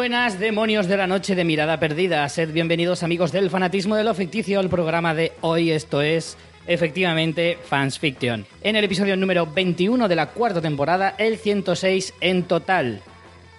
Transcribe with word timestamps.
Buenas, 0.00 0.38
demonios 0.38 0.86
de 0.86 0.96
la 0.96 1.06
noche 1.06 1.34
de 1.34 1.44
mirada 1.44 1.78
perdida. 1.78 2.26
Sed 2.30 2.54
bienvenidos, 2.54 3.02
amigos 3.02 3.32
del 3.32 3.50
fanatismo 3.50 3.96
de 3.96 4.02
lo 4.02 4.14
ficticio, 4.14 4.58
al 4.58 4.70
programa 4.70 5.14
de 5.14 5.32
hoy. 5.42 5.72
Esto 5.72 6.00
es, 6.00 6.38
efectivamente, 6.66 7.58
Fans 7.62 7.98
Fiction. 7.98 8.46
En 8.62 8.76
el 8.76 8.84
episodio 8.84 9.14
número 9.18 9.44
21 9.44 10.08
de 10.08 10.16
la 10.16 10.30
cuarta 10.30 10.62
temporada, 10.62 11.14
el 11.18 11.36
106 11.36 12.14
en 12.22 12.44
total. 12.44 13.02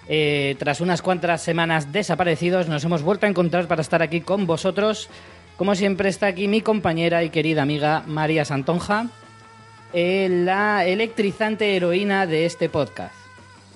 Eh, 0.08 0.56
tras 0.58 0.80
unas 0.80 1.00
cuantas 1.00 1.42
semanas 1.42 1.92
desaparecidos, 1.92 2.66
nos 2.66 2.82
hemos 2.82 3.02
vuelto 3.02 3.26
a 3.26 3.28
encontrar 3.28 3.68
para 3.68 3.82
estar 3.82 4.02
aquí 4.02 4.20
con 4.20 4.44
vosotros. 4.44 5.08
Como 5.56 5.76
siempre, 5.76 6.08
está 6.08 6.26
aquí 6.26 6.48
mi 6.48 6.60
compañera 6.60 7.22
y 7.22 7.30
querida 7.30 7.62
amiga 7.62 8.02
María 8.08 8.44
Santonja, 8.44 9.06
eh, 9.92 10.26
la 10.28 10.84
electrizante 10.86 11.76
heroína 11.76 12.26
de 12.26 12.46
este 12.46 12.68
podcast. 12.68 13.14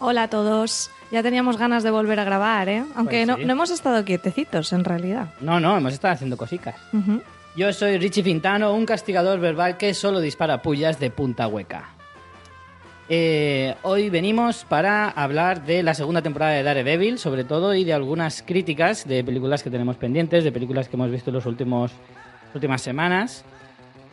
Hola 0.01 0.25
a 0.25 0.31
todos. 0.31 0.91
Ya 1.11 1.23
teníamos 1.23 1.57
ganas 1.57 1.83
de 1.83 1.91
volver 1.91 2.19
a 2.19 2.25
grabar, 2.25 2.69
¿eh? 2.69 2.85
Aunque 2.97 3.19
Pues 3.19 3.27
no, 3.29 3.37
sí. 3.37 3.45
no 3.45 3.53
hemos 3.53 3.71
estado 3.71 4.05
quietecitos, 4.05 4.73
en 4.73 4.85
realidad. 4.85 5.29
No, 5.41 5.61
no, 5.61 5.77
hemos 5.77 5.93
estado 5.93 6.15
haciendo 6.15 6.37
cositas. 6.37 6.75
Yo 7.55 7.73
soy 7.73 7.97
Richie 7.99 8.23
Fintano, 8.23 8.75
un 8.75 8.85
castigador 8.85 9.39
verbal 9.41 9.77
que 9.77 9.95
solo 9.95 10.21
dispara 10.21 10.63
pullas 10.63 10.99
de 10.99 11.11
punta 11.11 11.47
hueca. 11.47 11.91
Eh, 13.09 13.77
hoy 13.83 14.11
venimos 14.11 14.65
para 14.65 15.09
hablar 15.09 15.65
de 15.65 15.85
la 15.85 15.95
segunda 15.95 16.23
temporada 16.23 16.53
de 16.53 16.65
Daredevil, 16.65 17.19
sobre 17.19 17.45
todo, 17.45 17.73
y 17.75 17.85
de 17.85 17.93
algunas 17.95 18.43
críticas 18.43 19.07
de 19.07 19.23
películas 19.23 19.63
que 19.63 19.71
tenemos 19.71 19.97
pendientes, 19.97 20.43
de 20.43 20.51
películas 20.51 20.89
que 20.89 20.97
hemos 20.97 21.11
visto 21.11 21.31
en 21.31 21.37
las 21.37 21.47
últimas 21.47 21.93
semanas. 22.83 23.45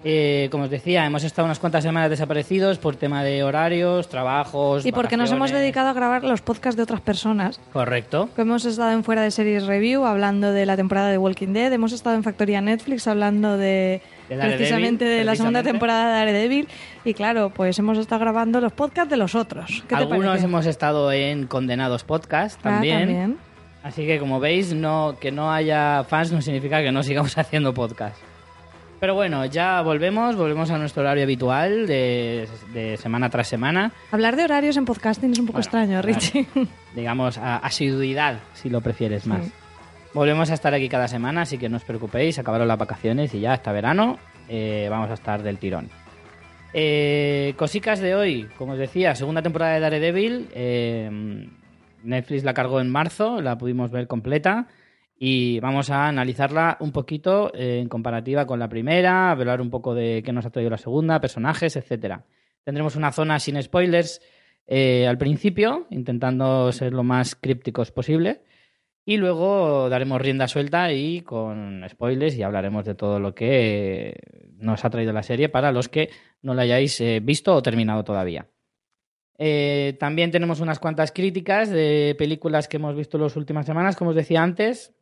Eh, 0.05 0.49
como 0.51 0.65
os 0.65 0.69
decía, 0.69 1.05
hemos 1.05 1.23
estado 1.23 1.45
unas 1.45 1.59
cuantas 1.59 1.83
semanas 1.83 2.09
desaparecidos 2.09 2.77
por 2.77 2.97
tema 2.97 3.23
de 3.23 3.41
horarios, 3.43 4.09
trabajos. 4.09 4.85
Y 4.85 4.91
porque 4.91 5.15
nos 5.15 5.31
hemos 5.31 5.51
dedicado 5.51 5.87
a 5.89 5.93
grabar 5.93 6.23
los 6.25 6.41
podcasts 6.41 6.75
de 6.75 6.83
otras 6.83 6.99
personas. 6.99 7.59
Correcto. 7.71 8.29
Hemos 8.37 8.65
estado 8.65 8.91
en 8.91 9.03
Fuera 9.05 9.21
de 9.21 9.31
Series 9.31 9.65
Review 9.65 10.03
hablando 10.03 10.51
de 10.51 10.65
la 10.65 10.75
temporada 10.75 11.09
de 11.09 11.17
Walking 11.17 11.53
Dead. 11.53 11.71
Hemos 11.71 11.93
estado 11.93 12.17
en 12.17 12.23
Factoría 12.23 12.59
Netflix 12.59 13.07
hablando 13.07 13.57
de, 13.57 14.01
precisamente 14.27 15.05
de 15.05 15.23
la 15.23 15.35
segunda 15.37 15.63
temporada 15.63 16.07
de 16.07 16.11
Daredevil. 16.19 16.67
Y 17.05 17.13
claro, 17.13 17.49
pues 17.49 17.79
hemos 17.79 17.97
estado 17.97 18.19
grabando 18.19 18.59
los 18.59 18.73
podcasts 18.73 19.09
de 19.09 19.17
los 19.17 19.35
otros. 19.35 19.83
¿Qué 19.87 19.95
te 19.95 20.01
Algunos 20.01 20.43
hemos 20.43 20.65
estado 20.65 21.11
en 21.13 21.47
Condenados 21.47 22.03
Podcast 22.03 22.59
Ah, 22.59 22.63
también. 22.71 23.37
Así 23.83 24.05
que 24.05 24.19
como 24.19 24.39
veis, 24.41 24.73
no, 24.73 25.15
que 25.19 25.31
no 25.31 25.51
haya 25.51 26.03
fans 26.05 26.31
no 26.31 26.41
significa 26.41 26.81
que 26.81 26.91
no 26.91 27.03
sigamos 27.03 27.37
haciendo 27.37 27.73
podcast. 27.73 28.17
Pero 29.03 29.15
bueno, 29.15 29.43
ya 29.43 29.81
volvemos, 29.81 30.37
volvemos 30.37 30.71
a 30.71 30.77
nuestro 30.77 31.01
horario 31.01 31.23
habitual 31.23 31.87
de, 31.87 32.47
de 32.71 32.95
semana 32.95 33.29
tras 33.29 33.49
semana. 33.49 33.91
Hablar 34.11 34.37
de 34.37 34.45
horarios 34.45 34.77
en 34.77 34.85
podcasting 34.85 35.33
es 35.33 35.39
un 35.39 35.45
poco 35.45 35.57
Bueno, 35.57 35.65
extraño, 35.65 36.01
claro. 36.01 36.07
Richie. 36.07 36.47
Digamos, 36.95 37.37
a 37.37 37.57
asiduidad, 37.57 38.39
si 38.53 38.69
lo 38.69 38.79
prefieres 38.79 39.27
más. 39.27 39.43
Sí. 39.43 39.51
Volvemos 40.13 40.49
a 40.51 40.53
estar 40.53 40.73
aquí 40.73 40.87
cada 40.87 41.09
semana, 41.09 41.41
así 41.41 41.57
que 41.57 41.67
no 41.67 41.75
os 41.75 41.83
preocupéis, 41.83 42.39
acabaron 42.39 42.65
las 42.65 42.77
vacaciones 42.77 43.33
y 43.33 43.41
ya 43.41 43.51
hasta 43.51 43.73
verano 43.73 44.19
eh, 44.47 44.87
vamos 44.89 45.09
a 45.09 45.15
estar 45.15 45.43
del 45.43 45.57
tirón. 45.57 45.89
Eh, 46.73 47.55
cosicas 47.57 47.99
de 47.99 48.15
hoy, 48.15 48.47
como 48.57 48.71
os 48.71 48.79
decía, 48.79 49.15
segunda 49.15 49.41
temporada 49.41 49.73
de 49.73 49.79
Daredevil. 49.81 50.47
eh, 50.55 51.49
Netflix 52.03 52.45
la 52.45 52.53
cargó 52.53 52.79
en 52.79 52.89
marzo, 52.89 53.41
la 53.41 53.57
pudimos 53.57 53.91
ver 53.91 54.07
completa 54.07 54.67
y 55.15 55.59
vamos 55.59 55.89
a 55.89 56.07
analizarla 56.07 56.77
un 56.79 56.91
poquito 56.91 57.53
eh, 57.53 57.79
en 57.79 57.87
comparativa 57.87 58.45
con 58.45 58.59
la 58.59 58.69
primera, 58.69 59.31
hablar 59.31 59.61
un 59.61 59.69
poco 59.69 59.93
de 59.93 60.21
qué 60.25 60.33
nos 60.33 60.45
ha 60.45 60.49
traído 60.49 60.71
la 60.71 60.77
segunda, 60.77 61.21
personajes, 61.21 61.75
etcétera. 61.75 62.25
Tendremos 62.63 62.95
una 62.95 63.11
zona 63.11 63.39
sin 63.39 63.61
spoilers 63.61 64.21
eh, 64.65 65.07
al 65.07 65.17
principio, 65.17 65.87
intentando 65.91 66.71
ser 66.71 66.93
lo 66.93 67.03
más 67.03 67.35
crípticos 67.35 67.91
posible. 67.91 68.41
Y 69.05 69.17
luego 69.17 69.89
daremos 69.89 70.21
rienda 70.21 70.47
suelta 70.47 70.91
y 70.93 71.21
con 71.21 71.85
spoilers 71.89 72.37
y 72.37 72.43
hablaremos 72.43 72.85
de 72.85 72.95
todo 72.95 73.19
lo 73.19 73.35
que 73.35 74.15
nos 74.55 74.85
ha 74.85 74.89
traído 74.89 75.11
la 75.11 75.23
serie 75.23 75.49
para 75.49 75.73
los 75.73 75.89
que 75.89 76.09
no 76.41 76.53
la 76.53 76.61
hayáis 76.61 77.01
eh, 77.01 77.19
visto 77.21 77.53
o 77.53 77.61
terminado 77.61 78.03
todavía. 78.03 78.47
También 79.99 80.31
tenemos 80.31 80.61
unas 80.61 80.79
cuantas 80.79 81.11
críticas 81.11 81.69
de 81.69 82.15
películas 82.17 82.69
que 82.69 82.77
hemos 82.77 82.95
visto 82.95 83.17
las 83.17 83.35
últimas 83.35 83.65
semanas, 83.65 83.97
como 83.97 84.11
os 84.11 84.15
decía 84.15 84.41
antes. 84.41 84.95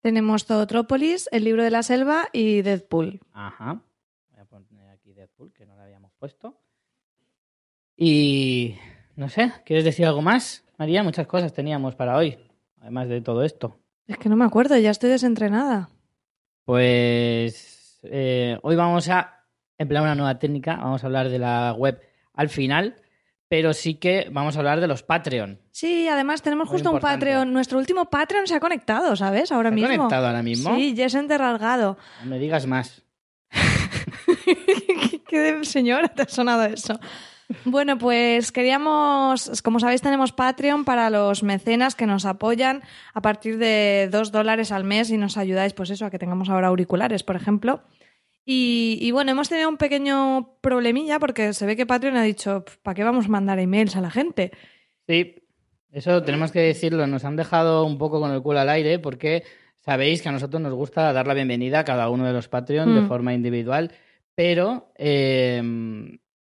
Tenemos 0.00 0.46
Zootrópolis, 0.46 1.28
El 1.30 1.44
libro 1.44 1.62
de 1.62 1.70
la 1.70 1.82
selva 1.82 2.28
y 2.32 2.62
Deadpool. 2.62 3.20
Ajá. 3.34 3.82
Voy 4.30 4.40
a 4.40 4.44
poner 4.46 4.88
aquí 4.88 5.12
Deadpool, 5.12 5.52
que 5.52 5.66
no 5.66 5.76
la 5.76 5.82
habíamos 5.82 6.10
puesto. 6.18 6.56
Y 7.96 8.76
no 9.16 9.28
sé, 9.28 9.52
¿quieres 9.66 9.84
decir 9.84 10.06
algo 10.06 10.22
más? 10.22 10.64
María, 10.78 11.02
muchas 11.02 11.26
cosas 11.26 11.52
teníamos 11.52 11.94
para 11.96 12.16
hoy, 12.16 12.38
además 12.80 13.10
de 13.10 13.20
todo 13.20 13.44
esto. 13.44 13.78
Es 14.06 14.16
que 14.16 14.30
no 14.30 14.36
me 14.36 14.46
acuerdo, 14.46 14.78
ya 14.78 14.90
estoy 14.90 15.10
desentrenada. 15.10 15.90
Pues 16.64 18.00
eh, 18.04 18.58
hoy 18.62 18.76
vamos 18.76 19.06
a 19.10 19.44
emplear 19.76 20.02
una 20.02 20.14
nueva 20.14 20.38
técnica, 20.38 20.76
vamos 20.76 21.04
a 21.04 21.08
hablar 21.08 21.28
de 21.28 21.38
la 21.38 21.74
web 21.76 22.00
al 22.32 22.48
final, 22.48 22.96
pero 23.50 23.74
sí 23.74 23.94
que 23.96 24.28
vamos 24.30 24.54
a 24.54 24.60
hablar 24.60 24.80
de 24.80 24.86
los 24.86 25.02
Patreon. 25.02 25.58
Sí, 25.72 26.06
además 26.06 26.40
tenemos 26.40 26.68
Muy 26.68 26.74
justo 26.76 26.92
un. 26.92 27.00
Patreon. 27.00 27.52
Nuestro 27.52 27.80
último 27.80 28.08
Patreon 28.08 28.46
se 28.46 28.54
ha 28.54 28.60
conectado, 28.60 29.16
¿sabes? 29.16 29.50
Ahora 29.50 29.70
¿Se 29.70 29.72
ha 29.72 29.74
mismo. 29.74 29.96
conectado 29.96 30.28
ahora 30.28 30.42
mismo? 30.44 30.76
Sí, 30.76 30.94
Jess 30.96 31.16
Rasgado. 31.28 31.98
No 32.22 32.30
me 32.30 32.38
digas 32.38 32.68
más. 32.68 33.02
¿Qué 35.28 35.38
de 35.40 35.64
señora 35.64 36.06
te 36.06 36.22
ha 36.22 36.28
sonado 36.28 36.62
eso? 36.62 37.00
Bueno, 37.64 37.98
pues 37.98 38.52
queríamos, 38.52 39.60
como 39.64 39.80
sabéis, 39.80 40.00
tenemos 40.00 40.30
Patreon 40.30 40.84
para 40.84 41.10
los 41.10 41.42
mecenas 41.42 41.96
que 41.96 42.06
nos 42.06 42.26
apoyan 42.26 42.82
a 43.14 43.20
partir 43.20 43.58
de 43.58 44.08
dos 44.12 44.30
dólares 44.30 44.70
al 44.70 44.84
mes 44.84 45.10
y 45.10 45.16
nos 45.16 45.36
ayudáis, 45.36 45.72
pues 45.72 45.90
eso, 45.90 46.06
a 46.06 46.10
que 46.10 46.20
tengamos 46.20 46.48
ahora 46.50 46.68
auriculares, 46.68 47.24
por 47.24 47.34
ejemplo. 47.34 47.82
Y, 48.52 48.98
y 49.00 49.12
bueno, 49.12 49.30
hemos 49.30 49.48
tenido 49.48 49.68
un 49.68 49.76
pequeño 49.76 50.56
problemilla 50.60 51.20
porque 51.20 51.52
se 51.52 51.66
ve 51.66 51.76
que 51.76 51.86
Patreon 51.86 52.16
ha 52.16 52.24
dicho, 52.24 52.64
¿para 52.82 52.96
qué 52.96 53.04
vamos 53.04 53.26
a 53.26 53.28
mandar 53.28 53.60
emails 53.60 53.94
a 53.94 54.00
la 54.00 54.10
gente? 54.10 54.50
Sí, 55.06 55.36
eso 55.92 56.20
tenemos 56.24 56.50
que 56.50 56.58
decirlo. 56.58 57.06
Nos 57.06 57.24
han 57.24 57.36
dejado 57.36 57.84
un 57.84 57.96
poco 57.96 58.18
con 58.20 58.32
el 58.32 58.42
culo 58.42 58.58
al 58.58 58.68
aire 58.68 58.98
porque 58.98 59.44
sabéis 59.78 60.20
que 60.20 60.30
a 60.30 60.32
nosotros 60.32 60.60
nos 60.60 60.74
gusta 60.74 61.12
dar 61.12 61.28
la 61.28 61.34
bienvenida 61.34 61.78
a 61.78 61.84
cada 61.84 62.10
uno 62.10 62.26
de 62.26 62.32
los 62.32 62.48
Patreon 62.48 62.92
de 62.92 63.02
Mm. 63.02 63.06
forma 63.08 63.34
individual, 63.34 63.92
pero 64.34 64.92
eh, 64.98 65.62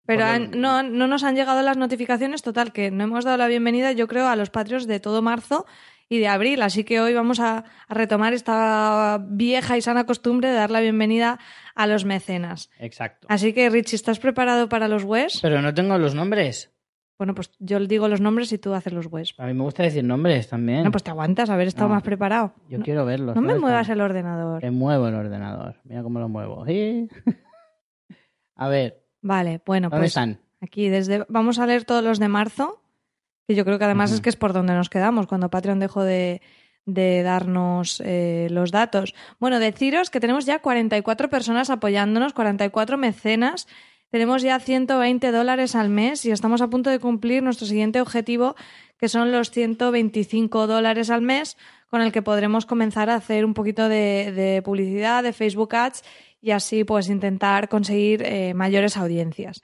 Pero 0.06 0.25
han- 0.25 0.51
no, 0.51 0.84
no 0.84 1.08
nos 1.08 1.24
han 1.24 1.36
llegado 1.36 1.63
las 1.63 1.78
notificaciones, 1.78 2.44
total, 2.44 2.72
que 2.72 2.92
no 2.92 3.06
hemos 3.06 3.25
dado 3.25 3.38
la 3.38 3.48
bienvenida, 3.48 3.92
yo 3.94 4.08
creo, 4.08 4.28
a 4.28 4.36
los 4.36 4.51
patrios 4.51 4.86
de 4.86 5.00
todo 5.00 5.24
marzo 5.24 5.66
y 6.10 6.19
de 6.19 6.28
abril. 6.28 6.62
Así 6.62 6.84
que 6.84 7.00
hoy 7.02 7.13
vamos 7.13 7.40
a, 7.40 7.63
a 7.88 7.94
retomar 7.94 8.34
esta 8.34 9.19
vieja 9.28 9.78
y 9.78 9.81
sana 9.81 10.06
costumbre 10.06 10.50
de 10.50 10.56
dar 10.56 10.72
la 10.72 10.81
bienvenida 10.81 11.40
a 11.75 11.88
los 11.88 12.06
mecenas. 12.06 12.69
exacto. 12.80 13.28
Así 13.30 13.54
que, 13.54 13.69
Richie, 13.69 13.96
¿estás 13.96 14.19
preparado 14.19 14.69
para 14.69 14.88
los 14.88 15.04
WES? 15.04 15.40
Pero 15.42 15.62
no 15.62 15.74
tengo 15.74 15.98
los 15.98 16.16
nombres. 16.16 16.72
Bueno, 17.18 17.34
pues 17.34 17.50
yo 17.60 17.80
digo 17.80 18.10
los 18.10 18.19
nombres 18.19 18.52
y 18.52 18.57
tú 18.57 18.74
haces 18.74 18.92
los 18.92 19.07
WES. 19.07 19.36
A 19.38 19.46
mí 19.46 19.54
me 19.54 19.63
gusta 19.63 19.84
decir 19.84 20.04
nombres 20.04 20.50
también. 20.50 20.84
No, 20.84 20.92
pues 20.92 21.02
te 21.04 21.12
aguantas, 21.12 21.50
haber 21.50 21.68
estado 21.69 21.88
No, 21.88 21.94
más 21.96 22.04
preparado. 22.04 22.54
Yo 22.69 22.78
no, 22.78 22.84
quiero 22.84 23.06
verlos. 23.06 23.36
no 23.36 23.42
me 23.42 23.56
muevas 23.58 23.88
el 23.88 24.01
ordenador. 24.01 24.60
Que 24.60 24.69
muevo 24.69 25.08
el 25.08 25.16
ordenador. 25.16 25.78
Mira 25.86 26.04
cómo 26.04 26.19
lo 26.19 26.28
muevo. 26.28 26.66
Sí. 26.66 27.08
A 28.56 28.68
ver, 28.69 29.01
Vale, 29.22 29.62
bueno, 29.66 29.90
¿dónde 29.90 30.01
pues 30.04 30.12
están? 30.12 30.40
aquí 30.62 30.88
desde 30.90 31.25
vamos 31.30 31.60
a 31.60 31.66
leer 31.66 31.84
todos 31.86 32.04
los 32.04 32.19
de 32.19 32.28
marzo, 32.30 32.81
que 33.48 33.56
yo 33.56 33.66
creo 33.66 33.78
que 33.78 33.86
además 33.86 34.12
es 34.12 34.22
que 34.22 34.30
es 34.30 34.36
por 34.36 34.54
donde 34.54 34.74
nos 34.74 34.90
quedamos 34.90 35.28
cuando 35.28 35.50
Patreon 35.50 35.80
dejó 35.80 36.04
de, 36.04 36.42
de 36.86 37.24
darnos 37.24 38.02
eh, 38.06 38.48
los 38.52 38.72
datos. 38.72 39.14
Bueno, 39.40 39.60
deciros 39.60 40.10
que 40.10 40.20
tenemos 40.20 40.46
ya 40.46 40.60
44 40.60 41.30
personas 41.30 41.70
apoyándonos, 41.70 42.34
44 42.34 42.98
mecenas. 42.98 43.68
Tenemos 44.10 44.44
ya 44.44 44.60
120 44.60 45.32
dólares 45.32 45.76
al 45.76 45.90
mes 45.90 46.26
y 46.26 46.32
estamos 46.32 46.62
a 46.62 46.70
punto 46.70 46.90
de 46.90 47.00
cumplir 47.00 47.44
nuestro 47.44 47.68
siguiente 47.68 48.00
objetivo, 48.02 48.56
que 48.98 49.10
son 49.10 49.32
los 49.32 49.52
125 49.52 50.68
dólares 50.68 51.10
al 51.10 51.22
mes, 51.22 51.58
con 51.90 52.02
el 52.02 52.12
que 52.12 52.22
podremos 52.22 52.66
comenzar 52.66 53.10
a 53.10 53.16
hacer 53.16 53.46
un 53.46 53.54
poquito 53.54 53.90
de, 53.90 54.32
de 54.32 54.62
publicidad, 54.62 55.24
de 55.24 55.34
Facebook 55.34 55.76
Ads 55.76 56.04
y 56.42 56.52
así 56.52 56.84
pues 56.84 57.10
intentar 57.10 57.68
conseguir 57.68 58.22
eh, 58.24 58.54
mayores 58.54 58.98
audiencias. 58.98 59.62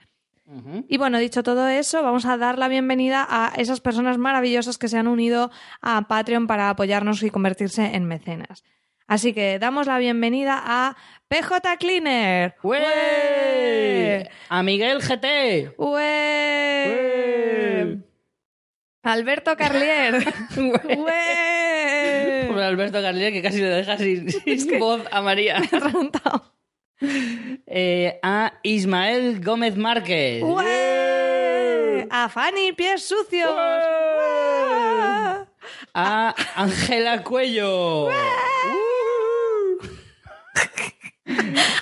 Y 0.88 0.98
bueno, 0.98 1.18
dicho 1.18 1.42
todo 1.42 1.68
eso, 1.68 2.02
vamos 2.02 2.26
a 2.26 2.36
dar 2.36 2.58
la 2.58 2.68
bienvenida 2.68 3.26
a 3.28 3.52
esas 3.56 3.80
personas 3.80 4.18
maravillosas 4.18 4.78
que 4.78 4.88
se 4.88 4.98
han 4.98 5.08
unido 5.08 5.50
a 5.80 6.08
Patreon 6.08 6.46
para 6.46 6.68
apoyarnos 6.70 7.22
y 7.22 7.30
convertirse 7.30 7.94
en 7.94 8.04
mecenas. 8.04 8.64
Así 9.06 9.32
que 9.32 9.58
damos 9.58 9.86
la 9.86 9.98
bienvenida 9.98 10.62
a 10.64 10.96
PJ 11.28 11.76
Cleaner. 11.78 12.54
¡Ué! 12.62 14.30
A 14.48 14.62
Miguel 14.62 15.00
GT. 15.00 15.74
¡Ué! 15.76 17.12
Alberto 19.02 19.56
Carlier. 19.56 20.24
Pobre 22.48 22.64
Alberto 22.64 23.02
Carlier 23.02 23.32
que 23.32 23.42
casi 23.42 23.60
le 23.60 23.68
deja 23.68 23.98
sin, 23.98 24.30
sin 24.30 24.78
voz 24.78 25.02
a 25.10 25.20
María. 25.22 25.58
Me 25.60 25.68
ha. 26.24 26.51
Eh, 27.74 28.18
a 28.22 28.52
Ismael 28.62 29.42
Gómez 29.42 29.76
Márquez. 29.76 30.42
¡Ué! 30.42 32.06
A 32.10 32.28
Fanny 32.28 32.72
Pies 32.72 33.02
Sucios. 33.02 33.50
¡Ué! 33.50 35.46
A 35.94 36.34
Ángela 36.56 37.22
Cuello. 37.22 38.08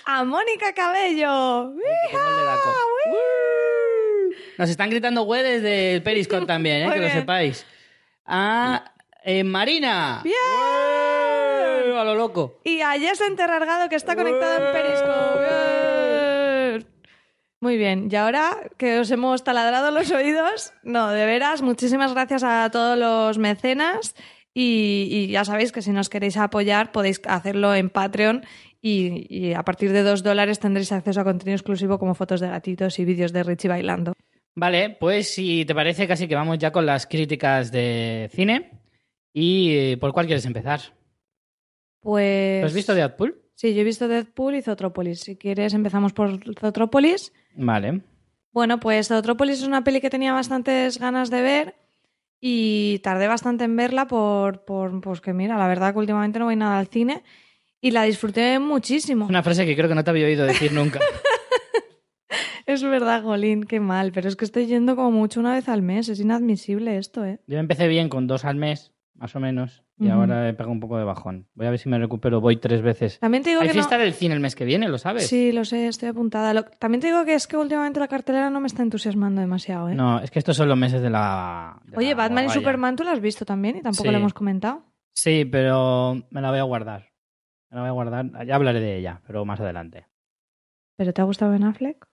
A 0.05 0.25
Mónica 0.25 0.72
Cabello. 0.75 1.73
Nos 4.58 4.69
están 4.69 4.90
gritando 4.90 5.23
güey 5.23 5.43
desde 5.43 5.94
el 5.94 6.02
Periscope 6.02 6.46
también, 6.52 6.88
eh, 6.88 6.93
que 6.93 7.00
lo 7.00 7.08
sepáis. 7.11 7.64
A 8.26 8.93
eh, 9.25 9.43
Marina. 9.43 10.20
¡Bien! 10.23 11.09
A 11.98 12.04
lo 12.04 12.14
loco. 12.14 12.60
Y 12.64 12.81
a 12.81 12.92
Jess 12.92 13.20
Enterrargado 13.20 13.88
que 13.88 13.96
está 13.96 14.14
conectado 14.16 14.66
en 14.66 14.72
Periscope. 14.72 16.20
Muy 17.62 17.76
bien, 17.76 18.08
y 18.10 18.16
ahora 18.16 18.56
que 18.78 19.00
os 19.00 19.10
hemos 19.10 19.44
taladrado 19.44 19.90
los 19.90 20.10
oídos, 20.10 20.72
no, 20.82 21.10
de 21.10 21.26
veras, 21.26 21.60
muchísimas 21.60 22.14
gracias 22.14 22.42
a 22.42 22.70
todos 22.70 22.98
los 22.98 23.37
mecenas 23.37 24.14
y, 24.54 25.08
y 25.10 25.26
ya 25.26 25.44
sabéis 25.44 25.70
que 25.70 25.82
si 25.82 25.90
nos 25.90 26.08
queréis 26.08 26.38
apoyar 26.38 26.90
podéis 26.90 27.20
hacerlo 27.26 27.75
en 27.75 27.90
Patreon 27.90 28.46
y, 28.81 29.26
y 29.28 29.52
a 29.52 29.62
partir 29.62 29.92
de 29.92 30.02
dos 30.02 30.22
dólares 30.22 30.58
tendréis 30.58 30.90
acceso 30.92 31.20
a 31.20 31.25
contenido 31.25 31.54
exclusivo 31.54 31.98
como 31.98 32.14
fotos 32.14 32.40
de 32.40 32.48
gatitos 32.48 32.98
y 32.98 33.04
vídeos 33.04 33.32
de 33.32 33.42
Richie 33.42 33.69
bailando. 33.69 34.14
Vale, 34.54 34.96
pues 34.98 35.34
si 35.34 35.64
te 35.66 35.75
parece, 35.75 36.08
casi 36.08 36.26
que 36.28 36.34
vamos 36.34 36.58
ya 36.58 36.72
con 36.72 36.87
las 36.87 37.06
críticas 37.06 37.70
de 37.70 38.31
cine. 38.32 38.81
¿Y 39.32 39.72
eh, 39.72 39.96
por 39.98 40.12
cuál 40.12 40.26
quieres 40.26 40.46
empezar? 40.46 40.81
Pues... 42.00 42.61
¿Lo 42.61 42.67
has 42.67 42.75
visto 42.75 42.94
Deadpool? 42.94 43.41
Sí, 43.55 43.75
yo 43.75 43.82
he 43.82 43.85
visto 43.85 44.08
Deadpool 44.08 44.55
y 44.55 44.62
Zootropolis. 44.62 45.20
Si 45.20 45.37
quieres 45.37 45.75
empezamos 45.75 46.12
por 46.12 46.41
Zootropolis. 46.58 47.32
Vale. 47.55 48.00
Bueno, 48.52 48.81
pues 48.81 49.08
Zootropolis 49.08 49.61
es 49.61 49.67
una 49.67 49.85
peli 49.85 50.00
que 50.00 50.11
tenía 50.11 50.32
bastantes 50.32 50.99
ganas 50.99 51.31
de 51.31 51.43
ver 51.43 51.75
y 52.41 53.00
tardé 53.00 53.29
bastante 53.29 53.64
en 53.64 53.76
verla 53.76 54.06
por, 54.06 54.64
por 54.64 55.00
pues 55.00 55.20
que 55.20 55.35
mira, 55.35 55.58
la 55.58 55.69
verdad 55.69 55.93
que 55.93 55.99
últimamente 55.99 56.38
no 56.38 56.47
voy 56.47 56.56
nada 56.56 56.79
al 56.79 56.88
cine 56.88 57.23
y 57.81 57.91
la 57.91 58.05
disfruté 58.05 58.58
muchísimo. 58.58 59.26
Una 59.26 59.43
frase 59.43 59.67
que 59.67 59.76
creo 59.76 59.88
que 59.88 59.94
no 59.94 60.05
te 60.05 60.11
había 60.11 60.26
oído 60.26 60.47
decir 60.47 60.73
nunca. 60.73 61.00
Es 62.67 62.85
verdad, 62.85 63.25
Golín, 63.25 63.64
qué 63.64 63.81
mal, 63.81 64.12
pero 64.12 64.29
es 64.29 64.37
que 64.37 64.44
estoy 64.44 64.67
yendo 64.67 64.94
como 64.94 65.11
mucho 65.11 65.41
una 65.41 65.55
vez 65.55 65.69
al 65.69 65.82
mes, 65.82 66.08
es 66.08 66.20
inadmisible 66.20 66.99
esto, 66.99 67.25
¿eh? 67.25 67.41
Yo 67.49 67.58
empecé 67.58 67.88
bien 67.88 68.08
con 68.08 68.29
dos 68.29 68.44
al 68.44 68.55
mes, 68.55 68.93
más 69.20 69.37
o 69.37 69.40
menos, 69.40 69.84
y 69.99 70.08
ahora 70.08 70.49
he 70.49 70.55
pegado 70.55 70.72
un 70.72 70.81
poco 70.81 70.96
de 70.96 71.05
bajón. 71.05 71.46
Voy 71.55 71.67
a 71.67 71.70
ver 71.70 71.78
si 71.78 71.88
me 71.90 71.99
recupero, 71.99 72.40
voy 72.40 72.56
tres 72.56 72.81
veces. 72.81 73.20
También 73.20 73.43
te 73.43 73.50
digo 73.50 73.61
Hay 73.61 73.69
que 73.69 73.75
fiesta 73.75 73.99
no... 73.99 74.02
del 74.02 74.14
cine 74.14 74.34
el 74.34 74.40
mes 74.40 74.56
que 74.56 74.64
viene, 74.64 74.88
¿lo 74.88 74.96
sabes? 74.96 75.26
Sí, 75.28 75.52
lo 75.52 75.64
sé, 75.67 75.87
estoy 75.88 76.08
apuntada. 76.08 76.55
Lo- 76.55 76.64
También 76.64 77.00
te 77.02 77.08
digo 77.08 77.25
que 77.26 77.34
es 77.34 77.46
que 77.46 77.56
últimamente 77.58 78.00
la 78.00 78.08
cartelera 78.08 78.49
no 78.49 78.61
me 78.61 78.67
está 78.67 78.82
entusiasmando 78.82 79.43
demasiado, 79.43 79.90
¿eh? 79.90 79.94
No, 79.94 80.19
es 80.20 80.31
que 80.31 80.38
estos 80.38 80.56
son 80.56 80.69
los 80.69 80.78
meses 80.78 81.02
de 81.02 81.11
la... 81.11 81.81
de 81.84 81.99
Oye, 81.99 82.08
la 82.11 82.14
Batman 82.17 82.46
y. 82.46 82.49
Superman 82.49 82.96
tú 82.96 83.05
lo 83.05 83.11
has 83.11 83.20
visto 83.20 83.44
también 83.44 83.76
y 83.76 83.82
tampoco 83.82 84.05
Sí. 84.05 84.11
lo 84.11 84.17
hemos 84.19 84.32
comentado. 84.32 84.82
Sí, 85.12 85.44
pero 85.44 86.23
me 86.31 86.40
la 86.40 86.50
voy 86.50 86.61
a 86.61 86.64
guardar. 86.64 87.11
Me 87.70 87.76
la 87.76 87.82
voy 87.82 87.88
a 87.90 87.93
guardar. 87.93 88.46
Ya 88.46 88.55
hablaré 88.56 88.81
de 88.81 88.96
ella, 88.96 89.20
pero 89.26 89.44
más 89.44 89.61
adelante. 89.61 90.06
¿Pero 90.96 91.12
te 91.12 91.20
ha 91.20 91.25
gustado 91.25 91.52
Ben 91.52 91.64
Affleck? 91.64 92.06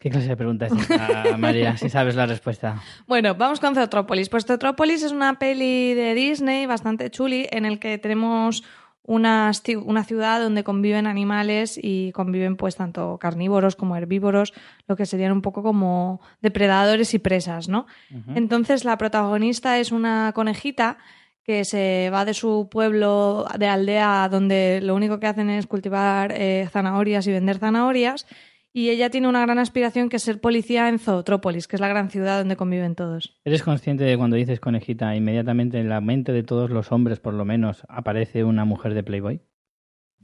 ¿Qué 0.00 0.08
clase 0.08 0.28
de 0.28 0.36
pregunta 0.36 0.64
es 0.64 0.72
esta, 0.72 1.36
María? 1.36 1.76
Si 1.76 1.90
sabes 1.90 2.14
la 2.14 2.24
respuesta. 2.24 2.82
Bueno, 3.06 3.34
vamos 3.34 3.60
con 3.60 3.74
Zootropolis. 3.74 4.30
Pues 4.30 4.46
Zootropolis 4.46 5.02
es 5.02 5.12
una 5.12 5.38
peli 5.38 5.92
de 5.92 6.14
Disney 6.14 6.64
bastante 6.64 7.10
chuli 7.10 7.46
en 7.50 7.66
el 7.66 7.78
que 7.78 7.98
tenemos 7.98 8.64
una, 9.02 9.52
una 9.84 10.04
ciudad 10.04 10.40
donde 10.40 10.64
conviven 10.64 11.06
animales 11.06 11.78
y 11.80 12.12
conviven 12.12 12.56
pues 12.56 12.76
tanto 12.76 13.18
carnívoros 13.18 13.76
como 13.76 13.94
herbívoros, 13.94 14.54
lo 14.88 14.96
que 14.96 15.04
serían 15.04 15.32
un 15.32 15.42
poco 15.42 15.62
como 15.62 16.22
depredadores 16.40 17.12
y 17.12 17.18
presas, 17.18 17.68
¿no? 17.68 17.86
Entonces 18.34 18.86
la 18.86 18.96
protagonista 18.96 19.78
es 19.80 19.92
una 19.92 20.32
conejita 20.34 20.96
que 21.44 21.66
se 21.66 22.08
va 22.10 22.24
de 22.24 22.32
su 22.32 22.68
pueblo 22.70 23.46
de 23.58 23.66
aldea 23.66 24.28
donde 24.30 24.80
lo 24.82 24.94
único 24.94 25.20
que 25.20 25.26
hacen 25.26 25.50
es 25.50 25.66
cultivar 25.66 26.32
eh, 26.32 26.68
zanahorias 26.70 27.26
y 27.26 27.32
vender 27.32 27.58
zanahorias 27.58 28.26
y 28.72 28.90
ella 28.90 29.10
tiene 29.10 29.28
una 29.28 29.40
gran 29.40 29.58
aspiración 29.58 30.08
que 30.08 30.16
es 30.16 30.22
ser 30.22 30.40
policía 30.40 30.88
en 30.88 30.98
Zootrópolis, 30.98 31.66
que 31.66 31.76
es 31.76 31.80
la 31.80 31.88
gran 31.88 32.10
ciudad 32.10 32.38
donde 32.38 32.56
conviven 32.56 32.94
todos. 32.94 33.40
¿Eres 33.44 33.62
consciente 33.62 34.04
de 34.04 34.16
cuando 34.16 34.36
dices 34.36 34.60
conejita, 34.60 35.14
inmediatamente 35.16 35.78
en 35.78 35.88
la 35.88 36.00
mente 36.00 36.32
de 36.32 36.42
todos 36.42 36.70
los 36.70 36.92
hombres, 36.92 37.18
por 37.18 37.34
lo 37.34 37.44
menos, 37.44 37.84
aparece 37.88 38.44
una 38.44 38.64
mujer 38.64 38.94
de 38.94 39.02
Playboy? 39.02 39.40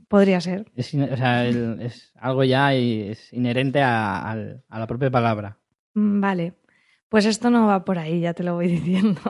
Podría 0.09 0.41
ser. 0.41 0.71
Es, 0.77 0.95
o 0.95 1.17
sea, 1.17 1.49
es 1.49 2.13
algo 2.15 2.45
ya 2.45 2.75
y 2.75 3.09
es 3.11 3.33
inherente 3.33 3.83
a, 3.83 4.31
a 4.31 4.79
la 4.79 4.87
propia 4.87 5.11
palabra. 5.11 5.59
Mm, 5.95 6.21
Vale, 6.21 6.55
pues 7.09 7.27
esto 7.27 7.51
no 7.51 7.67
va 7.67 7.85
por 7.85 7.99
ahí, 7.99 8.21
ya 8.21 8.35
te 8.35 8.45
lo 8.45 8.55
voy 8.55 8.69
diciendo. 8.69 9.21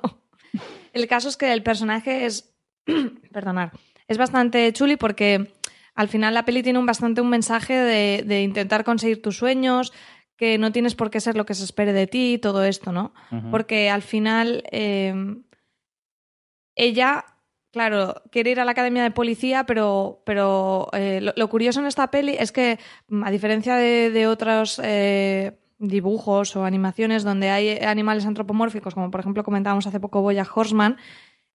El 0.93 1.07
caso 1.09 1.29
es 1.29 1.37
que 1.37 1.53
el 1.53 1.63
personaje 1.63 2.27
es, 2.27 2.55
perdonar, 3.33 3.73
es 4.09 4.19
bastante 4.19 4.73
chuli 4.73 4.97
porque 4.97 5.53
al 5.97 6.09
final 6.09 6.35
la 6.35 6.45
peli 6.45 6.63
tiene 6.63 6.79
un 6.79 6.87
bastante 6.87 7.21
un 7.21 7.31
mensaje 7.31 7.75
de, 7.75 8.23
de 8.25 8.43
intentar 8.43 8.85
conseguir 8.85 9.21
tus 9.21 9.39
sueños, 9.39 9.93
que 10.37 10.59
no 10.59 10.71
tienes 10.71 10.95
por 10.95 11.11
qué 11.11 11.21
ser 11.21 11.37
lo 11.37 11.47
que 11.47 11.55
se 11.55 11.65
espere 11.65 11.93
de 11.93 12.07
ti, 12.07 12.39
todo 12.41 12.63
esto, 12.63 12.93
¿no? 12.93 13.13
Porque 13.51 13.89
al 13.89 14.03
final 14.03 14.63
eh, 14.71 15.15
ella, 16.75 17.25
claro, 17.73 18.23
quiere 18.31 18.51
ir 18.51 18.61
a 18.61 18.67
la 18.67 18.73
academia 18.73 19.03
de 19.03 19.11
policía, 19.11 19.65
pero, 19.65 20.23
pero 20.27 20.89
eh, 20.93 21.21
lo, 21.23 21.33
lo 21.35 21.49
curioso 21.49 21.81
en 21.81 21.87
esta 21.87 22.11
peli 22.11 22.37
es 22.39 22.53
que, 22.53 22.79
mm, 23.09 23.25
a 23.25 23.31
diferencia 23.31 23.77
de, 23.77 24.11
de 24.11 24.27
otros 24.27 24.79
eh, 24.85 25.59
dibujos 25.79 26.55
o 26.55 26.65
animaciones 26.65 27.25
donde 27.25 27.49
hay 27.49 27.79
animales 27.79 28.27
antropomórficos, 28.27 28.93
como 28.93 29.11
por 29.11 29.21
ejemplo 29.21 29.43
comentábamos 29.43 29.87
hace 29.87 30.01
poco 30.01 30.21
Boya 30.21 30.47
Horseman, 30.55 30.99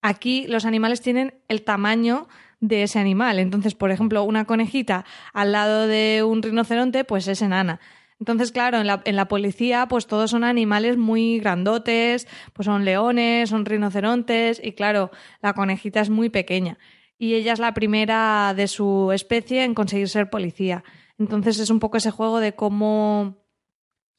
aquí 0.01 0.47
los 0.47 0.65
animales 0.65 1.01
tienen 1.01 1.35
el 1.47 1.61
tamaño 1.61 2.27
de 2.61 2.83
ese 2.83 2.99
animal. 2.99 3.39
Entonces, 3.39 3.75
por 3.75 3.91
ejemplo, 3.91 4.23
una 4.23 4.45
conejita 4.45 5.03
al 5.33 5.51
lado 5.51 5.87
de 5.87 6.23
un 6.23 6.41
rinoceronte, 6.41 7.03
pues 7.03 7.27
es 7.27 7.41
enana. 7.41 7.81
Entonces, 8.19 8.51
claro, 8.51 8.79
en 8.79 8.87
la, 8.87 9.01
en 9.03 9.15
la 9.15 9.27
policía, 9.27 9.87
pues 9.87 10.05
todos 10.05 10.29
son 10.29 10.43
animales 10.43 10.95
muy 10.95 11.39
grandotes, 11.39 12.27
pues 12.53 12.67
son 12.67 12.85
leones, 12.85 13.49
son 13.49 13.65
rinocerontes, 13.65 14.61
y 14.63 14.73
claro, 14.73 15.09
la 15.41 15.53
conejita 15.53 16.01
es 16.01 16.11
muy 16.11 16.29
pequeña. 16.29 16.77
Y 17.17 17.33
ella 17.33 17.53
es 17.53 17.59
la 17.59 17.73
primera 17.73 18.53
de 18.55 18.67
su 18.67 19.11
especie 19.11 19.63
en 19.63 19.73
conseguir 19.73 20.07
ser 20.07 20.29
policía. 20.29 20.83
Entonces 21.17 21.59
es 21.59 21.71
un 21.71 21.79
poco 21.79 21.97
ese 21.97 22.11
juego 22.11 22.39
de 22.39 22.53
cómo 22.53 23.40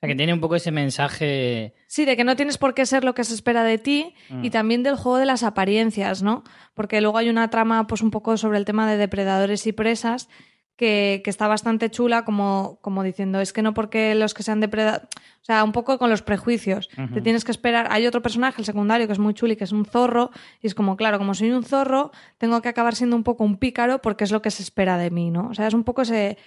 sea, 0.02 0.08
que 0.08 0.14
tiene 0.16 0.34
un 0.34 0.40
poco 0.40 0.56
ese 0.56 0.70
mensaje... 0.72 1.74
Sí, 1.86 2.04
de 2.04 2.16
que 2.16 2.24
no 2.24 2.36
tienes 2.36 2.58
por 2.58 2.74
qué 2.74 2.86
ser 2.86 3.04
lo 3.04 3.14
que 3.14 3.24
se 3.24 3.34
espera 3.34 3.64
de 3.64 3.78
ti 3.78 4.14
Mm. 4.30 4.44
y 4.44 4.50
también 4.50 4.82
del 4.82 4.96
juego 4.96 5.18
de 5.18 5.26
las 5.26 5.42
apariencias, 5.42 6.22
¿no? 6.22 6.42
Porque 6.74 7.00
luego 7.00 7.18
hay 7.18 7.28
una 7.28 7.48
trama, 7.50 7.86
pues 7.86 8.02
un 8.02 8.10
poco 8.10 8.36
sobre 8.36 8.58
el 8.58 8.64
tema 8.64 8.90
de 8.90 8.96
depredadores 8.96 9.66
y 9.66 9.72
presas 9.72 10.28
que, 10.76 11.20
que 11.22 11.30
está 11.30 11.46
bastante 11.48 11.90
chula, 11.90 12.24
como, 12.24 12.78
como 12.80 13.02
diciendo, 13.04 13.40
es 13.40 13.52
que 13.52 13.62
no 13.62 13.74
porque 13.74 14.14
los 14.14 14.34
que 14.34 14.42
sean 14.42 14.58
depredadores. 14.58 15.06
O 15.42 15.44
sea, 15.44 15.62
un 15.64 15.72
poco 15.72 15.98
con 15.98 16.08
los 16.10 16.22
prejuicios. 16.22 16.88
Te 17.12 17.20
tienes 17.20 17.44
que 17.44 17.50
esperar. 17.52 17.88
Hay 17.90 18.06
otro 18.06 18.22
personaje, 18.22 18.60
el 18.60 18.64
secundario, 18.64 19.06
que 19.06 19.12
es 19.12 19.18
muy 19.18 19.34
chuli, 19.34 19.56
que 19.56 19.64
es 19.64 19.72
un 19.72 19.84
zorro, 19.84 20.30
y 20.60 20.66
es 20.68 20.74
como, 20.74 20.96
claro, 20.96 21.18
como 21.18 21.34
soy 21.34 21.50
un 21.50 21.62
zorro, 21.64 22.10
tengo 22.38 22.62
que 22.62 22.68
acabar 22.68 22.94
siendo 22.96 23.16
un 23.16 23.22
poco 23.22 23.44
un 23.44 23.58
pícaro 23.58 24.00
porque 24.00 24.24
es 24.24 24.32
lo 24.32 24.40
que 24.40 24.50
se 24.50 24.62
espera 24.62 24.98
de 24.98 25.10
mí, 25.10 25.30
¿no? 25.30 25.48
O 25.48 25.54
sea, 25.54 25.66
es 25.66 25.74
un 25.74 25.84
poco 25.84 26.02
ese 26.02 26.38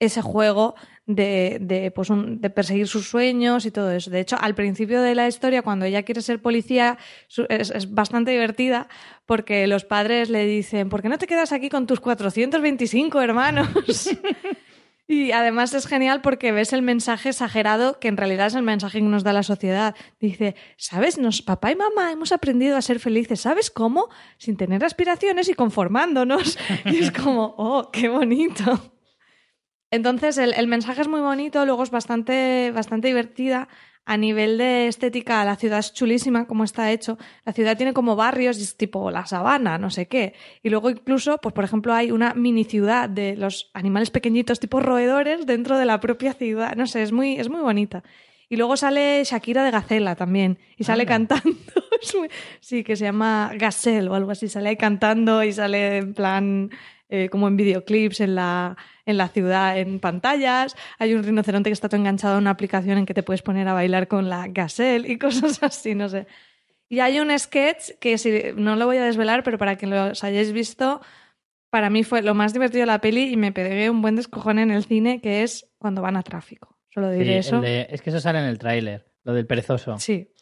ese 0.00 0.22
juego 0.22 0.74
de, 1.06 1.58
de, 1.60 1.90
pues 1.90 2.10
un- 2.10 2.40
de 2.40 2.50
perseguir 2.50 2.88
sus 2.88 3.08
sueños 3.08 3.66
y 3.66 3.70
todo 3.70 3.90
eso. 3.92 4.10
De 4.10 4.20
hecho, 4.20 4.36
al 4.40 4.54
principio 4.54 5.00
de 5.02 5.14
la 5.14 5.28
historia, 5.28 5.62
cuando 5.62 5.84
ella 5.84 6.02
quiere 6.02 6.22
ser 6.22 6.40
policía, 6.42 6.98
es, 7.48 7.70
es 7.70 7.92
bastante 7.94 8.30
divertida 8.32 8.88
porque 9.26 9.66
los 9.66 9.84
padres 9.84 10.30
le 10.30 10.44
dicen, 10.46 10.88
¿por 10.88 11.02
qué 11.02 11.08
no 11.08 11.18
te 11.18 11.26
quedas 11.26 11.52
aquí 11.52 11.68
con 11.68 11.86
tus 11.86 12.00
425 12.00 13.20
hermanos? 13.20 13.68
Y 15.12 15.32
además 15.32 15.74
es 15.74 15.88
genial 15.88 16.20
porque 16.20 16.52
ves 16.52 16.72
el 16.72 16.82
mensaje 16.82 17.30
exagerado 17.30 17.98
que 17.98 18.06
en 18.06 18.16
realidad 18.16 18.46
es 18.46 18.54
el 18.54 18.62
mensaje 18.62 18.98
que 19.00 19.04
nos 19.04 19.24
da 19.24 19.32
la 19.32 19.42
sociedad. 19.42 19.96
Dice, 20.20 20.54
¿sabes? 20.76 21.18
Nos, 21.18 21.42
papá 21.42 21.72
y 21.72 21.74
mamá 21.74 22.12
hemos 22.12 22.30
aprendido 22.30 22.76
a 22.76 22.80
ser 22.80 23.00
felices. 23.00 23.40
¿Sabes 23.40 23.72
cómo? 23.72 24.08
Sin 24.38 24.56
tener 24.56 24.84
aspiraciones 24.84 25.48
y 25.48 25.54
conformándonos. 25.54 26.56
Y 26.84 26.98
es 26.98 27.10
como, 27.10 27.56
oh, 27.58 27.90
qué 27.90 28.08
bonito. 28.08 28.92
Entonces 29.90 30.38
el, 30.38 30.54
el 30.54 30.66
mensaje 30.66 31.00
es 31.00 31.08
muy 31.08 31.20
bonito, 31.20 31.64
luego 31.66 31.82
es 31.82 31.90
bastante, 31.90 32.70
bastante 32.72 33.08
divertida. 33.08 33.68
A 34.06 34.16
nivel 34.16 34.58
de 34.58 34.88
estética, 34.88 35.44
la 35.44 35.56
ciudad 35.56 35.78
es 35.78 35.92
chulísima, 35.92 36.46
como 36.46 36.64
está 36.64 36.90
hecho. 36.90 37.16
La 37.44 37.52
ciudad 37.52 37.76
tiene 37.76 37.92
como 37.92 38.16
barrios, 38.16 38.56
es 38.58 38.76
tipo 38.76 39.10
la 39.10 39.26
sabana, 39.26 39.78
no 39.78 39.90
sé 39.90 40.08
qué. 40.08 40.34
Y 40.62 40.70
luego 40.70 40.90
incluso, 40.90 41.38
pues 41.38 41.52
por 41.52 41.64
ejemplo, 41.64 41.92
hay 41.92 42.10
una 42.10 42.34
mini 42.34 42.64
ciudad 42.64 43.08
de 43.08 43.36
los 43.36 43.70
animales 43.72 44.10
pequeñitos 44.10 44.58
tipo 44.58 44.80
roedores 44.80 45.46
dentro 45.46 45.78
de 45.78 45.84
la 45.84 46.00
propia 46.00 46.32
ciudad. 46.32 46.74
No 46.76 46.86
sé, 46.86 47.02
es 47.02 47.12
muy, 47.12 47.36
es 47.36 47.48
muy 47.48 47.60
bonita. 47.60 48.02
Y 48.48 48.56
luego 48.56 48.76
sale 48.76 49.22
Shakira 49.22 49.62
de 49.62 49.70
Gacela 49.70 50.16
también. 50.16 50.58
Y 50.76 50.84
sale 50.84 51.02
Anda. 51.02 51.36
cantando. 51.36 51.58
Sí, 52.60 52.82
que 52.82 52.96
se 52.96 53.04
llama 53.04 53.52
Gazelle 53.56 54.08
o 54.08 54.14
algo 54.14 54.30
así. 54.30 54.48
Sale 54.48 54.70
ahí 54.70 54.76
cantando 54.76 55.44
y 55.44 55.52
sale 55.52 55.98
en 55.98 56.14
plan 56.14 56.70
eh, 57.10 57.28
como 57.28 57.46
en 57.46 57.56
videoclips 57.56 58.20
en 58.20 58.34
la, 58.34 58.76
en 59.06 59.16
la 59.16 59.28
ciudad, 59.28 59.78
en 59.78 60.00
pantallas. 60.00 60.76
Hay 60.98 61.14
un 61.14 61.22
rinoceronte 61.22 61.70
que 61.70 61.74
está 61.74 61.88
todo 61.88 62.00
enganchado 62.00 62.36
a 62.36 62.38
una 62.38 62.50
aplicación 62.50 62.98
en 62.98 63.06
que 63.06 63.14
te 63.14 63.22
puedes 63.22 63.42
poner 63.42 63.66
a 63.68 63.72
bailar 63.72 64.08
con 64.08 64.28
la 64.28 64.46
Gazelle 64.48 65.10
y 65.10 65.18
cosas 65.18 65.62
así, 65.62 65.94
no 65.94 66.08
sé. 66.08 66.26
Y 66.88 66.98
hay 67.00 67.20
un 67.20 67.36
sketch 67.38 67.92
que 68.00 68.18
si, 68.18 68.42
no 68.56 68.74
lo 68.76 68.86
voy 68.86 68.96
a 68.96 69.04
desvelar, 69.04 69.42
pero 69.44 69.58
para 69.58 69.76
que 69.76 69.86
los 69.86 70.24
hayáis 70.24 70.52
visto, 70.52 71.00
para 71.70 71.88
mí 71.88 72.02
fue 72.02 72.20
lo 72.22 72.34
más 72.34 72.52
divertido 72.52 72.80
de 72.80 72.86
la 72.86 73.00
peli 73.00 73.32
y 73.32 73.36
me 73.36 73.52
pegué 73.52 73.88
un 73.90 74.02
buen 74.02 74.16
descojón 74.16 74.58
en 74.58 74.72
el 74.72 74.84
cine, 74.84 75.20
que 75.20 75.44
es 75.44 75.70
cuando 75.78 76.02
van 76.02 76.16
a 76.16 76.22
tráfico. 76.24 76.76
Solo 76.92 77.12
Sí, 77.12 77.18
diré 77.18 77.34
el 77.34 77.38
eso. 77.38 77.60
de- 77.60 77.86
es 77.90 78.02
que 78.02 78.10
eso 78.10 78.18
sale 78.18 78.40
en 78.40 78.46
el 78.46 78.58
tráiler, 78.58 79.06
lo 79.22 79.32
del 79.34 79.46
perezoso. 79.46 79.96
Sí. 80.00 80.32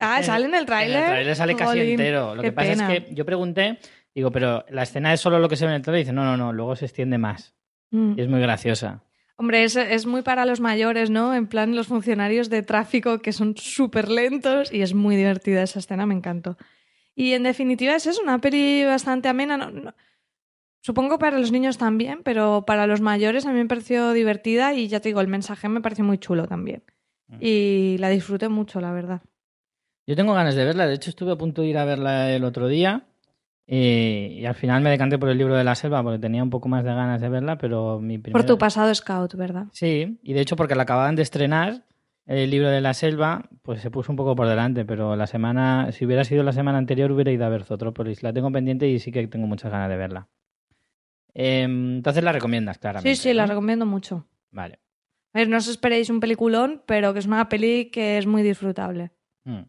Ah, 0.00 0.18
En- 0.18 0.24
¿sale 0.24 0.46
en 0.46 0.54
el 0.56 0.66
tráiler? 0.66 0.96
En 0.96 1.02
el 1.04 1.10
tráiler 1.10 1.36
sale 1.36 1.54
casi 1.54 1.78
entero. 1.80 2.34
Lo 2.34 2.42
que 2.42 2.50
pasa 2.50 2.70
pena. 2.72 2.94
es 2.94 3.04
que 3.04 3.14
yo 3.14 3.24
pregunté, 3.24 3.78
digo, 4.12 4.32
pero 4.32 4.64
la 4.70 4.82
escena 4.82 5.12
es 5.12 5.20
solo 5.20 5.38
lo 5.38 5.48
que 5.48 5.54
se 5.54 5.64
ve 5.64 5.70
en 5.70 5.76
el 5.76 5.82
tráiler 5.82 6.00
y 6.00 6.04
dice, 6.04 6.12
no, 6.12 6.24
no, 6.24 6.36
no, 6.36 6.52
luego 6.52 6.74
se 6.74 6.86
extiende 6.86 7.18
más. 7.18 7.54
Mm. 7.90 8.14
Y 8.18 8.20
es 8.22 8.28
muy 8.28 8.40
graciosa. 8.40 9.02
Hombre, 9.36 9.62
es, 9.64 9.76
es 9.76 10.04
muy 10.06 10.22
para 10.22 10.44
los 10.44 10.60
mayores, 10.60 11.10
¿no? 11.10 11.34
En 11.34 11.46
plan, 11.46 11.74
los 11.76 11.86
funcionarios 11.86 12.50
de 12.50 12.62
tráfico 12.62 13.20
que 13.20 13.32
son 13.32 13.56
súper 13.56 14.08
lentos 14.10 14.72
y 14.72 14.82
es 14.82 14.94
muy 14.94 15.14
divertida 15.16 15.62
esa 15.62 15.78
escena, 15.78 16.06
me 16.06 16.14
encantó. 16.14 16.56
Y 17.14 17.32
en 17.32 17.44
definitiva 17.44 17.94
es 17.94 18.06
eso, 18.06 18.20
una 18.22 18.40
peli 18.40 18.84
bastante 18.84 19.28
amena. 19.28 19.56
no- 19.56 19.70
no- 19.70 19.94
Supongo 20.80 21.18
para 21.18 21.38
los 21.38 21.50
niños 21.52 21.76
también, 21.76 22.22
pero 22.22 22.64
para 22.66 22.86
los 22.86 23.00
mayores 23.00 23.44
a 23.46 23.52
mí 23.52 23.58
me 23.58 23.66
pareció 23.66 24.12
divertida 24.12 24.74
y 24.74 24.88
ya 24.88 25.00
te 25.00 25.08
digo, 25.08 25.20
el 25.20 25.28
mensaje 25.28 25.68
me 25.68 25.80
pareció 25.80 26.04
muy 26.04 26.18
chulo 26.18 26.46
también. 26.46 26.82
Mm. 27.26 27.36
Y 27.40 27.96
la 27.98 28.08
disfruté 28.10 28.48
mucho, 28.48 28.80
la 28.80 28.92
verdad. 28.92 29.20
Yo 30.06 30.16
tengo 30.16 30.32
ganas 30.34 30.54
de 30.54 30.64
verla, 30.64 30.86
de 30.86 30.94
hecho 30.94 31.10
estuve 31.10 31.32
a 31.32 31.36
punto 31.36 31.62
de 31.62 31.68
ir 31.68 31.78
a 31.78 31.84
verla 31.84 32.32
el 32.32 32.44
otro 32.44 32.68
día 32.68 33.07
y 33.70 34.46
al 34.46 34.54
final 34.54 34.82
me 34.82 34.88
decanté 34.88 35.18
por 35.18 35.28
el 35.28 35.36
libro 35.36 35.54
de 35.54 35.62
la 35.62 35.74
selva 35.74 36.02
porque 36.02 36.18
tenía 36.18 36.42
un 36.42 36.48
poco 36.48 36.68
más 36.68 36.84
de 36.84 36.94
ganas 36.94 37.20
de 37.20 37.28
verla, 37.28 37.58
pero 37.58 38.00
mi 38.00 38.16
primera... 38.16 38.38
Por 38.38 38.46
tu 38.46 38.56
pasado 38.56 38.94
scout, 38.94 39.34
¿verdad? 39.34 39.66
Sí, 39.72 40.18
y 40.22 40.32
de 40.32 40.40
hecho 40.40 40.56
porque 40.56 40.74
la 40.74 40.84
acababan 40.84 41.16
de 41.16 41.22
estrenar, 41.22 41.84
el 42.28 42.50
libro 42.50 42.70
de 42.70 42.80
la 42.82 42.94
selva, 42.94 43.48
pues 43.62 43.80
se 43.82 43.90
puso 43.90 44.12
un 44.12 44.16
poco 44.16 44.36
por 44.36 44.46
delante, 44.46 44.84
pero 44.84 45.16
la 45.16 45.26
semana, 45.26 45.92
si 45.92 46.04
hubiera 46.06 46.24
sido 46.24 46.42
la 46.42 46.52
semana 46.52 46.76
anterior, 46.78 47.10
hubiera 47.10 47.30
ido 47.30 47.44
a 47.44 47.48
ver 47.48 47.64
Zotrópolis. 47.64 48.22
La 48.22 48.34
tengo 48.34 48.52
pendiente 48.52 48.86
y 48.86 48.98
sí 48.98 49.10
que 49.10 49.26
tengo 49.28 49.46
muchas 49.46 49.72
ganas 49.72 49.88
de 49.88 49.96
verla. 49.96 50.28
Em, 51.32 51.96
entonces 51.96 52.22
la 52.22 52.32
recomiendas, 52.32 52.78
claramente. 52.78 53.14
Sí, 53.16 53.22
sí, 53.22 53.34
la 53.34 53.46
recomiendo 53.46 53.86
mucho. 53.86 54.26
Vale. 54.50 54.78
A 55.32 55.38
ver, 55.38 55.48
no 55.48 55.56
os 55.56 55.68
esperéis 55.68 56.10
un 56.10 56.20
peliculón, 56.20 56.82
pero 56.86 57.14
que 57.14 57.18
es 57.18 57.26
una 57.26 57.48
peli 57.48 57.90
que 57.90 58.18
es 58.18 58.26
muy 58.26 58.42
disfrutable. 58.42 59.10
Mm. 59.44 59.62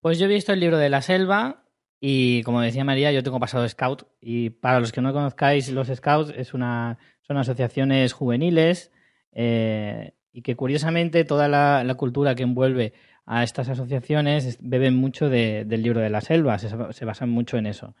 Pues 0.00 0.18
yo 0.18 0.26
he 0.26 0.28
visto 0.28 0.52
el 0.52 0.60
libro 0.60 0.76
de 0.76 0.90
la 0.90 1.02
selva 1.02 1.64
y 2.00 2.42
como 2.44 2.60
decía 2.62 2.84
María, 2.84 3.12
yo 3.12 3.22
tengo 3.22 3.38
pasado 3.40 3.68
scout 3.68 4.04
y 4.20 4.50
para 4.50 4.80
los 4.80 4.90
que 4.92 5.02
no 5.02 5.12
conozcáis 5.12 5.70
los 5.70 5.88
scouts 5.88 6.32
es 6.36 6.54
una, 6.54 6.98
son 7.22 7.36
asociaciones 7.36 8.12
juveniles 8.14 8.90
eh, 9.32 10.12
y 10.32 10.42
que 10.42 10.56
curiosamente 10.56 11.24
toda 11.24 11.48
la, 11.48 11.84
la 11.84 11.94
cultura 11.94 12.34
que 12.34 12.42
envuelve 12.44 12.92
a 13.26 13.42
estas 13.44 13.68
asociaciones 13.68 14.44
es- 14.46 14.58
beben 14.60 14.94
mucho 14.96 15.28
de- 15.28 15.64
del 15.64 15.82
libro 15.82 16.00
de 16.00 16.10
la 16.10 16.20
selva, 16.20 16.58
se, 16.58 16.68
se 16.92 17.04
basan 17.04 17.30
mucho 17.30 17.58
en 17.58 17.66
eso. 17.66 17.94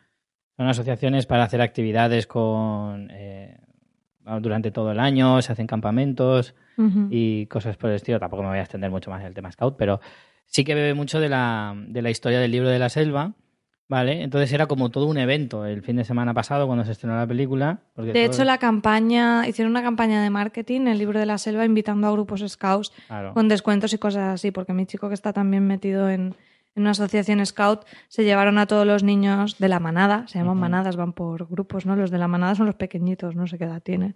Son 0.56 0.66
asociaciones 0.68 1.26
para 1.26 1.44
hacer 1.44 1.60
actividades 1.60 2.26
con 2.26 3.08
eh, 3.10 3.58
durante 4.40 4.70
todo 4.70 4.92
el 4.92 5.00
año, 5.00 5.40
se 5.42 5.52
hacen 5.52 5.66
campamentos, 5.66 6.54
y 7.10 7.46
cosas 7.46 7.76
por 7.76 7.90
el 7.90 7.96
estilo. 7.96 8.18
Tampoco 8.20 8.42
me 8.42 8.48
voy 8.48 8.58
a 8.58 8.62
extender 8.62 8.90
mucho 8.90 9.10
más 9.10 9.20
en 9.20 9.26
el 9.26 9.34
tema 9.34 9.52
Scout, 9.52 9.76
pero 9.76 10.00
sí 10.46 10.64
que 10.64 10.74
bebe 10.74 10.94
mucho 10.94 11.20
de 11.20 11.28
la, 11.28 11.74
de 11.88 12.00
la 12.02 12.10
historia 12.10 12.40
del 12.40 12.50
libro 12.50 12.68
de 12.70 12.78
la 12.78 12.88
selva, 12.88 13.34
¿vale? 13.90 14.22
Entonces 14.22 14.50
era 14.52 14.66
como 14.66 14.88
todo 14.88 15.04
un 15.06 15.18
evento 15.18 15.66
el 15.66 15.82
fin 15.82 15.96
de 15.96 16.04
semana 16.04 16.32
pasado 16.32 16.66
cuando 16.66 16.84
se 16.86 16.92
estrenó 16.92 17.16
la 17.16 17.26
película. 17.26 17.80
porque 17.94 18.12
De 18.14 18.24
todo- 18.24 18.32
hecho, 18.34 18.44
la 18.44 18.56
campaña, 18.56 19.46
hicieron 19.46 19.72
una 19.72 19.82
campaña 19.82 20.22
de 20.22 20.30
marketing, 20.30 20.86
el 20.86 20.96
libro 20.96 21.18
de 21.18 21.26
la 21.26 21.36
selva, 21.36 21.64
invitando 21.66 22.06
a 22.06 22.12
grupos 22.12 22.40
scouts 22.48 22.92
Claro. 23.08 23.34
con 23.34 23.48
descuentos 23.48 23.92
y 23.92 23.98
cosas 23.98 24.32
así, 24.34 24.52
porque 24.52 24.72
mi 24.72 24.86
chico 24.86 25.08
que 25.08 25.14
está 25.14 25.32
también 25.32 25.66
metido 25.66 26.08
en, 26.08 26.34
en 26.76 26.82
una 26.82 26.92
asociación 26.92 27.44
scout, 27.44 27.84
se 28.08 28.22
llevaron 28.24 28.56
a 28.58 28.66
todos 28.66 28.86
los 28.86 29.02
niños 29.02 29.58
de 29.58 29.68
la 29.68 29.80
manada, 29.80 30.26
se 30.28 30.38
llaman 30.38 30.56
manadas, 30.56 30.94
van 30.96 31.12
por 31.12 31.48
grupos, 31.48 31.84
¿no? 31.84 31.96
Los 31.96 32.10
de 32.12 32.18
la 32.18 32.28
manada 32.28 32.54
son 32.54 32.66
los 32.66 32.76
pequeñitos, 32.76 33.34
no 33.34 33.46
sé 33.48 33.58
qué 33.58 33.64
edad 33.64 33.82
tiene. 33.82 34.14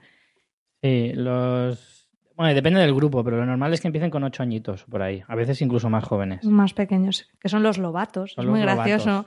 Sí, 0.82 1.12
los... 1.14 2.08
Bueno, 2.36 2.52
depende 2.54 2.80
del 2.80 2.94
grupo, 2.94 3.22
pero 3.24 3.36
lo 3.38 3.46
normal 3.46 3.72
es 3.74 3.80
que 3.80 3.86
empiecen 3.88 4.10
con 4.10 4.24
ocho 4.24 4.42
añitos 4.42 4.84
por 4.84 5.02
ahí. 5.02 5.22
A 5.28 5.34
veces 5.36 5.60
incluso 5.62 5.88
más 5.88 6.04
jóvenes. 6.04 6.44
Más 6.44 6.74
pequeños, 6.74 7.28
que 7.40 7.48
son 7.48 7.62
los 7.62 7.78
lobatos, 7.78 8.32
Son 8.32 8.44
es 8.44 8.50
muy 8.50 8.60
lobatos. 8.60 8.84
gracioso. 8.86 9.26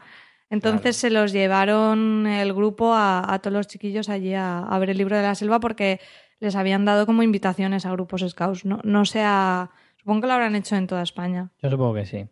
Entonces 0.50 0.96
se 0.96 1.10
los 1.10 1.34
llevaron 1.34 2.25
el 2.25 2.54
grupo 2.54 2.94
a, 2.94 3.34
a 3.34 3.39
todos 3.39 3.54
los 3.54 3.68
chiquillos 3.68 4.10
allí 4.10 4.34
a, 4.34 4.60
a 4.60 4.80
ver 4.80 4.89
el 4.89 4.98
libro 4.98 5.16
de 5.18 5.24
la 5.24 5.36
selva 5.36 5.60
porque 5.60 6.00
les 6.39 6.56
habían 6.56 6.86
dado 6.86 7.06
como 7.06 7.24
invitaciones 7.24 7.86
a 7.86 7.92
grupos 7.92 8.25
scouts. 8.27 8.66
No, 8.66 8.80
no 8.84 9.06
sea, 9.06 9.72
supongo 9.98 10.22
que 10.22 10.27
lo 10.27 10.34
habrán 10.34 10.56
hecho 10.56 10.75
en 10.75 10.88
toda 10.88 11.01
España. 11.01 11.51
Yo 11.62 11.70
supongo 11.70 11.96
que 11.96 12.06
sí. 12.06 12.25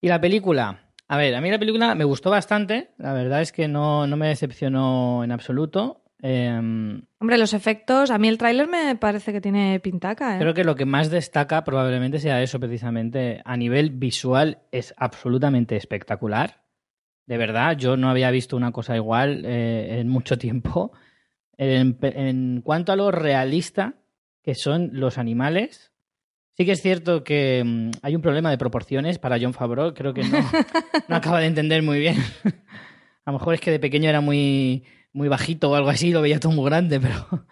¿Y 0.00 0.08
la 0.08 0.20
película? 0.20 0.86
A 1.08 1.16
ver, 1.16 1.34
a 1.34 1.40
mí 1.40 1.50
la 1.50 1.58
película 1.58 1.94
me 1.94 2.04
gustó 2.04 2.30
bastante. 2.30 2.90
La 2.98 3.12
verdad 3.12 3.40
es 3.40 3.52
que 3.52 3.68
no, 3.68 4.06
no 4.06 4.16
me 4.16 4.28
decepcionó 4.28 5.22
en 5.22 5.32
absoluto. 5.32 6.02
Em, 6.22 7.02
Hombre, 7.18 7.38
los 7.38 7.52
efectos, 7.52 8.10
a 8.10 8.18
mí 8.18 8.26
el 8.28 8.38
tráiler 8.38 8.68
me 8.68 8.96
parece 8.96 9.32
que 9.32 9.40
tiene 9.40 9.78
pintaca, 9.80 10.36
¿eh? 10.36 10.38
Creo 10.38 10.54
que 10.54 10.64
lo 10.64 10.74
que 10.74 10.86
más 10.86 11.10
destaca 11.10 11.62
probablemente 11.62 12.18
sea 12.18 12.42
eso, 12.42 12.58
precisamente. 12.58 13.42
A 13.44 13.56
nivel 13.56 13.90
visual 13.90 14.58
es 14.72 14.94
absolutamente 14.96 15.76
espectacular. 15.76 16.65
De 17.26 17.38
verdad, 17.38 17.76
yo 17.76 17.96
no 17.96 18.08
había 18.08 18.30
visto 18.30 18.56
una 18.56 18.72
cosa 18.72 18.96
igual 18.96 19.44
eh, 19.44 19.98
en 20.00 20.08
mucho 20.08 20.38
tiempo. 20.38 20.92
En, 21.58 21.98
en 22.02 22.60
cuanto 22.62 22.92
a 22.92 22.96
lo 22.96 23.10
realista 23.10 23.94
que 24.42 24.54
son 24.54 24.90
los 24.92 25.18
animales, 25.18 25.92
sí 26.56 26.64
que 26.64 26.72
es 26.72 26.82
cierto 26.82 27.24
que 27.24 27.62
mm, 27.64 27.90
hay 28.02 28.14
un 28.14 28.22
problema 28.22 28.50
de 28.50 28.58
proporciones 28.58 29.18
para 29.18 29.38
John 29.40 29.54
Favreau. 29.54 29.92
Creo 29.92 30.14
que 30.14 30.22
no, 30.22 30.38
no 31.08 31.16
acaba 31.16 31.40
de 31.40 31.46
entender 31.46 31.82
muy 31.82 31.98
bien. 31.98 32.16
a 33.24 33.32
lo 33.32 33.38
mejor 33.38 33.54
es 33.54 33.60
que 33.60 33.70
de 33.70 33.80
pequeño 33.80 34.08
era 34.08 34.20
muy, 34.20 34.84
muy 35.12 35.28
bajito 35.28 35.70
o 35.70 35.74
algo 35.74 35.88
así, 35.88 36.12
lo 36.12 36.22
veía 36.22 36.40
todo 36.40 36.52
muy 36.52 36.64
grande, 36.66 37.00
pero 37.00 37.26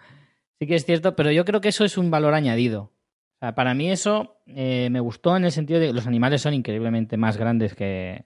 sí 0.59 0.67
que 0.67 0.75
es 0.75 0.85
cierto. 0.85 1.15
Pero 1.15 1.31
yo 1.31 1.45
creo 1.45 1.61
que 1.61 1.69
eso 1.69 1.85
es 1.85 1.97
un 1.97 2.09
valor 2.09 2.33
añadido. 2.33 2.93
O 3.35 3.39
sea, 3.39 3.55
para 3.55 3.73
mí 3.73 3.91
eso 3.91 4.37
eh, 4.47 4.87
me 4.89 5.01
gustó 5.01 5.35
en 5.35 5.43
el 5.43 5.51
sentido 5.51 5.79
de 5.79 5.87
que 5.87 5.93
los 5.93 6.07
animales 6.07 6.41
son 6.41 6.53
increíblemente 6.53 7.17
más 7.17 7.35
grandes 7.35 7.75
que 7.75 8.25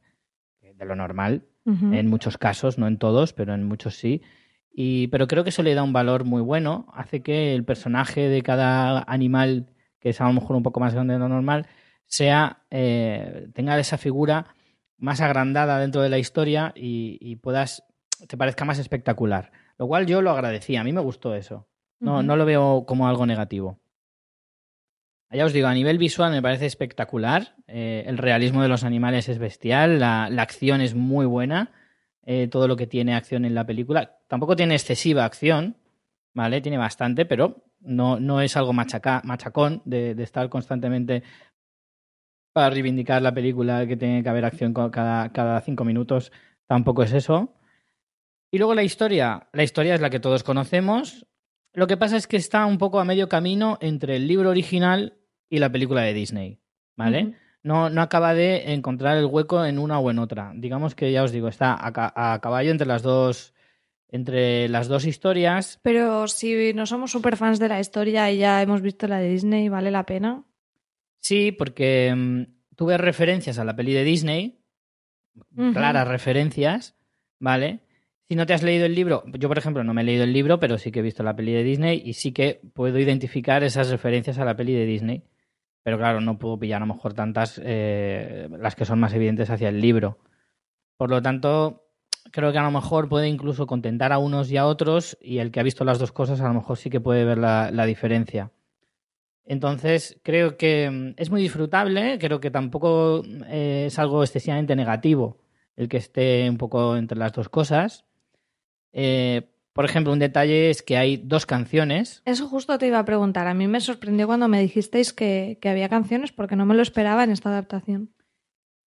de 0.79 0.85
lo 0.85 0.95
normal, 0.95 1.43
en 1.65 2.07
muchos 2.07 2.39
casos, 2.39 2.79
no 2.79 2.87
en 2.87 2.97
todos, 2.97 3.33
pero 3.33 3.53
en 3.53 3.63
muchos 3.63 3.95
sí. 3.95 4.23
Y, 4.71 5.07
pero 5.09 5.27
creo 5.27 5.43
que 5.43 5.51
eso 5.51 5.61
le 5.61 5.75
da 5.75 5.83
un 5.83 5.93
valor 5.93 6.23
muy 6.23 6.41
bueno, 6.41 6.87
hace 6.93 7.21
que 7.21 7.53
el 7.53 7.63
personaje 7.63 8.27
de 8.27 8.41
cada 8.41 9.03
animal, 9.07 9.67
que 9.99 10.09
es 10.09 10.19
a 10.19 10.25
lo 10.25 10.33
mejor 10.33 10.55
un 10.55 10.63
poco 10.63 10.79
más 10.79 10.95
grande 10.95 11.13
de 11.13 11.19
lo 11.19 11.29
normal, 11.29 11.67
sea 12.07 12.63
eh, 12.71 13.49
tenga 13.53 13.77
esa 13.77 13.99
figura 13.99 14.47
más 14.97 15.21
agrandada 15.21 15.79
dentro 15.79 16.01
de 16.01 16.09
la 16.09 16.17
historia 16.17 16.73
y, 16.75 17.19
y 17.21 17.35
puedas 17.35 17.83
te 18.27 18.37
parezca 18.37 18.65
más 18.65 18.79
espectacular. 18.79 19.51
Lo 19.77 19.87
cual 19.87 20.05
yo 20.05 20.21
lo 20.21 20.31
agradecí, 20.31 20.75
a 20.75 20.83
mí 20.83 20.91
me 20.91 21.01
gustó 21.01 21.35
eso. 21.35 21.67
No, 21.99 22.23
no 22.23 22.35
lo 22.35 22.45
veo 22.45 22.85
como 22.87 23.07
algo 23.07 23.25
negativo. 23.25 23.79
Ya 25.31 25.45
os 25.45 25.53
digo, 25.53 25.67
a 25.67 25.73
nivel 25.73 25.99
visual 25.99 26.31
me 26.31 26.41
parece 26.41 26.65
espectacular. 26.65 27.55
Eh, 27.67 28.03
el 28.07 28.17
realismo 28.17 28.63
de 28.63 28.67
los 28.67 28.83
animales 28.83 29.29
es 29.29 29.37
bestial, 29.37 29.99
la, 29.99 30.25
acción 30.25 30.81
es 30.81 30.95
muy 30.95 31.25
buena. 31.25 31.71
eh, 32.25 32.47
todo 32.47 32.67
lo 32.67 32.75
que 32.75 32.85
tiene 32.87 33.15
acción 33.15 33.45
en 33.45 33.55
la 33.55 33.65
película. 33.65 34.19
Tampoco 34.27 34.55
tiene 34.55 34.75
excesiva 34.75 35.25
acción, 35.25 35.77
¿vale? 36.33 36.61
Tiene 36.61 36.77
bastante, 36.77 37.25
pero 37.25 37.63
no, 37.79 38.19
no 38.19 38.41
es 38.41 38.55
algo 38.57 38.73
machaca, 38.73 39.21
machacón 39.23 39.81
de, 39.85 40.13
de 40.13 40.23
estar 40.23 40.47
constantemente 40.49 41.23
para 42.53 42.69
reivindicar 42.69 43.21
la 43.21 43.33
película 43.33 43.87
que 43.87 43.97
tiene 43.97 44.21
que 44.21 44.29
haber 44.29 44.45
acción 44.45 44.73
cada, 44.73 45.31
cada 45.31 45.61
cinco 45.61 45.85
minutos. 45.85 46.31
Tampoco 46.67 47.03
es 47.03 47.13
eso. 47.13 47.55
Y 48.51 48.57
luego 48.57 48.75
la 48.75 48.83
historia. 48.83 49.47
La 49.53 49.63
historia 49.63 49.95
es 49.95 50.01
la 50.01 50.09
que 50.09 50.19
todos 50.19 50.43
conocemos. 50.43 51.25
Lo 51.73 51.87
que 51.87 51.97
pasa 51.97 52.17
es 52.17 52.27
que 52.27 52.37
está 52.37 52.65
un 52.65 52.77
poco 52.77 52.99
a 52.99 53.05
medio 53.05 53.29
camino 53.29 53.77
entre 53.81 54.15
el 54.15 54.27
libro 54.27 54.49
original 54.49 55.18
y 55.49 55.59
la 55.59 55.71
película 55.71 56.01
de 56.03 56.13
Disney. 56.13 56.59
¿Vale? 56.95 57.33
No, 57.63 57.89
no 57.89 58.01
acaba 58.01 58.33
de 58.33 58.73
encontrar 58.73 59.17
el 59.17 59.25
hueco 59.25 59.65
en 59.65 59.79
una 59.79 59.99
o 59.99 60.11
en 60.11 60.19
otra. 60.19 60.51
Digamos 60.55 60.95
que 60.95 61.11
ya 61.11 61.23
os 61.23 61.31
digo, 61.31 61.47
está 61.47 61.75
a, 61.85 61.91
ca- 61.93 62.13
a 62.15 62.39
caballo 62.41 62.71
entre 62.71 62.87
las 62.87 63.01
dos. 63.03 63.53
Entre 64.11 64.67
las 64.69 64.87
dos 64.87 65.05
historias. 65.05 65.79
Pero 65.83 66.27
si 66.27 66.73
no 66.73 66.85
somos 66.87 67.11
súper 67.11 67.37
fans 67.37 67.59
de 67.59 67.67
la 67.69 67.79
historia 67.79 68.31
y 68.31 68.39
ya 68.39 68.61
hemos 68.61 68.81
visto 68.81 69.07
la 69.07 69.19
de 69.19 69.29
Disney, 69.29 69.69
¿vale 69.69 69.91
la 69.91 70.05
pena? 70.05 70.43
Sí, 71.19 71.51
porque 71.51 72.13
mm, 72.15 72.75
tuve 72.75 72.97
referencias 72.97 73.59
a 73.59 73.63
la 73.65 73.75
peli 73.75 73.93
de 73.93 74.03
Disney, 74.03 74.59
claras 75.73 76.07
referencias, 76.07 76.95
¿vale? 77.39 77.79
Si 78.27 78.35
no 78.35 78.45
te 78.45 78.53
has 78.53 78.63
leído 78.63 78.85
el 78.85 78.95
libro, 78.95 79.23
yo 79.37 79.47
por 79.47 79.57
ejemplo 79.57 79.83
no 79.83 79.93
me 79.93 80.01
he 80.01 80.05
leído 80.05 80.23
el 80.23 80.33
libro, 80.33 80.59
pero 80.59 80.77
sí 80.77 80.91
que 80.91 80.99
he 80.99 81.03
visto 81.03 81.23
la 81.23 81.35
peli 81.35 81.51
de 81.53 81.63
Disney 81.63 82.01
y 82.03 82.13
sí 82.13 82.31
que 82.31 82.61
puedo 82.73 82.97
identificar 82.99 83.63
esas 83.63 83.89
referencias 83.89 84.37
a 84.39 84.45
la 84.45 84.55
peli 84.55 84.73
de 84.73 84.85
Disney. 84.85 85.23
Pero 85.83 85.97
claro, 85.97 86.21
no 86.21 86.37
puedo 86.37 86.59
pillar 86.59 86.81
a 86.81 86.85
lo 86.85 86.93
mejor 86.93 87.13
tantas, 87.13 87.59
eh, 87.63 88.49
las 88.59 88.75
que 88.75 88.85
son 88.85 88.99
más 88.99 89.13
evidentes 89.13 89.49
hacia 89.49 89.69
el 89.69 89.81
libro. 89.81 90.19
Por 90.97 91.09
lo 91.09 91.21
tanto, 91.21 91.89
creo 92.31 92.51
que 92.51 92.57
a 92.57 92.63
lo 92.63 92.71
mejor 92.71 93.09
puede 93.09 93.27
incluso 93.27 93.67
contentar 93.67 94.11
a 94.11 94.17
unos 94.17 94.51
y 94.51 94.57
a 94.57 94.65
otros 94.65 95.17
y 95.21 95.39
el 95.39 95.51
que 95.51 95.59
ha 95.59 95.63
visto 95.63 95.85
las 95.85 95.99
dos 95.99 96.11
cosas 96.11 96.41
a 96.41 96.47
lo 96.47 96.53
mejor 96.53 96.77
sí 96.77 96.89
que 96.89 96.99
puede 96.99 97.23
ver 97.25 97.37
la, 97.37 97.85
diferencia. 97.85 98.51
Entonces, 99.45 100.19
creo 100.23 100.57
que 100.57 100.89
mm, 100.89 101.13
es 101.17 101.31
muy 101.31 101.41
disfrutable, 101.41 102.19
creo 102.19 102.39
que 102.39 102.51
tampoco 102.51 103.23
eh, 103.47 103.85
es 103.87 103.97
algo 103.97 104.23
excesivamente 104.23 104.75
negativo 104.75 105.37
el 105.75 105.87
que 105.87 105.97
esté 105.97 106.49
un 106.49 106.57
poco 106.57 106.97
entre 106.97 107.17
las 107.17 107.31
dos 107.31 107.47
cosas. 107.47 108.05
Eh, 108.91 109.49
por 109.79 109.85
ejemplo, 109.85 110.11
un 110.11 110.19
detalle 110.19 110.69
es 110.69 110.81
que 110.83 110.97
hay 110.97 111.15
dos 111.15 111.45
canciones. 111.45 112.21
Eso 112.25 112.49
justo 112.49 112.77
te 112.77 112.87
iba 112.87 112.99
a 112.99 113.05
preguntar. 113.05 113.47
A 113.47 113.53
mí 113.53 113.65
me 113.65 113.79
sorprendió 113.79 114.27
cuando 114.27 114.49
me 114.49 114.59
dijisteis 114.59 115.13
que, 115.13 115.57
que 115.61 115.69
había 115.69 115.87
canciones 115.87 116.33
porque 116.33 116.57
no 116.57 116.65
me 116.65 116.75
lo 116.75 116.81
esperaba 116.81 117.23
en 117.23 117.31
esta 117.31 117.47
adaptación. 117.47 118.09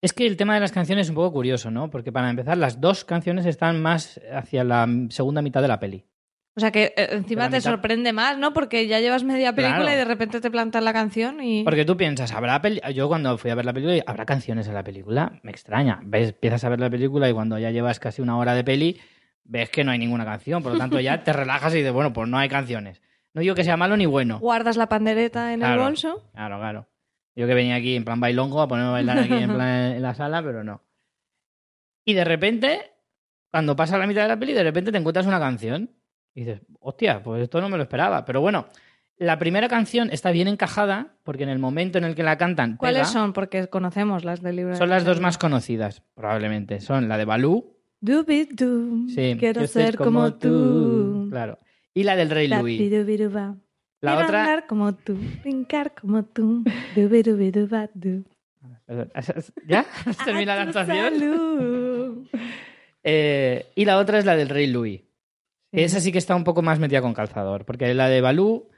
Es 0.03 0.13
que 0.13 0.27
el 0.27 0.37
tema 0.37 0.53
de 0.53 0.61
las 0.61 0.71
canciones 0.71 1.07
es 1.07 1.09
un 1.09 1.15
poco 1.15 1.33
curioso, 1.33 1.71
¿no? 1.71 1.89
Porque 1.89 2.13
para 2.13 2.29
empezar, 2.29 2.59
las 2.59 2.79
dos 2.83 3.07
canciones 3.07 3.47
están 3.47 3.81
más 3.81 4.21
hacia 4.35 4.65
la 4.65 4.87
segunda 5.09 5.41
mitad 5.41 5.63
de 5.63 5.69
la 5.69 5.81
peli. 5.81 6.05
O 6.57 6.61
sea 6.61 6.71
que 6.71 6.93
eh, 6.95 7.09
encima 7.13 7.49
te 7.49 7.57
mitad- 7.57 7.71
sorprende 7.71 8.13
más, 8.13 8.37
¿no? 8.37 8.53
Porque 8.53 8.87
ya 8.87 9.01
llevas 9.01 9.25
media 9.25 9.55
película 9.55 9.85
Claro. 9.85 9.95
y 9.95 9.97
de 9.97 10.05
repente 10.05 10.43
te 10.43 10.51
plantas 10.51 10.85
la 10.85 10.93
canción 10.93 11.43
y... 11.43 11.65
Porque 11.65 11.87
tú 11.87 11.97
piensas, 11.97 12.33
¿habrá 12.35 12.61
peli 12.61 12.83
yo 12.95 13.09
cuando 13.09 13.39
fui 13.39 13.51
a 13.51 13.55
ver 13.55 13.65
la 13.65 13.73
película, 13.73 14.03
¿habrá 14.07 14.27
canciones 14.27 14.69
en 14.69 14.75
la 14.75 14.85
película? 14.85 15.41
Me 15.43 15.53
extraña. 15.53 16.01
Ves, 16.05 16.29
empiezas 16.35 16.63
a 16.65 16.69
ver 16.69 16.81
la 16.81 16.91
película 16.91 17.31
y 17.31 17.33
cuando 17.33 17.59
ya 17.59 17.71
llevas 17.71 17.99
casi 17.99 18.21
una 18.21 18.37
hora 18.37 18.53
de 18.55 18.63
peli, 18.65 19.01
ves 19.45 19.71
que 19.71 19.85
no 19.85 19.91
hay 19.91 19.99
ninguna 19.99 20.25
canción. 20.25 20.63
Por 20.63 20.73
lo 20.73 20.79
tanto, 20.79 21.01
ya 21.01 21.23
te 21.25 21.33
relajas 21.33 21.75
y 21.75 21.79
dices, 21.79 21.93
bueno, 21.93 22.13
pues 22.13 22.29
no 22.29 22.39
hay 22.39 22.49
canciones. 22.49 23.01
No 23.35 23.41
digo 23.41 23.55
que 23.55 23.65
sea 23.65 23.77
malo 23.77 23.97
ni 23.97 24.07
bueno. 24.07 24.39
Guardas 24.39 24.77
la 24.77 24.89
pandereta 24.89 25.53
en 25.53 25.61
Claro. 25.61 25.75
el 25.75 25.81
bolso. 25.89 26.31
Claro, 26.35 26.59
claro. 26.59 26.89
Yo 27.35 27.47
que 27.47 27.55
venía 27.55 27.77
aquí 27.77 27.97
en 27.97 28.05
plan 28.05 28.21
bailongo 28.21 28.61
a 28.61 28.69
ponerme 28.69 28.91
a 28.91 28.93
bailar 28.93 29.19
aquí 29.19 29.33
en, 29.35 29.51
plan 29.55 29.93
en 29.93 30.03
la 30.03 30.15
sala, 30.15 30.43
pero 30.43 30.63
no. 30.65 30.83
Y 32.05 32.15
de 32.15 32.25
repente, 32.25 32.93
cuando 33.51 33.77
pasa 33.77 33.97
la 33.97 34.07
mitad 34.07 34.23
de 34.23 34.29
la 34.29 34.39
peli, 34.39 34.53
de 34.53 34.63
repente 34.63 34.93
te 34.93 34.99
encuentras 34.99 35.27
una 35.27 35.39
canción. 35.39 35.91
Y 36.35 36.45
dices, 36.45 36.61
hostia, 36.81 37.23
pues 37.23 37.43
esto 37.43 37.61
no 37.61 37.69
me 37.69 37.77
lo 37.77 37.83
esperaba. 37.85 38.25
Pero 38.25 38.41
bueno, 38.41 38.67
la 39.17 39.39
primera 39.39 39.69
canción 39.69 40.11
está 40.11 40.31
bien 40.31 40.49
encajada 40.49 41.15
porque 41.23 41.43
en 41.45 41.49
el 41.51 41.59
momento 41.59 41.99
en 41.99 42.05
el 42.05 42.15
que 42.15 42.23
la 42.23 42.37
cantan. 42.39 42.77
¿Cuáles 42.77 43.09
son? 43.09 43.33
Porque 43.33 43.69
conocemos 43.69 44.25
las 44.25 44.43
del 44.43 44.57
libro. 44.57 44.77
Son 44.77 44.89
de 44.89 44.95
las 44.95 45.05
dos 45.05 45.21
más 45.21 45.39
conocidas, 45.39 46.03
probablemente. 46.15 46.81
Son 46.81 47.09
la 47.09 47.17
de 47.19 47.25
Balú. 47.25 47.77
Dubidu, 48.03 49.09
Sí, 49.11 49.37
quiero 49.39 49.65
ser 49.69 49.97
como 49.97 50.35
tú. 50.35 51.29
Claro. 51.31 51.61
Y 51.95 52.03
la 52.03 52.17
del 52.17 52.31
Rey 52.31 52.49
Louis. 52.49 52.79
Dapidubiduba. 52.79 53.57
La 54.01 54.13
Quiero 54.17 54.27
otra. 54.27 54.67
como 54.67 54.93
tú, 54.97 55.17
brincar 55.45 55.95
como 55.95 56.25
tú. 56.25 56.65
Dubidubidubadu. 56.97 58.25
Perdón, 58.87 59.13
¿Ya? 59.69 59.87
¿Has 60.05 60.19
terminado 60.25 60.65
la 60.65 60.67
actuación? 60.67 62.29
Eh, 63.05 63.67
y 63.75 63.85
la 63.85 63.99
otra 63.99 64.21
es 64.21 64.25
la 64.25 64.37
del 64.37 64.49
Rey 64.49 64.69
Louis. 64.69 65.01
Que 65.73 65.83
Esa 65.83 65.99
sí 65.99 66.13
que 66.13 66.19
está 66.19 66.37
un 66.37 66.45
poco 66.45 66.63
más 66.63 66.79
metida 66.79 67.03
con 67.03 67.15
calzador, 67.15 67.65
porque 67.65 67.93
la 67.95 68.09
de 68.09 68.21
Balú, 68.21 68.69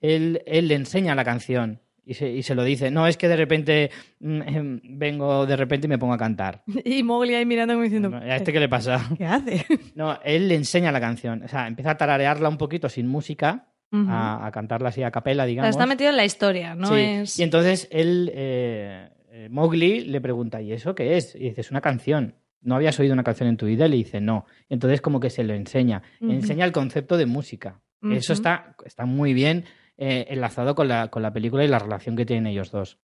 él, 0.00 0.42
él 0.46 0.68
le 0.68 0.74
enseña 0.76 1.14
la 1.14 1.22
canción 1.22 1.82
y 2.06 2.14
se, 2.14 2.30
y 2.30 2.42
se 2.42 2.54
lo 2.54 2.64
dice. 2.64 2.90
No 2.90 3.06
es 3.06 3.16
que 3.16 3.28
de 3.28 3.36
repente 3.36 3.90
mm, 4.20 4.42
em, 4.42 4.80
vengo 4.84 5.46
de 5.46 5.56
repente 5.56 5.86
y 5.86 5.90
me 5.90 5.98
pongo 5.98 6.14
a 6.14 6.18
cantar. 6.18 6.62
Y 6.84 7.02
Mowgli 7.02 7.34
ahí 7.34 7.46
mirando 7.46 7.74
como 7.74 7.84
diciendo, 7.84 8.14
¿A 8.14 8.36
este 8.36 8.52
qué 8.52 8.60
le 8.60 8.68
pasa? 8.68 9.08
¿qué 9.18 9.26
hace? 9.26 9.64
No, 9.94 10.18
él 10.24 10.48
le 10.48 10.54
enseña 10.54 10.92
la 10.92 11.00
canción. 11.00 11.42
O 11.44 11.48
sea, 11.48 11.66
empieza 11.66 11.92
a 11.92 11.96
tararearla 11.96 12.48
un 12.48 12.58
poquito 12.58 12.88
sin 12.88 13.06
música, 13.06 13.68
a, 13.92 14.44
a 14.44 14.50
cantarla 14.50 14.88
así 14.88 15.04
a 15.04 15.12
capela, 15.12 15.44
O 15.44 15.46
sea, 15.46 15.48
digamos. 15.48 15.70
está 15.70 15.86
metido 15.86 16.10
en 16.10 16.16
la 16.16 16.24
historia, 16.24 16.74
no 16.74 16.88
Sí, 16.88 16.94
es... 16.96 17.38
Y 17.38 17.44
entonces 17.44 17.86
él, 17.92 18.28
eh, 18.34 19.08
eh, 19.30 19.48
Mowgli, 19.50 20.00
le 20.00 20.20
pregunta, 20.20 20.60
¿y 20.60 20.72
eso 20.72 20.96
qué 20.96 21.16
es? 21.16 21.36
Y 21.36 21.50
dice, 21.50 21.60
es 21.60 21.70
una 21.70 21.80
canción. 21.80 22.34
¿No 22.60 22.74
habías 22.74 22.98
oído 22.98 23.12
una 23.12 23.22
canción 23.22 23.48
en 23.48 23.56
tu 23.56 23.66
vida? 23.66 23.86
Y 23.86 23.90
le 23.90 23.96
dice, 23.96 24.20
no. 24.20 24.46
Entonces 24.68 25.00
como 25.00 25.20
que 25.20 25.30
se 25.30 25.44
lo 25.44 25.54
enseña. 25.54 26.02
Enseña 26.20 26.64
el 26.64 26.72
concepto 26.72 27.16
de 27.16 27.26
música. 27.26 27.82
Eso 28.02 28.32
está, 28.32 28.74
está 28.84 29.06
muy 29.06 29.32
bien 29.32 29.64
eh, 29.96 30.26
enlazado 30.30 30.74
con 30.74 30.88
la, 30.88 31.08
con 31.08 31.22
la 31.22 31.32
película 31.32 31.64
y 31.64 31.68
la 31.68 31.78
relación 31.78 32.16
que 32.16 32.26
tienen 32.26 32.46
ellos 32.46 32.70
dos. 32.70 32.98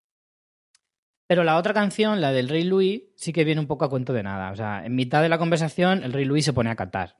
Pero 1.27 1.45
la 1.45 1.57
otra 1.57 1.73
canción, 1.73 2.21
la 2.21 2.33
del 2.33 2.49
Rey 2.49 2.65
Louis, 2.65 3.03
sí 3.15 3.33
que 3.33 3.45
viene 3.45 3.61
un 3.61 3.69
poco 3.69 3.85
a 3.85 3.91
cuento 3.91 4.13
de 4.13 4.23
nada. 4.25 4.51
O 4.51 4.57
sea, 4.57 4.85
en 4.85 4.97
mitad 4.97 5.23
de 5.23 5.29
la 5.29 5.39
conversación, 5.39 6.03
el 6.03 6.13
Rey 6.13 6.25
Louis 6.25 6.45
se 6.45 6.53
pone 6.53 6.71
a 6.71 6.77
cantar. 6.77 7.19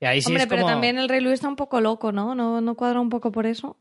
Y 0.00 0.06
ahí 0.06 0.22
sí 0.22 0.28
Hombre, 0.28 0.44
es 0.44 0.48
pero 0.48 0.64
también 0.64 0.96
el 0.98 1.08
Rey 1.08 1.20
Luis 1.20 1.34
está 1.34 1.48
un 1.48 1.56
poco 1.56 1.80
loco, 1.80 2.12
¿no? 2.12 2.34
¿no? 2.34 2.60
¿No 2.60 2.74
cuadra 2.76 3.00
un 3.00 3.10
poco 3.10 3.30
por 3.32 3.44
eso? 3.46 3.76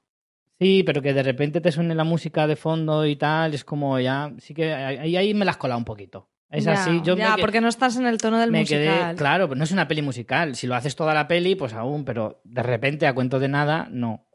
Sí, 0.59 0.83
pero 0.83 1.01
que 1.01 1.13
de 1.13 1.21
repente 1.23 1.61
te 1.61 1.71
suene 1.71 1.93
la 1.95 2.03
música 2.03 2.47
de 2.47 2.55
fondo 2.55 3.05
y 3.05 3.15
tal, 3.15 3.53
es 3.53 3.63
como 3.63 3.99
ya. 3.99 4.33
Sí 4.39 4.53
que 4.53 4.73
ahí, 4.73 5.15
ahí 5.15 5.33
me 5.33 5.45
la 5.45 5.51
has 5.51 5.57
colado 5.57 5.77
un 5.77 5.85
poquito. 5.85 6.29
Es 6.49 6.63
Ya, 6.65 6.73
así. 6.73 7.01
Yo 7.03 7.15
ya, 7.15 7.35
me, 7.35 7.41
porque 7.41 7.61
no 7.61 7.67
estás 7.67 7.95
en 7.97 8.07
el 8.07 8.17
tono 8.17 8.39
del 8.39 8.51
me 8.51 8.61
musical. 8.61 8.81
quedé. 8.81 9.15
Claro, 9.15 9.47
pero 9.47 9.57
no 9.57 9.63
es 9.63 9.71
una 9.71 9.87
peli 9.87 10.01
musical. 10.01 10.55
Si 10.55 10.65
lo 10.65 10.75
haces 10.75 10.95
toda 10.95 11.13
la 11.13 11.27
peli, 11.27 11.55
pues 11.55 11.73
aún, 11.73 12.03
pero 12.03 12.41
de 12.43 12.63
repente, 12.63 13.05
a 13.07 13.13
cuento 13.13 13.39
de 13.39 13.47
nada, 13.47 13.87
no. 13.91 14.26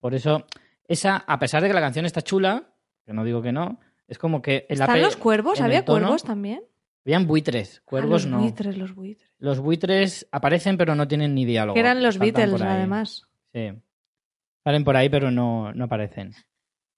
Por 0.00 0.14
eso, 0.14 0.44
esa, 0.88 1.16
a 1.18 1.38
pesar 1.38 1.62
de 1.62 1.68
que 1.68 1.74
la 1.74 1.80
canción 1.80 2.06
está 2.06 2.22
chula, 2.22 2.72
que 3.06 3.12
no 3.12 3.22
digo 3.24 3.42
que 3.42 3.52
no, 3.52 3.78
es 4.08 4.18
como 4.18 4.42
que 4.42 4.66
en 4.68 4.80
¿Están 4.80 5.00
los 5.02 5.16
cuervos? 5.16 5.60
¿Había 5.60 5.84
tono- 5.84 6.00
cuervos 6.06 6.24
también? 6.24 6.62
Habían 7.04 7.26
buitres, 7.26 7.80
cuervos 7.84 8.24
Ah, 8.24 8.28
los 8.28 8.32
no. 8.36 8.38
buitres, 8.40 8.76
los 8.76 8.94
buitres. 8.94 9.30
Los 9.38 9.58
buitres 9.60 10.28
aparecen, 10.32 10.76
pero 10.76 10.94
no 10.94 11.08
tienen 11.08 11.34
ni 11.34 11.44
diálogo. 11.44 11.74
Que 11.74 11.80
eran 11.80 12.02
los 12.02 12.18
Beatles, 12.18 12.60
además. 12.60 13.26
Sí. 13.54 13.70
Salen 14.64 14.84
por 14.84 14.96
ahí, 14.96 15.08
pero 15.08 15.30
no, 15.30 15.72
no 15.72 15.84
aparecen. 15.84 16.34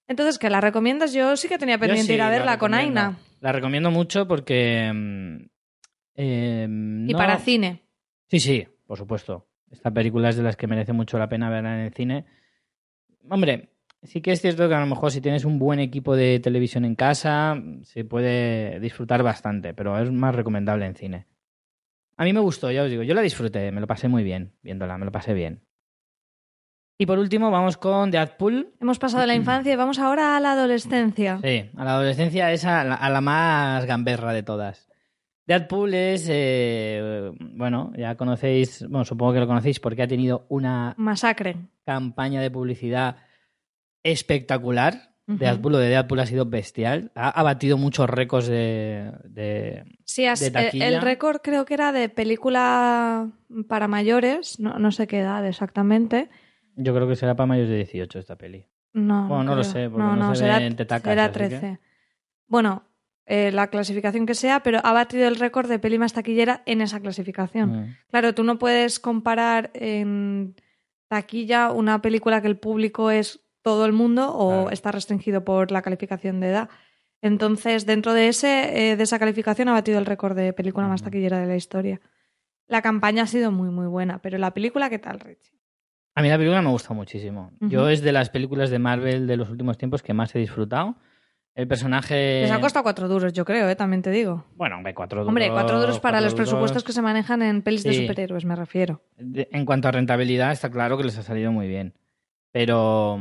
Entonces, 0.07 0.37
¿que 0.37 0.49
la 0.49 0.59
recomiendas? 0.59 1.13
Yo 1.13 1.37
sí 1.37 1.47
que 1.47 1.57
tenía 1.57 1.77
pendiente 1.77 2.07
sí, 2.07 2.13
ir 2.13 2.21
a 2.21 2.25
la 2.25 2.31
verla 2.31 2.57
con. 2.57 2.73
Aina. 2.73 3.17
La 3.39 3.53
recomiendo 3.53 3.89
mucho 3.91 4.27
porque. 4.27 4.91
mm, 4.93 5.37
eh, 6.15 6.67
Y 7.07 7.13
para 7.13 7.37
cine. 7.39 7.83
Sí, 8.29 8.39
sí, 8.41 8.67
por 8.85 8.97
supuesto. 8.97 9.47
Esta 9.71 9.91
película 9.91 10.29
es 10.29 10.35
de 10.35 10.43
las 10.43 10.55
que 10.57 10.67
merece 10.67 10.93
mucho 10.93 11.17
la 11.17 11.29
pena 11.29 11.49
verla 11.49 11.75
en 11.75 11.85
el 11.85 11.93
cine. 11.93 12.25
Hombre, 13.29 13.69
sí 14.03 14.21
que 14.21 14.31
es 14.31 14.41
cierto 14.41 14.67
que 14.67 14.75
a 14.75 14.79
lo 14.79 14.85
mejor 14.85 15.11
si 15.11 15.21
tienes 15.21 15.45
un 15.45 15.59
buen 15.59 15.79
equipo 15.79 16.15
de 16.15 16.39
televisión 16.39 16.85
en 16.85 16.95
casa, 16.95 17.61
se 17.83 18.03
puede 18.03 18.79
disfrutar 18.79 19.23
bastante, 19.23 19.73
pero 19.73 19.97
es 19.99 20.11
más 20.11 20.35
recomendable 20.35 20.85
en 20.85 20.95
cine. 20.95 21.27
A 22.17 22.25
mí 22.25 22.33
me 22.33 22.39
gustó, 22.39 22.71
ya 22.71 22.83
os 22.83 22.89
digo, 22.89 23.03
yo 23.03 23.15
la 23.15 23.21
disfruté, 23.21 23.71
me 23.71 23.81
lo 23.81 23.87
pasé 23.87 24.07
muy 24.07 24.23
bien 24.23 24.53
viéndola, 24.61 24.97
me 24.97 25.05
lo 25.05 25.11
pasé 25.11 25.33
bien. 25.33 25.63
Y 26.97 27.05
por 27.05 27.17
último, 27.17 27.49
vamos 27.49 27.77
con 27.77 28.11
Deadpool. 28.11 28.75
Hemos 28.79 28.99
pasado 28.99 29.25
la 29.25 29.35
infancia 29.35 29.73
y 29.73 29.75
vamos 29.75 29.99
ahora 29.99 30.37
a 30.37 30.39
la 30.39 30.51
adolescencia. 30.51 31.39
Sí, 31.43 31.69
a 31.75 31.83
la 31.83 31.95
adolescencia 31.95 32.51
es 32.51 32.65
a 32.65 32.83
la, 32.83 32.95
a 32.95 33.09
la 33.09 33.21
más 33.21 33.85
gamberra 33.85 34.31
de 34.31 34.43
todas. 34.43 34.92
Deadpool 35.45 35.93
es, 35.93 36.27
eh, 36.31 37.31
bueno, 37.39 37.91
ya 37.97 38.15
conocéis, 38.15 38.81
bueno, 38.87 39.03
supongo 39.03 39.33
que 39.33 39.39
lo 39.39 39.47
conocéis 39.47 39.79
porque 39.79 40.01
ha 40.03 40.07
tenido 40.07 40.45
una 40.49 40.93
Masacre. 40.97 41.57
campaña 41.85 42.41
de 42.41 42.49
publicidad 42.51 43.17
espectacular. 44.03 45.13
Ujú. 45.27 45.37
Deadpool, 45.37 45.71
lo 45.73 45.77
de 45.77 45.87
Deadpool 45.89 46.19
ha 46.19 46.25
sido 46.25 46.45
bestial. 46.45 47.11
Ha, 47.15 47.29
ha 47.29 47.43
batido 47.43 47.77
muchos 47.77 48.09
récords 48.09 48.47
de, 48.47 49.11
de- 49.23 49.83
Sí, 50.05 50.23
de 50.23 50.47
el, 50.47 50.51
taquilla. 50.51 50.87
el 50.87 51.01
récord 51.01 51.37
creo 51.41 51.63
que 51.65 51.73
era 51.75 51.91
de 51.93 52.09
película 52.09 53.29
para 53.69 53.87
mayores, 53.87 54.59
no, 54.59 54.77
no 54.79 54.91
sé 54.91 55.07
qué 55.07 55.19
edad 55.19 55.45
exactamente. 55.47 56.29
Yo 56.75 56.93
creo 56.93 57.07
que 57.07 57.15
será 57.15 57.35
para 57.35 57.47
mayores 57.47 57.69
de 57.69 57.77
18 57.77 58.19
esta 58.19 58.35
peli. 58.37 58.65
No, 58.93 59.27
Bueno, 59.27 59.43
no 59.45 59.55
lo 59.55 59.63
sé, 59.63 59.89
porque 59.89 60.05
no 60.05 60.35
se 60.35 60.43
ve 60.45 60.65
en 60.65 60.75
tetacas, 60.75 61.09
será 61.09 61.25
así 61.25 61.33
que- 61.33 61.47
13. 61.49 61.79
Bueno, 62.47 62.83
eh, 63.25 63.51
la 63.51 63.67
clasificación 63.67 64.25
que 64.25 64.35
sea, 64.35 64.61
pero 64.61 64.79
ha 64.83 64.91
batido 64.91 65.27
el 65.27 65.37
récord 65.37 65.69
de 65.69 65.79
peli 65.79 65.97
más 65.97 66.13
taquillera 66.13 66.61
en 66.65 66.81
esa 66.81 66.99
clasificación. 66.99 67.71
Mm. 67.71 67.95
Claro, 68.09 68.33
tú 68.35 68.43
no 68.43 68.59
puedes 68.59 68.99
comparar 68.99 69.71
en 69.73 70.55
taquilla 71.07 71.71
una 71.71 72.01
película 72.01 72.41
que 72.41 72.47
el 72.47 72.57
público 72.57 73.11
es 73.11 73.39
todo 73.61 73.85
el 73.85 73.93
mundo 73.93 74.33
o 74.35 74.49
Claro. 74.49 74.69
está 74.71 74.91
restringido 74.91 75.45
por 75.45 75.71
la 75.71 75.81
calificación 75.81 76.39
de 76.39 76.49
edad. 76.49 76.69
Entonces, 77.21 77.85
dentro 77.85 78.13
de, 78.13 78.27
ese, 78.27 78.91
eh, 78.91 78.97
de 78.97 79.03
esa 79.03 79.19
calificación 79.19 79.69
ha 79.69 79.73
batido 79.73 79.99
el 79.99 80.05
récord 80.05 80.35
de 80.35 80.51
película 80.51 80.87
más 80.87 81.01
taquillera 81.03 81.39
de 81.39 81.47
la 81.47 81.55
historia. 81.55 82.01
La 82.67 82.81
campaña 82.81 83.23
ha 83.23 83.27
sido 83.27 83.51
muy, 83.51 83.69
muy 83.69 83.87
buena, 83.87 84.21
pero 84.21 84.37
la 84.37 84.53
película, 84.53 84.89
¿qué 84.89 84.99
tal, 84.99 85.21
Richie? 85.21 85.53
A 86.15 86.21
mí 86.21 86.27
la 86.29 86.37
película 86.37 86.61
me 86.61 86.69
gusta 86.69 86.93
muchísimo. 86.93 87.51
Yo 87.61 87.87
es 87.89 88.01
de 88.01 88.11
las 88.11 88.29
películas 88.29 88.69
de 88.69 88.79
Marvel 88.79 89.25
de 89.25 89.37
los 89.37 89.49
últimos 89.49 89.77
tiempos 89.77 90.03
que 90.03 90.13
más 90.13 90.35
he 90.35 90.39
disfrutado. 90.39 90.95
El 91.55 91.67
personaje... 91.67 92.41
Les 92.41 92.51
ha 92.51 92.59
costado 92.59 92.81
cuatro 92.83 93.07
duros, 93.07 93.31
yo 93.33 93.45
creo, 93.45 93.69
¿eh? 93.69 93.75
también 93.75 94.01
te 94.01 94.09
digo. 94.09 94.45
Bueno, 94.55 94.77
hombre, 94.77 94.95
cuatro 94.95 95.19
duros. 95.19 95.29
Hombre, 95.29 95.49
cuatro 95.51 95.79
duros 95.79 95.99
para 95.99 96.17
cuatro 96.17 96.25
los 96.25 96.33
presupuestos 96.33 96.83
que 96.83 96.93
se 96.93 97.01
manejan 97.03 97.41
en 97.43 97.61
pelis 97.61 97.83
de 97.83 97.93
superhéroes, 98.01 98.43
me 98.45 98.55
refiero. 98.55 99.01
De- 99.17 99.47
En 99.51 99.63
cuanto 99.65 99.87
a 99.87 99.91
rentabilidad, 99.91 100.51
está 100.51 100.71
claro 100.71 100.97
que 100.97 101.03
les 101.03 101.17
ha 101.17 101.21
salido 101.23 101.51
muy 101.51 101.67
bien. 101.67 101.93
Pero, 102.51 103.19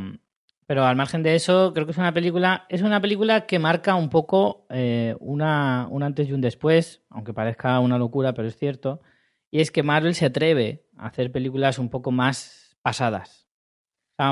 pero 0.66 0.85
al 0.85 0.97
margen 0.97 1.23
de 1.23 1.35
eso, 1.35 1.73
creo 1.75 1.85
que 1.87 1.92
es 1.92 1.99
una 1.99 2.12
película, 2.14 2.64
es 2.71 2.81
una 2.83 3.01
película 3.01 3.47
que 3.47 3.59
marca 3.59 3.95
un 3.95 4.09
poco 4.09 4.66
eh, 4.71 5.14
una, 5.21 5.87
un 5.90 6.03
antes 6.03 6.29
y 6.29 6.33
un 6.33 6.40
después, 6.40 7.03
aunque 7.11 7.35
parezca 7.35 7.79
una 7.81 7.99
locura, 7.99 8.33
pero 8.33 8.49
es 8.49 8.57
cierto. 8.57 9.03
Y 9.51 9.61
es 9.61 9.71
que 9.71 9.83
Marvel 9.83 10.14
se 10.14 10.25
atreve 10.27 10.87
a 10.97 11.09
hacer 11.09 11.31
películas 11.33 11.79
un 11.79 11.90
poco 11.90 12.11
más 12.12 12.77
pasadas. 12.81 13.41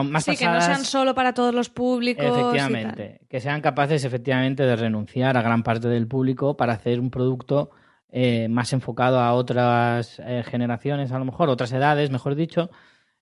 Más 0.03 0.25
sí, 0.25 0.37
que 0.37 0.45
no 0.47 0.61
sean 0.61 0.85
solo 0.85 1.15
para 1.15 1.33
todos 1.35 1.55
los 1.55 1.69
públicos. 1.71 2.25
y 2.25 2.29
tal. 2.29 2.39
Efectivamente, 2.41 3.21
que 3.29 3.41
sean 3.41 3.61
capaces 3.61 4.05
efectivamente 4.05 4.63
de 4.65 4.77
renunciar 4.77 5.37
a 5.37 5.43
gran 5.43 5.63
parte 5.63 5.89
del 5.89 6.07
público 6.07 6.57
para 6.57 6.73
hacer 6.75 7.01
un 7.01 7.11
producto 7.11 7.71
eh, 8.11 8.49
más 8.49 8.73
enfocado 8.73 9.21
a 9.21 9.33
otras 9.35 10.21
eh, 10.25 10.43
generaciones, 10.45 11.13
a 11.13 11.19
lo 11.19 11.25
mejor, 11.25 11.49
otras 11.49 11.73
edades, 11.73 12.11
mejor 12.11 12.35
dicho. 12.35 12.71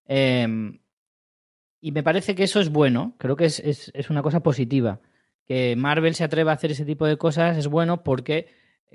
Eh, 0.07 0.47
y 1.81 1.93
me 1.93 2.03
parece 2.03 2.35
que 2.35 2.45
eso 2.45 2.61
es 2.61 2.71
bueno, 2.71 3.15
creo 3.19 3.37
que 3.37 3.45
es, 3.47 3.61
es- 3.61 3.91
es 3.95 4.11
una 4.11 4.23
cosa 4.23 4.41
positiva. 4.41 5.01
Que 5.47 5.77
Marvel 5.77 6.15
se 6.15 6.25
atreva 6.25 6.51
a 6.53 6.55
hacer 6.55 6.73
ese 6.73 6.85
tipo 6.85 7.07
de 7.07 7.17
cosas 7.17 7.57
es 7.57 7.69
bueno 7.69 8.03
porque 8.03 8.49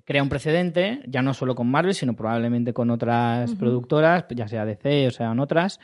crea 0.05 0.21
un 0.23 0.29
precedente, 0.29 1.01
ya 1.07 1.21
no 1.21 1.33
solo 1.33 1.55
con 1.55 1.69
Marvel, 1.69 1.93
sino 1.93 2.15
probablemente 2.15 2.73
con 2.73 2.89
otras 2.89 3.55
productoras, 3.55 4.25
ya 4.36 4.47
sea 4.47 4.65
DC 4.65 5.07
o 5.07 5.12
sean 5.12 5.39
otras. 5.39 5.79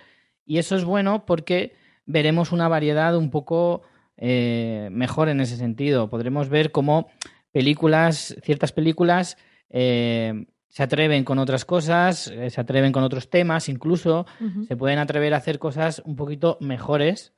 Y 0.50 0.58
eso 0.58 0.76
es 0.76 0.84
bueno 0.84 1.26
porque 1.28 1.76
veremos 2.08 2.52
una 2.52 2.68
variedad 2.68 3.16
un 3.16 3.30
poco 3.30 3.84
eh, 4.18 4.90
mejor 4.92 5.30
en 5.30 5.42
ese 5.42 5.58
sentido. 5.58 6.10
Podremos 6.10 6.50
ver 6.50 6.72
cómo 6.72 7.08
películas, 7.52 8.36
ciertas 8.42 8.72
películas, 8.72 9.38
eh, 9.70 10.48
se 10.68 10.82
atreven 10.84 11.24
con 11.24 11.38
otras 11.38 11.66
cosas, 11.66 12.28
eh, 12.34 12.50
se 12.50 12.60
atreven 12.62 12.92
con 12.92 13.04
otros 13.04 13.30
temas, 13.30 13.70
incluso 13.70 14.26
se 14.68 14.76
pueden 14.76 14.98
atrever 14.98 15.36
a 15.36 15.38
hacer 15.38 15.60
cosas 15.60 16.02
un 16.04 16.16
poquito 16.16 16.58
mejores, 16.62 17.34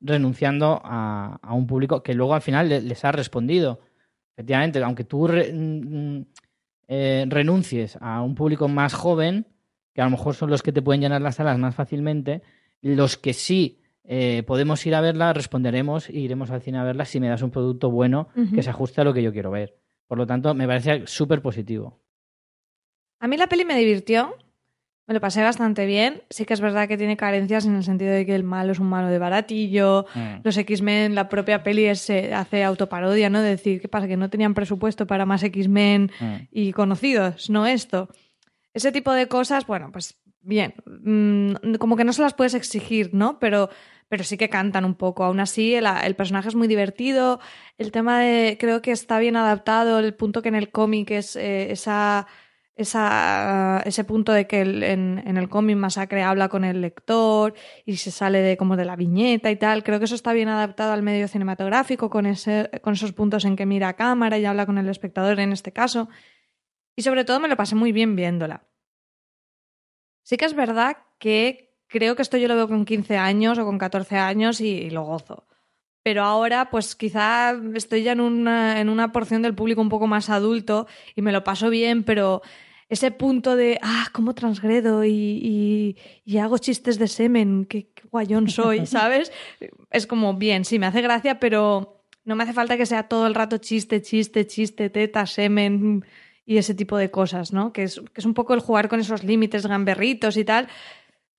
renunciando 0.00 0.80
a, 0.84 1.38
a 1.42 1.54
un 1.54 1.66
público 1.66 2.02
que 2.02 2.14
luego 2.14 2.34
al 2.34 2.42
final 2.42 2.68
le- 2.68 2.82
les 2.82 3.04
ha 3.04 3.12
respondido. 3.12 3.80
Efectivamente, 4.36 4.82
aunque 4.82 5.04
tú 5.04 5.26
re- 5.26 5.52
mm, 5.52 6.22
eh, 6.88 7.24
renuncies 7.28 7.98
a 8.00 8.22
un 8.22 8.34
público 8.34 8.68
más 8.68 8.94
joven, 8.94 9.46
que 9.98 10.02
a 10.02 10.04
lo 10.04 10.12
mejor 10.12 10.36
son 10.36 10.48
los 10.48 10.62
que 10.62 10.70
te 10.70 10.80
pueden 10.80 11.00
llenar 11.00 11.20
las 11.20 11.34
salas 11.34 11.58
más 11.58 11.74
fácilmente, 11.74 12.40
los 12.82 13.16
que 13.16 13.32
sí 13.32 13.80
eh, 14.04 14.44
podemos 14.46 14.86
ir 14.86 14.94
a 14.94 15.00
verla, 15.00 15.32
responderemos 15.32 16.08
e 16.08 16.20
iremos 16.20 16.52
al 16.52 16.62
cine 16.62 16.78
a 16.78 16.84
verla 16.84 17.04
si 17.04 17.18
me 17.18 17.28
das 17.28 17.42
un 17.42 17.50
producto 17.50 17.90
bueno 17.90 18.28
que 18.54 18.62
se 18.62 18.70
ajuste 18.70 19.00
a 19.00 19.04
lo 19.04 19.12
que 19.12 19.24
yo 19.24 19.32
quiero 19.32 19.50
ver. 19.50 19.74
Por 20.06 20.16
lo 20.16 20.24
tanto, 20.24 20.54
me 20.54 20.68
parece 20.68 21.08
súper 21.08 21.42
positivo. 21.42 21.98
A 23.18 23.26
mí 23.26 23.36
la 23.36 23.48
peli 23.48 23.64
me 23.64 23.76
divirtió, 23.76 24.36
me 25.08 25.14
lo 25.14 25.20
pasé 25.20 25.42
bastante 25.42 25.84
bien. 25.84 26.22
Sí 26.30 26.44
que 26.44 26.54
es 26.54 26.60
verdad 26.60 26.86
que 26.86 26.96
tiene 26.96 27.16
carencias 27.16 27.66
en 27.66 27.74
el 27.74 27.82
sentido 27.82 28.12
de 28.12 28.24
que 28.24 28.36
el 28.36 28.44
malo 28.44 28.70
es 28.70 28.78
un 28.78 28.86
malo 28.88 29.08
de 29.08 29.18
baratillo. 29.18 30.06
Mm. 30.14 30.42
Los 30.44 30.56
X-Men, 30.58 31.16
la 31.16 31.28
propia 31.28 31.64
peli 31.64 31.92
se 31.96 32.32
hace 32.32 32.62
autoparodia, 32.62 33.30
¿no? 33.30 33.40
De 33.42 33.48
decir, 33.48 33.80
¿qué 33.80 33.88
pasa? 33.88 34.06
Que 34.06 34.16
no 34.16 34.30
tenían 34.30 34.54
presupuesto 34.54 35.08
para 35.08 35.26
más 35.26 35.42
X-Men 35.42 36.12
Mm. 36.20 36.34
y 36.52 36.70
conocidos, 36.72 37.50
no 37.50 37.66
esto. 37.66 38.08
Ese 38.74 38.92
tipo 38.92 39.12
de 39.12 39.28
cosas, 39.28 39.66
bueno, 39.66 39.90
pues 39.92 40.20
bien, 40.40 40.74
mm, 40.86 41.74
como 41.78 41.96
que 41.96 42.04
no 42.04 42.12
se 42.12 42.22
las 42.22 42.34
puedes 42.34 42.54
exigir, 42.54 43.10
¿no? 43.12 43.38
Pero, 43.38 43.70
pero 44.08 44.24
sí 44.24 44.36
que 44.36 44.48
cantan 44.48 44.84
un 44.84 44.94
poco. 44.94 45.24
Aún 45.24 45.40
así, 45.40 45.74
el, 45.74 45.86
el 45.86 46.14
personaje 46.16 46.48
es 46.48 46.54
muy 46.54 46.68
divertido. 46.68 47.40
El 47.78 47.90
tema 47.92 48.20
de, 48.20 48.56
creo 48.60 48.80
que 48.82 48.92
está 48.92 49.18
bien 49.18 49.36
adaptado, 49.36 49.98
el 49.98 50.14
punto 50.14 50.42
que 50.42 50.48
en 50.48 50.54
el 50.54 50.70
cómic 50.70 51.10
es 51.10 51.34
eh, 51.36 51.70
esa, 51.72 52.26
esa, 52.76 53.82
ese 53.84 54.04
punto 54.04 54.32
de 54.32 54.46
que 54.46 54.60
el- 54.62 54.82
en, 54.84 55.22
en 55.26 55.36
el 55.36 55.48
cómic 55.48 55.76
Masacre 55.76 56.22
habla 56.22 56.48
con 56.48 56.64
el 56.64 56.80
lector 56.80 57.54
y 57.84 57.96
se 57.96 58.10
sale 58.10 58.38
de 58.40 58.56
como 58.56 58.76
de 58.76 58.84
la 58.84 58.96
viñeta 58.96 59.50
y 59.50 59.56
tal. 59.56 59.82
Creo 59.82 59.98
que 59.98 60.04
eso 60.04 60.14
está 60.14 60.32
bien 60.32 60.48
adaptado 60.48 60.92
al 60.92 61.02
medio 61.02 61.26
cinematográfico, 61.28 62.08
con, 62.10 62.26
ese, 62.26 62.70
con 62.82 62.92
esos 62.94 63.12
puntos 63.12 63.44
en 63.44 63.56
que 63.56 63.66
mira 63.66 63.88
a 63.88 63.94
cámara 63.96 64.38
y 64.38 64.44
habla 64.44 64.66
con 64.66 64.78
el 64.78 64.88
espectador 64.88 65.40
en 65.40 65.52
este 65.52 65.72
caso. 65.72 66.08
Y 66.98 67.02
sobre 67.02 67.24
todo 67.24 67.38
me 67.38 67.46
lo 67.46 67.54
pasé 67.56 67.76
muy 67.76 67.92
bien 67.92 68.16
viéndola. 68.16 68.66
Sí 70.24 70.36
que 70.36 70.46
es 70.46 70.54
verdad 70.54 70.96
que 71.20 71.76
creo 71.86 72.16
que 72.16 72.22
esto 72.22 72.36
yo 72.38 72.48
lo 72.48 72.56
veo 72.56 72.66
con 72.66 72.84
15 72.84 73.16
años 73.16 73.56
o 73.56 73.64
con 73.64 73.78
14 73.78 74.16
años 74.16 74.60
y, 74.60 74.66
y 74.70 74.90
lo 74.90 75.04
gozo. 75.04 75.46
Pero 76.02 76.24
ahora, 76.24 76.70
pues 76.70 76.96
quizá 76.96 77.54
estoy 77.76 78.02
ya 78.02 78.10
en 78.12 78.20
una, 78.20 78.80
en 78.80 78.88
una 78.88 79.12
porción 79.12 79.42
del 79.42 79.54
público 79.54 79.80
un 79.80 79.90
poco 79.90 80.08
más 80.08 80.28
adulto 80.28 80.88
y 81.14 81.22
me 81.22 81.30
lo 81.30 81.44
paso 81.44 81.70
bien, 81.70 82.02
pero 82.02 82.42
ese 82.88 83.12
punto 83.12 83.54
de, 83.54 83.78
ah, 83.80 84.08
cómo 84.12 84.34
transgredo 84.34 85.04
y, 85.04 85.12
y- 85.40 85.96
y 86.24 86.38
hago 86.38 86.58
chistes 86.58 86.98
de 86.98 87.06
semen, 87.06 87.64
qué, 87.64 87.92
qué 87.94 88.08
guayón 88.10 88.48
soy, 88.48 88.86
¿sabes? 88.86 89.30
Es 89.92 90.08
como, 90.08 90.34
bien, 90.34 90.64
sí, 90.64 90.80
me 90.80 90.86
hace 90.86 91.00
gracia, 91.00 91.38
pero 91.38 92.02
no 92.24 92.34
me 92.34 92.42
hace 92.42 92.52
falta 92.54 92.76
que 92.76 92.86
sea 92.86 93.04
todo 93.06 93.28
el 93.28 93.36
rato 93.36 93.58
chiste, 93.58 94.02
chiste, 94.02 94.48
chiste, 94.48 94.90
teta, 94.90 95.26
semen 95.26 96.04
y 96.48 96.56
ese 96.56 96.74
tipo 96.74 96.96
de 96.96 97.10
cosas, 97.10 97.52
¿no? 97.52 97.74
Que 97.74 97.82
es, 97.82 98.00
que 98.00 98.22
es 98.22 98.24
un 98.24 98.32
poco 98.32 98.54
el 98.54 98.60
jugar 98.60 98.88
con 98.88 99.00
esos 99.00 99.22
límites 99.22 99.66
gamberritos 99.66 100.38
y 100.38 100.46
tal, 100.46 100.66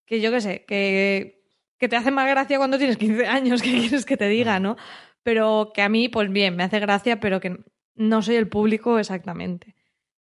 que 0.06 0.22
yo 0.22 0.30
qué 0.30 0.39
sé, 0.39 0.65
que, 0.67 1.41
que 1.80 1.89
te 1.89 1.95
hace 1.95 2.12
más 2.12 2.30
gracia 2.30 2.60
cuando 2.60 2.78
tienes 2.78 2.98
15 2.98 3.26
años, 3.26 3.62
¿qué 3.63 3.72
quieres 3.72 4.06
que 4.06 4.17
te 4.17 4.30
diga, 4.30 4.60
no? 4.60 4.78
Pero 5.24 5.72
que 5.74 5.82
a 5.82 5.89
mí, 5.89 6.10
pues 6.10 6.32
bien, 6.32 6.56
me 6.56 6.62
hace 6.62 6.80
gracia, 6.80 7.19
pero 7.19 7.39
que 7.39 7.58
no 7.95 8.22
soy 8.22 8.36
el 8.36 8.50
público 8.50 9.00
exactamente. 9.00 9.74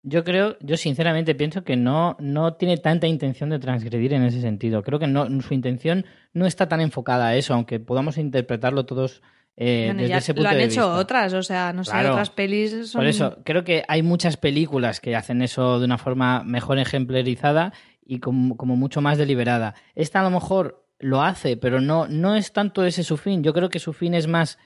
Yo 0.03 0.23
creo, 0.23 0.55
yo 0.61 0.77
sinceramente 0.77 1.33
pienso 1.33 1.63
que 1.63 1.77
no, 1.77 2.15
no 2.19 2.53
tiene 2.53 2.77
tanta 2.77 3.07
intención 3.07 3.49
de 3.49 3.57
transgredir 3.57 4.13
en 4.13 4.21
ese 4.21 4.39
sentido. 4.39 4.83
Creo 4.83 4.99
que 4.99 5.07
no, 5.07 5.41
su 5.41 5.55
intención 5.55 6.05
no 6.31 6.45
está 6.45 6.67
tan 6.67 6.79
enfocada 6.79 7.29
a 7.29 7.35
eso, 7.35 7.55
aunque 7.55 7.79
podamos 7.79 8.19
interpretarlo 8.19 8.85
todos 8.85 9.23
eh, 9.57 9.85
Bueno, 9.87 10.01
desde 10.01 10.09
ya 10.09 10.17
ese 10.17 10.33
lo 10.33 10.35
punto 10.37 10.49
han 10.49 10.57
de 10.57 10.63
hecho 10.63 10.81
vista. 10.81 10.99
otras, 10.99 11.33
o 11.33 11.43
sea, 11.43 11.73
no 11.73 11.83
sé, 11.83 11.97
otras 11.97 12.29
pelis 12.29 12.89
son... 12.89 12.99
Por 12.99 13.07
eso, 13.07 13.37
creo 13.43 13.63
que 13.63 13.83
hay 13.87 14.03
muchas 14.03 14.37
películas 14.37 14.99
que 14.99 15.15
hacen 15.15 15.41
eso 15.41 15.79
de 15.79 15.85
una 15.85 15.97
forma 15.97 16.43
mejor 16.43 16.77
ejemplarizada 16.77 17.73
y 18.05 18.19
como, 18.19 18.57
como 18.57 18.75
mucho 18.75 19.01
más 19.01 19.17
deliberada. 19.17 19.75
Esta 19.95 20.19
a 20.19 20.23
lo 20.23 20.29
mejor 20.29 20.85
lo 20.99 21.21
hace, 21.21 21.57
pero 21.57 21.81
no, 21.81 22.07
no 22.07 22.35
es 22.35 22.51
tanto 22.53 22.83
ese 22.85 23.03
su 23.03 23.17
fin. 23.17 23.43
Yo 23.43 23.53
creo 23.53 23.69
que 23.69 23.79
su 23.79 23.93
fin 23.93 24.13
es 24.13 24.27
más 24.27 24.57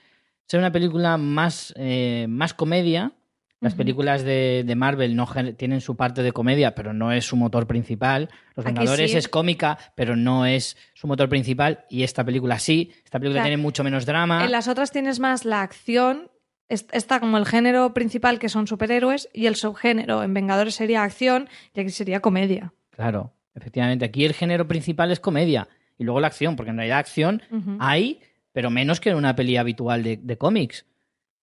ser 0.46 0.60
una 0.60 0.72
película 0.72 1.18
más, 1.18 1.74
eh, 1.78 2.26
más 2.30 2.54
comedia. 2.54 3.14
Las 3.62 3.76
películas 3.76 4.24
de, 4.24 4.64
de 4.66 4.76
Marvel 4.76 5.16
no 5.18 5.28
tienen 5.58 5.82
su 5.82 5.98
parte 5.98 6.24
de 6.24 6.32
comedia, 6.32 6.76
pero 6.76 6.94
no 6.94 7.12
es 7.12 7.26
su 7.26 7.36
motor 7.36 7.68
principal. 7.68 8.30
Los 8.56 8.66
Vengadores 8.66 9.12
sí. 9.12 9.18
es 9.18 9.28
cómica, 9.28 9.78
pero 9.96 10.16
no 10.16 10.46
es 10.46 10.78
su 10.94 11.08
motor 11.08 11.28
principal. 11.28 11.84
Y 11.90 12.04
esta 12.04 12.24
película 12.24 12.58
sí. 12.58 12.92
Esta 13.04 13.20
película 13.20 13.42
tiene 13.44 13.58
mucho 13.58 13.84
menos 13.84 14.06
drama. 14.06 14.46
En 14.46 14.52
las 14.52 14.70
otras 14.70 14.92
tienes 14.92 15.20
más 15.20 15.44
la 15.44 15.62
acción, 15.62 16.32
es- 16.70 16.86
está 16.94 17.20
como 17.20 17.38
el 17.38 17.46
género 17.46 17.94
principal 17.94 18.40
que 18.40 18.48
son 18.48 18.66
superhéroes 18.66 19.28
y 19.34 19.48
el 19.48 19.56
subgénero 19.56 20.24
en 20.24 20.34
Vengadores 20.34 20.76
sería 20.76 21.04
acción 21.04 21.50
y 21.76 21.82
aquí 21.82 21.90
sería 21.90 22.22
comedia. 22.22 22.72
Claro, 22.92 23.34
efectivamente. 23.56 24.06
Aquí 24.06 24.24
el 24.24 24.34
género 24.34 24.70
principal 24.70 25.12
es 25.12 25.20
comedia 25.20 25.68
y 25.98 26.06
luego 26.06 26.22
la 26.22 26.28
acción, 26.28 26.56
porque 26.56 26.70
en 26.72 26.78
realidad 26.78 27.00
acción 27.00 27.42
hay, 27.80 28.22
pero 28.54 28.70
menos 28.70 29.02
que 29.02 29.10
en 29.10 29.18
una 29.18 29.36
peli 29.36 29.58
habitual 29.58 30.02
de, 30.02 30.16
de 30.16 30.38
cómics. 30.38 30.86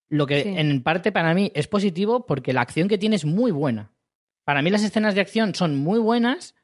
Lo 0.08 0.26
que 0.26 0.42
Sí. 0.42 0.48
en 0.56 0.82
parte 0.82 1.10
para 1.12 1.34
mí 1.34 1.50
es 1.54 1.66
positivo 1.68 2.26
porque 2.26 2.52
la 2.52 2.60
acción 2.60 2.88
que 2.88 2.98
tiene 2.98 3.16
es 3.16 3.24
muy 3.24 3.50
buena. 3.50 3.90
Para 4.44 4.62
mí 4.62 4.70
las 4.70 4.82
escenas 4.84 5.14
de 5.14 5.20
acción 5.20 5.54
son 5.54 5.76
muy 5.76 5.98
buenas 5.98 6.54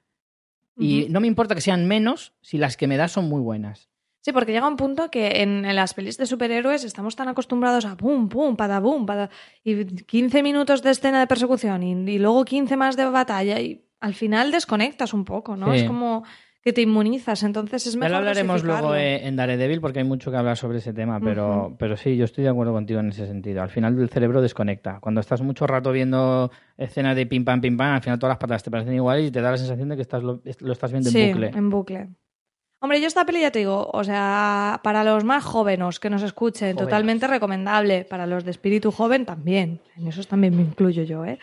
y 0.78 1.07
no 1.11 1.20
me 1.20 1.26
importa 1.26 1.55
que 1.55 1.61
sean 1.61 1.87
menos 1.87 2.33
si 2.40 2.57
las 2.59 2.76
que 2.76 2.87
me 2.87 2.96
das 2.96 3.12
son 3.12 3.28
muy 3.28 3.40
buenas. 3.40 3.88
Sí, 4.20 4.31
porque 4.33 4.52
llega 4.52 4.68
un 4.68 4.76
punto 4.76 5.11
que 5.11 5.42
en, 5.42 5.64
en 5.64 5.74
las 5.74 5.94
pelis 5.94 6.16
de 6.16 6.26
superhéroes 6.26 6.85
estamos 6.85 7.16
tan 7.16 7.26
acostumbrados 7.28 7.85
a 7.85 7.96
pum, 7.96 8.28
pum, 8.28 8.55
pada, 8.57 8.81
pum, 8.81 9.05
pada, 9.05 9.31
y 9.64 9.85
15 9.85 10.44
minutos 10.44 10.81
de 10.83 10.90
escena 10.90 11.18
de 11.18 11.26
persecución 11.26 11.83
y, 11.83 11.90
y 12.12 12.18
luego 12.18 12.44
15 12.44 12.76
más 12.76 12.96
de 12.96 13.05
batalla 13.07 13.61
y 13.61 13.85
al 13.98 14.14
final 14.14 14.52
desconectas 14.52 15.12
un 15.12 15.24
poco, 15.24 15.57
¿no? 15.57 15.72
Sí. 15.72 15.81
Es 15.81 15.85
como 15.85 16.22
que 16.62 16.72
te 16.72 16.81
inmunizas, 16.83 17.42
entonces 17.42 17.87
es 17.88 17.94
Ya 17.94 17.98
mejor 17.98 18.11
lo 18.12 18.16
hablaremos 18.18 18.62
luego 18.62 18.94
eh, 18.94 19.27
en 19.27 19.35
Daredevil 19.35 19.81
porque 19.81 19.98
hay 19.98 20.05
mucho 20.05 20.31
que 20.31 20.37
hablar 20.37 20.57
sobre 20.57 20.79
ese 20.79 20.92
tema, 20.92 21.18
pero, 21.20 21.75
pero 21.79 21.96
sí, 21.96 22.16
yo 22.16 22.25
estoy 22.25 22.44
de 22.44 22.51
acuerdo 22.51 22.72
contigo 22.72 23.01
en 23.01 23.09
ese 23.09 23.27
sentido. 23.27 23.62
Al 23.62 23.70
final 23.70 23.98
el 24.01 24.09
cerebro 24.09 24.40
desconecta. 24.40 25.01
Cuando 25.01 25.20
estás 25.20 25.42
mucho 25.42 25.66
rato 25.66 25.90
viendo 25.90 26.53
escenas 26.77 27.16
de 27.16 27.27
pim 27.27 27.44
pam 27.44 27.61
pim 27.61 27.77
pam, 27.77 27.94
al 27.96 28.01
final 28.03 28.18
todas 28.18 28.33
las 28.35 28.38
patadas 28.38 28.62
te 28.62 28.70
parecen 28.70 28.94
iguales 28.94 29.27
y 29.29 29.31
te 29.33 29.40
da 29.40 29.51
la 29.51 29.57
sensación 29.59 29.88
de 29.88 29.96
que 29.96 30.03
estás 30.03 30.22
lo, 30.22 30.40
lo 30.61 30.72
estás 30.72 30.92
viendo 30.92 31.11
sí, 31.11 31.20
en 31.20 31.33
bucle. 31.33 31.48
en 31.48 31.70
bucle. 31.70 32.09
Hombre, 32.79 33.01
yo 33.01 33.07
esta 33.07 33.25
peli 33.25 33.40
ya 33.40 33.51
te 33.53 33.61
digo, 33.61 33.90
o 33.92 34.03
sea, 34.05 34.81
para 34.83 35.05
los 35.05 35.22
más 35.25 35.44
jóvenes 35.44 36.01
que 36.01 36.11
nos 36.11 36.22
escuchen, 36.22 36.75
Jóvenes. 36.75 36.85
totalmente 36.85 37.27
recomendable. 37.29 38.05
Para 38.05 38.27
los 38.27 38.44
de 38.44 38.51
espíritu 38.53 38.90
joven 38.90 39.25
también. 39.25 39.81
En 39.96 40.09
esos 40.09 40.27
también 40.27 40.57
me 40.57 40.62
incluyo 40.62 41.03
yo, 41.05 41.25
¿eh? 41.25 41.38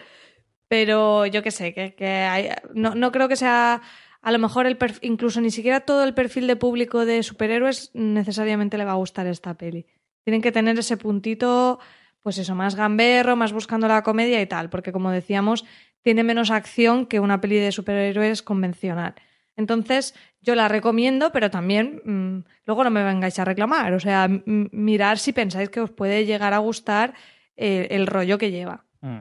Pero 0.68 1.26
yo 1.26 1.42
qué 1.42 1.52
sé, 1.52 1.74
que, 1.74 1.94
que 1.96 2.08
hay- 2.08 2.50
no, 2.74 2.94
no 2.94 3.12
creo 3.12 3.28
que 3.28 3.36
sea 3.36 3.82
a 4.22 4.32
lo 4.32 4.40
mejor 4.40 4.66
el 4.66 4.78
incluso 5.02 5.42
ni 5.42 5.52
siquiera 5.52 5.82
todo 5.82 6.04
el 6.04 6.14
perfil 6.14 6.48
de 6.48 6.56
público 6.56 7.06
de 7.06 7.24
superhéroes 7.24 7.92
necesariamente 7.94 8.78
le 8.78 8.86
va 8.86 8.92
a 8.92 8.96
gustar 8.96 9.28
esta 9.28 9.54
peli. 9.56 9.86
Tienen 10.24 10.42
que 10.42 10.52
tener 10.52 10.78
ese 10.78 10.98
puntito, 10.98 11.80
pues 12.22 12.38
eso, 12.38 12.54
más 12.56 12.76
gamberro, 12.76 13.36
más 13.36 13.54
buscando 13.54 13.88
la 13.88 14.04
comedia 14.04 14.42
y 14.42 14.46
tal, 14.46 14.70
porque 14.70 14.92
como 14.92 15.12
decíamos, 15.12 15.66
tiene 16.02 16.24
menos 16.24 16.52
acción 16.52 17.06
que 17.06 17.20
una 17.20 17.42
peli 17.42 17.58
de 17.58 17.72
superhéroes 17.72 18.44
convencional. 18.44 19.16
Entonces, 19.56 20.16
yo 20.42 20.56
la 20.56 20.68
recomiendo, 20.70 21.32
pero 21.32 21.50
también 21.50 22.02
mm, 22.06 22.46
luego 22.66 22.84
no 22.84 22.90
me 22.90 23.04
vengáis 23.04 23.40
a 23.40 23.46
reclamar. 23.46 23.94
O 23.94 24.00
sea, 24.00 24.30
mirar 24.46 25.18
si 25.18 25.34
pensáis 25.34 25.70
que 25.70 25.82
os 25.82 25.92
puede 25.92 26.26
llegar 26.26 26.54
a 26.54 26.60
gustar 26.60 27.14
eh, 27.58 27.88
el 27.92 28.08
rollo 28.08 28.38
que 28.38 28.52
lleva. 28.52 28.86
Mm. 29.02 29.20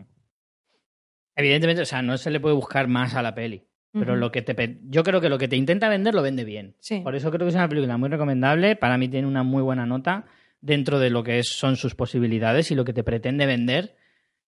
Evidentemente, 1.35 1.83
o 1.83 1.87
sea, 1.87 2.03
no 2.03 2.17
se 2.19 2.31
le 2.31 2.41
puede 2.41 2.55
buscar 2.55 2.87
más 2.87 3.15
a 3.15 3.23
la 3.23 3.35
peli. 3.35 3.68
Pero 3.93 4.17
lo 4.17 4.31
que 4.31 4.43
te 4.43 4.79
yo 4.89 5.03
creo 5.03 5.21
que 5.21 5.29
lo 5.29 5.39
que 5.39 5.49
te 5.49 5.57
intenta 5.57 5.89
vender 5.89 6.15
lo 6.15 6.23
vende 6.23 6.45
bien. 6.45 6.75
Sí. 6.79 7.01
Por 7.01 7.15
eso 7.17 7.31
creo 7.31 7.47
que 7.47 7.49
es 7.51 7.55
una 7.55 7.69
película 7.69 7.97
muy 7.97 8.09
recomendable. 8.09 8.77
Para 8.77 8.99
mí 8.99 9.09
tiene 9.09 9.27
una 9.27 9.43
muy 9.43 9.63
buena 9.63 9.87
nota 9.87 10.27
dentro 10.61 10.99
de 10.99 11.11
lo 11.11 11.23
que 11.25 11.39
es- 11.39 11.49
son 11.57 11.77
sus 11.77 11.95
posibilidades 11.95 12.71
y 12.71 12.75
lo 12.75 12.85
que 12.85 12.93
te 12.93 13.03
pretende 13.03 13.47
vender. 13.47 13.97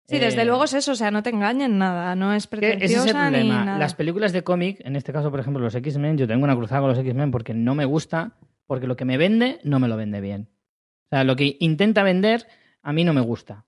Sí, 0.06 0.18
desde 0.18 0.42
Eh, 0.42 0.44
luego 0.44 0.64
es 0.64 0.74
eso, 0.74 0.92
o 0.92 0.94
sea, 0.96 1.10
no 1.10 1.22
te 1.22 1.30
engañen 1.30 1.78
nada, 1.78 2.14
no 2.16 2.32
es 2.34 2.44
ese 2.44 2.56
es 2.56 2.62
el 2.62 2.76
pretenciosa 2.78 3.30
ni 3.30 3.36
problema. 3.38 3.64
nada. 3.64 3.78
Las 3.78 3.94
películas 3.94 4.32
de 4.32 4.42
cómic, 4.42 4.80
en 4.84 4.96
este 4.96 5.12
caso, 5.12 5.30
por 5.30 5.38
ejemplo, 5.40 5.62
los 5.62 5.74
X-Men, 5.74 6.18
yo 6.18 6.26
tengo 6.26 6.42
una 6.44 6.56
cruzada 6.56 6.80
con 6.80 6.90
los 6.90 6.98
X-Men 6.98 7.30
porque 7.30 7.54
no 7.54 7.74
me 7.76 7.84
gusta, 7.84 8.32
porque 8.66 8.86
lo 8.88 8.96
que 8.96 9.04
me 9.04 9.16
vende 9.16 9.58
no 9.62 9.78
me 9.78 9.86
lo 9.88 9.96
vende 9.96 10.20
bien. 10.20 10.48
O 11.06 11.16
sea, 11.16 11.24
lo 11.24 11.36
que 11.36 11.56
intenta 11.60 12.02
vender 12.02 12.46
a 12.82 12.92
mí 12.92 13.04
no 13.04 13.12
me 13.14 13.20
gusta. 13.20 13.64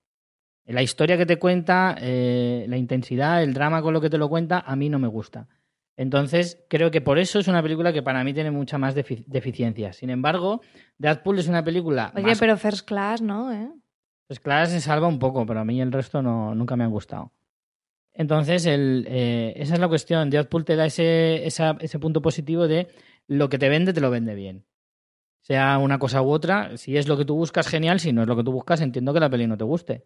La 0.67 0.83
historia 0.83 1.17
que 1.17 1.27
te 1.27 1.39
cuenta, 1.39 1.97
eh, 2.01 2.67
la 2.69 2.77
intensidad, 2.77 3.43
el 3.43 3.53
drama 3.55 3.83
con 3.83 3.93
lo 3.95 4.01
que 4.01 4.11
te 4.11 4.19
lo 4.19 4.29
cuenta, 4.29 4.61
a 4.67 4.75
mí 4.77 4.89
no 4.89 4.99
me 4.99 5.09
gusta. 5.09 5.49
Entonces, 5.97 6.65
creo 6.69 6.91
que 6.91 7.01
por 7.01 7.19
eso 7.19 7.39
es 7.39 7.49
una 7.49 7.63
película 7.63 7.93
que 7.93 8.03
para 8.03 8.25
mí 8.25 8.33
tiene 8.33 8.51
mucha 8.51 8.79
más 8.79 8.97
defi- 8.97 9.25
deficiencia. 9.27 9.93
Sin 9.93 10.11
embargo, 10.11 10.63
Deadpool 10.99 11.39
es 11.39 11.49
una 11.49 11.63
película 11.63 12.13
Oye, 12.15 12.25
más 12.29 12.39
pero 12.41 12.57
First 12.57 12.87
Class, 12.89 13.21
¿no? 13.21 13.53
¿Eh? 13.53 13.71
pues 14.27 14.41
claro, 14.41 14.67
se 14.71 14.81
salva 14.81 15.07
un 15.09 15.19
poco, 15.19 15.45
pero 15.45 15.61
a 15.61 15.65
mí 15.65 15.79
el 15.83 15.93
resto 15.93 16.23
no, 16.23 16.55
nunca 16.55 16.75
me 16.75 16.85
han 16.85 16.91
gustado. 16.91 17.33
Entonces, 18.15 18.65
el, 18.67 19.05
eh, 19.09 19.53
esa 19.57 19.75
es 19.75 19.81
la 19.81 19.89
cuestión. 19.89 20.31
Deadpool 20.31 20.65
te 20.65 20.77
da 20.77 20.87
ese, 20.87 21.47
esa- 21.47 21.77
ese 21.81 21.99
punto 21.99 22.23
positivo 22.23 22.67
de 22.67 22.89
lo 23.27 23.49
que 23.51 23.59
te 23.59 23.69
vende, 23.69 23.93
te 23.93 24.01
lo 24.01 24.11
vende 24.11 24.35
bien. 24.35 24.65
Sea 25.43 25.77
una 25.79 25.99
cosa 25.99 26.23
u 26.23 26.31
otra, 26.31 26.77
si 26.79 26.97
es 26.97 27.09
lo 27.09 27.17
que 27.19 27.25
tú 27.27 27.35
buscas, 27.35 27.69
genial. 27.69 28.01
Si 28.01 28.13
no 28.13 28.23
es 28.23 28.29
lo 28.29 28.37
que 28.37 28.45
tú 28.45 28.53
buscas, 28.53 28.81
entiendo 28.81 29.13
que 29.13 29.21
la 29.21 29.29
peli 29.31 29.47
no 29.47 29.57
te 29.59 29.65
guste. 29.65 30.05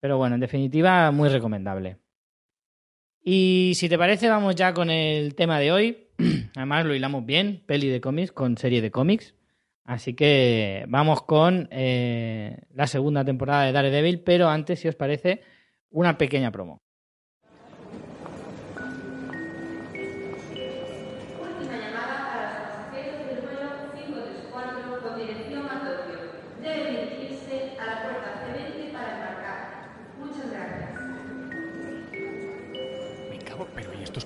Pero 0.00 0.18
bueno, 0.18 0.34
en 0.34 0.40
definitiva, 0.40 1.10
muy 1.10 1.28
recomendable. 1.28 1.98
Y 3.30 3.74
si 3.74 3.90
te 3.90 3.98
parece, 3.98 4.30
vamos 4.30 4.54
ya 4.54 4.72
con 4.72 4.88
el 4.88 5.34
tema 5.34 5.60
de 5.60 5.70
hoy. 5.70 6.08
Además, 6.56 6.86
lo 6.86 6.94
hilamos 6.94 7.26
bien, 7.26 7.62
peli 7.66 7.88
de 7.88 8.00
cómics 8.00 8.32
con 8.32 8.56
serie 8.56 8.80
de 8.80 8.90
cómics. 8.90 9.34
Así 9.84 10.14
que 10.14 10.86
vamos 10.88 11.20
con 11.24 11.68
eh, 11.70 12.62
la 12.72 12.86
segunda 12.86 13.26
temporada 13.26 13.66
de 13.66 13.72
Daredevil, 13.72 14.20
pero 14.20 14.48
antes, 14.48 14.80
si 14.80 14.88
os 14.88 14.94
parece, 14.94 15.42
una 15.90 16.16
pequeña 16.16 16.50
promo. 16.50 16.80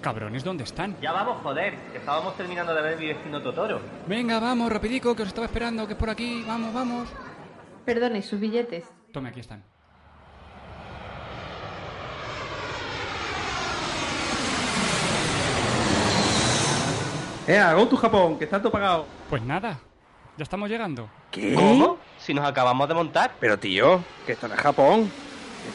Cabrones 0.03 0.45
dónde 0.45 0.65
están? 0.65 1.01
Ya 1.01 1.13
vamos, 1.13 1.39
joder, 1.43 1.79
que 1.93 1.99
estábamos 1.99 2.37
terminando 2.37 2.75
de 2.75 2.83
ver 2.83 2.99
mi 2.99 3.07
vecino 3.07 3.41
Totoro. 3.41 3.81
Venga, 4.07 4.39
vamos, 4.39 4.71
rapidico, 4.71 5.17
que 5.17 5.23
os 5.23 5.29
estaba 5.29 5.47
esperando, 5.47 5.87
que 5.87 5.95
es 5.95 5.99
por 5.99 6.11
aquí. 6.11 6.45
Vamos, 6.47 6.75
vamos. 6.75 7.09
Perdone, 7.87 8.21
sus 8.21 8.39
billetes. 8.39 8.85
Tome, 9.13 9.31
aquí 9.31 9.41
están. 9.41 9.65
Eh, 17.47 17.61
go 17.75 17.89
to 17.89 17.97
Japón, 17.97 18.39
que 18.39 18.45
está 18.45 18.61
todo 18.61 18.71
pagado. 18.71 19.07
Pues 19.29 19.43
nada, 19.43 19.81
ya 20.37 20.43
estamos 20.43 20.69
llegando. 20.69 21.09
¿Qué? 21.31 21.55
¿Cómo? 21.55 21.99
Si 22.19 22.33
nos 22.35 22.47
acabamos 22.47 22.87
de 22.89 22.95
montar. 22.95 23.33
Pero 23.41 23.59
tío, 23.59 24.03
que 24.27 24.33
esto 24.33 24.47
no 24.47 24.55
es 24.55 24.61
Japón. 24.61 25.11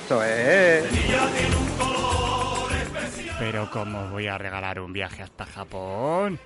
Esto 0.02 0.24
es... 0.24 1.67
Pero 3.40 3.70
¿cómo 3.70 4.10
voy 4.10 4.28
a 4.28 4.38
regalar 4.38 4.80
un 4.80 4.94
viaje 4.94 5.22
hasta 5.22 5.46
Japón? 5.46 6.40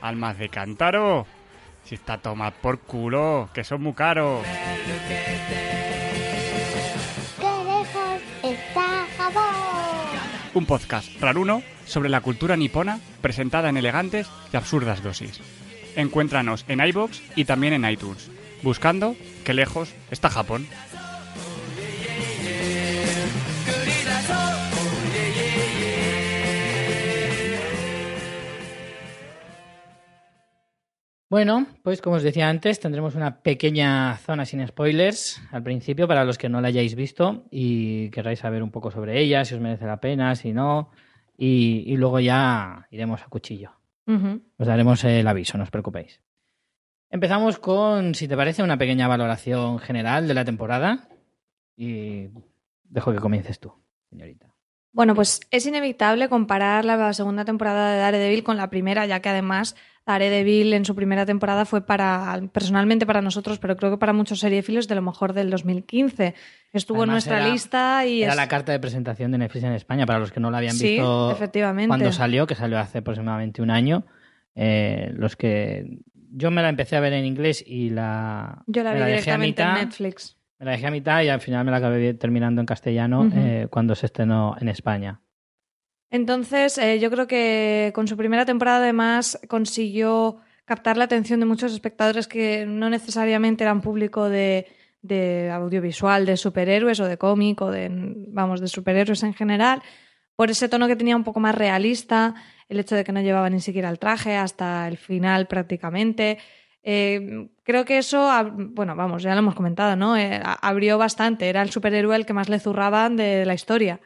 Almas 0.00 0.36
de 0.36 0.48
cántaro. 0.48 1.26
Si 1.84 1.94
está 1.94 2.14
a 2.14 2.18
tomar 2.18 2.54
por 2.54 2.80
culo, 2.80 3.48
que 3.54 3.62
son 3.62 3.82
muy 3.82 3.92
caros. 3.92 4.44
¡Qué 7.38 7.64
lejos 7.64 8.20
está 8.42 9.06
Japón! 9.16 9.54
Un 10.54 10.66
podcast 10.66 11.20
raruno 11.20 11.62
sobre 11.86 12.08
la 12.08 12.20
cultura 12.20 12.56
nipona 12.56 12.98
presentada 13.20 13.68
en 13.68 13.76
elegantes 13.76 14.28
y 14.52 14.56
absurdas 14.56 15.02
dosis. 15.02 15.40
Encuéntranos 15.94 16.64
en 16.66 16.84
iBox 16.84 17.22
y 17.36 17.44
también 17.44 17.74
en 17.74 17.88
iTunes, 17.88 18.30
buscando 18.62 19.14
qué 19.44 19.54
lejos 19.54 19.94
está 20.10 20.30
Japón. 20.30 20.66
Bueno, 31.34 31.66
pues 31.82 32.00
como 32.00 32.14
os 32.14 32.22
decía 32.22 32.48
antes, 32.48 32.78
tendremos 32.78 33.16
una 33.16 33.42
pequeña 33.42 34.18
zona 34.18 34.44
sin 34.44 34.64
spoilers 34.64 35.42
al 35.50 35.64
principio 35.64 36.06
para 36.06 36.24
los 36.24 36.38
que 36.38 36.48
no 36.48 36.60
la 36.60 36.68
hayáis 36.68 36.94
visto 36.94 37.48
y 37.50 38.08
querráis 38.10 38.38
saber 38.38 38.62
un 38.62 38.70
poco 38.70 38.92
sobre 38.92 39.20
ella, 39.20 39.44
si 39.44 39.56
os 39.56 39.60
merece 39.60 39.84
la 39.84 39.98
pena, 39.98 40.36
si 40.36 40.52
no, 40.52 40.90
y, 41.36 41.82
y 41.88 41.96
luego 41.96 42.20
ya 42.20 42.86
iremos 42.92 43.20
a 43.22 43.26
cuchillo. 43.26 43.72
Ujú. 44.06 44.42
Os 44.58 44.66
daremos 44.68 45.02
el 45.02 45.26
aviso, 45.26 45.58
no 45.58 45.64
os 45.64 45.72
preocupéis. 45.72 46.20
Empezamos 47.10 47.58
con, 47.58 48.14
si 48.14 48.28
te 48.28 48.36
parece, 48.36 48.62
una 48.62 48.78
pequeña 48.78 49.08
valoración 49.08 49.80
general 49.80 50.28
de 50.28 50.34
la 50.34 50.44
temporada 50.44 51.08
y 51.76 52.28
dejo 52.84 53.12
que 53.12 53.18
comiences 53.18 53.58
tú, 53.58 53.74
señorita. 54.08 54.54
Bueno, 54.92 55.16
pues 55.16 55.40
es 55.50 55.66
inevitable 55.66 56.28
comparar 56.28 56.84
la 56.84 57.12
segunda 57.12 57.44
temporada 57.44 57.90
de 57.90 57.98
Daredevil 57.98 58.44
con 58.44 58.56
la 58.56 58.70
primera, 58.70 59.04
ya 59.06 59.18
que 59.18 59.28
además 59.28 59.74
Daredevil 60.06 60.72
en 60.74 60.84
su 60.84 60.94
primera 60.94 61.24
temporada 61.24 61.64
fue 61.64 61.86
para, 61.86 62.40
personalmente 62.52 63.06
para 63.06 63.22
nosotros, 63.22 63.58
pero 63.58 63.76
creo 63.76 63.90
que 63.92 63.98
para 63.98 64.12
muchos 64.12 64.40
seriefilos, 64.40 64.86
de 64.88 64.94
lo 64.94 65.02
mejor 65.02 65.32
del 65.32 65.50
2015. 65.50 66.34
Estuvo 66.72 67.04
en 67.04 67.10
nuestra 67.10 67.38
era- 67.40 67.48
lista 67.50 68.04
y 68.06 68.22
Era 68.22 68.32
es... 68.32 68.36
la 68.36 68.48
carta 68.48 68.72
de 68.72 68.80
presentación 68.80 69.30
de 69.32 69.38
Netflix 69.38 69.64
en 69.64 69.72
España, 69.72 70.04
para 70.06 70.18
los 70.18 70.30
que 70.32 70.40
no 70.40 70.50
la 70.50 70.58
habían 70.58 70.74
Sí, 70.74 70.88
visto 70.96 71.30
efectivamente. 71.30 71.88
cuando 71.88 72.12
salió, 72.12 72.46
que 72.46 72.54
salió 72.54 72.78
hace 72.78 72.98
aproximadamente 72.98 73.62
un 73.62 73.70
año. 73.70 74.04
eh, 74.54 75.10
los 75.16 75.36
que 75.36 75.98
yo 76.36 76.50
me 76.50 76.62
la 76.62 76.68
empecé 76.68 76.96
a 76.96 77.00
ver 77.00 77.12
en 77.12 77.24
inglés 77.24 77.62
y 77.66 77.90
la, 77.90 78.62
Yo 78.66 78.82
la 78.82 78.92
vi 78.92 78.98
dejé 78.98 79.06
a 79.30 79.38
directamente 79.38 79.62
en 79.62 79.74
Netflix. 79.74 80.36
Me 80.58 80.66
la 80.66 80.72
dejé 80.72 80.86
a 80.86 80.90
mitad 80.90 81.22
y 81.22 81.28
al 81.28 81.40
final 81.40 81.64
me 81.64 81.70
la 81.70 81.76
acabé 81.78 82.14
terminando 82.14 82.60
en 82.60 82.66
castellano 82.66 83.28
eh, 83.34 83.68
cuando 83.70 83.94
se 83.94 84.06
estrenó 84.06 84.56
en 84.60 84.68
España. 84.68 85.20
Entonces, 86.14 86.78
eh, 86.78 87.00
yo 87.00 87.10
creo 87.10 87.26
que 87.26 87.90
con 87.92 88.06
su 88.06 88.16
primera 88.16 88.44
temporada 88.44 88.78
además 88.78 89.36
consiguió 89.48 90.38
captar 90.64 90.96
la 90.96 91.06
atención 91.06 91.40
de 91.40 91.46
muchos 91.46 91.72
espectadores 91.72 92.28
que 92.28 92.66
no 92.66 92.88
necesariamente 92.88 93.64
eran 93.64 93.80
público 93.80 94.28
de, 94.28 94.64
audiovisual, 95.52 96.24
de 96.24 96.36
superhéroes 96.36 97.00
o 97.00 97.06
de 97.06 97.18
cómic 97.18 97.60
o 97.62 97.72
de, 97.72 97.88
vamos, 98.28 98.60
de 98.60 98.68
superhéroes 98.68 99.24
en 99.24 99.34
general, 99.34 99.82
por 100.36 100.52
ese 100.52 100.68
tono 100.68 100.86
que 100.86 100.94
tenía 100.94 101.16
un 101.16 101.24
poco 101.24 101.40
más 101.40 101.56
realista, 101.56 102.36
el 102.68 102.78
hecho 102.78 102.94
de 102.94 103.02
que 103.02 103.10
no 103.10 103.20
llevaba 103.20 103.50
ni 103.50 103.58
siquiera 103.60 103.90
el 103.90 103.98
traje 103.98 104.36
hasta 104.36 104.86
el 104.86 104.98
final 104.98 105.48
prácticamente. 105.48 106.38
Eh, 106.84 107.48
creo 107.64 107.84
que 107.84 107.98
eso, 107.98 108.30
bueno, 108.54 108.94
vamos, 108.94 109.24
ya 109.24 109.32
lo 109.32 109.40
hemos 109.40 109.56
comentado, 109.56 109.96
¿no? 109.96 110.16
Eh, 110.16 110.40
abrió 110.44 110.96
bastante, 110.96 111.48
era 111.48 111.60
el 111.62 111.70
superhéroe 111.70 112.14
el 112.14 112.24
que 112.24 112.34
más 112.34 112.48
le 112.48 112.60
zurraban 112.60 113.16
de 113.16 113.44
la 113.44 113.54
historia. 113.54 113.98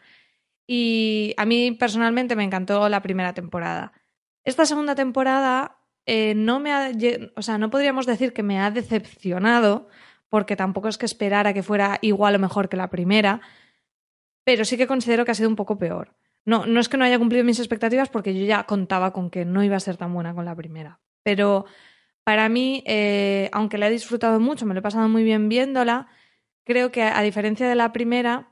Y 0.69 1.35
a 1.39 1.47
mí 1.47 1.73
personalmente 1.73 2.37
me 2.37 2.45
encantó 2.45 2.89
la 2.89 3.03
primera 3.03 3.33
temporada. 3.33 3.93
Esta 4.45 4.67
segunda 4.67 4.95
temporada 4.95 5.79
eh, 6.07 6.35
no 6.37 6.61
me 6.61 6.73
ha, 6.73 6.93
o 7.35 7.43
sea, 7.43 7.59
no 7.59 7.71
podríamos 7.71 8.07
decir 8.07 8.33
que 8.33 8.43
me 8.45 8.61
ha 8.61 8.71
decepcionado, 8.71 9.89
porque 10.29 10.57
tampoco 10.57 10.89
es 10.89 10.99
que 10.99 11.07
esperara 11.07 11.55
que 11.55 11.63
fuera 11.63 11.99
igual 12.03 12.37
o 12.37 12.39
mejor 12.39 12.69
que 12.69 12.77
la 12.77 12.91
primera, 12.91 13.41
pero 14.45 14.65
sí 14.65 14.77
que 14.77 14.87
considero 14.87 15.25
que 15.25 15.31
ha 15.33 15.35
sido 15.35 15.49
un 15.49 15.57
poco 15.57 15.79
peor. 15.79 16.15
No, 16.45 16.67
no 16.67 16.81
es 16.81 16.89
que 16.91 16.99
no 16.99 17.05
haya 17.05 17.19
cumplido 17.19 17.45
mis 17.45 17.59
expectativas, 17.61 18.11
porque 18.11 18.35
yo 18.39 18.45
ya 18.45 18.65
contaba 18.65 19.13
con 19.13 19.31
que 19.31 19.45
no 19.47 19.65
iba 19.65 19.77
a 19.77 19.81
ser 19.81 19.97
tan 19.97 20.13
buena 20.15 20.35
con 20.35 20.45
la 20.45 20.55
primera. 20.55 21.01
Pero 21.23 21.67
Para 22.25 22.51
mí, 22.51 22.83
eh, 22.87 23.49
aunque 23.55 23.79
la 23.79 23.89
he 23.89 23.91
disfrutado 23.91 24.39
mucho, 24.39 24.67
me 24.67 24.75
lo 24.75 24.81
he 24.81 24.83
pasado 24.83 25.09
muy 25.09 25.25
bien 25.25 25.49
viéndola, 25.49 26.09
creo 26.65 26.93
que 26.93 27.03
a 27.03 27.23
diferencia 27.23 27.67
de 27.67 27.75
la 27.75 27.91
primera, 27.95 28.51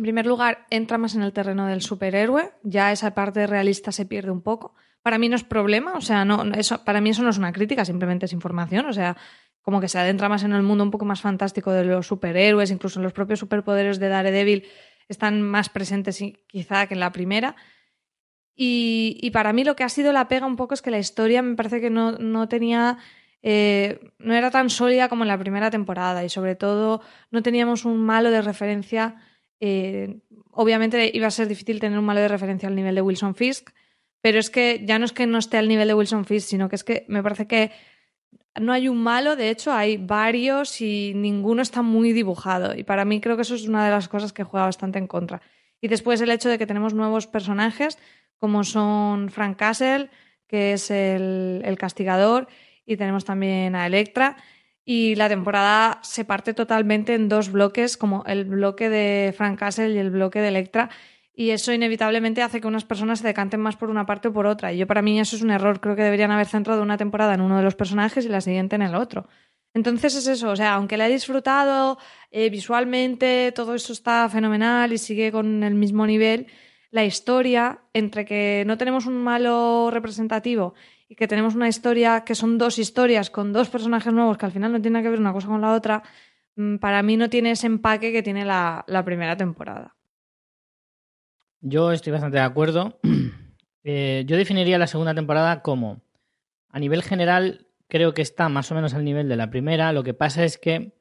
en 0.00 0.04
primer 0.04 0.24
lugar, 0.24 0.66
entra 0.70 0.96
más 0.96 1.14
en 1.14 1.20
el 1.20 1.34
terreno 1.34 1.66
del 1.66 1.82
superhéroe, 1.82 2.52
ya 2.62 2.90
esa 2.90 3.12
parte 3.12 3.46
realista 3.46 3.92
se 3.92 4.06
pierde 4.06 4.30
un 4.30 4.40
poco. 4.40 4.74
Para 5.02 5.18
mí 5.18 5.28
no 5.28 5.36
es 5.36 5.44
problema, 5.44 5.92
o 5.92 6.00
sea, 6.00 6.24
no, 6.24 6.42
eso, 6.54 6.82
para 6.86 7.02
mí 7.02 7.10
eso 7.10 7.22
no 7.22 7.28
es 7.28 7.36
una 7.36 7.52
crítica, 7.52 7.84
simplemente 7.84 8.24
es 8.24 8.32
información, 8.32 8.86
o 8.86 8.94
sea, 8.94 9.18
como 9.60 9.78
que 9.78 9.88
se 9.88 9.98
adentra 9.98 10.30
más 10.30 10.42
en 10.42 10.54
el 10.54 10.62
mundo 10.62 10.84
un 10.84 10.90
poco 10.90 11.04
más 11.04 11.20
fantástico 11.20 11.70
de 11.70 11.84
los 11.84 12.06
superhéroes, 12.06 12.70
incluso 12.70 12.98
los 13.02 13.12
propios 13.12 13.40
superpoderes 13.40 13.98
de 13.98 14.08
Daredevil 14.08 14.64
están 15.06 15.42
más 15.42 15.68
presentes 15.68 16.18
quizá 16.46 16.86
que 16.86 16.94
en 16.94 17.00
la 17.00 17.12
primera. 17.12 17.54
Y, 18.54 19.18
y 19.20 19.30
para 19.32 19.52
mí 19.52 19.64
lo 19.64 19.76
que 19.76 19.84
ha 19.84 19.90
sido 19.90 20.12
la 20.14 20.28
pega 20.28 20.46
un 20.46 20.56
poco 20.56 20.72
es 20.72 20.80
que 20.80 20.90
la 20.90 20.98
historia 20.98 21.42
me 21.42 21.56
parece 21.56 21.82
que 21.82 21.90
no, 21.90 22.12
no 22.12 22.48
tenía. 22.48 22.96
eh, 23.42 24.00
no 24.18 24.34
era 24.34 24.50
tan 24.50 24.70
sólida 24.70 25.08
como 25.10 25.24
en 25.24 25.28
la 25.28 25.38
primera 25.38 25.70
temporada 25.70 26.24
y 26.24 26.30
sobre 26.30 26.56
todo 26.56 27.02
no 27.30 27.42
teníamos 27.42 27.84
un 27.84 27.98
malo 27.98 28.30
de 28.30 28.40
referencia. 28.40 29.16
Eh, 29.60 30.18
obviamente 30.50 31.10
iba 31.12 31.26
a 31.26 31.30
ser 31.30 31.48
difícil 31.48 31.80
tener 31.80 31.98
un 31.98 32.04
malo 32.04 32.20
de 32.20 32.28
referencia 32.28 32.68
al 32.68 32.74
nivel 32.74 32.94
de 32.94 33.02
Wilson 33.02 33.34
Fisk, 33.34 33.70
pero 34.20 34.38
es 34.38 34.50
que 34.50 34.82
ya 34.84 34.98
no 34.98 35.04
es 35.04 35.12
que 35.12 35.26
no 35.26 35.38
esté 35.38 35.58
al 35.58 35.68
nivel 35.68 35.88
de 35.88 35.94
Wilson 35.94 36.24
Fisk, 36.24 36.48
sino 36.48 36.68
que 36.68 36.76
es 36.76 36.84
que 36.84 37.04
me 37.08 37.22
parece 37.22 37.46
que 37.46 37.70
no 38.58 38.72
hay 38.72 38.88
un 38.88 39.02
malo, 39.02 39.36
de 39.36 39.50
hecho 39.50 39.72
hay 39.72 39.96
varios 39.96 40.80
y 40.80 41.12
ninguno 41.14 41.62
está 41.62 41.82
muy 41.82 42.12
dibujado. 42.12 42.74
Y 42.76 42.82
para 42.82 43.04
mí 43.04 43.20
creo 43.20 43.36
que 43.36 43.42
eso 43.42 43.54
es 43.54 43.68
una 43.68 43.84
de 43.84 43.90
las 43.90 44.08
cosas 44.08 44.32
que 44.32 44.44
juega 44.44 44.66
bastante 44.66 44.98
en 44.98 45.06
contra. 45.06 45.40
Y 45.80 45.88
después 45.88 46.20
el 46.20 46.30
hecho 46.30 46.48
de 46.48 46.58
que 46.58 46.66
tenemos 46.66 46.92
nuevos 46.92 47.26
personajes, 47.26 47.98
como 48.36 48.64
son 48.64 49.30
Frank 49.30 49.56
Castle, 49.56 50.10
que 50.46 50.72
es 50.72 50.90
el, 50.90 51.62
el 51.64 51.78
castigador, 51.78 52.48
y 52.84 52.96
tenemos 52.96 53.24
también 53.24 53.76
a 53.76 53.86
Electra. 53.86 54.36
Y 54.92 55.14
la 55.14 55.28
temporada 55.28 56.00
se 56.02 56.24
parte 56.24 56.52
totalmente 56.52 57.14
en 57.14 57.28
dos 57.28 57.52
bloques, 57.52 57.96
como 57.96 58.24
el 58.26 58.44
bloque 58.44 58.88
de 58.88 59.32
Frank 59.36 59.56
Castle 59.56 59.90
y 59.90 59.98
el 59.98 60.10
bloque 60.10 60.40
de 60.40 60.48
Electra. 60.48 60.90
Y 61.32 61.50
eso 61.50 61.72
inevitablemente 61.72 62.42
hace 62.42 62.60
que 62.60 62.66
unas 62.66 62.84
personas 62.84 63.20
se 63.20 63.26
decanten 63.28 63.60
más 63.60 63.76
por 63.76 63.88
una 63.88 64.04
parte 64.04 64.26
o 64.26 64.32
por 64.32 64.46
otra. 64.46 64.72
Y 64.72 64.78
yo 64.78 64.88
para 64.88 65.00
mí 65.00 65.20
eso 65.20 65.36
es 65.36 65.42
un 65.42 65.52
error. 65.52 65.80
Creo 65.80 65.94
que 65.94 66.02
deberían 66.02 66.32
haber 66.32 66.48
centrado 66.48 66.82
una 66.82 66.96
temporada 66.96 67.34
en 67.34 67.40
uno 67.40 67.56
de 67.56 67.62
los 67.62 67.76
personajes 67.76 68.24
y 68.24 68.30
la 68.30 68.40
siguiente 68.40 68.74
en 68.74 68.82
el 68.82 68.96
otro. 68.96 69.28
Entonces 69.74 70.16
es 70.16 70.26
eso, 70.26 70.50
o 70.50 70.56
sea, 70.56 70.74
aunque 70.74 70.96
la 70.96 71.06
he 71.06 71.12
disfrutado 71.12 71.96
eh, 72.32 72.50
visualmente, 72.50 73.52
todo 73.54 73.76
eso 73.76 73.92
está 73.92 74.28
fenomenal 74.28 74.92
y 74.92 74.98
sigue 74.98 75.30
con 75.30 75.62
el 75.62 75.76
mismo 75.76 76.04
nivel, 76.04 76.48
la 76.90 77.04
historia, 77.04 77.78
entre 77.94 78.24
que 78.24 78.64
no 78.66 78.76
tenemos 78.76 79.06
un 79.06 79.22
malo 79.22 79.90
representativo 79.92 80.74
y 81.10 81.16
que 81.16 81.26
tenemos 81.26 81.56
una 81.56 81.68
historia 81.68 82.22
que 82.24 82.36
son 82.36 82.56
dos 82.56 82.78
historias 82.78 83.30
con 83.30 83.52
dos 83.52 83.68
personajes 83.68 84.12
nuevos 84.12 84.38
que 84.38 84.46
al 84.46 84.52
final 84.52 84.70
no 84.70 84.80
tienen 84.80 85.02
que 85.02 85.10
ver 85.10 85.18
una 85.18 85.32
cosa 85.32 85.48
con 85.48 85.60
la 85.60 85.72
otra, 85.72 86.04
mm, 86.54 86.76
para 86.76 87.02
mí 87.02 87.16
no 87.16 87.28
tiene 87.28 87.50
ese 87.50 87.66
empaque 87.66 88.12
que 88.12 88.22
tiene 88.22 88.44
la, 88.44 88.84
la 88.86 89.04
primera 89.04 89.36
temporada. 89.36 89.96
Yo 91.60 91.90
estoy 91.90 92.12
bastante 92.12 92.38
de 92.38 92.44
acuerdo. 92.44 92.98
Eh, 93.82 94.24
yo 94.26 94.36
definiría 94.36 94.76
la 94.76 94.86
segunda 94.86 95.14
temporada 95.14 95.62
como, 95.62 96.02
a 96.68 96.78
nivel 96.78 97.02
general, 97.02 97.66
creo 97.88 98.12
que 98.12 98.20
está 98.20 98.50
más 98.50 98.70
o 98.70 98.74
menos 98.74 98.92
al 98.92 99.06
nivel 99.06 99.26
de 99.26 99.36
la 99.36 99.48
primera. 99.48 99.94
Lo 99.94 100.02
que 100.02 100.12
pasa 100.12 100.44
es 100.44 100.58
que 100.58 100.92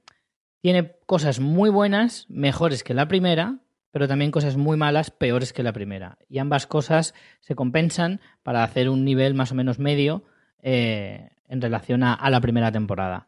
tiene 0.62 0.96
cosas 1.06 1.42
muy 1.42 1.70
buenas, 1.70 2.26
mejores 2.30 2.86
que 2.86 2.94
la 2.94 3.10
primera, 3.10 3.60
pero 3.92 4.08
también 4.08 4.32
cosas 4.32 4.58
muy 4.58 4.78
malas, 4.78 5.12
peores 5.12 5.54
que 5.54 5.64
la 5.64 5.74
primera. 5.74 6.18
Y 6.28 6.40
ambas 6.40 6.68
cosas 6.68 7.14
se 7.40 7.56
compensan 7.56 8.22
para 8.44 8.64
hacer 8.64 8.90
un 8.90 9.04
nivel 9.04 9.34
más 9.34 9.52
o 9.52 9.56
menos 9.56 9.80
medio 9.80 10.24
eh, 10.62 11.32
en 11.48 11.62
relación 11.62 12.04
a, 12.04 12.30
la 12.30 12.42
primera 12.42 12.72
temporada. 12.72 13.28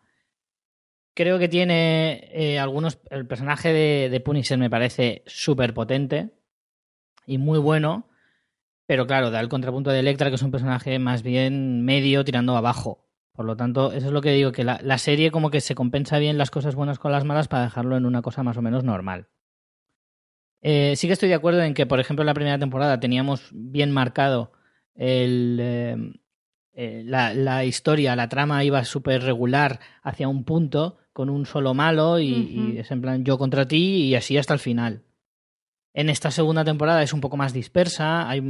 Creo 1.13 1.39
que 1.39 1.50
tiene 1.50 2.30
eh, 2.32 2.60
algunos. 2.60 3.00
El 3.10 3.28
personaje 3.28 3.74
de, 3.74 4.10
de 4.10 4.19
Punisher 4.19 4.58
me 4.58 4.69
parece 4.69 5.24
súper 5.26 5.74
potente 5.74 6.30
y 7.26 7.38
muy 7.38 7.60
bueno. 7.60 8.08
Pero 8.86 9.08
claro, 9.08 9.32
da 9.32 9.39
el 9.39 9.50
contrapunto 9.50 9.89
de 9.89 10.00
Electra, 10.00 10.30
que 10.30 10.36
es 10.36 10.41
un 10.41 10.52
personaje 10.52 11.00
más 11.00 11.24
bien 11.24 11.84
medio 11.86 12.24
tirando 12.24 12.56
abajo. 12.56 13.08
Por 13.32 13.45
lo 13.45 13.56
tanto, 13.56 13.93
eso 13.93 14.08
es 14.08 14.13
lo 14.13 14.21
que 14.21 14.32
digo, 14.32 14.52
que 14.52 14.65
la, 14.65 14.80
la 14.84 14.97
serie 14.97 15.32
como 15.32 15.50
que 15.50 15.62
se 15.62 15.76
compensa 15.76 16.19
bien 16.19 16.38
las 16.38 16.52
cosas 16.52 16.76
buenas 16.76 17.00
con 17.00 17.12
las 17.12 17.24
malas 17.24 17.47
para 17.47 17.63
dejarlo 17.63 17.95
en 17.95 18.06
una 18.06 18.21
cosa 18.21 18.43
más 18.43 18.58
o 18.58 18.62
menos 18.62 18.84
normal. 18.84 19.28
Eh, 20.62 20.93
sí 20.95 21.08
que 21.08 21.13
estoy 21.13 21.30
de 21.30 21.36
acuerdo 21.36 21.62
en 21.63 21.74
que, 21.74 21.86
por 21.86 22.00
ejemplo, 22.00 22.21
en 22.24 22.28
la 22.28 22.34
primera 22.34 22.60
temporada 22.60 23.00
teníamos 23.00 23.50
bien 23.52 23.91
marcado 23.91 24.52
el, 24.95 25.58
eh, 25.60 25.95
eh, 26.74 27.04
la, 27.06 27.34
la 27.34 27.65
historia, 27.65 28.15
la 28.15 28.30
trama 28.30 28.63
iba 28.63 28.84
súper 28.86 29.24
regular 29.24 29.80
hacia 30.04 30.28
un 30.28 30.43
punto 30.43 30.97
con 31.13 31.30
un 31.30 31.45
solo 31.45 31.74
malo 31.74 32.19
y, 32.19 32.76
es 32.78 32.91
en 32.91 33.02
plan 33.02 33.26
yo 33.26 33.38
contra 33.38 33.67
ti 33.67 34.04
y 34.06 34.15
así 34.15 34.38
hasta 34.38 34.54
el 34.54 34.60
final. 34.60 35.04
En 35.93 36.10
esta 36.10 36.32
segunda 36.32 36.63
temporada 36.63 37.04
es 37.04 37.12
un 37.12 37.19
poco 37.19 37.36
más 37.36 37.52
dispersa, 37.52 38.30
hay 38.30 38.41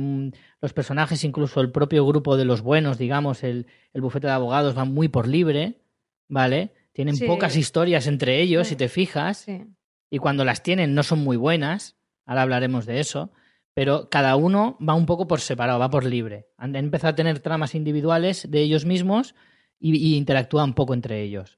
los 0.61 0.73
personajes, 0.73 1.23
incluso 1.23 1.59
el 1.61 1.71
propio 1.71 2.05
grupo 2.05 2.37
de 2.37 2.45
los 2.45 2.61
buenos, 2.61 2.99
digamos, 2.99 3.43
el, 3.43 3.65
el 3.93 4.01
bufete 4.01 4.27
de 4.27 4.33
abogados 4.33 4.75
van 4.75 4.93
muy 4.93 5.07
por 5.07 5.27
libre, 5.27 5.81
¿vale? 6.27 6.71
Tienen 6.93 7.15
Sí. 7.15 7.25
pocas 7.25 7.55
historias 7.55 8.05
entre 8.05 8.41
ellos, 8.41 8.67
Sí. 8.67 8.73
si 8.73 8.75
te 8.77 8.89
fijas, 8.89 9.37
Sí. 9.39 9.63
y 10.11 10.19
cuando 10.19 10.45
las 10.45 10.61
tienen 10.61 10.93
no 10.93 11.01
son 11.01 11.23
muy 11.23 11.35
buenas, 11.35 11.95
ahora 12.25 12.43
hablaremos 12.43 12.85
de 12.85 12.99
eso, 12.99 13.31
pero 13.73 14.09
cada 14.09 14.35
uno 14.35 14.77
va 14.87 14.93
un 14.93 15.05
poco 15.05 15.27
por 15.27 15.39
separado, 15.39 15.79
va 15.79 15.89
por 15.89 16.05
libre. 16.05 16.47
Han 16.57 16.75
a 16.91 17.15
tener 17.15 17.39
tramas 17.39 17.75
individuales 17.75 18.49
de 18.49 18.61
ellos 18.61 18.85
mismos 18.85 19.35
y, 19.79 19.95
y 19.95 20.17
interactúan 20.17 20.69
un 20.69 20.73
poco 20.73 20.93
entre 20.93 21.21
ellos. 21.21 21.57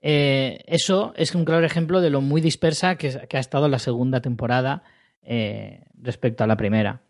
Eh, 0.00 0.62
eso 0.66 1.14
es 1.16 1.34
un 1.34 1.44
claro 1.44 1.64
ejemplo 1.64 2.00
de 2.00 2.10
lo 2.10 2.20
muy 2.20 2.40
dispersa 2.40 2.96
que, 2.96 3.26
que 3.26 3.36
ha 3.36 3.40
estado 3.40 3.68
la 3.68 3.78
segunda 3.78 4.20
temporada 4.20 4.82
eh, 5.22 5.84
respecto 5.94 6.44
a 6.44 6.46
la 6.46 6.56
primera. 6.56 7.00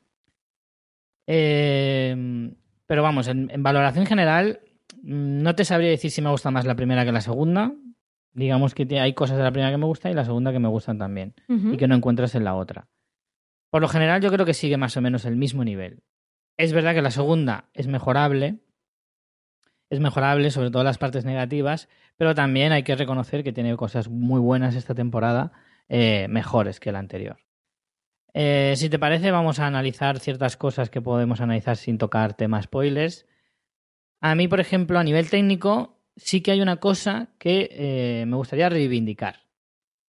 Eh, 1.26 2.54
pero 2.86 3.02
vamos, 3.02 3.28
en, 3.28 3.50
en 3.50 3.62
valoración 3.62 4.06
general, 4.06 4.60
mm, 5.02 5.42
no 5.42 5.54
te 5.54 5.64
sabría 5.64 5.90
decir 5.90 6.10
si 6.10 6.22
me 6.22 6.30
gusta 6.30 6.50
más 6.50 6.66
la 6.66 6.76
primera 6.76 7.04
que 7.04 7.12
la 7.12 7.20
segunda. 7.20 7.72
Digamos 8.34 8.74
que 8.74 8.86
hay 9.00 9.14
cosas 9.14 9.36
de 9.36 9.44
la 9.44 9.52
primera 9.52 9.70
que 9.70 9.78
me 9.78 9.86
gustan 9.86 10.12
y 10.12 10.14
la 10.14 10.24
segunda 10.24 10.52
que 10.52 10.58
me 10.58 10.68
gustan 10.68 10.98
también 10.98 11.34
y 11.48 11.76
que 11.76 11.88
no 11.88 11.94
encuentras 11.94 12.34
en 12.34 12.44
la 12.44 12.54
otra. 12.54 12.88
Por 13.70 13.80
lo 13.80 13.88
general, 13.88 14.20
yo 14.20 14.30
creo 14.30 14.44
que 14.44 14.54
sigue 14.54 14.76
más 14.76 14.96
o 14.96 15.00
menos 15.00 15.24
el 15.24 15.36
mismo 15.36 15.64
nivel. 15.64 16.02
Es 16.56 16.72
verdad 16.72 16.94
que 16.94 17.02
la 17.02 17.10
segunda 17.10 17.70
es 17.72 17.86
mejorable, 17.86 18.60
es 19.90 20.00
mejorable, 20.00 20.50
sobre 20.50 20.70
todo 20.70 20.84
las 20.84 20.98
partes 20.98 21.24
negativas, 21.24 21.88
pero 22.16 22.34
también 22.34 22.72
hay 22.72 22.82
que 22.82 22.96
reconocer 22.96 23.44
que 23.44 23.52
tiene 23.52 23.76
cosas 23.76 24.08
muy 24.08 24.40
buenas 24.40 24.74
esta 24.74 24.94
temporada, 24.94 25.52
eh, 25.88 26.26
mejores 26.28 26.80
que 26.80 26.92
la 26.92 26.98
anterior. 26.98 27.38
Eh, 28.32 28.74
si 28.76 28.88
te 28.88 28.98
parece, 28.98 29.30
vamos 29.30 29.60
a 29.60 29.66
analizar 29.66 30.18
ciertas 30.18 30.56
cosas 30.56 30.90
que 30.90 31.00
podemos 31.00 31.40
analizar 31.40 31.76
sin 31.76 31.98
tocar 31.98 32.34
temas 32.34 32.64
spoilers. 32.64 33.26
A 34.20 34.34
mí, 34.34 34.48
por 34.48 34.58
ejemplo, 34.60 34.98
a 34.98 35.04
nivel 35.04 35.30
técnico, 35.30 36.00
sí 36.16 36.40
que 36.40 36.50
hay 36.52 36.60
una 36.60 36.76
cosa 36.76 37.28
que 37.38 37.68
eh, 37.72 38.24
me 38.26 38.36
gustaría 38.36 38.68
reivindicar. 38.68 39.40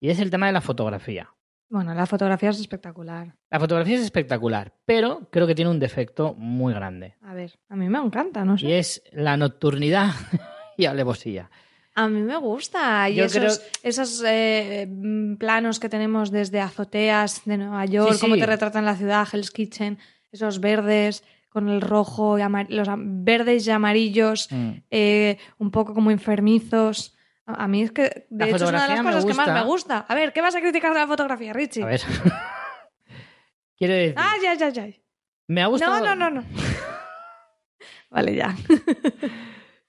Y 0.00 0.10
es 0.10 0.20
el 0.20 0.30
tema 0.30 0.46
de 0.46 0.52
la 0.52 0.60
fotografía. 0.60 1.30
Bueno, 1.70 1.92
la 1.92 2.06
fotografía 2.06 2.50
es 2.50 2.60
espectacular. 2.60 3.34
La 3.50 3.60
fotografía 3.60 3.96
es 3.96 4.02
espectacular, 4.02 4.72
pero 4.86 5.28
creo 5.30 5.46
que 5.46 5.54
tiene 5.54 5.70
un 5.70 5.78
defecto 5.80 6.34
muy 6.34 6.72
grande. 6.72 7.16
A 7.22 7.34
ver, 7.34 7.58
a 7.68 7.76
mí 7.76 7.88
me 7.88 7.98
encanta, 7.98 8.44
no 8.44 8.54
Y 8.54 8.58
sé. 8.58 8.78
es 8.78 9.02
la 9.12 9.36
nocturnidad 9.36 10.12
y 10.78 10.86
alevosía. 10.86 11.50
A 11.94 12.08
mí 12.08 12.22
me 12.22 12.36
gusta. 12.36 13.10
Y 13.10 13.16
Yo 13.16 13.24
esos, 13.24 13.58
creo- 13.58 13.68
esos 13.82 14.22
eh, 14.26 14.86
mm, 14.88 15.34
planos 15.34 15.78
que 15.80 15.88
tenemos 15.88 16.30
desde 16.30 16.60
azoteas 16.60 17.42
de 17.44 17.58
Nueva 17.58 17.84
York, 17.86 18.14
Sí, 18.14 18.20
cómo 18.20 18.36
te 18.38 18.46
retratan 18.46 18.84
la 18.86 18.96
ciudad, 18.96 19.26
Hell's 19.30 19.50
Kitchen, 19.50 19.98
esos 20.30 20.60
verdes 20.60 21.22
con 21.58 21.68
el 21.68 21.80
rojo, 21.80 22.38
y 22.38 22.42
amar- 22.42 22.66
los 22.70 22.88
verdes 22.96 23.66
y 23.66 23.70
amarillos, 23.70 24.48
Mm. 24.50 24.70
eh, 24.90 25.38
un 25.58 25.70
poco 25.70 25.94
como 25.94 26.10
enfermizos. 26.10 27.14
A 27.46 27.66
mí 27.66 27.82
es 27.82 27.92
que, 27.92 28.26
de 28.30 28.44
La 28.44 28.46
hecho, 28.46 28.56
es 28.56 28.62
una 28.70 28.82
de 28.86 28.94
las 28.94 29.02
cosas 29.02 29.24
que 29.24 29.34
más 29.34 29.52
me 29.52 29.62
gusta. 29.62 30.04
A 30.08 30.14
ver, 30.14 30.32
¿qué 30.32 30.40
vas 30.42 30.54
a 30.54 30.60
criticar 30.60 30.92
de 30.92 30.98
la 31.00 31.06
fotografía, 31.06 31.52
Richie? 31.52 31.82
A 31.82 31.86
ver. 31.86 32.00
Quiero 33.78 33.94
decir, 33.94 34.14
Ah, 34.16 34.34
ya, 34.42 34.54
ya, 34.54 34.68
ya. 34.70 34.88
me 35.46 35.62
ha 35.62 35.66
gustado. 35.66 35.98
No, 36.04 36.14
no, 36.14 36.30
no, 36.30 36.40
no. 36.42 36.44
vale, 38.10 38.34
ya. 38.34 38.54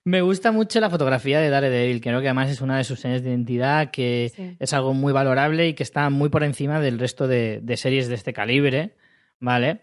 Me 0.06 0.22
gusta 0.22 0.52
mucho 0.52 0.80
la 0.80 0.90
fotografía 0.90 1.40
de 1.40 1.50
Daredevil, 1.50 2.02
creo 2.02 2.22
que 2.22 2.28
además 2.28 2.50
es 2.50 2.62
una 2.62 2.78
de 2.78 2.84
sus 2.84 3.00
señas 3.00 3.22
de 3.22 3.30
identidad, 3.30 3.92
que 3.92 4.32
Sí. 4.34 4.56
es 4.58 4.74
algo 4.74 4.94
muy 4.94 5.12
valorable 5.14 5.68
y 5.68 5.74
que 5.74 5.84
está 5.84 6.10
muy 6.10 6.30
por 6.30 6.44
encima 6.44 6.80
del 6.80 6.98
resto 6.98 7.28
de, 7.28 7.60
de 7.62 7.78
series 7.78 8.08
de 8.08 8.16
este 8.16 8.34
calibre, 8.34 8.96
¿vale? 9.40 9.82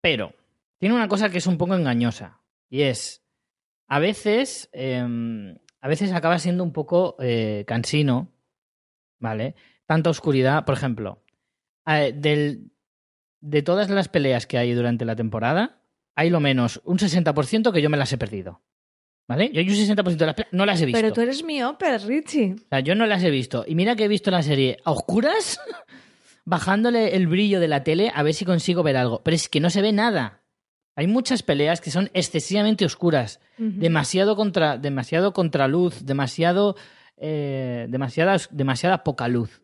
Pero 0.00 0.32
tiene 0.78 0.94
una 0.94 1.08
cosa 1.08 1.30
que 1.30 1.38
es 1.38 1.46
un 1.46 1.58
poco 1.58 1.74
engañosa 1.74 2.42
y 2.68 2.82
es, 2.82 3.24
a 3.86 3.98
veces, 3.98 4.68
eh, 4.72 5.04
a 5.80 5.88
veces 5.88 6.12
acaba 6.12 6.38
siendo 6.38 6.64
un 6.64 6.72
poco 6.72 7.16
eh, 7.20 7.64
cansino, 7.66 8.32
¿vale? 9.18 9.54
Tanta 9.86 10.10
oscuridad, 10.10 10.64
por 10.64 10.74
ejemplo, 10.74 11.22
eh, 11.86 12.12
del, 12.16 12.72
de 13.40 13.62
todas 13.62 13.90
las 13.90 14.08
peleas 14.08 14.46
que 14.46 14.58
hay 14.58 14.72
durante 14.72 15.04
la 15.04 15.16
temporada, 15.16 15.82
hay 16.14 16.30
lo 16.30 16.40
menos 16.40 16.80
un 16.84 16.98
60% 16.98 17.72
que 17.72 17.82
yo 17.82 17.90
me 17.90 17.96
las 17.96 18.12
he 18.12 18.18
perdido. 18.18 18.62
¿Vale? 19.26 19.50
Yo 19.54 19.60
hay 19.60 19.68
un 19.68 19.74
60% 19.74 20.16
de 20.16 20.26
las 20.26 20.34
peleas 20.34 20.52
no 20.52 20.66
las 20.66 20.80
he 20.82 20.86
visto. 20.86 21.00
Pero 21.00 21.12
tú 21.12 21.22
eres 21.22 21.42
miope, 21.42 21.96
Richie. 21.98 22.54
O 22.54 22.68
sea, 22.68 22.80
yo 22.80 22.94
no 22.94 23.06
las 23.06 23.22
he 23.24 23.30
visto. 23.30 23.64
Y 23.66 23.74
mira 23.74 23.96
que 23.96 24.04
he 24.04 24.08
visto 24.08 24.30
la 24.30 24.42
serie 24.42 24.76
a 24.84 24.90
oscuras, 24.90 25.60
bajándole 26.44 27.16
el 27.16 27.26
brillo 27.26 27.58
de 27.58 27.68
la 27.68 27.84
tele 27.84 28.12
a 28.14 28.22
ver 28.22 28.34
si 28.34 28.44
consigo 28.44 28.82
ver 28.82 28.98
algo. 28.98 29.22
Pero 29.22 29.34
es 29.34 29.48
que 29.48 29.60
no 29.60 29.70
se 29.70 29.80
ve 29.80 29.92
nada. 29.92 30.43
Hay 30.96 31.06
muchas 31.06 31.42
peleas 31.42 31.80
que 31.80 31.90
son 31.90 32.10
excesivamente 32.14 32.84
oscuras. 32.84 33.40
Demasiado 33.80 34.36
contra, 34.36 34.78
demasiado 34.78 35.32
contraluz, 35.32 36.04
demasiado, 36.04 36.76
eh, 37.16 37.86
demasiada, 37.88 38.36
demasiada 38.50 39.02
poca 39.04 39.26
luz. 39.28 39.60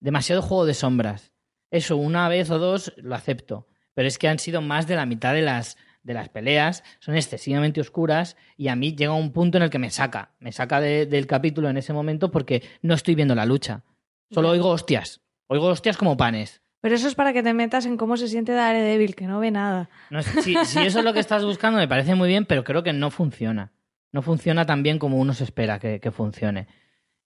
Demasiado 0.00 0.42
juego 0.42 0.66
de 0.66 0.74
sombras. 0.74 1.32
Eso, 1.70 1.96
una 1.96 2.28
vez 2.28 2.50
o 2.50 2.58
dos, 2.58 2.92
lo 2.96 3.14
acepto. 3.14 3.66
Pero 3.94 4.08
es 4.08 4.18
que 4.18 4.28
han 4.28 4.38
sido 4.38 4.60
más 4.62 4.86
de 4.86 4.96
la 4.96 5.06
mitad 5.06 5.34
de 5.34 5.42
las, 5.42 5.76
de 6.02 6.14
las 6.14 6.28
peleas, 6.28 6.82
son 7.00 7.16
excesivamente 7.16 7.80
oscuras 7.80 8.36
y 8.56 8.68
a 8.68 8.76
mí 8.76 8.94
llega 8.94 9.12
un 9.12 9.32
punto 9.32 9.58
en 9.58 9.64
el 9.64 9.70
que 9.70 9.78
me 9.80 9.90
saca. 9.90 10.32
Me 10.38 10.52
saca 10.52 10.80
de- 10.80 11.06
del 11.06 11.26
capítulo 11.26 11.68
en 11.68 11.76
ese 11.76 11.92
momento 11.92 12.30
porque 12.30 12.62
no 12.82 12.94
estoy 12.94 13.14
viendo 13.14 13.34
la 13.34 13.44
lucha. 13.46 13.82
Solo 14.30 14.50
oigo 14.50 14.70
hostias. 14.70 15.20
Oigo 15.48 15.66
hostias 15.66 15.96
como 15.96 16.16
panes. 16.16 16.62
Pero 16.80 16.94
eso 16.94 17.08
es 17.08 17.14
para 17.14 17.32
que 17.32 17.42
te 17.42 17.54
metas 17.54 17.86
en 17.86 17.96
cómo 17.96 18.16
se 18.16 18.28
siente 18.28 18.52
Daredevil, 18.52 19.14
que 19.14 19.26
no 19.26 19.40
ve 19.40 19.50
nada. 19.50 19.90
No 20.10 20.22
si, 20.22 20.54
si 20.64 20.78
eso 20.80 21.00
es 21.00 21.04
lo 21.04 21.12
que 21.12 21.20
estás 21.20 21.44
buscando, 21.44 21.78
me 21.78 21.88
parece 21.88 22.14
muy 22.14 22.28
bien, 22.28 22.44
pero 22.44 22.64
creo 22.64 22.82
que 22.82 22.92
no 22.92 23.10
funciona. 23.10 23.72
No 24.12 24.22
funciona 24.22 24.64
tan 24.64 24.82
bien 24.82 24.98
como 24.98 25.18
uno 25.18 25.34
se 25.34 25.44
espera 25.44 25.78
que, 25.78 26.00
que 26.00 26.10
funcione. 26.10 26.68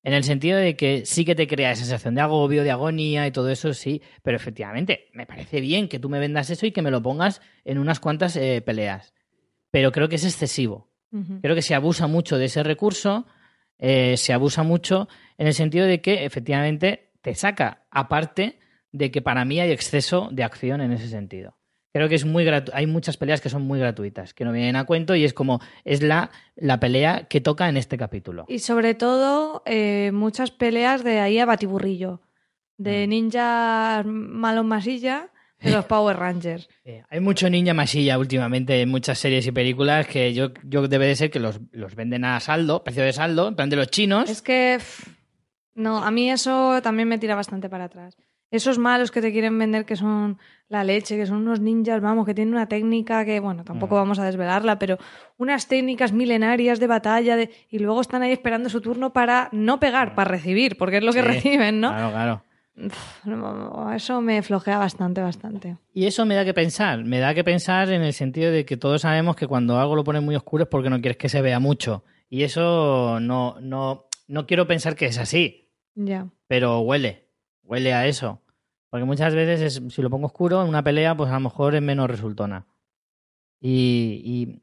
En 0.05 0.15
el 0.15 0.25
sentido 0.25 0.59
de 0.59 0.75
que 0.75 1.07
sí 1.07 1.25
que 1.25 1.37
te 1.37 1.47
crea 1.47 1.71
esa 1.71 1.83
sensación 1.83 2.15
de 2.15 2.23
agobio, 2.23 2.65
de 2.65 2.73
agonía 2.73 3.27
y 3.27 3.31
todo 3.31 3.51
eso, 3.51 3.73
sí, 3.73 4.03
pero 4.23 4.37
efectivamente, 4.37 5.09
me 5.13 5.27
parece 5.27 5.61
bien 5.61 5.89
que 5.89 6.01
tú 6.01 6.09
me 6.09 6.19
vendas 6.19 6.51
eso 6.51 6.67
y 6.67 6.73
que 6.73 6.83
me 6.83 6.91
lo 6.91 7.03
pongas 7.03 7.41
en 7.65 7.79
unas 7.79 8.01
cuantas 8.01 8.35
eh, 8.37 8.63
peleas. 8.65 9.15
Pero 9.71 9.93
creo 9.93 10.09
que 10.09 10.17
es 10.17 10.25
excesivo. 10.25 10.91
Creo 11.43 11.55
que 11.55 11.61
se 11.61 11.75
abusa 11.75 12.07
mucho 12.07 12.39
de 12.39 12.47
ese 12.47 12.63
recurso, 12.63 13.27
eh, 13.79 14.17
se 14.17 14.33
abusa 14.33 14.63
mucho 14.63 15.09
en 15.37 15.47
el 15.47 15.53
sentido 15.53 15.85
de 15.85 16.01
que 16.01 16.25
efectivamente 16.25 17.11
te 17.21 17.35
saca, 17.35 17.85
aparte 17.91 18.59
de 18.93 19.11
que 19.11 19.23
para 19.23 19.45
mí 19.45 19.59
hay 19.61 19.71
exceso 19.71 20.29
de 20.33 20.45
acción 20.45 20.81
en 20.81 20.93
ese 20.93 21.09
sentido. 21.09 21.57
Creo 21.95 22.09
que 22.09 22.15
es 22.15 22.25
muy 22.25 22.45
gratu- 22.47 22.71
hay 22.73 22.87
muchas 22.87 23.17
peleas 23.19 23.41
que 23.43 23.51
son 23.51 23.63
muy 23.63 23.79
gratuitas, 23.79 24.33
que 24.33 24.45
no 24.47 24.53
vienen 24.53 24.77
a 24.77 24.85
cuento 24.85 25.15
y 25.15 25.25
es 25.25 25.35
como 25.35 25.61
es 25.85 26.01
la, 26.03 26.31
la 26.57 26.81
pelea 26.81 27.27
que 27.29 27.41
toca 27.43 27.69
en 27.69 27.77
este 27.77 27.99
capítulo. 27.99 28.47
Y 28.49 28.61
sobre 28.61 28.95
todo, 28.95 29.63
eh, 29.67 30.11
muchas 30.15 30.51
peleas 30.51 31.05
de 31.05 31.21
ahí 31.21 31.39
a 31.39 31.45
batiburrillo. 31.45 32.23
Mm. 32.79 32.83
De 32.83 33.07
ninjas 33.07 34.07
malos 34.07 34.65
masilla 34.65 35.29
de 35.61 35.71
los 35.71 35.85
Power 35.87 36.17
Rangers. 36.17 36.67
Eh, 36.85 37.03
hay 37.11 37.21
mucho 37.21 37.51
ninja 37.51 37.75
masilla 37.75 38.19
últimamente 38.19 38.81
en 38.81 38.89
muchas 38.89 39.19
series 39.19 39.47
y 39.47 39.53
películas 39.53 40.07
que 40.07 40.33
yo, 40.33 40.53
yo 40.65 40.89
debe 40.89 41.07
de 41.07 41.17
ser 41.17 41.31
que 41.31 41.41
los, 41.41 41.61
los 41.73 41.95
venden 41.95 42.25
a 42.25 42.41
saldo, 42.41 42.83
precio 42.85 43.05
de 43.05 43.13
saldo, 43.13 43.49
en 43.49 43.55
plan 43.55 43.69
de 43.69 43.77
los 43.77 43.89
chinos. 43.89 44.31
Es 44.31 44.41
que. 44.41 44.79
no, 45.75 45.99
a 46.03 46.11
mí 46.11 46.31
eso 46.31 46.81
también 46.83 47.07
me 47.09 47.19
tira 47.19 47.35
bastante 47.35 47.69
para 47.69 47.85
atrás. 47.85 48.17
Esos 48.53 48.79
malos 48.79 49.11
que 49.11 49.21
te 49.21 49.33
quieren 49.33 49.59
vender 49.59 49.85
que 49.85 49.97
son 49.97 50.39
la 50.69 50.85
leche, 50.85 51.17
que 51.17 51.27
son 51.27 51.39
unos 51.39 51.59
ninjas, 51.59 52.01
vamos, 52.01 52.25
que 52.25 52.35
tienen 52.35 52.55
una 52.55 52.69
técnica 52.69 53.25
que, 53.25 53.41
bueno, 53.41 53.65
tampoco 53.65 53.97
Mm. 53.97 53.99
vamos 53.99 54.19
a 54.21 54.25
desvelarla, 54.25 54.79
pero 54.79 54.99
unas 55.39 55.67
técnicas 55.67 56.13
milenarias 56.13 56.79
de 56.79 56.87
batalla 56.87 57.35
de... 57.37 57.51
y 57.69 57.81
luego 57.81 58.01
están 58.01 58.23
ahí 58.23 58.31
esperando 58.33 58.69
su 58.69 58.81
turno 58.81 59.13
para 59.13 59.49
no 59.51 59.81
pegar, 59.81 60.15
para 60.15 60.31
recibir, 60.31 60.77
porque 60.79 60.99
es 60.99 61.03
lo 61.05 61.13
que 61.13 61.23
Mm. 61.23 61.25
Sí, 61.25 61.29
reciben, 61.33 61.81
¿no? 61.81 61.89
Claro, 61.89 62.11
claro. 62.13 62.43
No, 63.25 63.93
Eso 63.93 64.21
me 64.21 64.43
flojea 64.43 64.79
bastante, 64.79 65.21
bastante. 65.21 65.77
Y 65.93 66.07
eso 66.07 66.25
me 66.27 66.35
da 66.35 66.45
que 66.45 66.55
pensar, 66.55 67.05
me 67.05 67.19
da 67.19 67.35
que 67.35 67.45
pensar 67.45 67.91
en 67.91 68.03
el 68.03 68.13
sentido 68.13 68.51
de 68.51 68.65
que 68.65 68.77
todos 68.77 69.03
sabemos 69.03 69.37
que 69.37 69.47
cuando 69.47 69.79
algo 69.79 69.95
lo 69.97 70.05
pones 70.05 70.23
muy 70.23 70.35
oscuro 70.37 70.65
es 70.65 70.69
porque 70.69 70.91
no 70.91 71.01
quieres 71.01 71.17
que 71.17 71.29
se 71.29 71.43
vea 71.43 71.59
mucho. 71.61 72.05
Y 72.31 72.43
eso 72.45 73.21
no, 73.21 73.57
no, 73.61 74.07
no 74.27 74.47
quiero 74.47 74.67
pensar 74.67 74.95
que 74.97 75.07
es 75.07 75.19
así, 75.19 75.71
Ya. 75.95 76.29
pero 76.49 76.81
huele, 76.81 77.22
huele 77.73 77.93
a 77.95 78.07
eso. 78.07 78.41
Porque 78.91 79.05
muchas 79.07 79.35
veces 79.35 79.61
es- 79.79 79.95
si 79.95 80.03
lo 80.03 80.11
pongo 80.11 80.27
oscuro 80.27 80.63
en 80.63 80.69
una 80.69 80.85
pelea, 80.85 81.17
pues 81.17 81.31
a 81.31 81.35
lo 81.35 81.41
mejor 81.41 81.75
es 81.75 81.83
menos 81.83 82.09
resultona. 82.11 82.67
Y, 83.61 84.21
y 84.25 84.61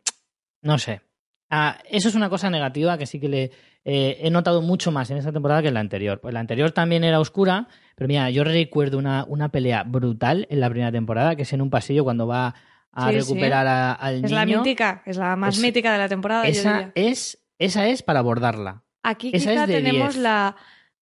no 0.62 0.78
sé. 0.78 1.02
Ah, 1.50 1.80
eso 1.90 2.10
es 2.10 2.16
una 2.16 2.30
cosa 2.30 2.50
negativa 2.50 2.98
que 2.98 3.06
sí 3.08 3.20
que 3.20 3.28
le 3.30 3.52
eh, 3.86 4.20
he 4.22 4.30
notado 4.30 4.62
mucho 4.62 4.92
más 4.92 5.10
en 5.10 5.18
esta 5.18 5.32
temporada 5.32 5.62
que 5.64 5.70
en 5.70 5.74
la 5.74 5.80
anterior. 5.80 6.20
Pues 6.20 6.34
la 6.34 6.42
anterior 6.42 6.72
también 6.72 7.04
era 7.04 7.20
oscura, 7.20 7.68
pero 7.96 8.08
mira, 8.08 8.30
yo 8.30 8.44
recuerdo 8.44 8.98
una, 9.00 9.26
una 9.28 9.50
pelea 9.50 9.84
brutal 9.84 10.46
en 10.52 10.60
la 10.60 10.70
primera 10.70 10.92
temporada, 10.92 11.36
que 11.36 11.42
es 11.44 11.54
en 11.54 11.62
un 11.62 11.70
pasillo 11.72 12.04
cuando 12.04 12.28
va 12.28 12.54
a 12.92 13.10
Sí, 13.10 13.16
recuperar 13.20 13.66
a- 13.68 13.94
al 13.94 14.26
Es 14.26 14.32
la 14.32 14.46
niño. 14.46 14.60
mítica, 14.60 15.02
es 15.06 15.18
la 15.18 15.36
más 15.36 15.56
Es- 15.58 15.62
mítica 15.64 15.92
de 15.94 15.98
la 15.98 16.10
temporada. 16.10 16.44
yo 16.44 16.50
Esa 16.52 16.74
diría. 16.74 16.92
es, 16.96 17.40
esa 17.58 17.88
es 17.88 18.04
para 18.04 18.20
abordarla. 18.20 18.84
Aquí 19.02 19.32
esa 19.34 19.52
quizá 19.52 19.64
es 19.64 19.70
tenemos 19.70 20.14
10. 20.14 20.18
la 20.24 20.56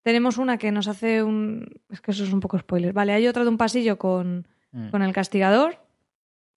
tenemos 0.07 0.37
una 0.37 0.57
que 0.57 0.71
nos 0.71 0.87
hace 0.87 1.21
un 1.21 1.67
es 1.91 1.99
que 1.99 2.11
eso 2.11 2.23
es 2.23 2.31
un 2.31 2.39
poco 2.39 2.57
spoiler. 2.57 2.93
Vale, 2.93 3.11
hay 3.11 3.27
otra 3.27 3.43
de 3.43 3.49
un 3.49 3.57
pasillo 3.57 3.97
con, 3.97 4.47
Mm. 4.71 4.89
con 4.89 5.01
el 5.01 5.11
castigador, 5.11 5.79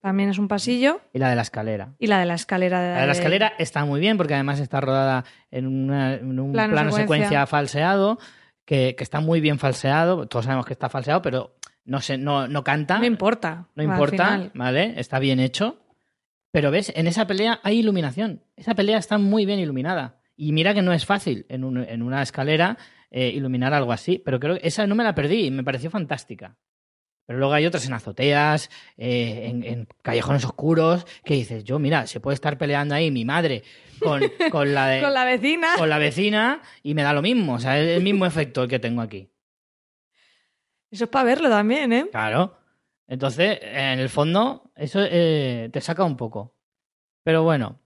también 0.01 0.31
es 0.31 0.39
un 0.39 0.47
pasillo 0.47 1.01
Y 1.13 1.19
la 1.19 1.29
de 1.31 1.35
la 1.37 1.43
escalera. 1.43 1.95
y 1.99 2.07
la 2.07 2.21
de 2.21 2.27
la 2.27 2.35
escalera 2.35 2.81
de 2.81 2.95
La 2.95 3.01
de 3.01 3.07
la 3.07 3.13
escalera 3.13 3.53
está 3.59 3.85
muy 3.85 3.99
bien 3.99 4.17
porque 4.17 4.35
además 4.35 4.61
está 4.61 4.81
rodada 4.81 5.25
en, 5.51 5.67
una- 5.67 6.15
en 6.15 6.39
un 6.39 6.53
Plano 6.53 6.73
plano, 6.73 6.91
secuencia. 6.93 7.03
secuencia 7.05 7.47
falseado, 7.47 8.19
que, 8.65 8.95
que 8.97 9.03
está 9.05 9.21
muy 9.21 9.41
bien 9.41 9.59
falseado. 9.59 10.27
Todos 10.29 10.45
sabemos 10.45 10.65
que 10.67 10.73
está 10.75 10.89
falseado, 10.89 11.23
pero 11.23 11.57
no, 11.85 12.01
se, 12.01 12.19
no, 12.19 12.47
no 12.47 12.63
canta. 12.63 12.99
No 13.01 13.05
importa. 13.05 13.67
No 13.75 13.83
importa. 13.83 14.51
¿vale? 14.55 14.95
Está 14.97 15.19
bien 15.19 15.41
hecho. 15.41 15.79
Pero 16.53 16.71
ves, 16.71 16.93
en 16.97 17.07
esa 17.07 17.27
pelea 17.27 17.61
hay 17.63 17.79
iluminación. 17.81 18.43
Esa 18.57 18.75
pelea 18.75 18.99
está 18.99 19.19
muy 19.19 19.45
bien 19.47 19.59
iluminada. 19.61 20.17
Y 20.37 20.53
mira 20.53 20.73
que 20.75 20.83
no 20.83 20.93
es 20.93 21.05
fácil 21.05 21.47
en, 21.49 21.65
un- 21.65 21.79
en 21.85 22.03
una 22.03 22.23
escalera 22.23 22.77
eh, 23.11 23.29
iluminar 23.29 23.75
algo 23.75 23.93
así. 23.93 24.21
Pero 24.25 24.39
creo 24.41 24.59
que 24.59 24.67
esa 24.67 24.87
no 24.87 24.95
me 24.95 25.05
la 25.05 25.15
perdí 25.15 25.47
y 25.47 25.51
me 25.51 25.65
pareció 25.65 25.91
fantástica. 25.91 26.57
Pero 27.27 27.39
luego 27.39 27.55
hay 27.55 27.65
otras 27.67 27.87
en 27.87 27.93
azoteas, 27.93 28.71
eh, 28.97 29.47
en, 29.49 29.63
en 29.63 29.89
callejones 30.03 30.45
oscuros, 30.45 31.07
que 31.25 31.35
dices, 31.35 31.63
yo, 31.63 31.79
mira, 31.79 32.09
se 32.09 32.19
puede 32.19 32.35
estar 32.35 32.59
peleando 32.59 32.95
ahí 32.97 33.13
mi 33.13 33.25
madre 33.25 33.63
con, 34.01 34.21
con 34.51 34.75
la 34.75 34.89
de- 34.89 35.01
Con 35.01 35.15
la 35.15 35.25
vecina. 35.25 35.69
con 35.79 35.89
la 35.89 35.99
vecina 35.99 36.61
y 36.83 36.95
me 36.95 37.03
da 37.05 37.13
lo 37.13 37.23
mismo. 37.23 37.55
O 37.55 37.59
sea, 37.61 37.79
es 37.81 37.97
el 37.97 38.03
mismo 38.03 38.27
efecto 38.27 38.65
el 38.65 38.69
que 38.69 38.81
tengo 38.81 39.01
aquí. 39.01 39.31
Eso 40.91 41.05
es 41.05 41.11
para 41.11 41.25
verlo 41.25 41.49
también, 41.49 41.93
¿eh? 41.93 42.07
Claro. 42.11 42.57
Entonces, 43.07 43.59
en 43.63 44.01
el 44.01 44.09
fondo, 44.09 44.73
eso 44.75 45.01
eh, 45.03 45.69
te 45.73 45.81
saca 45.81 46.03
un 46.05 46.17
poco. 46.17 46.57
Pero 47.23 47.43
bueno. 47.45 47.81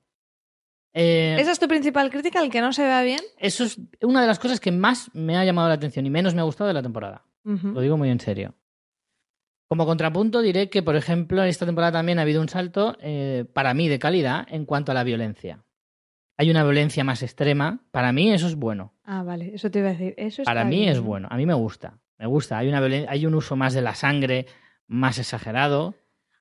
Eh, 0.96 1.36
Esa 1.40 1.50
es 1.50 1.58
tu 1.58 1.66
principal 1.66 2.08
crítica, 2.10 2.40
el 2.40 2.50
que 2.50 2.60
no 2.60 2.72
se 2.72 2.82
vea 2.84 3.02
bien. 3.02 3.20
Eso 3.38 3.64
es 3.64 3.78
una 4.00 4.20
de 4.20 4.26
las 4.28 4.38
cosas 4.38 4.60
que 4.60 4.70
más 4.70 5.10
me 5.12 5.36
ha 5.36 5.44
llamado 5.44 5.68
la 5.68 5.74
atención 5.74 6.06
y 6.06 6.10
menos 6.10 6.34
me 6.34 6.40
ha 6.40 6.44
gustado 6.44 6.68
de 6.68 6.74
la 6.74 6.82
temporada. 6.82 7.24
Lo 7.42 7.80
digo 7.80 7.96
muy 7.98 8.08
en 8.10 8.20
serio. 8.20 8.54
Como 9.68 9.86
contrapunto 9.86 10.40
diré 10.40 10.70
que, 10.70 10.82
por 10.82 10.94
ejemplo, 10.94 11.42
en 11.42 11.48
esta 11.48 11.66
temporada 11.66 11.92
también 11.92 12.18
ha 12.18 12.22
habido 12.22 12.40
un 12.40 12.48
salto, 12.48 12.96
eh, 13.00 13.44
para 13.52 13.74
mí, 13.74 13.88
de 13.88 13.98
calidad 13.98 14.46
en 14.50 14.64
cuanto 14.66 14.92
a 14.92 14.94
la 14.94 15.04
violencia. 15.04 15.64
Hay 16.36 16.50
una 16.50 16.62
violencia 16.62 17.02
más 17.04 17.22
extrema. 17.22 17.80
Para 17.90 18.12
mí 18.12 18.32
eso 18.32 18.46
es 18.46 18.54
bueno. 18.54 18.94
Ah, 19.04 19.22
vale, 19.22 19.52
eso 19.54 19.70
te 19.70 19.80
iba 19.80 19.88
a 19.88 19.92
decir. 19.92 20.14
Eso 20.16 20.42
Para 20.44 20.64
mí 20.64 20.76
bien, 20.80 20.88
es 20.90 20.98
¿no? 20.98 21.04
bueno. 21.04 21.28
A 21.30 21.36
mí 21.36 21.44
me 21.46 21.54
gusta. 21.54 21.98
Me 22.18 22.26
gusta. 22.26 22.58
Hay, 22.58 22.68
una 22.68 22.78
hay 23.08 23.26
un 23.26 23.34
uso 23.34 23.56
más 23.56 23.74
de 23.74 23.82
la 23.82 23.94
sangre, 23.94 24.46
más 24.86 25.18
exagerado. 25.18 25.94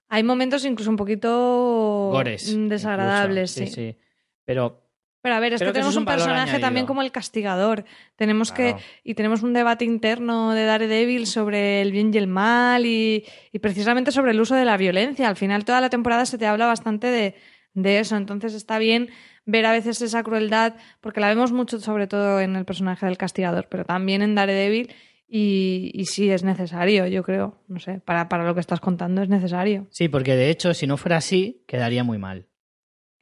Hay 0.10 0.24
momentos 0.24 0.64
incluso 0.66 0.90
un 0.92 0.98
poquito 0.98 2.10
Gores. 2.12 2.56
desagradables, 2.70 3.58
incluso. 3.58 3.76
sí. 3.76 3.92
sí. 3.94 3.98
Pero 4.46 4.82
Pero 5.22 5.36
a 5.36 5.40
ver, 5.40 5.54
es 5.54 5.60
Creo 5.62 5.70
que 5.72 5.74
tenemos 5.76 5.94
es 5.94 5.98
un 5.98 6.06
personaje 6.06 6.60
también 6.60 6.86
como 6.86 7.02
el 7.02 7.12
castigador. 7.12 7.86
Tenemos 8.18 8.52
Claro. 8.52 8.78
que. 8.78 8.84
Y 9.10 9.14
tenemos 9.16 9.42
un 9.42 9.54
debate 9.54 9.86
interno 9.86 10.54
de 10.54 10.66
Daredevil 10.66 11.28
sobre 11.28 11.82
el 11.82 11.92
bien 11.94 12.12
y 12.14 12.18
el 12.18 12.28
mal 12.28 12.86
y, 12.86 13.24
y 13.52 13.60
precisamente 13.60 14.12
sobre 14.12 14.32
el 14.32 14.42
uso 14.42 14.56
de 14.56 14.66
la 14.66 14.76
violencia. 14.78 15.30
Al 15.30 15.36
final, 15.38 15.64
toda 15.66 15.80
la 15.82 15.90
temporada 15.90 16.26
se 16.26 16.38
te 16.38 16.46
habla 16.46 16.66
bastante 16.66 17.08
de, 17.08 17.36
de 17.74 18.00
eso. 18.00 18.18
Entonces 18.18 18.54
está 18.54 18.78
bien 18.80 19.10
ver 19.46 19.66
a 19.66 19.72
veces 19.72 20.02
esa 20.02 20.24
crueldad, 20.24 20.76
porque 21.02 21.20
la 21.22 21.28
vemos 21.30 21.52
mucho, 21.52 21.80
sobre 21.80 22.08
todo 22.08 22.40
en 22.42 22.56
el 22.56 22.66
personaje 22.66 23.06
del 23.06 23.18
castigador, 23.18 23.68
pero 23.70 23.86
también 23.86 24.22
en 24.22 24.36
Daredevil. 24.36 24.94
Y, 25.36 25.90
y 25.96 26.06
sí 26.06 26.30
es 26.30 26.44
necesario, 26.44 27.08
yo 27.08 27.24
creo. 27.24 27.64
No 27.68 27.80
sé, 27.80 28.00
para, 28.06 28.30
para 28.30 28.44
lo 28.46 28.54
que 28.54 28.60
estás 28.60 28.80
contando 28.82 29.22
es 29.24 29.30
necesario. 29.30 29.88
sí, 29.90 30.08
porque 30.10 30.36
de 30.36 30.50
hecho, 30.50 30.74
si 30.74 30.86
no 30.86 30.96
fuera 30.98 31.18
así, 31.18 31.64
quedaría 31.68 32.04
muy 32.04 32.18
mal. 32.20 32.48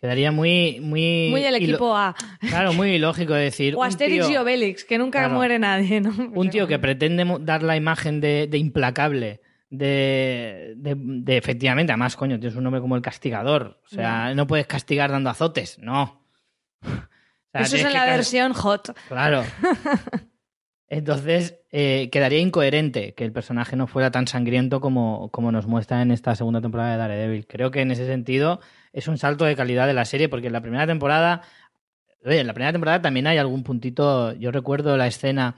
Quedaría 0.02 0.32
muy. 0.32 0.80
Muy, 0.82 1.28
Muy 1.30 1.44
el 1.46 1.54
ilo- 1.56 1.64
equipo 1.70 1.96
A. 1.96 2.16
Claro, 2.50 2.74
muy 2.74 2.96
ilógico 2.96 3.34
decir. 3.34 3.76
O 3.78 3.84
Asterix 3.84 4.26
tío- 4.28 4.34
y 4.34 4.38
Obelix, 4.38 4.84
que 4.84 4.98
nunca 4.98 5.20
Claro. 5.20 5.36
muere 5.36 5.60
nadie, 5.60 6.02
¿no? 6.02 6.12
un 6.34 6.50
tío 6.50 6.68
que 6.68 6.80
pretende 6.80 7.24
dar 7.42 7.62
la 7.62 7.76
imagen 7.78 8.20
de, 8.20 8.48
de 8.48 8.58
implacable, 8.58 9.42
de, 9.70 10.74
de, 10.78 10.96
de 10.98 11.38
efectivamente, 11.38 11.92
además, 11.92 12.16
coño, 12.16 12.40
tienes 12.40 12.56
un 12.58 12.64
nombre 12.64 12.82
como 12.82 12.96
el 12.96 13.02
castigador. 13.04 13.80
O 13.86 13.90
sea, 13.90 14.34
no 14.34 14.48
puedes 14.48 14.66
castigar 14.66 15.12
dando 15.12 15.30
azotes, 15.30 15.78
no. 15.80 16.26
O 17.54 17.58
sea, 17.58 17.62
Eso 17.64 17.76
es 17.76 17.84
en 17.84 17.92
la 17.94 18.06
versión 18.06 18.54
hot. 18.54 18.98
Claro. 19.10 19.44
Entonces, 20.88 21.60
eh, 21.72 22.10
quedaría 22.12 22.40
incoherente 22.40 23.14
que 23.14 23.24
el 23.24 23.32
personaje 23.32 23.76
no 23.76 23.88
fuera 23.88 24.12
tan 24.12 24.28
sangriento 24.28 24.82
como, 24.82 25.30
como 25.32 25.52
nos 25.52 25.66
muestra 25.68 26.02
en 26.02 26.12
esta 26.12 26.36
segunda 26.36 26.62
temporada 26.62 26.92
de 26.92 26.98
Daredevil. 26.98 27.48
Creo 27.48 27.72
que 27.72 27.82
en 27.82 27.92
ese 27.92 28.06
sentido 28.06 28.60
es 28.94 29.08
un 29.08 29.18
salto 29.18 29.46
de 29.46 29.56
calidad 29.56 29.88
de 29.88 29.94
la 29.94 30.06
serie, 30.06 30.30
porque 30.30 30.48
en 30.48 30.54
la 30.54 30.62
primera 30.62 30.86
temporada 30.88 31.42
Oye, 32.24 32.40
en 32.40 32.48
la 32.48 32.54
primera 32.54 32.72
temporada 32.72 33.02
también 33.02 33.28
hay 33.28 33.38
algún 33.38 33.64
puntito. 33.64 34.34
Yo 34.34 34.52
recuerdo 34.52 34.96
la 34.96 35.08
escena 35.08 35.56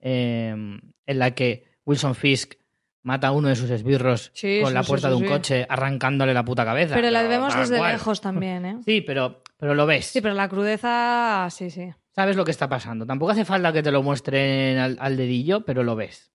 eh, 0.00 0.50
en 0.50 1.18
la 1.18 1.32
que 1.32 1.64
Wilson 1.84 2.14
Fisk 2.14 2.54
mata 3.02 3.28
a 3.28 3.32
uno 3.32 3.48
de 3.48 3.56
sus 3.56 3.68
esbirros 3.68 4.30
Sí, 4.32 4.60
con 4.62 4.68
sí, 4.68 4.74
la 4.74 4.82
puerta 4.82 5.08
sí, 5.08 5.14
de 5.14 5.22
un 5.22 5.28
coche 5.28 5.66
arrancándole 5.68 6.32
la 6.32 6.44
puta 6.44 6.64
cabeza. 6.64 6.94
Pero 6.94 7.10
la 7.10 7.22
vemos 7.24 7.54
desde 7.56 7.78
cual. 7.78 7.92
lejos 7.92 8.20
también, 8.20 8.64
¿eh? 8.64 8.78
Sí, 8.84 9.00
pero, 9.00 9.42
pero 9.58 9.74
lo 9.74 9.86
ves. 9.86 10.06
Sí, 10.06 10.20
pero 10.20 10.34
la 10.34 10.48
crudeza, 10.48 11.48
sí, 11.50 11.70
sí. 11.70 11.90
Sabes 12.14 12.36
lo 12.36 12.44
que 12.44 12.52
está 12.52 12.68
pasando. 12.68 13.04
Tampoco 13.04 13.32
hace 13.32 13.44
falta 13.44 13.72
que 13.72 13.82
te 13.82 13.90
lo 13.90 14.02
muestren 14.02 14.78
al, 14.78 14.96
al 15.00 15.16
dedillo, 15.16 15.64
pero 15.64 15.82
lo 15.82 15.96
ves. 15.96 16.32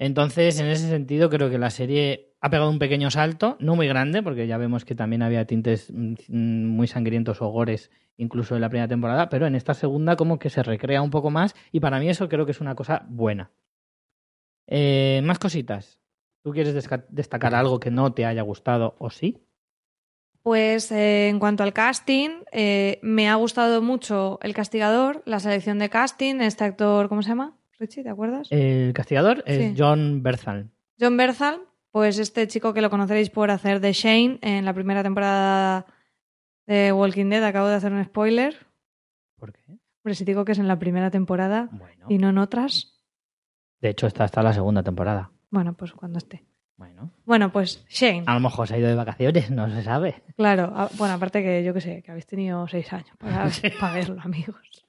Entonces, 0.00 0.58
en 0.58 0.66
ese 0.68 0.88
sentido, 0.88 1.28
creo 1.28 1.50
que 1.50 1.58
la 1.58 1.68
serie 1.68 2.32
ha 2.40 2.48
pegado 2.48 2.70
un 2.70 2.78
pequeño 2.78 3.10
salto, 3.10 3.58
no 3.60 3.76
muy 3.76 3.86
grande, 3.86 4.22
porque 4.22 4.46
ya 4.46 4.56
vemos 4.56 4.86
que 4.86 4.94
también 4.94 5.20
había 5.20 5.44
tintes 5.44 5.92
mm, 5.92 6.14
mm, 6.28 6.66
muy 6.68 6.86
sangrientos 6.86 7.42
o 7.42 7.48
gores 7.48 7.90
incluso 8.16 8.54
en 8.54 8.62
la 8.62 8.70
primera 8.70 8.88
temporada, 8.88 9.28
pero 9.28 9.46
en 9.46 9.54
esta 9.54 9.74
segunda 9.74 10.16
como 10.16 10.38
que 10.38 10.48
se 10.48 10.62
recrea 10.62 11.02
un 11.02 11.10
poco 11.10 11.30
más 11.30 11.54
y 11.70 11.80
para 11.80 11.98
mí 11.98 12.08
eso 12.08 12.30
creo 12.30 12.46
que 12.46 12.52
es 12.52 12.62
una 12.62 12.74
cosa 12.74 13.04
buena. 13.10 13.50
Eh, 14.66 15.20
más 15.22 15.38
cositas. 15.38 15.98
¿Tú 16.42 16.52
quieres 16.52 16.88
destacar 17.10 17.54
algo 17.54 17.78
que 17.78 17.90
no 17.90 18.14
te 18.14 18.24
haya 18.24 18.40
gustado 18.40 18.96
o 18.98 19.10
sí? 19.10 19.44
Pues 20.42 20.90
eh, 20.92 21.28
en 21.28 21.38
cuanto 21.38 21.62
al 21.62 21.74
casting, 21.74 22.30
eh, 22.52 23.00
me 23.02 23.28
ha 23.28 23.34
gustado 23.34 23.82
mucho 23.82 24.38
El 24.40 24.54
Castigador, 24.54 25.22
la 25.26 25.40
selección 25.40 25.78
de 25.78 25.90
casting, 25.90 26.36
este 26.36 26.64
actor, 26.64 27.10
¿cómo 27.10 27.22
se 27.22 27.28
llama? 27.28 27.59
Richie, 27.80 28.02
¿te 28.04 28.10
acuerdas? 28.10 28.46
El 28.52 28.92
castigador 28.92 29.42
es 29.46 29.58
Sí. 29.58 29.74
John 29.76 30.22
Berthal. 30.22 30.70
John 31.00 31.16
Berthal, 31.16 31.60
pues 31.90 32.18
este 32.18 32.46
chico 32.46 32.72
que 32.74 32.82
lo 32.82 32.90
conoceréis 32.90 33.30
por 33.30 33.50
hacer 33.50 33.80
de 33.80 33.92
Shane 33.92 34.38
en 34.42 34.64
la 34.64 34.74
primera 34.74 35.02
temporada 35.02 35.86
de 36.66 36.92
Walking 36.92 37.30
Dead, 37.30 37.42
acabo 37.42 37.68
de 37.68 37.74
hacer 37.76 37.92
un 37.92 38.04
spoiler. 38.04 38.54
¿Por 39.36 39.52
qué? 39.52 39.62
Hombre, 40.02 40.14
si 40.14 40.24
digo 40.24 40.44
que 40.44 40.52
es 40.52 40.58
en 40.58 40.68
la 40.68 40.78
primera 40.78 41.10
temporada 41.10 41.68
Bueno. 41.72 42.06
y 42.08 42.18
no 42.18 42.28
en 42.28 42.38
otras, 42.38 43.00
De 43.80 43.88
hecho, 43.88 44.06
está 44.06 44.24
hasta 44.24 44.42
la 44.42 44.52
segunda 44.52 44.82
temporada. 44.82 45.30
bueno, 45.50 45.72
pues 45.74 45.92
cuando 45.92 46.18
esté. 46.18 46.44
Bueno. 46.76 47.10
Bueno, 47.24 47.50
pues 47.52 47.84
Shane. 47.88 48.24
A 48.26 48.34
lo 48.34 48.40
mejor 48.40 48.66
se 48.68 48.74
ha 48.74 48.78
ido 48.78 48.88
de 48.88 48.94
vacaciones, 48.94 49.50
no 49.50 49.68
se 49.70 49.82
sabe. 49.82 50.22
Claro, 50.36 50.64
a- 50.74 50.90
bueno, 50.98 51.14
aparte 51.14 51.42
que 51.42 51.64
yo 51.64 51.72
que 51.74 51.80
sé, 51.80 52.02
que 52.02 52.10
habéis 52.10 52.26
tenido 52.26 52.66
seis 52.68 52.90
años 52.92 53.10
para, 53.18 53.44
para 53.80 53.94
verlo, 53.94 54.20
amigos. 54.22 54.84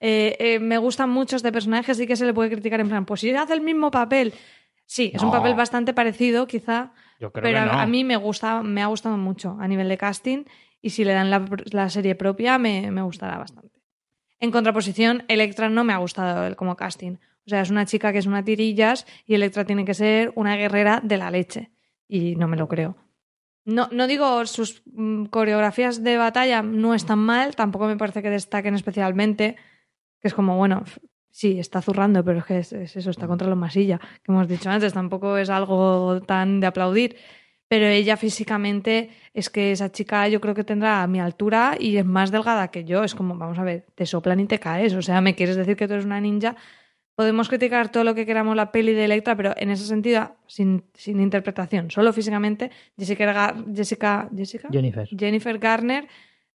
Eh, 0.00 0.36
eh, 0.38 0.58
me 0.58 0.78
gustan 0.78 1.10
mucho 1.10 1.36
este 1.36 1.52
personaje, 1.52 1.94
sí 1.94 2.06
que 2.06 2.16
se 2.16 2.26
le 2.26 2.34
puede 2.34 2.50
criticar 2.50 2.80
en 2.80 2.88
plan, 2.88 3.06
pues 3.06 3.20
si 3.20 3.30
hace 3.34 3.54
el 3.54 3.60
mismo 3.62 3.90
papel. 3.90 4.34
Sí, 4.84 5.10
es 5.14 5.22
un 5.22 5.32
papel 5.32 5.54
bastante 5.54 5.92
parecido, 5.94 6.46
quizá, 6.46 6.92
Yo 7.18 7.32
creo 7.32 7.42
pero 7.42 7.58
que 7.58 7.66
no. 7.66 7.72
a, 7.72 7.82
a 7.82 7.86
mí 7.86 8.04
me 8.04 8.16
gusta, 8.16 8.62
me 8.62 8.82
ha 8.82 8.86
gustado 8.86 9.16
mucho 9.16 9.56
a 9.58 9.66
nivel 9.66 9.88
de 9.88 9.98
casting 9.98 10.44
y 10.80 10.90
si 10.90 11.04
le 11.04 11.12
dan 11.12 11.30
la, 11.30 11.44
la 11.72 11.90
serie 11.90 12.14
propia 12.14 12.58
me, 12.58 12.90
me 12.92 13.02
gustará 13.02 13.36
bastante. 13.36 13.80
En 14.38 14.50
contraposición, 14.52 15.24
Electra 15.28 15.68
no 15.70 15.82
me 15.82 15.92
ha 15.92 15.96
gustado 15.96 16.54
como 16.56 16.76
casting. 16.76 17.16
O 17.46 17.48
sea, 17.48 17.62
es 17.62 17.70
una 17.70 17.86
chica 17.86 18.12
que 18.12 18.18
es 18.18 18.26
una 18.26 18.44
tirillas 18.44 19.06
y 19.24 19.34
Electra 19.34 19.64
tiene 19.64 19.84
que 19.84 19.94
ser 19.94 20.32
una 20.34 20.56
guerrera 20.56 21.00
de 21.02 21.16
la 21.16 21.30
leche. 21.30 21.70
Y 22.06 22.36
no 22.36 22.46
me 22.46 22.56
lo 22.56 22.68
creo. 22.68 22.96
No, 23.64 23.88
no 23.90 24.06
digo 24.06 24.46
sus 24.46 24.82
mm, 24.92 25.24
coreografías 25.26 26.04
de 26.04 26.16
batalla 26.16 26.62
no 26.62 26.94
están 26.94 27.18
mal, 27.18 27.56
tampoco 27.56 27.86
me 27.86 27.96
parece 27.96 28.22
que 28.22 28.30
destaquen 28.30 28.74
especialmente, 28.74 29.56
es 30.26 30.34
como, 30.34 30.56
bueno, 30.56 30.84
sí, 31.30 31.58
está 31.58 31.80
zurrando, 31.82 32.24
pero 32.24 32.38
es 32.40 32.44
que 32.44 32.58
es, 32.58 32.72
es 32.72 32.96
eso, 32.96 33.10
está 33.10 33.26
contra 33.26 33.48
los 33.48 33.58
masilla, 33.58 33.98
que 33.98 34.32
hemos 34.32 34.48
dicho 34.48 34.70
antes, 34.70 34.92
tampoco 34.92 35.36
es 35.36 35.50
algo 35.50 36.20
tan 36.22 36.60
de 36.60 36.66
aplaudir. 36.66 37.16
Pero 37.68 37.86
ella 37.86 38.16
físicamente 38.16 39.10
es 39.34 39.50
que 39.50 39.72
esa 39.72 39.90
chica 39.90 40.28
yo 40.28 40.40
creo 40.40 40.54
que 40.54 40.62
tendrá 40.62 41.04
mi 41.08 41.18
altura 41.18 41.76
y 41.80 41.96
es 41.96 42.04
más 42.04 42.30
delgada 42.30 42.68
que 42.68 42.84
yo. 42.84 43.02
Es 43.02 43.16
como, 43.16 43.36
vamos 43.36 43.58
a 43.58 43.64
ver, 43.64 43.86
te 43.96 44.06
soplan 44.06 44.38
y 44.38 44.46
te 44.46 44.60
caes. 44.60 44.94
O 44.94 45.02
sea, 45.02 45.20
me 45.20 45.34
quieres 45.34 45.56
decir 45.56 45.74
que 45.76 45.88
tú 45.88 45.94
eres 45.94 46.04
una 46.06 46.20
ninja. 46.20 46.54
Podemos 47.16 47.48
criticar 47.48 47.90
todo 47.90 48.04
lo 48.04 48.14
que 48.14 48.24
queramos 48.24 48.54
la 48.54 48.70
peli 48.70 48.92
de 48.92 49.06
Electra, 49.06 49.34
pero 49.36 49.52
en 49.56 49.70
ese 49.70 49.84
sentido, 49.84 50.36
sin, 50.46 50.84
sin 50.94 51.18
interpretación, 51.20 51.90
solo 51.90 52.12
físicamente, 52.12 52.70
Jessica, 52.96 53.32
Gar- 53.32 53.64
Jessica, 53.74 54.28
Jessica? 54.36 54.68
Jennifer. 54.70 55.08
Jennifer 55.08 55.58
Garner 55.58 56.06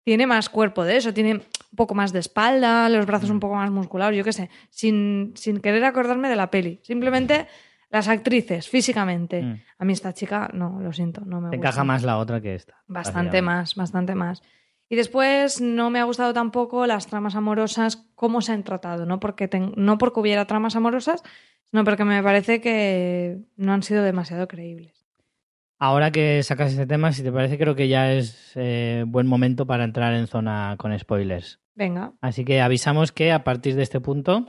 tiene 0.10 0.26
más 0.26 0.50
cuerpo 0.50 0.84
de 0.86 0.98
eso, 0.98 1.14
tiene 1.14 1.34
un 1.36 1.44
poco 1.76 1.94
más 1.94 2.12
de 2.12 2.18
espalda, 2.18 2.90
los 2.90 3.06
brazos 3.06 3.30
un 3.30 3.40
poco 3.40 3.54
más 3.54 3.70
musculados, 3.70 4.16
yo 4.16 4.24
qué 4.24 4.34
sé, 4.34 4.50
sin, 4.72 5.34
sin 5.36 5.60
querer 5.60 5.84
acordarme 5.86 6.30
de 6.30 6.36
la 6.36 6.50
peli. 6.50 6.80
Simplemente 6.82 7.46
las 7.92 8.08
actrices, 8.08 8.68
físicamente. 8.68 9.44
Mm. 9.44 9.62
A 9.78 9.86
mí 9.86 9.94
esta 9.94 10.12
chica, 10.12 10.50
no, 10.52 10.80
lo 10.82 10.92
siento, 10.94 11.22
no 11.26 11.42
me 11.42 11.52
Te 11.52 11.58
gusta. 11.58 11.70
encaja 11.70 11.84
más 11.84 12.02
la 12.02 12.18
otra 12.18 12.42
que 12.42 12.56
esta. 12.56 12.82
Bastante 12.88 13.44
más, 13.44 13.76
bastante 13.76 14.16
más. 14.16 14.42
Y 14.90 14.96
después 14.96 15.62
no 15.62 15.92
me 15.92 16.00
ha 16.00 16.06
gustado 16.06 16.34
tampoco 16.34 16.88
las 16.88 17.06
tramas 17.06 17.36
amorosas, 17.36 17.98
cómo 18.16 18.42
se 18.42 18.52
han 18.54 18.64
tratado, 18.64 19.06
no 19.06 19.20
porque, 19.20 19.48
ten- 19.48 19.74
no 19.76 20.00
porque 20.00 20.22
hubiera 20.22 20.46
tramas 20.46 20.76
amorosas, 20.76 21.22
sino 21.70 21.84
porque 21.84 22.04
me 22.04 22.24
parece 22.24 22.62
que 22.62 23.38
no 23.58 23.74
han 23.74 23.84
sido 23.84 24.02
demasiado 24.02 24.48
creíbles. 24.48 24.99
Ahora 25.80 26.12
que 26.12 26.44
sacas 26.44 26.74
ese 26.74 26.86
tema, 26.86 27.14
si 27.14 27.24
te 27.24 27.32
parece, 27.32 27.58
creo 27.58 27.74
que 27.74 27.88
ya 27.88 28.12
es 28.12 28.52
eh, 28.56 29.06
buen 29.08 29.26
momento 29.28 29.66
para 29.66 29.86
entrar 29.86 30.14
en 30.14 30.28
zona 30.28 30.76
con 30.78 30.98
spoilers. 31.00 31.60
Venga, 31.74 32.12
Así 32.20 32.44
que 32.44 32.60
avisamos 32.60 33.14
que 33.14 33.32
a 33.32 33.46
partir 33.46 33.76
de 33.76 33.84
este 33.84 34.02
punto 34.02 34.48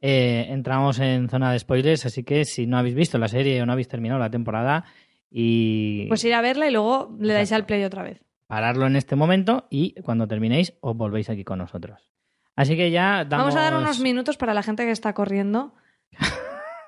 eh, 0.00 0.46
entramos 0.48 0.98
en 0.98 1.28
zona 1.28 1.52
de 1.52 1.58
spoilers, 1.58 2.06
así 2.06 2.24
que 2.24 2.46
si 2.46 2.66
no 2.66 2.78
habéis 2.78 2.94
visto 2.94 3.18
la 3.18 3.28
serie 3.28 3.60
o 3.60 3.66
no 3.66 3.72
habéis 3.72 3.88
terminado 3.88 4.18
la 4.18 4.30
temporada 4.30 4.86
y 5.30 6.06
pues 6.08 6.24
ir 6.24 6.32
a 6.32 6.40
verla 6.40 6.66
y 6.68 6.72
luego 6.72 7.14
le 7.20 7.34
dais 7.34 7.52
al 7.52 7.66
play 7.66 7.84
otra 7.84 8.02
vez. 8.02 8.24
pararlo 8.46 8.86
en 8.86 8.96
este 8.96 9.14
momento 9.14 9.66
y 9.68 9.92
cuando 10.00 10.26
terminéis 10.26 10.72
os 10.80 10.96
volvéis 10.96 11.28
aquí 11.28 11.44
con 11.44 11.58
nosotros. 11.58 12.10
Así 12.56 12.76
que 12.76 12.90
ya 12.90 13.26
damos... 13.26 13.54
Vamos 13.54 13.56
a 13.56 13.60
dar 13.60 13.76
unos 13.76 14.00
minutos 14.00 14.38
para 14.38 14.54
la 14.54 14.62
gente 14.62 14.86
que 14.86 14.90
está 14.90 15.12
corriendo, 15.12 15.74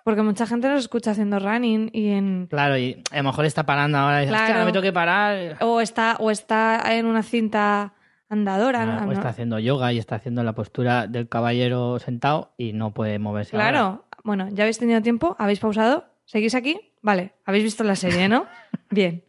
porque 0.04 0.22
mucha 0.22 0.46
gente 0.46 0.68
nos 0.68 0.80
escucha 0.80 1.12
haciendo 1.12 1.38
running 1.38 1.90
y 1.92 2.10
en... 2.10 2.46
Claro, 2.48 2.76
y 2.78 3.02
a 3.10 3.16
lo 3.18 3.22
mejor 3.24 3.44
está 3.44 3.64
parando 3.64 3.98
ahora 3.98 4.18
y 4.18 4.26
dice, 4.26 4.30
Claro. 4.30 4.42
"Hostia, 4.44 4.54
ahora 4.54 4.64
me 4.66 4.72
tengo 4.72 4.82
que 4.82 4.92
parar. 4.92 5.56
O 5.60 5.80
está, 5.80 6.16
o 6.18 6.30
está 6.30 6.94
en 6.96 7.06
una 7.06 7.22
cinta 7.22 7.94
andadora. 8.28 8.82
Ah, 8.82 9.00
¿no? 9.04 9.08
o 9.08 9.12
está 9.12 9.28
haciendo 9.28 9.58
yoga 9.58 9.92
y 9.92 9.98
está 9.98 10.16
haciendo 10.16 10.42
la 10.42 10.54
postura 10.54 11.06
del 11.06 11.28
caballero 11.28 11.98
sentado 11.98 12.54
y 12.56 12.72
no 12.72 12.92
puede 12.94 13.18
moverse. 13.18 13.56
ahora. 13.56 13.68
Claro. 13.70 14.04
Bueno, 14.24 14.48
ya 14.52 14.64
habéis 14.64 14.78
tenido 14.78 15.02
tiempo, 15.02 15.36
habéis 15.38 15.58
pausado, 15.60 16.04
seguís 16.24 16.54
aquí, 16.54 16.92
vale, 17.02 17.34
habéis 17.44 17.64
visto 17.64 17.84
la 17.84 17.96
serie, 17.96 18.28
¿no? 18.28 18.46
Bien. 18.90 19.24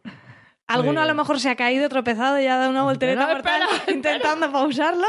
Alguno 0.66 1.02
a 1.02 1.06
lo 1.06 1.14
mejor 1.14 1.38
se 1.40 1.50
ha 1.50 1.56
caído, 1.56 1.88
tropezado 1.90 2.40
y 2.40 2.46
ha 2.46 2.56
dado 2.56 2.70
una 2.70 2.84
voltereta 2.84 3.26
No, 3.26 3.34
mortal 3.34 3.62
espera, 3.70 3.92
intentando 3.96 4.50
pausarlo. 4.50 5.06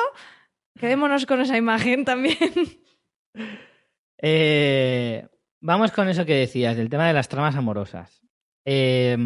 Quedémonos 0.77 1.25
con 1.25 1.39
esa 1.39 1.55
imagen 1.55 2.03
también. 2.03 2.37
Eh, 4.17 5.27
vamos 5.65 5.91
con 5.91 6.07
eso 6.07 6.25
que 6.25 6.35
decías, 6.35 6.77
del 6.77 6.89
tema 6.89 7.07
de 7.07 7.13
las 7.13 7.27
tramas 7.27 7.55
amorosas. 7.55 8.21
Eh, 8.65 9.17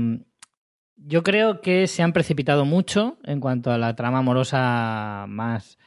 yo 0.96 1.24
creo 1.24 1.62
que 1.62 1.88
se 1.88 2.02
han 2.02 2.14
precipitado 2.14 2.66
mucho 2.66 3.18
en 3.24 3.40
cuanto 3.40 3.72
a 3.72 3.78
la 3.78 3.96
trama 3.96 4.20
amorosa 4.20 5.26
más. 5.28 5.78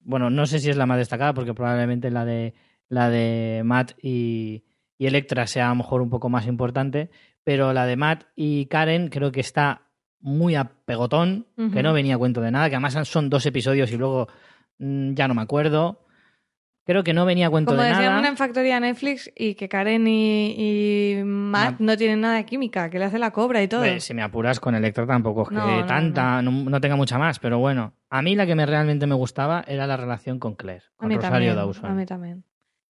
Bueno, 0.00 0.30
no 0.30 0.46
sé 0.46 0.60
si 0.60 0.70
es 0.70 0.76
la 0.76 0.86
más 0.86 0.98
destacada, 0.98 1.34
porque 1.34 1.54
probablemente 1.54 2.10
la 2.10 2.24
de 2.24 2.54
la 2.88 3.10
de 3.10 3.62
Matt 3.64 3.92
y, 4.00 4.64
y 4.96 5.06
Electra 5.06 5.46
sea 5.46 5.66
a 5.66 5.70
lo 5.70 5.76
mejor 5.76 6.00
un 6.00 6.10
poco 6.10 6.28
más 6.28 6.46
importante, 6.46 7.10
pero 7.44 7.72
la 7.72 7.84
de 7.84 7.96
Matt 7.96 8.24
y 8.34 8.66
Karen 8.66 9.08
creo 9.08 9.30
que 9.30 9.40
está 9.40 9.82
muy 10.20 10.54
a 10.54 10.72
pegotón, 10.84 11.46
que 11.72 11.82
no 11.82 11.92
venía 11.92 12.14
a 12.14 12.18
cuento 12.18 12.40
de 12.40 12.50
nada, 12.50 12.68
que 12.68 12.76
además 12.76 13.06
son 13.06 13.30
dos 13.30 13.46
episodios 13.46 13.92
y 13.92 13.96
luego 13.96 14.28
mm, 14.78 15.14
ya 15.14 15.28
no 15.28 15.34
me 15.34 15.42
acuerdo. 15.42 16.04
Creo 16.88 17.04
que 17.04 17.12
no 17.12 17.26
venía 17.26 17.48
a 17.48 17.50
cuento 17.50 17.72
Como 17.72 17.82
de 17.82 17.88
decían 17.90 18.06
nada. 18.06 18.18
una 18.20 18.28
en 18.28 18.38
Factoría 18.38 18.80
Netflix 18.80 19.30
y 19.36 19.56
que 19.56 19.68
Karen 19.68 20.06
y, 20.08 20.54
y 21.18 21.22
Matt 21.22 21.80
no 21.80 21.94
tienen 21.98 22.22
nada 22.22 22.36
de 22.36 22.46
química, 22.46 22.88
que 22.88 22.98
le 22.98 23.04
hace 23.04 23.18
la 23.18 23.30
cobra 23.30 23.62
y 23.62 23.68
todo. 23.68 23.84
Si 24.00 24.14
me 24.14 24.22
apuras 24.22 24.58
con 24.58 24.74
Electra 24.74 25.06
tampoco 25.06 25.42
es 25.42 25.48
que 25.50 25.54
No, 25.54 25.80
no, 25.80 25.84
tanta, 25.86 26.40
no. 26.40 26.80
tenga 26.80 26.96
mucha 26.96 27.18
más, 27.18 27.38
pero 27.40 27.58
bueno. 27.58 27.92
A 28.08 28.22
mí 28.22 28.34
la 28.34 28.46
que 28.46 28.54
me 28.54 28.64
realmente 28.64 29.06
me 29.06 29.14
gustaba 29.14 29.62
era 29.68 29.86
la 29.86 29.98
relación 29.98 30.38
con 30.38 30.54
Claire, 30.54 30.84
a 30.96 30.96
con 31.00 31.08
mí 31.08 31.16
Rosario 31.16 31.32
también. 31.50 31.56
Dawson. 31.56 31.84
A 31.90 31.94
mí 31.94 32.06
también. 32.06 32.44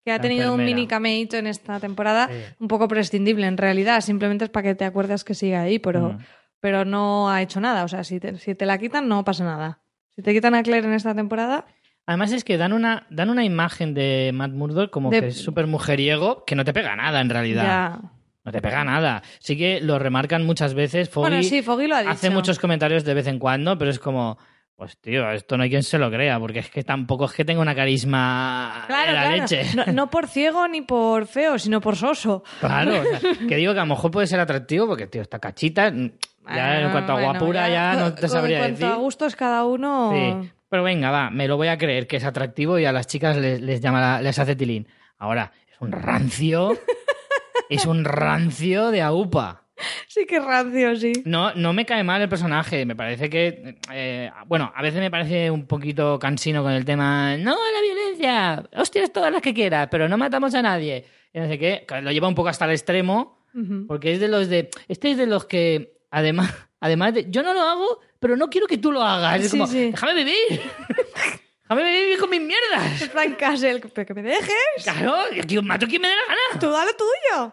Que 0.04 0.12
ha 0.12 0.20
tenido 0.20 0.54
un 0.54 0.64
mini 0.64 0.86
cameíto 0.86 1.36
en 1.36 1.48
esta 1.48 1.80
temporada, 1.80 2.28
Sí. 2.28 2.34
un 2.60 2.68
poco 2.68 2.86
prescindible 2.86 3.48
en 3.48 3.56
realidad. 3.58 4.00
Simplemente 4.00 4.44
es 4.44 4.50
para 4.50 4.62
que 4.62 4.74
te 4.76 4.84
acuerdes 4.84 5.24
que 5.24 5.34
sigue 5.34 5.56
ahí, 5.56 5.80
pero, 5.80 6.12
Mm. 6.12 6.18
pero 6.60 6.84
no 6.84 7.28
ha 7.30 7.42
hecho 7.42 7.60
nada. 7.60 7.82
O 7.82 7.88
sea, 7.88 8.04
si 8.04 8.20
te, 8.20 8.38
si 8.38 8.54
te 8.54 8.64
la 8.64 8.78
quitan, 8.78 9.08
no 9.08 9.24
pasa 9.24 9.42
nada. 9.44 9.80
Si 10.14 10.22
te 10.22 10.32
quitan 10.32 10.54
a 10.54 10.62
Claire 10.62 10.86
en 10.86 10.94
esta 10.94 11.14
temporada, 11.14 11.66
Además 12.08 12.32
es 12.32 12.42
que 12.42 12.56
dan 12.56 12.72
una, 12.72 13.06
dan 13.10 13.28
una 13.28 13.44
imagen 13.44 13.92
de 13.92 14.30
Matt 14.32 14.52
Murdock 14.52 14.90
como 14.90 15.10
De- 15.10 15.20
que 15.20 15.26
es 15.28 15.36
súper 15.42 15.66
mujeriego, 15.66 16.42
que 16.46 16.54
no 16.56 16.64
te 16.64 16.72
pega 16.72 16.96
nada 16.96 17.20
en 17.20 17.28
realidad. 17.28 17.62
ya. 17.64 18.00
No 18.44 18.50
te 18.52 18.62
pega 18.62 18.82
nada. 18.82 19.22
Sí 19.40 19.58
que 19.58 19.78
lo 19.82 19.98
remarcan 19.98 20.46
muchas 20.46 20.72
veces. 20.72 21.10
Foggy 21.10 21.28
Bueno, 21.28 21.42
sí, 21.42 21.60
Foggy 21.60 21.86
lo 21.86 21.96
ha 21.96 22.00
dicho. 22.00 22.10
hace 22.12 22.30
muchos 22.30 22.58
comentarios 22.58 23.04
de 23.04 23.12
vez 23.12 23.26
en 23.26 23.38
cuando, 23.38 23.76
pero 23.76 23.90
es 23.90 23.98
como... 23.98 24.38
Pues 24.74 24.96
tío, 25.00 25.28
esto 25.32 25.56
no 25.58 25.64
hay 25.64 25.70
quien 25.70 25.82
se 25.82 25.98
lo 25.98 26.08
crea, 26.10 26.38
porque 26.40 26.60
es 26.60 26.70
que 26.70 26.82
tampoco 26.84 27.24
es 27.26 27.32
que 27.32 27.44
tenga 27.44 27.60
una 27.60 27.74
carisma 27.74 28.84
Claro, 28.86 29.08
de 29.08 29.12
la 29.16 29.22
claro. 29.24 29.36
leche. 29.42 29.62
No, 29.74 29.84
no 29.92 30.08
por 30.10 30.28
ciego 30.28 30.66
ni 30.68 30.80
por 30.82 31.26
feo, 31.26 31.58
sino 31.58 31.80
por 31.80 31.96
soso. 31.96 32.42
Claro, 32.60 33.00
o 33.00 33.04
sea, 33.04 33.20
que 33.48 33.56
digo 33.56 33.74
que 33.74 33.80
a 33.80 33.82
lo 33.82 33.88
mejor 33.94 34.10
puede 34.10 34.26
ser 34.28 34.40
atractivo 34.40 34.86
porque, 34.86 35.06
tío, 35.08 35.20
esta 35.20 35.38
cachita, 35.40 35.88
en 35.88 36.14
Ah, 36.46 36.88
cuanto 36.90 37.12
a 37.12 37.16
bueno, 37.16 37.32
guapura 37.32 37.68
ya, 37.68 37.94
no 37.96 38.14
te 38.14 38.26
sabría 38.28 38.56
En 38.58 38.62
cuanto 38.62 38.78
decir. 38.86 38.92
a 38.92 38.96
gustos 38.96 39.36
cada 39.36 39.64
uno... 39.66 40.10
Sí, 40.14 40.50
Pero 40.68 40.82
venga, 40.82 41.10
va, 41.10 41.30
me 41.30 41.48
lo 41.48 41.56
voy 41.56 41.68
a 41.68 41.78
creer 41.78 42.06
que 42.06 42.16
es 42.16 42.24
atractivo 42.24 42.78
y 42.78 42.84
a 42.84 42.92
las 42.92 43.06
chicas 43.06 43.36
les, 43.36 43.60
les 43.60 43.80
llama 43.80 44.00
la- 44.00 44.22
les 44.22 44.38
hace 44.38 44.54
tilín. 44.56 44.86
Ahora, 45.18 45.52
es 45.70 45.80
un 45.80 45.92
rancio. 45.92 46.78
es 47.70 47.86
un 47.86 48.04
rancio 48.04 48.90
de 48.90 49.02
aupa. 49.02 49.64
Sí, 50.08 50.26
que 50.26 50.40
rancio, 50.40 50.96
sí. 50.96 51.12
No, 51.24 51.54
no 51.54 51.72
me 51.72 51.86
cae 51.86 52.02
mal 52.02 52.20
el 52.20 52.28
personaje. 52.28 52.84
Me 52.84 52.96
parece 52.96 53.30
que. 53.30 53.76
eh, 53.92 54.30
bueno, 54.46 54.72
a 54.74 54.82
veces 54.82 54.98
me 55.00 55.10
parece 55.10 55.50
un 55.50 55.66
poquito 55.66 56.18
cansino 56.18 56.62
con 56.64 56.72
el 56.72 56.84
tema. 56.84 57.36
No 57.36 57.52
la 57.52 57.80
violencia. 57.80 58.64
Hostias, 58.76 59.12
todas 59.12 59.32
las 59.32 59.40
que 59.40 59.54
quieras, 59.54 59.88
pero 59.90 60.08
no 60.08 60.18
matamos 60.18 60.54
a 60.54 60.62
nadie. 60.62 61.04
Y 61.32 61.38
no 61.38 61.46
sé 61.46 61.58
qué. 61.58 61.86
Lo 62.02 62.10
lleva 62.10 62.26
un 62.28 62.34
poco 62.34 62.48
hasta 62.48 62.64
el 62.64 62.72
extremo. 62.72 63.38
Porque 63.86 64.12
es 64.12 64.20
de 64.20 64.28
los 64.28 64.48
de. 64.48 64.70
Este 64.88 65.12
es 65.12 65.16
de 65.16 65.26
los 65.26 65.44
que. 65.44 65.97
Además, 66.10 66.52
además 66.80 67.14
de. 67.14 67.26
Yo 67.30 67.42
no 67.42 67.52
lo 67.54 67.60
hago, 67.60 68.00
pero 68.18 68.36
no 68.36 68.48
quiero 68.48 68.66
que 68.66 68.78
tú 68.78 68.92
lo 68.92 69.02
hagas. 69.02 69.40
Es 69.40 69.50
Sí, 69.50 69.58
como. 69.58 69.66
sí. 69.66 69.90
Déjame 69.90 70.14
vivir. 70.14 70.34
déjame 71.62 72.00
vivir 72.00 72.18
con 72.18 72.30
mis 72.30 72.40
mierdas. 72.40 73.08
Plan 73.10 73.34
Castle, 73.34 73.80
pero 73.94 74.06
que 74.06 74.14
me 74.14 74.22
dejes. 74.22 74.54
Claro, 74.82 75.30
yo 75.46 75.62
mato 75.62 75.86
a 75.86 75.88
quien 75.88 76.02
me 76.02 76.08
dé 76.08 76.14
la 76.14 76.22
gana. 76.34 76.60
Tú 76.60 76.70
da 76.70 76.84
lo 76.84 76.92
tuyo. 76.96 77.52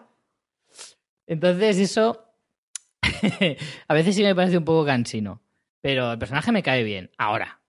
Entonces, 1.28 1.78
eso. 1.80 2.22
a 3.88 3.94
veces 3.94 4.16
sí 4.16 4.24
me 4.24 4.36
parece 4.36 4.58
un 4.58 4.66
poco 4.66 4.86
cansino. 4.86 5.42
Pero 5.82 6.14
el 6.14 6.18
personaje 6.20 6.52
me 6.52 6.64
cae 6.64 6.84
bien. 6.84 7.12
Ahora, 7.18 7.62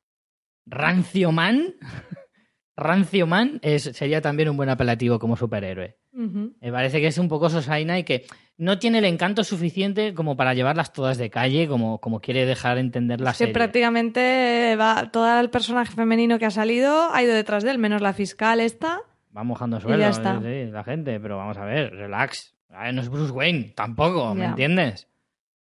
Rancio 0.66 1.32
Man. 1.32 1.74
Rancio 2.76 3.26
Man 3.26 3.58
es, 3.62 3.84
sería 3.84 4.20
también 4.20 4.48
un 4.50 4.56
buen 4.56 4.68
apelativo 4.68 5.18
como 5.18 5.36
superhéroe. 5.36 5.96
Me 6.16 6.72
parece 6.72 7.00
que 7.00 7.08
es 7.08 7.18
un 7.18 7.28
poco 7.28 7.50
Sosaina 7.50 7.98
y 7.98 8.04
que 8.04 8.24
no 8.56 8.78
tiene 8.78 8.98
el 8.98 9.04
encanto 9.04 9.44
suficiente 9.44 10.14
como 10.14 10.34
para 10.36 10.54
llevarlas 10.54 10.92
todas 10.94 11.18
de 11.18 11.28
calle, 11.28 11.68
como, 11.68 11.98
como 12.00 12.20
quiere 12.20 12.46
dejar 12.46 12.78
entender 12.78 13.20
la 13.20 13.30
Es 13.32 13.36
que 13.36 13.44
serie. 13.44 13.52
prácticamente 13.54 14.76
va, 14.80 15.10
todo 15.12 15.38
el 15.38 15.50
personaje 15.50 15.92
femenino 15.94 16.38
que 16.38 16.46
ha 16.46 16.50
salido 16.50 17.10
ha 17.12 17.22
ido 17.22 17.34
detrás 17.34 17.64
de 17.64 17.72
él, 17.72 17.78
menos 17.78 18.00
la 18.00 18.14
fiscal 18.14 18.60
esta. 18.60 19.00
Va 19.36 19.44
mojando 19.44 19.78
suelo, 19.78 19.98
ya 19.98 20.08
está. 20.08 20.40
sí, 20.40 20.70
la 20.70 20.84
gente, 20.84 21.20
pero 21.20 21.36
vamos 21.36 21.58
a 21.58 21.66
ver, 21.66 21.92
relax. 21.92 22.54
No 22.92 23.00
es 23.02 23.08
Bruce 23.10 23.32
Wayne, 23.32 23.72
tampoco, 23.76 24.34
¿me 24.34 24.46
entiendes? 24.46 25.08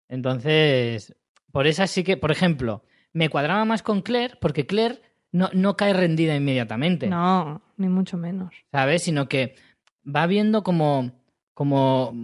Entonces, 0.09 1.15
por 1.53 1.67
esa 1.67 1.87
sí 1.87 2.05
que, 2.05 2.17
por 2.17 2.31
ejemplo, 2.31 2.85
me 3.13 3.29
cuadraba 3.29 3.65
más 3.65 3.83
con 3.83 4.03
Claire, 4.03 4.35
porque 4.41 4.67
Claire 4.67 5.01
no, 5.33 5.51
no 5.53 5.77
cae 5.77 5.93
rendida 5.93 6.35
inmediatamente, 6.37 7.07
No, 7.09 7.63
ni 7.77 7.89
mucho 7.89 8.17
menos. 8.17 8.55
¿sabes? 8.71 9.03
Sino 9.03 9.29
que 9.29 9.57
va 10.07 10.27
viendo 10.27 10.63
como, 10.63 11.13
como 11.55 12.15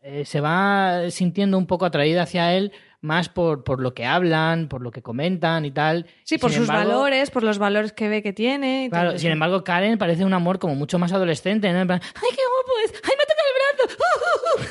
eh, 0.00 0.24
se 0.24 0.40
va 0.40 1.10
sintiendo 1.10 1.58
un 1.58 1.66
poco 1.66 1.84
atraída 1.86 2.22
hacia 2.22 2.54
él 2.54 2.72
más 3.00 3.28
por, 3.28 3.62
por 3.62 3.80
lo 3.80 3.94
que 3.94 4.04
hablan, 4.04 4.68
por 4.68 4.82
lo 4.82 4.90
que 4.90 5.02
comentan 5.02 5.64
y 5.64 5.70
tal. 5.70 6.06
Sí, 6.24 6.34
Y 6.34 6.38
por 6.38 6.50
sus 6.50 6.62
embargo- 6.62 6.88
valores, 6.90 7.30
por 7.30 7.44
los 7.44 7.58
valores 7.58 7.92
que 7.92 8.08
ve 8.08 8.22
que 8.22 8.32
tiene. 8.32 8.86
y 8.86 8.90
Claro, 8.90 9.16
sin 9.18 9.30
embargo, 9.30 9.62
Karen 9.62 9.98
parece 9.98 10.24
un 10.24 10.32
amor 10.34 10.58
como 10.58 10.74
mucho 10.74 10.98
más 10.98 11.12
adolescente, 11.12 11.72
¿no? 11.72 11.80
En 11.80 11.86
plan, 11.86 12.00
¡ay, 12.02 12.28
qué 12.30 12.42
guapo 12.42 12.72
es! 12.84 12.92
¡Ay, 13.04 13.12
me 13.16 13.24
toca 13.24 13.42
el 13.46 13.86
brazo! 13.86 14.02
¡Uh, 14.02 14.60
uh, 14.60 14.62
uh! 14.62 14.66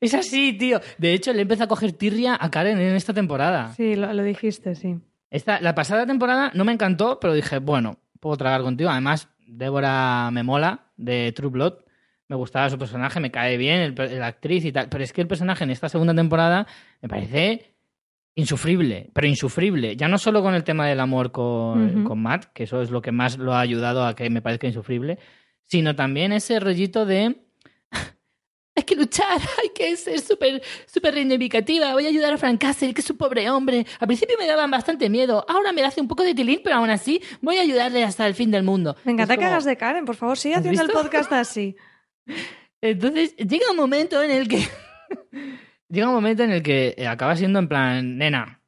Es 0.00 0.12
así, 0.12 0.52
tío. 0.58 0.80
De 0.98 1.14
hecho, 1.14 1.32
le 1.32 1.42
empieza 1.42 1.64
a 1.64 1.68
coger 1.68 1.92
tirria 1.92 2.36
a 2.38 2.50
Karen 2.50 2.78
en 2.78 2.94
esta 2.94 3.14
temporada. 3.14 3.72
Sí, 3.74 3.94
lo, 3.94 4.12
lo 4.12 4.22
dijiste, 4.22 4.74
sí. 4.74 4.96
Esta, 5.30 5.60
la 5.60 5.74
pasada 5.74 6.06
temporada 6.06 6.50
no 6.54 6.64
me 6.64 6.72
encantó, 6.72 7.18
pero 7.20 7.32
dije, 7.32 7.58
bueno, 7.58 7.96
puedo 8.20 8.36
tragar 8.36 8.60
contigo. 8.62 8.90
Además, 8.90 9.28
Débora 9.46 10.30
me 10.32 10.42
mola, 10.42 10.86
de 10.96 11.32
True 11.32 11.50
Blood. 11.50 11.74
Me 12.28 12.36
gustaba 12.36 12.70
su 12.70 12.78
personaje, 12.78 13.20
me 13.20 13.30
cae 13.30 13.56
bien, 13.56 13.94
la 13.96 14.26
actriz 14.26 14.64
y 14.64 14.72
tal. 14.72 14.88
Pero 14.88 15.04
es 15.04 15.12
que 15.12 15.20
el 15.20 15.28
personaje 15.28 15.64
en 15.64 15.70
esta 15.70 15.88
segunda 15.88 16.14
temporada 16.14 16.66
me 17.02 17.08
parece 17.08 17.74
insufrible, 18.34 19.10
pero 19.12 19.26
insufrible. 19.26 19.96
Ya 19.96 20.08
no 20.08 20.18
solo 20.18 20.42
con 20.42 20.54
el 20.54 20.64
tema 20.64 20.86
del 20.86 21.00
amor 21.00 21.32
con, 21.32 22.04
con 22.04 22.20
Matt, 22.22 22.46
que 22.52 22.64
eso 22.64 22.82
es 22.82 22.90
lo 22.90 23.02
que 23.02 23.12
más 23.12 23.38
lo 23.38 23.54
ha 23.54 23.60
ayudado 23.60 24.04
a 24.04 24.14
que 24.14 24.28
me 24.30 24.42
parezca 24.42 24.66
insufrible, 24.66 25.18
sino 25.64 25.94
también 25.94 26.32
ese 26.32 26.60
rollito 26.60 27.06
de... 27.06 27.36
Hay 28.76 28.82
que 28.82 28.96
luchar, 28.96 29.38
hay 29.62 29.68
que 29.72 29.96
ser 29.96 30.18
súper 30.20 30.60
súper 30.86 31.14
reivindicativa. 31.14 31.92
Voy 31.92 32.06
a 32.06 32.08
ayudar 32.08 32.32
a 32.34 32.38
Frank 32.38 32.60
Castle, 32.60 32.92
que 32.92 33.02
es 33.02 33.10
un 33.10 33.16
pobre 33.16 33.48
hombre. 33.48 33.86
Al 34.00 34.08
principio 34.08 34.36
me 34.36 34.46
daban 34.48 34.68
bastante 34.70 35.08
miedo, 35.08 35.46
ahora 35.48 35.72
me 35.72 35.84
hace 35.84 36.00
un 36.00 36.08
poco 36.08 36.24
de 36.24 36.34
tilín, 36.34 36.60
pero 36.64 36.76
aún 36.76 36.90
así 36.90 37.22
voy 37.40 37.56
a 37.58 37.60
ayudarle 37.62 38.02
hasta 38.02 38.26
el 38.26 38.34
fin 38.34 38.50
del 38.50 38.64
mundo. 38.64 38.96
Me 39.04 39.12
encanta 39.12 39.34
Es 39.34 39.38
que 39.38 39.44
como- 39.44 39.52
hagas 39.54 39.64
de 39.64 39.76
Karen, 39.76 40.04
por 40.04 40.16
favor, 40.16 40.36
sigue 40.36 40.54
¿Has 40.56 40.60
haciendo 40.60 40.82
el 40.82 40.88
podcast 40.90 41.32
así. 41.32 41.76
Entonces, 42.80 43.36
llega 43.36 43.70
un 43.70 43.76
momento 43.76 44.20
en 44.22 44.30
el 44.32 44.48
que. 44.48 44.66
llega 45.88 46.08
un 46.08 46.14
momento 46.14 46.42
en 46.42 46.50
el 46.50 46.62
que 46.62 46.96
acaba 47.08 47.36
siendo 47.36 47.60
en 47.60 47.68
plan, 47.68 48.18
nena. 48.18 48.60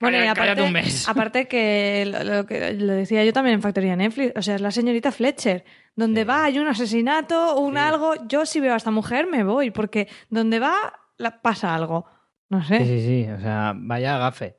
Bueno, 0.00 0.22
y 0.22 0.26
aparte, 0.28 0.62
un 0.62 0.72
mes. 0.72 1.08
aparte 1.08 1.48
que 1.48 2.04
lo, 2.06 2.22
lo 2.22 2.46
que 2.46 2.72
lo 2.74 2.92
decía 2.92 3.24
yo 3.24 3.32
también 3.32 3.54
en 3.54 3.62
Factoría 3.62 3.96
Netflix, 3.96 4.32
o 4.36 4.42
sea, 4.42 4.54
es 4.54 4.60
la 4.60 4.70
señorita 4.70 5.10
Fletcher. 5.12 5.64
Donde 5.96 6.20
Sí. 6.20 6.26
va, 6.28 6.44
hay 6.44 6.58
un 6.60 6.68
asesinato, 6.68 7.58
un 7.58 7.72
Sí. 7.74 7.78
algo, 7.80 8.14
yo 8.28 8.46
si 8.46 8.60
veo 8.60 8.74
a 8.74 8.76
esta 8.76 8.92
mujer 8.92 9.26
me 9.26 9.42
voy, 9.42 9.70
porque 9.72 10.08
donde 10.30 10.60
va 10.60 10.74
la- 11.16 11.42
pasa 11.42 11.74
algo. 11.74 12.06
No 12.48 12.64
sé. 12.64 12.78
Sí, 12.78 12.84
sí, 12.84 13.00
sí. 13.24 13.30
O 13.30 13.40
sea, 13.40 13.72
vaya 13.76 14.16
gafe. 14.18 14.56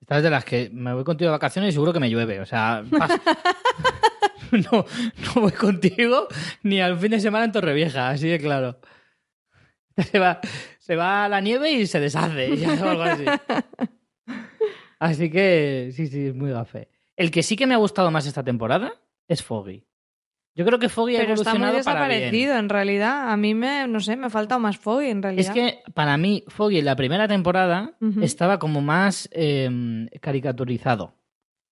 Esta 0.00 0.18
es 0.18 0.22
de 0.24 0.30
las 0.30 0.44
que 0.44 0.68
me 0.72 0.92
voy 0.92 1.04
contigo 1.04 1.30
de 1.30 1.36
vacaciones 1.36 1.70
y 1.70 1.72
seguro 1.72 1.92
que 1.92 2.00
me 2.00 2.10
llueve. 2.10 2.40
O 2.40 2.46
sea, 2.46 2.82
no, 4.52 4.84
no 5.34 5.40
voy 5.40 5.52
contigo 5.52 6.28
ni 6.62 6.80
al 6.80 6.98
fin 6.98 7.12
de 7.12 7.20
semana 7.20 7.46
en 7.46 7.52
Torrevieja, 7.52 8.10
así 8.10 8.28
de 8.28 8.38
claro. 8.38 8.78
Se 10.10 10.18
va, 10.18 10.40
se 10.78 10.96
va 10.96 11.24
a 11.24 11.28
la 11.28 11.40
nieve 11.40 11.70
y 11.72 11.86
se 11.86 12.00
deshace, 12.00 12.50
o 12.82 12.88
algo 12.88 13.02
así. 13.02 13.24
Así 15.02 15.30
que 15.30 15.90
sí, 15.92 16.06
sí, 16.06 16.26
es 16.28 16.34
muy 16.34 16.50
gafe. 16.52 16.88
El 17.16 17.30
que 17.30 17.42
sí 17.42 17.56
que 17.56 17.66
me 17.66 17.74
ha 17.74 17.78
gustado 17.78 18.10
más 18.10 18.24
esta 18.26 18.44
temporada 18.44 18.92
es 19.26 19.42
Foggy. 19.42 19.84
Yo 20.54 20.64
creo 20.64 20.78
que 20.78 20.88
Foggy 20.88 21.16
ha 21.16 21.20
Pero 21.20 21.34
está 21.34 21.54
muy 21.54 21.62
evolucionado 21.68 21.72
bien. 21.72 21.84
desaparecido, 21.84 22.56
en 22.56 22.68
realidad. 22.68 23.30
A 23.32 23.36
mí 23.36 23.54
me, 23.54 23.88
no 23.88 24.00
sé, 24.00 24.16
me 24.16 24.26
ha 24.26 24.30
faltado 24.30 24.60
más 24.60 24.76
Foggy, 24.78 25.06
en 25.08 25.22
realidad. 25.22 25.44
Es 25.48 25.50
que 25.52 25.80
para 25.94 26.16
mí, 26.18 26.44
Foggy 26.46 26.78
en 26.78 26.84
la 26.84 26.94
primera 26.94 27.26
temporada 27.26 27.94
estaba 28.20 28.58
como 28.58 28.80
más 28.80 29.28
eh, 29.32 29.68
caricaturizado. 30.20 31.14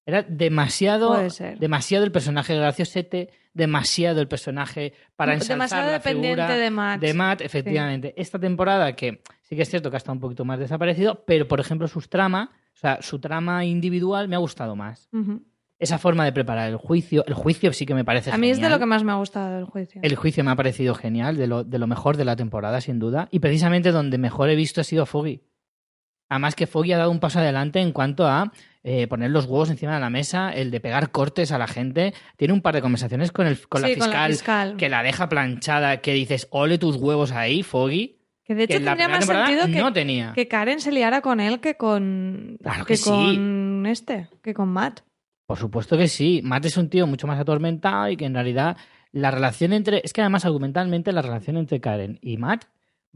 Era 0.07 0.23
demasiado, 0.23 1.11
Puede 1.15 1.31
ser. 1.31 1.59
demasiado 1.59 2.05
el 2.05 2.11
personaje 2.11 2.57
graciosete, 2.57 3.29
demasiado 3.53 4.21
el 4.21 4.29
personaje 4.29 4.93
para 5.15 5.35
ensalzar 5.35 5.57
Demasiado 5.57 5.87
la 5.87 5.93
dependiente 5.93 6.43
figura 6.43 6.57
de 6.57 6.71
Matt. 6.71 7.01
de 7.01 7.15
Matt, 7.15 7.41
efectivamente. 7.43 8.15
Esta 8.17 8.39
temporada 8.39 8.97
que 8.97 9.23
sí 9.43 9.55
que 9.57 9.63
es 9.63 9.69
cierto 9.71 9.91
que 9.91 9.97
ha 9.97 9.99
estado 9.99 10.15
un 10.15 10.21
poquito 10.21 10.45
más 10.45 10.59
desaparecido, 10.59 11.23
pero 11.27 11.47
por 11.47 11.61
ejemplo 11.61 11.87
sus 11.87 12.09
trama, 12.09 12.51
o 12.75 12.79
sea, 12.81 12.99
su 13.03 13.19
trama 13.19 13.65
individual 13.65 14.29
me 14.29 14.37
ha 14.37 14.39
gustado 14.39 14.77
más. 14.77 15.09
Esa 15.79 15.99
forma 15.99 16.25
de 16.25 16.33
preparar 16.33 16.69
el 16.69 16.77
juicio, 16.77 17.25
el 17.27 17.35
juicio 17.35 17.73
sí 17.73 17.87
que 17.87 17.95
me 17.95 18.05
parece 18.05 18.31
A 18.31 18.37
mí 18.37 18.51
es 18.51 18.61
de 18.61 18.69
lo 18.69 18.79
que 18.79 18.87
más 18.87 19.03
me 19.03 19.13
ha 19.13 19.17
gustado 19.17 19.57
del 19.57 19.65
juicio. 19.65 20.01
El 20.05 20.15
juicio 20.15 20.45
me 20.45 20.51
ha 20.51 20.57
parecido 20.57 20.95
genial, 20.95 21.37
de 21.37 21.47
lo, 21.47 21.65
de 21.65 21.79
lo 21.79 21.87
mejor 21.87 22.17
de 22.17 22.27
la 22.27 22.37
temporada, 22.37 22.81
sin 22.81 22.99
duda. 22.99 23.29
Y 23.31 23.39
precisamente 23.39 23.91
donde 23.91 24.19
mejor 24.19 24.51
he 24.51 24.57
visto 24.57 24.83
ha 24.83 24.85
sido 24.85 25.07
Foggy. 25.07 25.43
Además 26.29 26.55
que 26.55 26.67
Foggy 26.67 26.93
ha 26.93 26.99
dado 26.99 27.11
un 27.11 27.19
paso 27.19 27.41
adelante 27.41 27.81
en 27.81 27.93
cuanto 27.93 28.27
a 28.29 28.53
eh, 28.85 29.07
poner 29.09 29.31
los 29.31 29.47
huevos 29.47 29.69
encima 29.69 29.95
de 29.95 30.01
la 30.01 30.11
mesa, 30.11 30.51
el 30.51 30.71
de 30.71 30.81
pegar 30.81 31.11
cortes 31.11 31.51
a 31.51 31.59
la 31.59 31.67
gente. 31.67 32.15
Tiene 32.37 32.55
un 32.55 32.63
par 32.63 32.75
de 32.75 32.83
conversaciones 32.83 33.33
con, 33.33 33.47
el, 33.47 33.59
con, 33.67 33.83
Sí, 33.83 33.89
la, 33.89 33.95
fiscal, 33.95 34.11
con 34.13 34.21
la 34.21 34.29
fiscal. 34.29 34.77
que 34.77 34.89
la 34.89 35.03
deja 35.03 35.29
planchada, 35.29 35.97
que 36.03 36.13
dices, 36.13 36.47
ole 36.51 36.79
tus 36.79 36.97
huevos 36.97 37.33
ahí, 37.33 37.63
Foggy. 37.63 38.20
Que 38.51 38.57
de 38.57 38.65
hecho 38.65 38.83
tendría 38.83 39.07
más 39.07 39.27
sentido 39.27 39.67
que, 39.67 39.79
no 39.79 39.93
tenía. 39.93 40.33
que 40.35 40.49
Karen 40.49 40.81
se 40.81 40.91
liara 40.91 41.21
con 41.21 41.39
él 41.39 41.61
que 41.61 41.77
con, 41.77 42.59
Claro 42.61 42.85
que 42.85 42.97
sí. 42.97 43.09
con 43.09 43.87
este, 43.87 44.27
que 44.43 44.55
con 44.55 44.71
Matt. 44.71 45.03
Por 45.47 45.57
supuesto 45.57 45.97
que 45.97 46.09
sí. 46.09 46.41
Matt 46.43 46.65
es 46.65 46.77
un 46.77 46.89
tío 46.89 47.07
mucho 47.07 47.29
más 47.29 47.39
atormentado 47.39 48.09
y 48.09 48.17
que 48.17 48.25
en 48.25 48.35
realidad 48.35 48.77
la 49.13 49.31
relación 49.31 49.73
entre. 49.73 50.01
Es 50.03 50.13
que 50.13 50.23
además, 50.23 50.45
argumentalmente, 50.47 51.13
la 51.13 51.23
relación 51.23 51.59
entre 51.59 51.81
Karen 51.81 52.19
y 52.21 52.39
Matt 52.39 52.65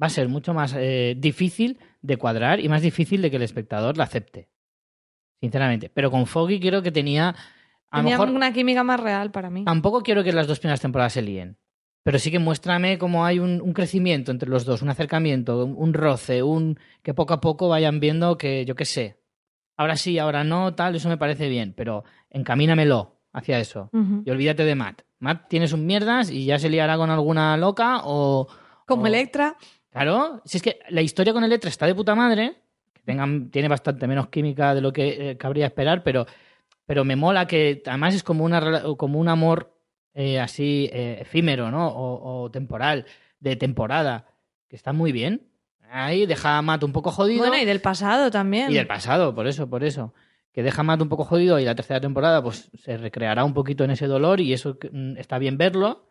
va 0.01 0.07
a 0.07 0.11
ser 0.11 0.28
mucho 0.28 0.55
más 0.55 0.72
eh, 0.78 1.16
difícil 1.18 1.80
de 2.01 2.16
cuadrar 2.16 2.61
y 2.61 2.68
más 2.68 2.82
difícil 2.82 3.20
de 3.20 3.28
que 3.28 3.37
el 3.39 3.43
espectador 3.43 3.97
la 3.97 4.05
acepte. 4.05 4.51
Sinceramente. 5.41 5.91
Pero 5.93 6.12
con 6.12 6.26
Foggy 6.26 6.61
creo 6.61 6.80
que 6.80 6.93
tenía. 6.93 7.35
A 7.91 7.97
Tenía 7.97 8.18
mejor. 8.18 8.30
una 8.30 8.53
química 8.53 8.85
más 8.85 9.01
real 9.01 9.32
para 9.32 9.51
mí. 9.51 9.64
Tampoco 9.64 10.05
quiero 10.05 10.22
que 10.22 10.32
las 10.32 10.47
dos 10.47 10.61
primeras 10.61 10.80
temporadas 10.80 11.12
se 11.12 11.22
líen. 11.22 11.59
Pero 12.05 12.19
sí 12.19 12.31
que 12.31 12.39
muéstrame 12.39 12.99
cómo 12.99 13.25
hay 13.25 13.39
un, 13.41 13.61
un 13.61 13.73
crecimiento 13.73 14.31
entre 14.31 14.49
los 14.49 14.65
dos, 14.65 14.83
un 14.83 14.91
acercamiento, 14.91 15.65
un, 15.65 15.75
un 15.77 15.93
roce, 15.95 16.43
un 16.43 16.79
que 17.03 17.15
poco 17.15 17.35
a 17.35 17.41
poco 17.41 17.69
vayan 17.69 17.99
viendo 17.99 18.37
que, 18.39 18.65
yo 18.67 18.75
qué 18.77 18.85
sé, 18.85 19.17
ahora 19.77 19.97
sí, 19.97 20.19
ahora 20.19 20.45
no, 20.45 20.75
tal, 20.75 20.95
eso 20.95 21.09
me 21.09 21.17
parece 21.17 21.49
bien, 21.49 21.73
pero 21.77 22.05
encamínamelo 22.31 23.17
hacia 23.33 23.59
eso. 23.59 23.91
Y 24.25 24.31
olvídate 24.31 24.65
de 24.65 24.75
Matt. 24.75 25.03
Matt 25.19 25.49
tiene 25.49 25.67
sus 25.67 25.79
mierdas 25.81 26.31
y 26.31 26.45
ya 26.45 26.59
se 26.59 26.69
liará 26.69 26.97
con 26.97 27.11
alguna 27.11 27.57
loca 27.57 28.03
o... 28.05 28.47
Como 28.87 29.05
o- 29.05 29.07
Electra. 29.07 29.57
Claro, 29.91 30.43
si 30.45 30.59
es 30.59 30.63
que 30.63 30.81
la 30.91 31.01
historia 31.01 31.33
con 31.33 31.43
Electra 31.43 31.71
está 31.71 31.87
de 31.87 31.95
puta 31.95 32.15
madre, 32.15 32.55
que 32.93 33.01
tengan, 33.03 33.51
tiene 33.51 33.69
bastante 33.69 34.07
menos 34.07 34.29
química 34.29 34.75
de 34.75 34.81
lo 34.83 34.93
que 34.93 35.31
eh, 35.31 35.37
cabría 35.39 35.67
esperar, 35.67 36.03
pero, 36.03 36.27
pero 36.85 37.05
me 37.05 37.17
mola 37.17 37.47
que 37.47 37.83
además 37.87 38.15
es 38.15 38.23
como, 38.23 38.45
una, 38.45 38.83
como 38.99 39.19
un 39.19 39.29
amor 39.29 39.74
eh, 40.15 40.41
así 40.41 40.89
eh, 40.93 41.19
efímero, 41.21 41.71
¿no? 41.71 41.89
O, 41.89 42.45
o 42.45 42.51
temporal, 42.51 43.07
de 43.41 43.57
temporada, 43.57 44.27
que 44.69 44.77
está 44.77 44.93
muy 44.93 45.12
bien. 45.12 45.49
Ahí 45.91 46.27
deja 46.27 46.59
a 46.59 46.62
Matt 46.62 46.85
un 46.85 46.93
poco 46.93 47.11
jodido. 47.11 47.41
Bueno, 47.41 47.57
y 47.57 47.65
del 47.65 47.81
pasado 47.81 48.31
también. 48.31 48.71
Y 48.71 48.75
del 48.75 48.87
pasado, 48.87 49.35
por 49.35 49.47
eso, 49.47 49.69
por 49.69 49.85
eso. 49.85 50.15
que 50.53 50.62
deja 50.62 50.81
a 50.81 50.85
Matt 50.85 51.03
un 51.03 51.09
poco 51.09 51.25
jodido 51.25 51.59
y 51.59 51.65
la 51.65 51.75
tercera 51.75 52.01
temporada 52.01 52.43
pues 52.43 52.71
se 52.75 52.97
recreará 52.97 53.45
un 53.45 53.55
poquito 53.55 53.85
en 53.85 53.91
ese 53.91 54.07
dolor 54.07 54.41
y 54.41 54.53
eso 54.53 54.79
mm, 54.91 55.19
está 55.19 55.39
bien 55.39 55.59
verlo. 55.59 56.11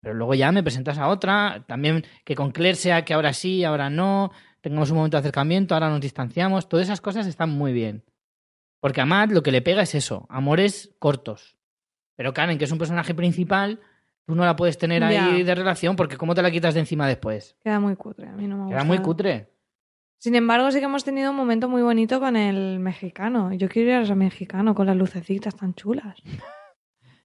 Pero 0.00 0.14
luego 0.14 0.34
ya 0.34 0.52
me 0.52 0.62
presentas 0.62 0.98
a 0.98 1.08
otra, 1.08 1.64
también 1.66 2.04
que 2.24 2.34
con 2.34 2.52
Claire 2.52 2.76
sea 2.76 3.06
que 3.06 3.14
ahora 3.14 3.32
sí, 3.32 3.64
ahora 3.64 3.88
no, 3.88 4.32
tengamos 4.60 4.90
un 4.90 4.96
momento 4.98 5.16
de 5.16 5.20
acercamiento, 5.20 5.74
ahora 5.74 5.88
nos 5.88 6.00
distanciamos, 6.00 6.68
todas 6.68 6.84
esas 6.86 7.00
cosas 7.00 7.26
están 7.26 7.48
muy 7.50 7.72
bien. 7.72 8.04
Porque 8.80 9.00
a 9.00 9.06
Matt 9.06 9.30
lo 9.30 9.42
que 9.42 9.50
le 9.50 9.62
pega 9.62 9.80
es 9.80 9.94
eso, 9.94 10.26
amores 10.28 10.94
cortos. 10.98 11.56
Pero 12.16 12.32
Karen, 12.32 12.58
que 12.58 12.64
es 12.64 12.72
un 12.72 12.78
personaje 12.78 13.14
principal, 13.14 13.80
tú 14.26 14.34
no 14.34 14.44
la 14.44 14.56
puedes 14.56 14.78
tener 14.78 15.02
ahí 15.04 15.42
de 15.42 15.54
relación 15.54 15.96
porque 15.96 16.16
¿cómo 16.16 16.34
te 16.34 16.42
la 16.42 16.50
quitas 16.50 16.74
de 16.74 16.80
encima 16.80 17.06
después? 17.08 17.56
Queda 17.62 17.80
muy 17.80 17.96
cutre, 17.96 18.28
a 18.28 18.32
mí 18.32 18.46
no 18.46 18.56
me 18.56 18.62
gusta. 18.64 18.76
Queda 18.76 18.84
muy 18.84 18.98
cutre. 18.98 19.50
Sin 20.18 20.34
embargo, 20.34 20.70
sí 20.70 20.78
que 20.78 20.86
hemos 20.86 21.04
tenido 21.04 21.30
un 21.30 21.36
momento 21.36 21.68
muy 21.68 21.82
bonito 21.82 22.18
con 22.18 22.34
el 22.36 22.78
mexicano. 22.78 23.52
Yo 23.52 23.68
quiero 23.68 23.90
ir 23.90 23.96
a 23.96 24.02
ese 24.02 24.14
mexicano 24.14 24.74
con 24.74 24.86
las 24.86 24.96
lucecitas 24.96 25.54
tan 25.54 25.74
chulas. 25.74 26.16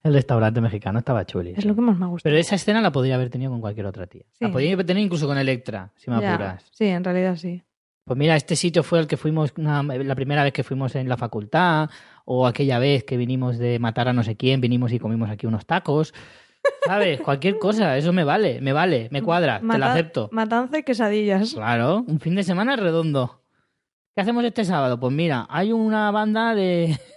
El 0.02 0.14
restaurante 0.14 0.62
mexicano 0.62 1.00
estaba 1.00 1.26
chuli. 1.26 1.54
Es 1.58 1.66
lo 1.66 1.76
que 1.76 1.82
más 1.82 1.98
me 1.98 2.06
ha 2.06 2.08
gustado. 2.08 2.30
Pero 2.32 2.40
esa 2.40 2.56
escena 2.56 2.80
la 2.82 2.90
podría 2.92 3.16
haber 3.16 3.30
tenido 3.30 3.52
con 3.52 3.60
cualquier 3.60 3.86
otra 3.86 4.08
tía. 4.08 4.24
La 4.40 4.50
podría 4.50 4.72
haber 4.72 4.86
tenido 4.86 5.06
incluso 5.06 5.28
con 5.28 5.38
Electra, 5.38 5.92
si 5.98 6.10
me 6.10 6.22
Ya, 6.22 6.34
apuras. 6.36 6.66
Sí, 6.72 6.86
en 6.86 7.04
realidad 7.04 7.36
sí. 7.36 7.62
Pues 8.10 8.18
mira, 8.18 8.36
este 8.36 8.55
sitio 8.55 8.82
fue 8.82 8.97
el 8.99 9.05
que 9.05 9.18
fuimos 9.18 9.53
una- 9.55 9.84
la 9.84 10.16
primera 10.16 10.43
vez 10.43 10.51
que 10.51 10.64
fuimos 10.64 10.95
en 10.95 11.07
la 11.07 11.16
facultad, 11.16 11.91
o 12.26 12.47
aquella 12.47 12.80
vez 12.80 13.03
que 13.03 13.18
vinimos 13.18 13.60
de 13.60 13.78
matar 13.78 14.07
a 14.07 14.14
no 14.14 14.24
sé 14.24 14.36
quién, 14.36 14.62
vinimos 14.62 14.91
y 14.91 14.97
comimos 14.97 15.30
aquí 15.30 15.45
unos 15.45 15.68
tacos. 15.68 16.12
¿Sabes? 16.88 17.22
Cualquier 17.22 17.60
cosa, 17.60 17.95
eso 17.99 18.12
me 18.12 18.24
vale, 18.24 18.62
me 18.62 18.74
vale, 18.74 19.10
me 19.12 19.22
cuadra, 19.22 19.57
te 19.60 19.62
lo 19.62 19.68
Mata- 19.68 19.93
acepto. 19.93 20.28
Matanza 20.32 20.80
y 20.80 20.84
quesadillas. 20.84 21.53
Claro, 21.53 22.03
un 22.07 22.20
fin 22.20 22.34
de 22.34 22.41
semana 22.41 22.76
redondo. 22.76 23.43
¿Qué 24.16 24.22
hacemos 24.24 24.43
este 24.43 24.66
sábado? 24.66 24.99
Pues 24.99 25.14
mira, 25.14 25.45
hay 25.47 25.72
una 25.72 26.10
banda 26.10 26.55
de. 26.55 26.97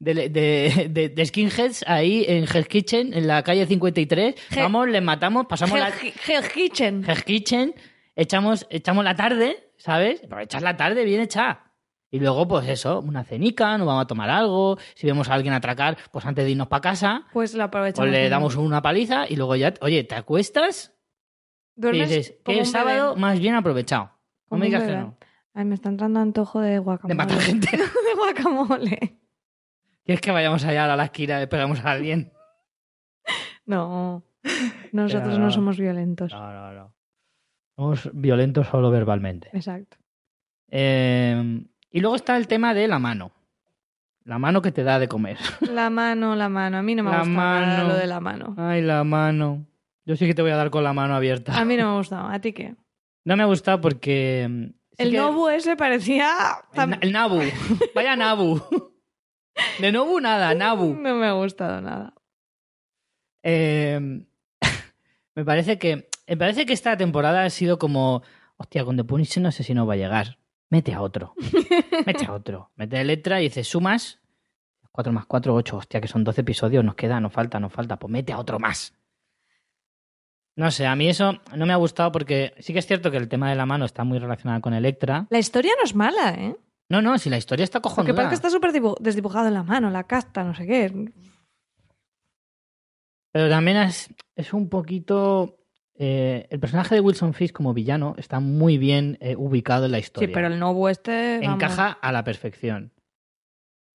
De, 0.00 0.28
de, 0.28 0.88
de- 0.90 1.08
de 1.08 1.24
skinheads 1.26 1.84
ahí 1.86 2.26
en 2.28 2.44
Hell's 2.44 2.66
Kitchen, 2.68 3.14
en 3.14 3.26
la 3.26 3.42
calle 3.42 3.64
53. 3.64 4.34
He- 4.50 4.60
Vamos, 4.60 4.88
les 4.88 5.02
matamos, 5.02 5.46
pasamos 5.46 5.78
la. 5.78 5.88
Hell, 5.88 6.12
Hell 6.26 6.48
Kitchen. 6.52 7.04
Hell's 7.08 7.22
Kitchen, 7.22 7.74
echamos, 8.16 8.66
echamos 8.70 9.04
la 9.04 9.14
tarde, 9.14 9.70
¿sabes? 9.76 10.20
Pero 10.28 10.40
echas 10.40 10.62
la 10.62 10.76
tarde 10.76 11.04
bien 11.04 11.20
hecha. 11.20 11.60
Y 12.10 12.20
luego, 12.20 12.46
pues 12.46 12.68
eso, 12.68 13.00
una 13.00 13.24
cenica, 13.24 13.76
nos 13.76 13.86
vamos 13.88 14.04
a 14.04 14.06
tomar 14.06 14.30
algo. 14.30 14.78
Si 14.94 15.06
vemos 15.06 15.28
a 15.28 15.34
alguien 15.34 15.52
atracar, 15.52 15.96
pues 16.12 16.24
antes 16.24 16.44
de 16.44 16.52
irnos 16.52 16.68
para 16.68 16.80
casa, 16.80 17.26
Pues 17.32 17.54
lo 17.54 17.64
aprovechamos. 17.64 18.08
pues 18.08 18.12
le 18.12 18.28
damos 18.28 18.54
una 18.56 18.80
paliza 18.82 19.26
y 19.28 19.34
luego 19.34 19.56
ya, 19.56 19.74
oye, 19.80 20.04
¿te 20.04 20.14
acuestas? 20.14 20.94
Y 21.76 21.80
Duermes 21.80 22.08
dices, 22.08 22.34
como 22.44 22.54
qué 22.56 22.60
un 22.60 22.66
sábado 22.66 23.08
bebé. 23.10 23.20
más 23.20 23.40
bien 23.40 23.56
aprovechado. 23.56 24.12
No 24.48 24.58
me 24.58 24.66
digas 24.66 24.84
que 24.84 24.92
no. 24.96 25.16
Ay, 25.54 25.64
me 25.64 25.74
está 25.74 25.88
entrando 25.88 26.20
antojo 26.20 26.60
de 26.60 26.78
guacamole. 26.78 27.14
De 27.14 27.16
matar 27.16 27.38
gente. 27.40 27.68
de 27.76 28.14
guacamole. 28.16 29.18
¿Quieres 30.04 30.20
que 30.20 30.30
vayamos 30.30 30.64
allá 30.64 30.92
a 30.92 30.96
la 30.96 31.04
esquina 31.06 31.42
y 31.42 31.46
pegamos 31.48 31.80
a 31.84 31.90
alguien? 31.90 32.32
No. 33.66 34.22
Nosotros 34.92 35.22
Pero 35.30 35.38
no 35.38 35.44
no. 35.46 35.50
somos 35.50 35.78
violentos. 35.78 36.32
No, 36.32 36.52
no, 36.52 36.72
no. 36.72 36.94
Somos 37.76 38.10
violentos 38.12 38.66
solo 38.68 38.90
verbalmente. 38.90 39.50
Exacto. 39.52 39.96
Eh, 40.70 41.64
y 41.90 42.00
luego 42.00 42.16
está 42.16 42.36
el 42.36 42.46
tema 42.46 42.74
de 42.74 42.88
la 42.88 42.98
mano. 42.98 43.32
La 44.24 44.38
mano 44.38 44.62
que 44.62 44.72
te 44.72 44.82
da 44.84 44.98
de 44.98 45.06
comer. 45.08 45.36
La 45.60 45.90
mano, 45.90 46.34
la 46.34 46.48
mano. 46.48 46.78
A 46.78 46.82
mí 46.82 46.94
no 46.94 47.02
me 47.02 47.10
La 47.10 47.18
gusta 47.18 47.32
nada 47.34 47.60
mano. 47.76 47.88
lo 47.88 47.94
de 47.96 48.06
la 48.06 48.20
mano. 48.20 48.54
Ay, 48.56 48.80
la 48.80 49.04
mano. 49.04 49.66
Yo 50.06 50.16
sí 50.16 50.26
que 50.26 50.34
te 50.34 50.40
voy 50.42 50.50
a 50.50 50.56
dar 50.56 50.70
con 50.70 50.82
la 50.82 50.92
mano 50.94 51.14
abierta. 51.14 51.58
A 51.58 51.64
mí 51.66 51.76
no 51.76 51.84
me 51.84 51.90
ha 51.94 51.96
gustado. 51.98 52.28
¿A 52.28 52.38
ti 52.40 52.52
qué? 52.54 52.74
No 53.26 53.36
me 53.36 53.42
ha 53.42 53.46
gustado 53.46 53.80
porque... 53.82 54.48
sí 54.92 54.94
el 54.98 55.10
que- 55.10 55.16
Nobu 55.18 55.48
ese 55.48 55.76
parecía... 55.76 56.30
El, 56.72 56.98
el 57.02 57.12
Nabu. 57.12 57.40
Vaya 57.94 58.16
Nabu. 58.16 58.62
De 59.78 59.92
Nobu 59.92 60.20
nada, 60.20 60.54
Nabu. 60.54 60.94
No 60.94 61.14
me 61.16 61.26
ha 61.26 61.32
gustado 61.32 61.80
nada. 61.82 62.14
Eh, 63.42 64.24
me 65.34 65.44
parece 65.44 65.78
que 65.78 66.08
me 66.26 66.36
parece 66.36 66.66
que 66.66 66.72
esta 66.72 66.96
temporada 66.96 67.44
ha 67.44 67.50
sido 67.50 67.78
como 67.78 68.22
hostia 68.56 68.84
con 68.84 68.96
The 68.96 69.04
Punisher 69.04 69.42
no 69.42 69.52
sé 69.52 69.62
si 69.64 69.74
no 69.74 69.86
va 69.86 69.94
a 69.94 69.96
llegar. 69.96 70.38
Mete 70.70 70.92
a 70.94 71.02
otro. 71.02 71.34
Mete 72.06 72.24
a 72.26 72.32
otro. 72.32 72.70
Mete 72.76 72.98
a 72.98 73.04
letra 73.04 73.40
y 73.40 73.44
dices 73.44 73.68
sumas 73.68 74.20
4 74.92 75.12
más 75.12 75.26
4, 75.26 75.54
8 75.54 75.76
hostia 75.76 76.00
que 76.00 76.08
son 76.08 76.24
12 76.24 76.40
episodios. 76.42 76.84
Nos 76.84 76.94
queda 76.94 77.20
nos 77.20 77.32
falta 77.32 77.60
nos 77.60 77.72
falta. 77.72 77.98
Pues 77.98 78.10
mete 78.10 78.32
a 78.32 78.38
otro 78.38 78.58
más. 78.58 78.94
No 80.56 80.70
sé 80.70 80.86
a 80.86 80.94
mí 80.94 81.08
eso 81.08 81.40
no 81.56 81.66
me 81.66 81.72
ha 81.72 81.76
gustado 81.76 82.12
porque 82.12 82.54
sí 82.60 82.72
que 82.72 82.78
es 82.78 82.86
cierto 82.86 83.10
que 83.10 83.16
el 83.16 83.28
tema 83.28 83.50
de 83.50 83.56
la 83.56 83.66
mano 83.66 83.84
está 83.84 84.04
muy 84.04 84.18
relacionado 84.20 84.60
con 84.60 84.72
Electra 84.72 85.26
La 85.30 85.38
historia 85.40 85.72
no 85.76 85.82
es 85.84 85.94
mala, 85.96 86.30
¿eh? 86.30 86.56
no 86.88 87.02
no 87.02 87.18
si 87.18 87.28
la 87.28 87.38
historia 87.38 87.64
está 87.64 87.78
Lo 87.78 87.82
que 87.82 87.88
cojonuda 87.88 88.14
pasa 88.14 88.24
es 88.26 88.28
que 88.30 88.34
está 88.36 88.50
súper 88.50 88.70
dibu- 88.72 88.96
desdibujado 89.00 89.48
en 89.48 89.54
la 89.54 89.64
mano, 89.64 89.90
la 89.90 90.04
casta, 90.04 90.44
no 90.44 90.54
sé 90.54 90.64
qué. 90.66 91.10
Pero 93.32 93.48
también 93.48 93.78
es, 93.78 94.14
es 94.36 94.52
un 94.52 94.68
poquito. 94.68 95.56
Eh, 95.96 96.46
el 96.50 96.58
personaje 96.60 96.94
de 96.94 97.00
Wilson 97.00 97.34
Fisk 97.34 97.54
como 97.54 97.72
villano 97.74 98.14
está 98.18 98.40
muy 98.40 98.78
bien 98.78 99.16
eh, 99.20 99.36
ubicado 99.36 99.86
en 99.86 99.92
la 99.92 99.98
Sí, 99.98 100.02
historia. 100.04 100.30
pero 100.34 100.48
el 100.48 100.58
Nobu 100.58 100.88
este... 100.88 101.38
vamos. 101.42 101.54
Encaja 101.56 101.90
a 101.92 102.12
la 102.12 102.24
perfección. 102.24 102.92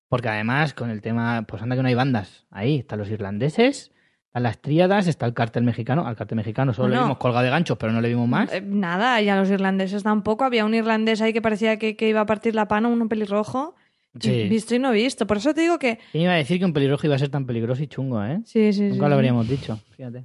Porque 0.08 0.28
además, 0.28 0.74
con 0.74 0.90
el 0.90 1.02
tema, 1.02 1.44
pues 1.46 1.62
anda 1.62 1.76
que 1.76 1.82
no 1.82 1.88
hay 1.88 1.94
bandas. 1.94 2.46
Ahí 2.50 2.78
están 2.78 2.98
los 2.98 3.08
irlandeses, 3.10 3.92
están 4.26 4.42
las 4.42 4.60
tríadas, 4.60 5.06
está 5.06 5.24
el 5.26 5.34
cartel 5.34 5.62
mexicano. 5.62 6.04
Al 6.06 6.16
cartel 6.16 6.36
mexicano 6.36 6.72
solo 6.72 6.88
le 6.88 6.98
vimos 6.98 7.18
colgado 7.18 7.44
de 7.44 7.50
ganchos, 7.50 7.78
pero 7.78 7.92
no 7.92 8.00
le 8.00 8.08
vimos 8.08 8.26
más. 8.28 8.52
Eh, 8.52 8.60
nada, 8.60 9.20
y 9.22 9.28
a 9.28 9.36
los 9.36 9.48
irlandeses 9.50 10.02
tampoco. 10.02 10.44
Había 10.44 10.64
un 10.64 10.74
irlandés 10.74 11.20
ahí 11.20 11.32
que 11.32 11.40
parecía 11.42 11.78
que, 11.78 11.96
que 11.96 12.08
iba 12.08 12.20
a 12.22 12.26
partir 12.26 12.54
la 12.56 12.66
pana, 12.66 12.88
uno 12.88 13.08
pelirrojo. 13.08 13.76
Sí. 14.18 14.48
Visto 14.48 14.74
y 14.74 14.80
no 14.80 14.90
visto. 14.90 15.28
Por 15.28 15.36
eso 15.36 15.54
te 15.54 15.60
digo 15.60 15.78
que... 15.78 16.00
¿Quién 16.10 16.24
iba 16.24 16.32
a 16.32 16.36
decir 16.36 16.58
que 16.58 16.64
un 16.64 16.72
pelirrojo 16.72 17.06
iba 17.06 17.14
a 17.14 17.18
ser 17.20 17.28
tan 17.28 17.46
peligroso 17.46 17.80
y 17.84 17.86
chungo, 17.86 18.24
eh? 18.24 18.40
Sí, 18.44 18.72
sí, 18.72 18.78
sí. 18.80 18.88
Nunca 18.88 19.04
lo 19.08 19.14
sí. 19.14 19.14
habríamos 19.14 19.48
dicho, 19.48 19.78
fíjate. 19.96 20.24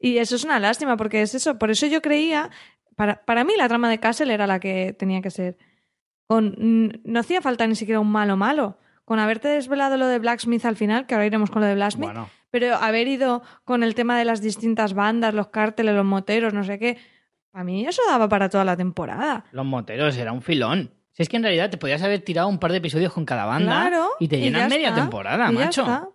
Y 0.00 0.16
eso 0.18 0.34
es 0.36 0.44
una 0.44 0.58
lástima, 0.58 0.96
porque 0.96 1.22
es 1.22 1.34
eso. 1.34 1.58
Por 1.58 1.70
eso 1.70 1.86
yo 1.86 2.00
creía. 2.02 2.50
Para, 2.96 3.24
para 3.24 3.44
mí, 3.44 3.52
la 3.56 3.68
trama 3.68 3.88
de 3.90 4.00
Castle 4.00 4.32
era 4.32 4.46
la 4.46 4.58
que 4.58 4.94
tenía 4.98 5.20
que 5.20 5.30
ser. 5.30 5.56
Con, 6.26 6.54
no 7.04 7.20
hacía 7.20 7.40
falta 7.42 7.66
ni 7.66 7.74
siquiera 7.74 8.00
un 8.00 8.10
malo 8.10 8.36
malo. 8.36 8.78
Con 9.04 9.18
haberte 9.18 9.48
desvelado 9.48 9.96
lo 9.96 10.06
de 10.06 10.18
Blacksmith 10.20 10.64
al 10.64 10.76
final, 10.76 11.06
que 11.06 11.14
ahora 11.14 11.26
iremos 11.26 11.50
con 11.50 11.60
lo 11.62 11.66
de 11.68 11.74
Blacksmith, 11.74 12.06
Bueno, 12.10 12.30
pero 12.50 12.76
haber 12.76 13.08
ido 13.08 13.42
con 13.64 13.82
el 13.82 13.94
tema 13.96 14.16
de 14.16 14.24
las 14.24 14.40
distintas 14.40 14.94
bandas, 14.94 15.34
los 15.34 15.48
cárteles, 15.48 15.94
los 15.94 16.04
moteros, 16.04 16.54
no 16.54 16.62
sé 16.64 16.78
qué. 16.78 16.96
A 17.52 17.64
mí 17.64 17.84
eso 17.86 18.02
daba 18.08 18.28
para 18.28 18.48
toda 18.48 18.64
la 18.64 18.76
temporada. 18.76 19.44
los 19.50 19.66
moteros 19.66 20.16
era 20.16 20.30
un 20.32 20.42
filón. 20.42 20.92
Si 21.10 21.22
es 21.24 21.28
que 21.28 21.36
en 21.36 21.42
realidad 21.42 21.68
te 21.70 21.76
podías 21.76 22.02
haber 22.02 22.20
tirado 22.20 22.46
un 22.46 22.58
par 22.60 22.70
de 22.70 22.78
episodios 22.78 23.12
con 23.12 23.24
cada 23.24 23.44
banda 23.44 23.88
Claro. 23.88 24.10
y 24.20 24.28
te 24.28 24.38
llenan 24.38 24.68
media 24.70 24.90
está, 24.90 25.00
temporada, 25.00 25.50
macho. 25.50 25.82
está. 25.82 26.08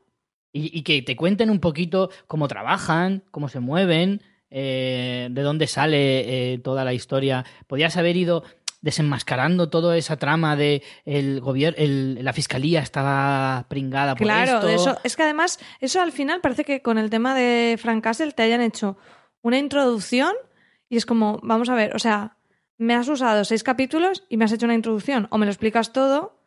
Y, 0.57 0.71
y 0.77 0.83
que 0.83 1.01
te 1.01 1.17
cuenten 1.17 1.49
un 1.49 1.59
poquito 1.59 2.09
cómo 2.27 2.47
trabajan, 2.47 3.23
cómo 3.31 3.49
se 3.49 3.59
mueven, 3.59 4.21
eh, 4.49 5.27
de 5.29 5.41
dónde 5.41 5.67
sale 5.67 6.53
eh, 6.53 6.57
toda 6.59 6.85
la 6.85 6.93
historia. 6.93 7.43
Podías 7.67 7.97
haber 7.97 8.15
ido 8.15 8.43
desenmascarando 8.81 9.67
toda 9.69 9.97
esa 9.97 10.15
trama 10.17 10.55
de 10.55 10.81
el 11.05 11.41
gobierno, 11.41 12.21
la 12.21 12.31
fiscalía 12.33 12.81
estaba 12.81 13.65
pringada 13.67 14.15
por 14.15 14.27
Claro, 14.27 14.57
esto. 14.67 14.69
eso. 14.69 14.97
Es 15.03 15.15
que 15.15 15.23
además, 15.23 15.59
eso 15.81 16.01
al 16.01 16.11
final 16.11 16.39
parece 16.39 16.63
que 16.63 16.81
con 16.81 16.97
el 16.97 17.09
tema 17.09 17.35
de 17.35 17.77
Frank 17.81 18.03
Castle 18.03 18.31
te 18.31 18.43
hayan 18.43 18.61
hecho 18.61 18.95
una 19.41 19.57
introducción 19.57 20.33
y 20.87 20.97
es 20.97 21.05
como, 21.05 21.39
vamos 21.41 21.67
a 21.69 21.75
ver, 21.75 21.95
o 21.95 21.99
sea, 21.99 22.37
me 22.77 22.93
has 22.93 23.07
usado 23.07 23.43
seis 23.43 23.63
capítulos 23.63 24.23
y 24.29 24.37
me 24.37 24.45
has 24.45 24.51
hecho 24.51 24.67
una 24.67 24.75
introducción. 24.75 25.27
O 25.31 25.37
me 25.37 25.45
lo 25.47 25.51
explicas 25.51 25.91
todo, 25.91 26.37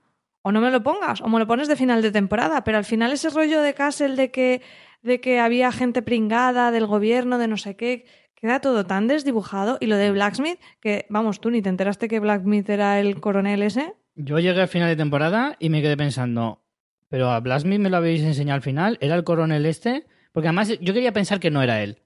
o 0.43 0.53
no 0.53 0.61
me 0.61 0.71
lo 0.71 0.83
pongas, 0.83 1.21
o 1.21 1.29
me 1.29 1.39
lo 1.39 1.47
pones 1.47 1.69
de 1.69 1.77
final 1.77 2.03
de 2.03 2.11
temporada. 2.13 2.65
Pero 2.65 2.79
al 2.79 2.85
final 2.85 3.13
ese 3.13 3.31
rollo 3.31 3.61
de 3.61 3.75
Castle 3.75 4.17
de 4.17 4.31
que, 4.31 4.63
de 5.03 5.21
que 5.21 5.41
había 5.41 5.73
gente 5.73 6.03
pringada 6.03 6.71
del 6.71 6.87
gobierno, 6.87 7.39
de 7.39 7.49
no 7.49 7.57
sé 7.57 7.77
qué, 7.77 8.07
queda 8.35 8.61
todo 8.61 8.87
tan 8.87 9.09
desdibujado. 9.09 9.79
Y 9.81 9.87
lo 9.87 9.97
de 9.97 10.11
Blacksmith, 10.11 10.59
que 10.81 11.07
vamos, 11.09 11.41
tú 11.41 11.51
ni 11.51 11.63
te 11.63 11.69
enteraste 11.69 12.09
que 12.09 12.21
Blacksmith 12.21 12.69
era 12.69 13.01
el 13.01 13.21
coronel 13.21 13.63
ese. 13.63 13.95
Yo 14.21 14.41
llegué 14.41 14.61
al 14.61 14.69
final 14.69 14.89
de 14.89 14.97
temporada 14.97 15.55
y 15.61 15.71
me 15.71 15.81
quedé 15.81 15.97
pensando, 15.97 16.61
pero 17.09 17.31
a 17.31 17.39
Blasmy 17.39 17.79
me 17.79 17.89
lo 17.89 17.99
habéis 17.99 18.23
enseñado 18.23 18.57
al 18.57 18.63
final, 18.63 18.99
¿era 19.01 19.15
el 19.15 19.23
coronel 19.23 19.65
este? 19.65 20.07
Porque 20.33 20.49
además 20.49 20.77
yo 20.81 20.93
quería 20.93 21.13
pensar 21.13 21.39
que 21.39 21.53
no 21.53 21.63
era 21.63 21.85
él, 21.85 22.03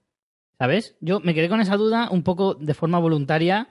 ¿sabes? 0.59 0.95
Yo 1.01 1.21
me 1.21 1.33
quedé 1.33 1.49
con 1.49 1.63
esa 1.63 1.79
duda 1.79 2.09
un 2.11 2.23
poco 2.23 2.55
de 2.55 2.75
forma 2.75 2.99
voluntaria. 2.99 3.67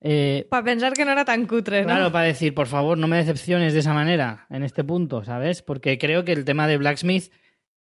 Eh, 0.00 0.46
Para 0.50 0.64
pensar 0.64 0.92
que 0.94 1.04
no 1.04 1.12
era 1.12 1.24
tan 1.24 1.46
cutre, 1.46 1.82
¿no? 1.82 1.86
Claro, 1.88 2.12
para 2.12 2.24
decir, 2.24 2.54
por 2.54 2.66
favor, 2.66 2.96
no 2.98 3.06
me 3.08 3.16
decepciones 3.18 3.72
de 3.72 3.80
esa 3.80 3.92
manera, 3.94 4.46
en 4.50 4.62
este 4.62 4.84
punto, 4.84 5.24
¿sabes? 5.24 5.62
Porque 5.62 5.98
creo 5.98 6.24
que 6.24 6.32
el 6.32 6.44
tema 6.44 6.66
de 6.66 6.78
Blacksmith, 6.78 7.32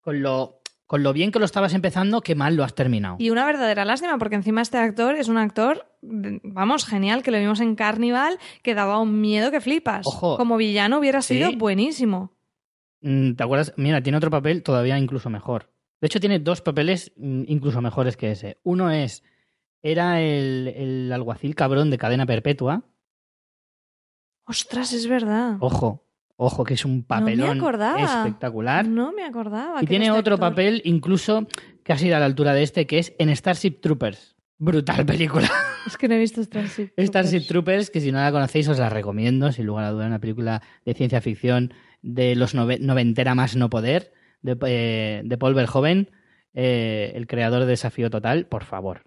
con 0.01 0.21
lo, 0.21 0.61
con 0.85 1.03
lo 1.03 1.13
bien 1.13 1.31
que 1.31 1.39
lo 1.39 1.45
estabas 1.45 1.73
empezando, 1.73 2.21
qué 2.21 2.35
mal 2.35 2.55
lo 2.55 2.63
has 2.63 2.75
terminado. 2.75 3.15
Y 3.19 3.31
una 3.31 3.45
verdadera 3.45 3.85
lástima, 3.85 4.17
porque 4.17 4.35
encima 4.35 4.61
este 4.61 4.77
actor 4.77 5.15
es 5.15 5.27
un 5.27 5.37
actor, 5.37 5.85
vamos, 6.01 6.85
genial, 6.85 7.23
que 7.23 7.31
lo 7.31 7.39
vimos 7.39 7.59
en 7.59 7.75
Carnival, 7.75 8.37
que 8.63 8.75
daba 8.75 8.99
un 8.99 9.19
miedo 9.19 9.51
que 9.51 9.61
flipas. 9.61 10.05
Ojo. 10.07 10.37
Como 10.37 10.57
villano 10.57 10.99
hubiera 10.99 11.21
Sí. 11.21 11.35
sido 11.35 11.51
buenísimo. 11.53 12.31
Mm, 13.01 13.33
¿Te 13.33 13.43
acuerdas? 13.43 13.73
Mira, 13.77 14.01
tiene 14.01 14.17
otro 14.17 14.31
papel 14.31 14.63
todavía 14.63 14.97
incluso 14.97 15.29
mejor. 15.29 15.69
De 16.01 16.07
hecho, 16.07 16.19
tiene 16.19 16.39
dos 16.39 16.61
papeles 16.61 17.11
mm, 17.17 17.43
incluso 17.47 17.81
mejores 17.81 18.15
que 18.17 18.31
ese. 18.31 18.57
Uno 18.63 18.91
es, 18.91 19.23
era 19.87 20.19
el, 20.21 20.67
el 20.75 21.11
alguacil 21.13 21.53
cabrón 21.55 21.89
de 21.91 21.97
cadena 21.97 22.25
perpetua. 22.25 22.83
Ostras, 24.47 24.93
es 24.93 25.07
verdad. 25.07 25.57
Ojo, 25.59 26.05
ojo, 26.37 26.63
que 26.63 26.75
es 26.75 26.85
un 26.85 27.03
papelón 27.03 27.47
no 27.47 27.53
me 27.53 27.59
acordaba. 27.59 28.01
espectacular. 28.01 28.87
No 28.87 29.11
me 29.13 29.23
acordaba. 29.23 29.81
y 29.81 29.85
tiene 29.85 30.05
este 30.07 30.17
otro 30.19 30.35
actor. 30.35 30.49
papel 30.51 30.81
incluso 30.85 31.47
casi 31.83 32.11
a 32.11 32.19
la 32.19 32.25
altura 32.25 32.53
de 32.53 32.63
este, 32.63 32.85
que 32.87 32.99
es 32.99 33.13
en 33.19 33.35
Starship 33.35 33.79
Troopers. 33.81 34.35
Brutal 34.57 35.05
película. 35.05 35.49
Es 35.85 35.97
que 35.97 36.07
no 36.07 36.15
he 36.15 36.19
visto 36.19 36.41
Starship. 36.41 36.93
Starship 36.97 37.45
Troopers. 37.45 37.47
Troopers, 37.47 37.89
que 37.91 38.01
si 38.01 38.11
no 38.11 38.17
la 38.19 38.31
conocéis 38.31 38.67
os 38.69 38.79
la 38.79 38.89
recomiendo, 38.89 39.51
sin 39.51 39.67
lugar 39.67 39.85
a 39.85 39.91
duda, 39.91 40.07
una 40.07 40.17
película 40.19 40.63
de 40.83 40.95
ciencia 40.95 41.21
ficción 41.21 41.75
de 42.01 42.35
los 42.35 42.55
nove- 42.55 42.79
noventera 42.79 43.35
más 43.35 43.55
no 43.55 43.69
poder, 43.69 44.11
de, 44.41 44.57
eh, 44.65 45.21
de 45.23 45.37
Paul 45.37 45.53
Verhoeven, 45.53 46.09
eh, 46.55 47.11
el 47.13 47.27
creador 47.27 47.61
de 47.61 47.67
Desafío 47.67 48.09
Total, 48.09 48.47
por 48.47 48.63
favor. 48.63 49.03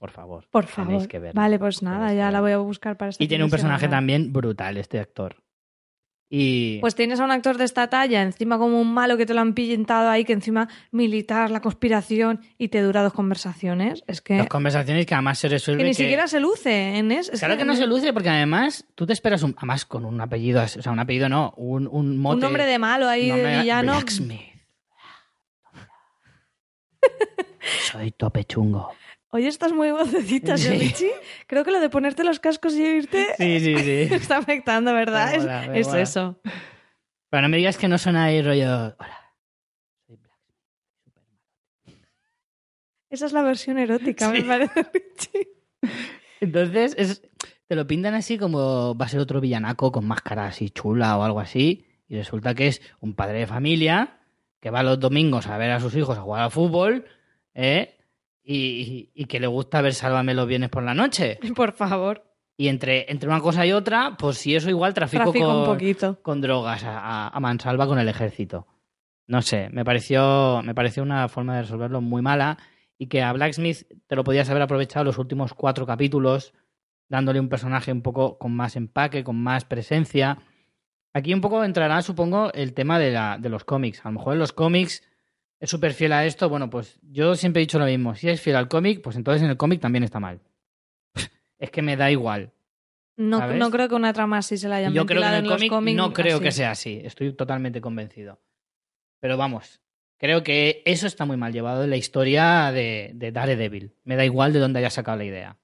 Por 0.00 0.10
favor. 0.10 0.46
Por 0.50 0.64
tenéis 0.64 0.88
favor. 0.92 1.08
que 1.08 1.18
verla. 1.18 1.40
Vale, 1.42 1.58
pues 1.58 1.82
nada, 1.82 2.06
Tenéis 2.08 2.18
ya 2.18 2.30
la 2.30 2.40
voy 2.40 2.52
a 2.52 2.58
buscar 2.58 2.96
para 2.96 3.10
esta 3.10 3.22
Y 3.22 3.28
tiene 3.28 3.44
un 3.44 3.50
personaje 3.50 3.86
también 3.86 4.32
brutal, 4.32 4.78
este 4.78 4.98
actor. 4.98 5.36
Y 6.32 6.78
Pues 6.80 6.94
tienes 6.94 7.18
a 7.20 7.24
un 7.24 7.32
actor 7.32 7.58
de 7.58 7.64
esta 7.64 7.88
talla, 7.90 8.22
encima 8.22 8.56
como 8.56 8.80
un 8.80 8.94
malo 8.94 9.16
que 9.18 9.26
te 9.26 9.34
lo 9.34 9.40
han 9.40 9.52
pintado 9.52 10.08
ahí, 10.08 10.24
que 10.24 10.32
encima 10.32 10.68
militar, 10.92 11.50
la 11.50 11.60
conspiración, 11.60 12.40
y 12.56 12.68
te 12.68 12.80
dura 12.82 13.02
dos 13.02 13.12
conversaciones. 13.12 14.02
Es 14.06 14.22
que, 14.22 14.38
las 14.38 14.46
conversaciones 14.46 15.04
que 15.06 15.14
además 15.14 15.38
se 15.40 15.48
resuelve 15.48 15.82
que 15.82 15.88
ni 15.88 15.90
que- 15.90 16.02
siquiera 16.04 16.28
se 16.28 16.38
luce 16.40 16.96
en 16.96 17.10
es, 17.12 17.30
Claro 17.30 17.56
que 17.58 17.64
no 17.66 17.74
se 17.76 17.86
luce 17.86 18.12
porque 18.14 18.28
además 18.30 18.86
tú 18.94 19.06
te 19.06 19.12
esperas 19.12 19.42
un, 19.42 19.54
además 19.58 19.84
con 19.84 20.04
un 20.06 20.18
apellido, 20.20 20.62
o 20.62 20.68
sea, 20.68 20.92
un 20.92 21.00
apellido 21.00 21.28
no, 21.28 21.52
un, 21.58 21.86
un 21.90 22.16
mote. 22.16 22.36
Un 22.36 22.40
nombre 22.40 22.64
de 22.64 22.78
malo 22.78 23.06
ahí, 23.08 23.28
nombre 23.28 23.48
de 23.50 23.58
villano. 23.60 23.92
Blacksmith. 23.92 24.40
Soy 27.90 28.12
tope 28.12 28.44
chungo. 28.44 28.92
Oye, 29.32 29.46
estás 29.48 29.72
muy 29.72 29.90
vocecitas, 29.92 30.60
Sí. 30.60 30.68
¿eh, 30.68 30.78
Richie? 30.78 31.12
Creo 31.46 31.64
que 31.64 31.70
lo 31.70 31.80
de 31.80 31.88
ponerte 31.88 32.24
los 32.24 32.40
cascos 32.40 32.74
y 32.74 32.82
oírte 32.84 33.26
Sí, 33.38 33.60
sí, 33.60 33.76
sí. 33.78 34.08
está 34.14 34.38
afectando, 34.38 34.92
¿verdad? 34.92 35.30
Me 35.30 35.36
Es- 35.36 35.42
mola, 35.42 35.66
me 35.68 35.80
es 35.80 35.86
mola. 35.86 36.00
eso. 36.00 36.40
Pero 37.30 37.42
no 37.42 37.48
me 37.48 37.56
digas 37.58 37.78
que 37.78 37.86
no 37.88 37.96
suena 37.98 38.24
ahí 38.24 38.42
rollo. 38.42 38.96
Hola. 38.98 39.18
soy 40.06 40.16
Blacksmith". 40.16 42.06
Esa 43.10 43.26
es 43.26 43.32
la 43.32 43.42
versión 43.42 43.78
erótica, 43.78 44.28
me 44.30 44.38
Sí. 44.40 44.42
parece, 44.42 44.82
Richie. 44.92 45.48
Entonces, 46.40 46.94
es, 46.98 47.22
te 47.68 47.76
lo 47.76 47.86
pintan 47.86 48.14
así 48.14 48.36
como 48.36 48.96
va 48.96 49.04
a 49.06 49.08
ser 49.08 49.20
otro 49.20 49.40
villanaco 49.40 49.92
con 49.92 50.06
máscara 50.08 50.46
así 50.46 50.70
chula 50.70 51.16
o 51.18 51.22
algo 51.22 51.38
así. 51.38 51.86
Y 52.08 52.16
resulta 52.16 52.54
que 52.56 52.66
es 52.66 52.82
un 52.98 53.14
padre 53.14 53.38
de 53.38 53.46
familia 53.46 54.18
que 54.58 54.70
va 54.70 54.82
los 54.82 54.98
domingos 54.98 55.46
a 55.46 55.56
ver 55.56 55.70
a 55.70 55.78
sus 55.80 55.94
hijos 55.94 56.18
a 56.18 56.22
jugar 56.22 56.42
al 56.42 56.50
fútbol, 56.50 57.04
¿eh? 57.54 57.96
Y, 58.42 59.10
y 59.14 59.24
que 59.26 59.38
le 59.40 59.46
gusta 59.46 59.80
ver 59.82 59.94
Sálvame 59.94 60.34
los 60.34 60.46
viernes 60.46 60.70
por 60.70 60.82
la 60.82 60.94
noche. 60.94 61.38
Por 61.54 61.72
favor, 61.72 62.24
Y 62.56 62.68
entre, 62.68 63.10
entre 63.10 63.28
una 63.28 63.40
cosa 63.40 63.64
y 63.66 63.72
otra, 63.72 64.16
pues 64.18 64.38
si 64.38 64.54
eso 64.56 64.68
igual 64.70 64.94
trafico, 64.94 65.24
trafico 65.24 65.46
con, 65.46 65.56
un 65.56 65.64
poquito. 65.66 66.22
con 66.22 66.40
drogas 66.40 66.82
a, 66.84 66.98
a- 66.98 67.28
a 67.28 67.40
mansalva 67.40 67.86
con 67.86 67.98
el 67.98 68.08
ejército. 68.08 68.66
No 69.26 69.42
sé, 69.42 69.68
me 69.70 69.84
pareció, 69.84 70.60
me 70.64 70.74
pareció 70.74 71.02
una 71.02 71.28
forma 71.28 71.54
de 71.56 71.62
resolverlo 71.62 72.00
muy 72.00 72.20
mala 72.22 72.58
y 72.98 73.06
que 73.06 73.22
a 73.22 73.32
Blacksmith 73.32 73.86
te 74.06 74.16
lo 74.16 74.24
podías 74.24 74.50
haber 74.50 74.62
aprovechado 74.62 75.04
los 75.04 75.18
últimos 75.18 75.54
cuatro 75.54 75.86
capítulos, 75.86 76.52
dándole 77.08 77.38
un 77.40 77.48
personaje 77.48 77.92
un 77.92 78.02
poco 78.02 78.38
con 78.38 78.52
más 78.56 78.74
empaque, 78.76 79.22
con 79.22 79.40
más 79.40 79.64
presencia. 79.64 80.38
Aquí 81.14 81.32
un 81.32 81.40
poco 81.40 81.62
entrará, 81.64 82.02
supongo, 82.02 82.52
el 82.52 82.72
tema 82.74 82.98
de, 82.98 83.12
la, 83.12 83.38
de 83.38 83.48
los 83.48 83.64
cómics. 83.64 84.00
A 84.04 84.08
lo 84.10 84.18
mejor 84.18 84.32
en 84.34 84.38
los 84.40 84.52
cómics 84.52 85.02
es 85.60 85.70
súper 85.70 85.92
fiel 85.92 86.12
a 86.12 86.24
esto. 86.24 86.48
Bueno, 86.48 86.70
pues 86.70 86.98
yo 87.02 87.36
siempre 87.36 87.60
he 87.60 87.64
dicho 87.64 87.78
lo 87.78 87.84
mismo. 87.84 88.14
Si 88.14 88.28
es 88.28 88.40
fiel 88.40 88.56
al 88.56 88.68
cómic, 88.68 89.02
pues 89.02 89.16
entonces 89.16 89.42
en 89.42 89.50
el 89.50 89.56
cómic 89.56 89.80
también 89.80 90.02
está 90.02 90.18
mal. 90.18 90.40
Es 91.58 91.70
que 91.70 91.82
me 91.82 91.96
da 91.96 92.10
igual. 92.10 92.52
No, 93.16 93.46
no 93.52 93.70
creo 93.70 93.86
que 93.86 93.94
una 93.94 94.14
trama 94.14 94.38
así 94.38 94.56
se 94.56 94.66
la 94.66 94.76
hayan 94.76 94.94
Yo 94.94 95.04
creo 95.04 95.20
que 95.20 95.28
en 95.28 95.34
el 95.34 95.46
cómic 95.46 95.68
cómics 95.68 95.96
no 95.96 96.12
creo 96.14 96.36
así. 96.36 96.44
que 96.44 96.52
sea 96.52 96.70
así. 96.70 97.02
Estoy 97.04 97.34
totalmente 97.34 97.82
convencido. 97.82 98.40
Pero 99.20 99.36
vamos, 99.36 99.82
creo 100.16 100.42
que 100.42 100.82
eso 100.86 101.06
está 101.06 101.26
muy 101.26 101.36
mal 101.36 101.52
llevado 101.52 101.84
en 101.84 101.90
la 101.90 101.98
historia 101.98 102.72
de, 102.72 103.10
de 103.12 103.30
Daredevil. 103.30 103.94
Me 104.04 104.16
da 104.16 104.24
igual 104.24 104.54
de 104.54 104.60
dónde 104.60 104.78
haya 104.78 104.88
sacado 104.88 105.18
la 105.18 105.24
idea. 105.24 105.58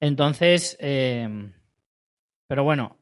Entonces, 0.00 0.78
eh, 0.80 1.52
pero 2.46 2.64
bueno, 2.64 2.98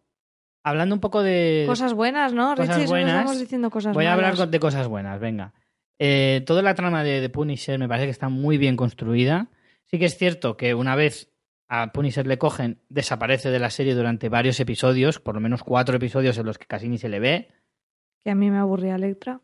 hablando 0.63 0.95
un 0.95 1.01
poco 1.01 1.23
de... 1.23 1.65
Cosas 1.67 1.95
buenas, 1.95 2.33
¿no? 2.33 2.55
Cosas 2.55 2.77
Richie, 2.77 2.89
solo 2.89 3.01
buenas. 3.01 3.19
estamos 3.21 3.41
diciendo 3.41 3.71
cosas 3.71 3.95
Voy 3.95 4.07
a 4.07 4.13
hablar 4.13 4.35
malas. 4.35 4.51
de 4.51 4.61
cosas 4.61 4.89
buenas, 4.89 5.21
venga. 5.21 5.53
Eh, 5.99 6.43
toda 6.47 6.63
la 6.63 6.75
trama 6.75 7.05
de, 7.05 7.21
de 7.21 7.29
Punisher 7.29 7.79
me 7.79 7.89
parece 7.89 8.07
que 8.07 8.13
está 8.13 8.29
muy 8.29 8.59
bien 8.59 8.77
construida. 8.77 9.49
Sí 9.87 9.99
que 9.99 10.07
es 10.07 10.17
cierto 10.17 10.57
que 10.57 10.75
una 10.75 10.95
vez 10.95 11.31
a 11.69 11.93
Punisher 11.93 12.27
le 12.27 12.39
cogen, 12.39 12.81
desaparece 12.89 13.51
de 13.51 13.59
la 13.59 13.71
serie 13.71 13.95
durante 13.95 14.29
varios 14.29 14.59
episodios, 14.61 15.21
por 15.21 15.35
lo 15.35 15.41
menos 15.41 15.63
cuatro 15.63 15.97
episodios 15.97 16.37
en 16.39 16.47
los 16.47 16.59
que 16.59 16.67
casi 16.67 16.89
ni 16.89 16.99
se 16.99 17.09
le 17.09 17.21
ve. 17.21 17.49
Que 18.25 18.31
a 18.31 18.35
mí 18.35 18.51
me 18.51 18.59
aburría 18.59 18.97
Electra. 18.97 19.41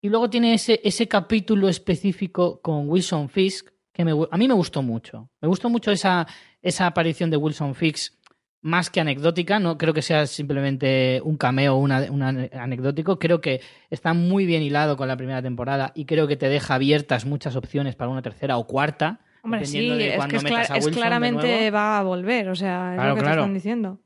Y 0.00 0.08
luego 0.08 0.30
tiene 0.30 0.54
ese, 0.54 0.80
ese 0.84 1.08
capítulo 1.08 1.68
específico 1.68 2.60
con 2.60 2.88
Wilson 2.88 3.28
Fisk 3.28 3.70
que 3.92 4.04
me 4.04 4.12
a 4.12 4.36
mí 4.36 4.48
me 4.48 4.54
gustó 4.54 4.82
mucho. 4.82 5.30
Me 5.40 5.48
gustó 5.48 5.70
mucho 5.70 5.90
esa, 5.92 6.26
esa 6.60 6.86
aparición 6.86 7.30
de 7.30 7.36
Wilson 7.36 7.74
Fisk 7.74 8.14
más 8.64 8.88
que 8.90 9.00
anecdótica. 9.00 9.60
No 9.60 9.76
creo 9.78 9.92
que 9.94 10.02
sea 10.02 10.26
simplemente 10.26 11.20
un 11.22 11.36
cameo 11.36 11.74
o 11.74 11.78
una, 11.78 12.00
una 12.10 12.28
anecdótico. 12.52 13.18
Creo 13.18 13.40
que 13.40 13.60
está 13.90 14.14
muy 14.14 14.46
bien 14.46 14.62
hilado 14.62 14.96
con 14.96 15.06
la 15.06 15.16
primera 15.16 15.42
temporada 15.42 15.92
y 15.94 16.06
creo 16.06 16.26
que 16.26 16.36
te 16.36 16.48
deja 16.48 16.74
abiertas 16.74 17.26
muchas 17.26 17.54
opciones 17.56 17.94
para 17.94 18.10
una 18.10 18.22
tercera 18.22 18.56
o 18.56 18.66
cuarta. 18.66 19.20
Hombre, 19.42 19.66
sí, 19.66 19.90
de 19.90 20.14
es 20.16 20.26
que 20.26 20.36
es, 20.36 20.42
metas 20.42 20.70
cla- 20.70 20.74
a 20.74 20.78
es 20.78 20.88
claramente 20.88 21.70
va 21.70 21.98
a 21.98 22.02
volver, 22.02 22.48
o 22.48 22.54
sea, 22.56 22.92
es 22.92 22.96
Claro, 22.96 23.10
lo 23.10 23.14
que 23.16 23.20
claro. 23.20 23.34
te 23.36 23.40
están 23.42 23.54
diciendo. 23.54 24.00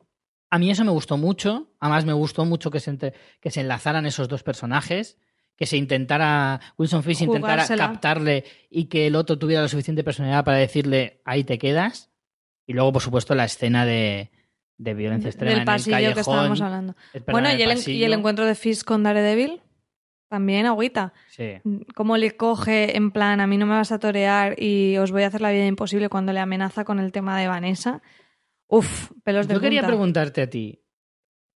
A 0.51 0.59
mí 0.59 0.71
eso 0.71 0.85
me 0.85 0.91
gustó 0.91 1.17
mucho. 1.17 1.71
Además, 1.79 2.05
me 2.05 2.13
gustó 2.13 2.45
mucho 2.45 2.71
que 2.73 2.81
se, 2.81 2.91
entre- 2.91 3.13
que 3.41 3.51
se 3.51 3.61
enlazaran 3.61 4.07
esos 4.07 4.29
dos 4.29 4.43
personajes. 4.43 5.19
Que 5.57 5.67
se 5.67 5.77
intentara, 5.77 6.61
Wilson 6.79 7.03
Fisk 7.03 7.23
intentara 7.23 7.67
captarle 7.67 8.45
y 8.71 8.85
que 8.85 9.09
el 9.09 9.17
otro 9.17 9.39
tuviera 9.39 9.61
la 9.63 9.67
suficiente 9.69 10.05
personalidad 10.05 10.45
para 10.45 10.57
decirle, 10.59 11.21
ahí 11.25 11.43
te 11.43 11.59
quedas. 11.59 12.11
Y 12.65 12.75
luego, 12.75 12.93
por 12.93 13.03
supuesto, 13.03 13.35
la 13.35 13.45
escena 13.45 13.85
de, 13.85 14.31
de 14.79 14.95
violencia 14.95 15.29
extrema 15.29 15.51
Del 15.51 15.61
en 15.61 15.65
pasillo 15.67 15.97
el 15.97 16.03
callejón. 16.03 16.15
que 16.15 16.21
estábamos 16.21 16.61
hablando. 16.61 16.95
Bueno, 17.31 17.49
en 17.51 17.59
y 17.59 17.63
el, 17.63 17.89
y 17.89 18.05
encuentro 18.05 18.47
de 18.47 18.55
Fisk 18.55 18.87
con 18.87 19.03
Daredevil, 19.03 19.61
también 20.29 20.67
agüita. 20.67 21.13
Sí. 21.29 21.55
Cómo 21.95 22.17
le 22.17 22.37
coge 22.37 22.97
en 22.97 23.11
plan, 23.11 23.41
a 23.41 23.47
mí 23.47 23.57
no 23.57 23.67
me 23.67 23.75
vas 23.75 23.93
a 23.93 23.99
torear 23.99 24.61
y 24.63 24.97
os 24.99 25.11
voy 25.11 25.25
a 25.25 25.27
hacer 25.27 25.41
la 25.41 25.51
vida 25.51 25.67
imposible 25.67 26.09
cuando 26.09 26.33
le 26.33 26.41
amenaza 26.41 26.85
con 26.85 26.99
el 27.01 27.13
tema 27.13 27.39
de 27.39 27.49
Vanessa. 27.49 28.03
Uf, 28.69 29.11
pelos 29.25 29.49
de 29.49 29.55
Yo 29.55 29.61
quería 29.61 29.87
preguntarte 29.87 30.43
a 30.43 30.51
ti. 30.51 30.83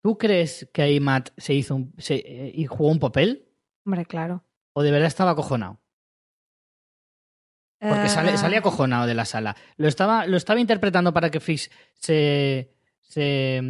¿Tú 0.01 0.17
crees 0.17 0.69
que 0.73 0.81
ahí 0.81 0.99
Matt 0.99 1.31
se 1.37 1.53
hizo 1.53 1.75
un, 1.75 1.93
se, 1.97 2.15
eh, 2.15 2.51
y 2.55 2.65
jugó 2.67 2.89
un 2.89 2.99
papel? 2.99 3.49
Hombre, 3.85 4.05
claro. 4.05 4.45
¿O 4.73 4.83
de 4.83 4.91
verdad 4.91 5.07
estaba 5.07 5.31
acojonado? 5.31 5.81
Porque 7.81 8.09
sale, 8.09 8.33
Eh, 8.33 8.37
sale 8.37 8.57
acojonado 8.57 9.07
de 9.07 9.13
la 9.13 9.25
sala. 9.25 9.55
Lo 9.77 9.87
estaba, 9.87 10.25
lo 10.25 10.37
estaba 10.37 10.59
interpretando 10.59 11.13
para 11.13 11.31
que 11.31 11.39
Fix 11.39 11.69
se, 11.95 12.73
se, 13.09 13.61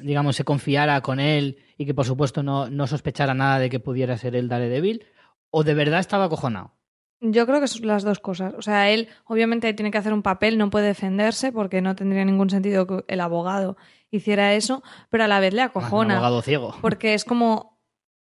digamos, 0.00 0.36
se 0.36 0.44
confiara 0.44 1.00
con 1.02 1.20
él 1.20 1.58
y 1.76 1.84
que, 1.84 1.92
por 1.92 2.06
supuesto, 2.06 2.42
no, 2.42 2.70
no 2.70 2.86
sospechara 2.86 3.34
nada 3.34 3.58
de 3.58 3.68
que 3.68 3.80
pudiera 3.80 4.16
ser 4.16 4.34
el 4.36 4.48
Daredevil. 4.48 5.04
¿O 5.50 5.62
de 5.64 5.74
verdad 5.74 6.00
estaba 6.00 6.24
acojonado? 6.24 6.72
Yo 7.20 7.46
creo 7.46 7.60
que 7.60 7.68
son 7.68 7.86
las 7.86 8.02
dos 8.04 8.18
cosas. 8.20 8.54
O 8.56 8.62
sea, 8.62 8.90
él 8.90 9.08
obviamente 9.24 9.72
tiene 9.74 9.90
que 9.90 9.98
hacer 9.98 10.12
un 10.12 10.22
papel, 10.22 10.56
no 10.58 10.70
puede 10.70 10.86
defenderse 10.88 11.50
porque 11.52 11.80
no 11.82 11.94
tendría 11.96 12.24
ningún 12.24 12.48
sentido 12.50 12.86
que 12.86 13.04
el 13.08 13.20
abogado 13.20 13.76
hiciera 14.10 14.54
eso, 14.54 14.82
pero 15.10 15.24
a 15.24 15.28
la 15.28 15.40
vez 15.40 15.52
le 15.54 15.62
Ah, 15.62 15.70
Un 15.74 15.80
acojona. 15.82 16.14
abogado 16.14 16.42
ciego. 16.42 16.74
Porque 16.80 17.14
es 17.14 17.24
como. 17.24 17.80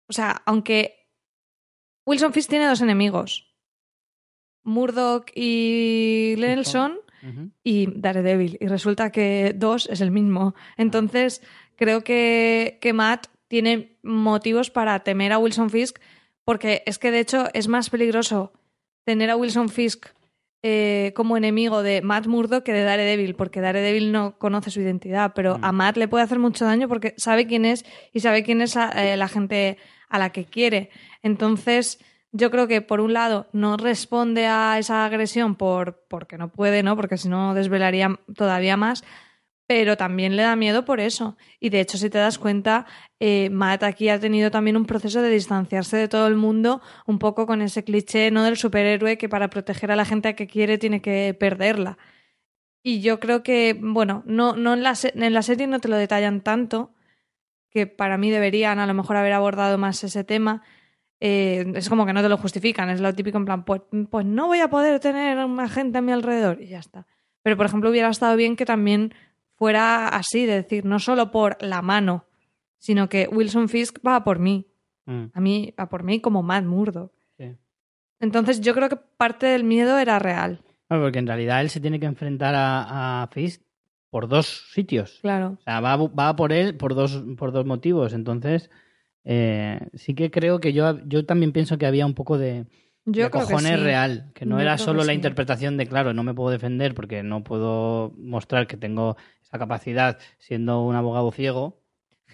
O 0.08 0.12
sea, 0.12 0.42
aunque. 0.46 0.94
Wilson 2.06 2.32
Fisk 2.32 2.48
tiene 2.48 2.66
dos 2.68 2.80
enemigos: 2.80 3.52
Murdoch 4.62 5.30
y 5.34 6.34
Y 7.64 7.88
Daredevil. 7.94 8.56
Y 8.60 8.66
resulta 8.68 9.10
que 9.10 9.52
dos 9.54 9.88
es 9.90 10.00
el 10.00 10.10
mismo. 10.10 10.54
Entonces, 10.76 11.42
creo 11.76 12.02
que, 12.04 12.78
que 12.80 12.92
Matt 12.92 13.26
tiene 13.48 13.96
motivos 14.02 14.70
para 14.70 14.98
temer 15.00 15.32
a 15.32 15.38
Wilson 15.38 15.70
Fisk, 15.70 15.98
porque 16.44 16.82
es 16.86 16.98
que 16.98 17.10
de 17.10 17.20
hecho 17.20 17.46
es 17.54 17.68
más 17.68 17.90
peligroso 17.90 18.52
tener 19.04 19.30
a 19.30 19.36
Wilson 19.36 19.68
Fisk 19.68 20.06
eh, 20.62 21.12
como 21.14 21.36
enemigo 21.36 21.82
de 21.82 22.02
Matt 22.02 22.26
Murdock 22.26 22.64
que 22.64 22.72
de 22.72 22.82
Daredevil, 22.82 23.34
porque 23.36 23.60
Daredevil 23.60 24.10
no 24.10 24.36
conoce 24.38 24.70
su 24.70 24.80
identidad, 24.80 25.32
pero 25.34 25.58
Mm. 25.58 25.64
a 25.64 25.72
Matt 25.72 25.96
le 25.96 26.08
puede 26.08 26.24
hacer 26.24 26.38
mucho 26.40 26.64
daño 26.64 26.88
porque 26.88 27.14
sabe 27.18 27.46
quién 27.46 27.64
es 27.64 27.84
y 28.12 28.20
sabe 28.20 28.42
quién 28.42 28.60
es 28.62 28.76
a- 28.76 28.90
eh, 28.90 29.16
la 29.16 29.28
gente 29.28 29.76
a 30.08 30.18
la 30.18 30.30
que 30.30 30.44
quiere. 30.44 30.90
Entonces, 31.22 32.00
yo 32.32 32.50
creo 32.50 32.68
que 32.68 32.82
por 32.82 33.00
un 33.00 33.12
lado 33.12 33.48
no 33.52 33.76
responde 33.76 34.46
a 34.46 34.78
esa 34.78 35.04
agresión 35.04 35.54
por, 35.54 36.04
porque 36.08 36.38
no 36.38 36.48
puede, 36.48 36.82
¿no? 36.82 36.96
Porque 36.96 37.16
si 37.16 37.28
no 37.28 37.54
desvelaría 37.54 38.18
todavía 38.34 38.76
más. 38.76 39.04
Pero 39.68 39.96
también 39.96 40.36
le 40.36 40.44
da 40.44 40.54
miedo 40.54 40.84
por 40.84 41.00
eso. 41.00 41.36
Y 41.58 41.70
de 41.70 41.80
hecho, 41.80 41.98
si 41.98 42.08
te 42.08 42.18
das 42.18 42.38
cuenta, 42.38 42.86
eh, 43.18 43.50
Matt 43.50 43.82
aquí 43.82 44.08
ha 44.08 44.20
tenido 44.20 44.52
también 44.52 44.76
un 44.76 44.86
proceso 44.86 45.22
de 45.22 45.30
distanciarse 45.30 45.96
de 45.96 46.06
todo 46.06 46.28
el 46.28 46.36
mundo, 46.36 46.80
un 47.04 47.18
poco 47.18 47.46
con 47.46 47.62
ese 47.62 47.82
cliché, 47.82 48.30
¿no? 48.30 48.44
Del 48.44 48.56
superhéroe 48.56 49.18
que 49.18 49.28
para 49.28 49.50
proteger 49.50 49.90
a 49.90 49.96
la 49.96 50.04
gente 50.04 50.28
a 50.28 50.36
que 50.36 50.46
quiere 50.46 50.78
tiene 50.78 51.02
que 51.02 51.34
perderla. 51.38 51.98
Y 52.84 53.00
yo 53.00 53.18
creo 53.18 53.42
que, 53.42 53.76
bueno, 53.80 54.22
no, 54.26 54.54
no 54.54 54.74
en, 54.74 54.84
la 54.84 54.94
en 55.02 55.32
la 55.32 55.42
serie 55.42 55.66
no 55.66 55.80
te 55.80 55.88
lo 55.88 55.96
detallan 55.96 56.42
tanto, 56.42 56.94
que 57.68 57.88
para 57.88 58.18
mí 58.18 58.30
deberían 58.30 58.78
a 58.78 58.86
lo 58.86 58.94
mejor 58.94 59.16
haber 59.16 59.32
abordado 59.32 59.78
más 59.78 60.04
ese 60.04 60.22
tema. 60.22 60.62
Eh, 61.20 61.72
es 61.74 61.88
como 61.88 62.04
que 62.04 62.12
no 62.12 62.22
te 62.22 62.28
lo 62.28 62.36
justifican, 62.36 62.90
es 62.90 63.00
lo 63.00 63.14
típico 63.14 63.38
en 63.38 63.44
plan, 63.46 63.64
pues, 63.64 63.80
pues 64.10 64.26
no 64.26 64.46
voy 64.48 64.60
a 64.60 64.68
poder 64.68 65.00
tener 65.00 65.46
más 65.48 65.72
gente 65.72 65.98
a 65.98 66.02
mi 66.02 66.12
alrededor 66.12 66.60
y 66.60 66.68
ya 66.68 66.78
está. 66.78 67.06
Pero, 67.42 67.56
por 67.56 67.66
ejemplo, 67.66 67.88
hubiera 67.90 68.08
estado 68.10 68.36
bien 68.36 68.54
que 68.56 68.66
también 68.66 69.14
fuera 69.54 70.08
así, 70.08 70.44
de 70.44 70.54
decir, 70.62 70.84
no 70.84 70.98
solo 70.98 71.30
por 71.30 71.56
la 71.62 71.80
mano, 71.80 72.26
sino 72.78 73.08
que 73.08 73.28
Wilson 73.32 73.68
Fisk 73.70 73.98
va 74.06 74.16
a 74.16 74.24
por 74.24 74.38
mí, 74.38 74.66
Mm, 75.08 75.26
a 75.34 75.40
mí, 75.40 75.72
va 75.78 75.88
por 75.88 76.02
mí 76.02 76.20
como 76.20 76.42
Matt 76.42 76.64
Murdock. 76.64 77.12
sí. 77.38 77.54
Entonces 78.18 78.60
yo 78.60 78.74
creo 78.74 78.88
que 78.88 78.96
parte 78.96 79.46
del 79.46 79.62
miedo 79.62 79.98
era 79.98 80.18
real, 80.18 80.60
porque 80.88 81.18
en 81.20 81.26
realidad 81.28 81.60
él 81.60 81.70
se 81.70 81.80
tiene 81.80 82.00
que 82.00 82.06
enfrentar 82.06 82.54
a, 82.56 83.22
a 83.22 83.26
Fisk 83.28 83.62
por 84.10 84.26
dos 84.28 84.70
sitios. 84.72 85.18
claro. 85.22 85.56
O 85.58 85.62
sea, 85.62 85.80
va, 85.80 85.92
a- 85.92 85.96
va 86.08 86.28
a 86.30 86.36
por 86.36 86.52
él 86.52 86.76
por 86.76 86.94
dos, 86.94 87.22
por 87.38 87.52
dos 87.52 87.64
motivos. 87.66 88.12
Entonces, 88.14 88.68
eh, 89.26 89.80
sí 89.94 90.14
que 90.14 90.30
creo 90.30 90.60
que 90.60 90.72
yo, 90.72 90.98
yo 91.06 91.26
también 91.26 91.52
pienso 91.52 91.76
que 91.76 91.84
había 91.86 92.06
un 92.06 92.14
poco 92.14 92.38
de, 92.38 92.64
Yo 93.04 93.24
de 93.24 93.30
creo 93.30 93.46
que 93.46 93.52
cojones 93.52 93.72
sí. 93.78 93.84
real, 93.84 94.30
que 94.34 94.46
no 94.46 94.56
Yo 94.56 94.62
era 94.62 94.78
solo 94.78 95.00
la 95.04 95.12
sí. 95.12 95.16
interpretación 95.16 95.76
de, 95.76 95.86
claro, 95.86 96.14
no 96.14 96.22
me 96.22 96.32
puedo 96.32 96.50
defender 96.50 96.94
porque 96.94 97.22
no 97.22 97.44
puedo 97.44 98.12
mostrar 98.16 98.66
que 98.66 98.76
tengo 98.78 99.16
esa 99.42 99.58
capacidad 99.58 100.18
siendo 100.38 100.82
un 100.82 100.94
abogado 100.96 101.30
ciego. 101.32 101.82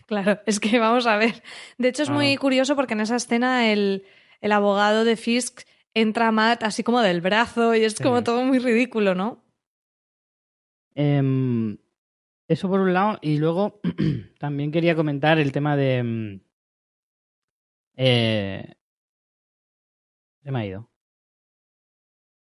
Claro, 0.07 0.41
es 0.47 0.61
que 0.61 0.79
vamos 0.79 1.07
a 1.07 1.17
ver. 1.17 1.43
De 1.79 1.89
hecho, 1.89 2.03
es 2.03 2.11
Ah. 2.11 2.13
muy 2.13 2.37
curioso 2.37 2.77
porque 2.77 2.93
en 2.95 3.01
esa 3.01 3.17
escena 3.17 3.73
el, 3.73 4.05
el 4.41 4.53
abogado 4.53 5.05
de 5.05 5.17
Fisk 5.17 5.63
entra 5.95 6.29
a 6.29 6.33
Matt 6.33 6.63
así 6.63 6.83
como 6.83 7.01
del 7.01 7.21
brazo 7.21 7.75
y 7.75 7.85
es 7.85 7.95
Sí. 7.95 8.03
como 8.03 8.23
todo 8.23 8.45
muy 8.45 8.59
ridículo, 8.59 9.15
¿no? 9.15 9.43
Em, 10.95 11.79
eso 12.49 12.69
por 12.69 12.81
un 12.81 12.93
lado. 12.93 13.19
Y 13.23 13.39
luego 13.39 13.81
también 14.39 14.71
quería 14.73 14.95
comentar 14.95 15.39
el 15.39 15.53
tema 15.53 15.77
de... 15.77 16.41
eh, 17.97 18.75
se 20.43 20.51
me 20.51 20.61
ha 20.61 20.67
ido. 20.67 20.91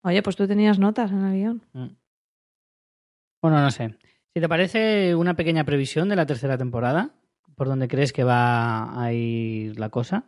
Oye, 0.02 0.22
pues 0.22 0.36
tú 0.36 0.46
tenías 0.46 0.78
notas 0.78 1.10
en 1.10 1.24
el 1.24 1.34
guion. 1.34 1.62
Mm. 1.72 1.96
Bueno, 3.42 3.60
no 3.60 3.70
sé. 3.70 3.96
Si 4.34 4.40
te 4.40 4.48
parece 4.48 5.14
una 5.14 5.34
pequeña 5.34 5.64
previsión 5.64 6.08
de 6.08 6.16
la 6.16 6.26
tercera 6.26 6.56
temporada, 6.56 7.14
por 7.56 7.66
donde 7.66 7.88
crees 7.88 8.12
que 8.12 8.24
va 8.24 9.02
a 9.02 9.12
ir 9.12 9.78
la 9.78 9.88
cosa. 9.90 10.24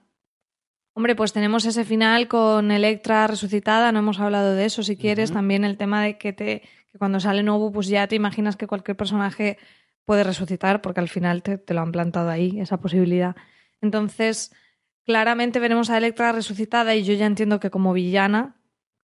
Hombre, 0.95 1.15
pues 1.15 1.33
tenemos 1.33 1.65
ese 1.65 1.85
final 1.85 2.27
con 2.27 2.73
Electra 2.73 3.27
resucitada, 3.27 3.93
no 3.93 4.01
hemos 4.01 4.19
hablado 4.19 4.55
de 4.55 4.65
eso 4.65 4.83
si 4.83 4.97
quieres, 4.97 5.33
también 5.33 5.65
el 5.65 5.77
tema 5.77 6.03
de 6.03 6.19
que 6.19 6.33
te 6.33 6.63
que 6.91 6.99
cuando 6.99 7.21
sale 7.21 7.45
nuevo 7.45 7.71
pues 7.71 7.87
ya 7.87 8.09
te 8.09 8.17
imaginas 8.17 8.57
que 8.57 8.67
cualquier 8.67 8.97
personaje 8.97 9.59
puede 10.05 10.25
resucitar 10.25 10.83
porque 10.83 10.99
al 10.99 11.09
final 11.09 11.45
te, 11.45 11.57
te 11.57 11.73
lo 11.73 11.83
han 11.83 11.93
plantado 11.93 12.31
ahí, 12.31 12.59
esa 12.61 12.79
posibilidad. 12.79 13.37
Entonces, 13.81 14.53
claramente 15.05 15.59
veremos 15.61 15.91
a 15.91 15.99
Electra 15.99 16.33
resucitada 16.33 16.95
y 16.95 17.03
yo 17.05 17.15
ya 17.15 17.27
entiendo 17.27 17.61
que 17.61 17.71
como 17.71 17.93
villana, 17.93 18.57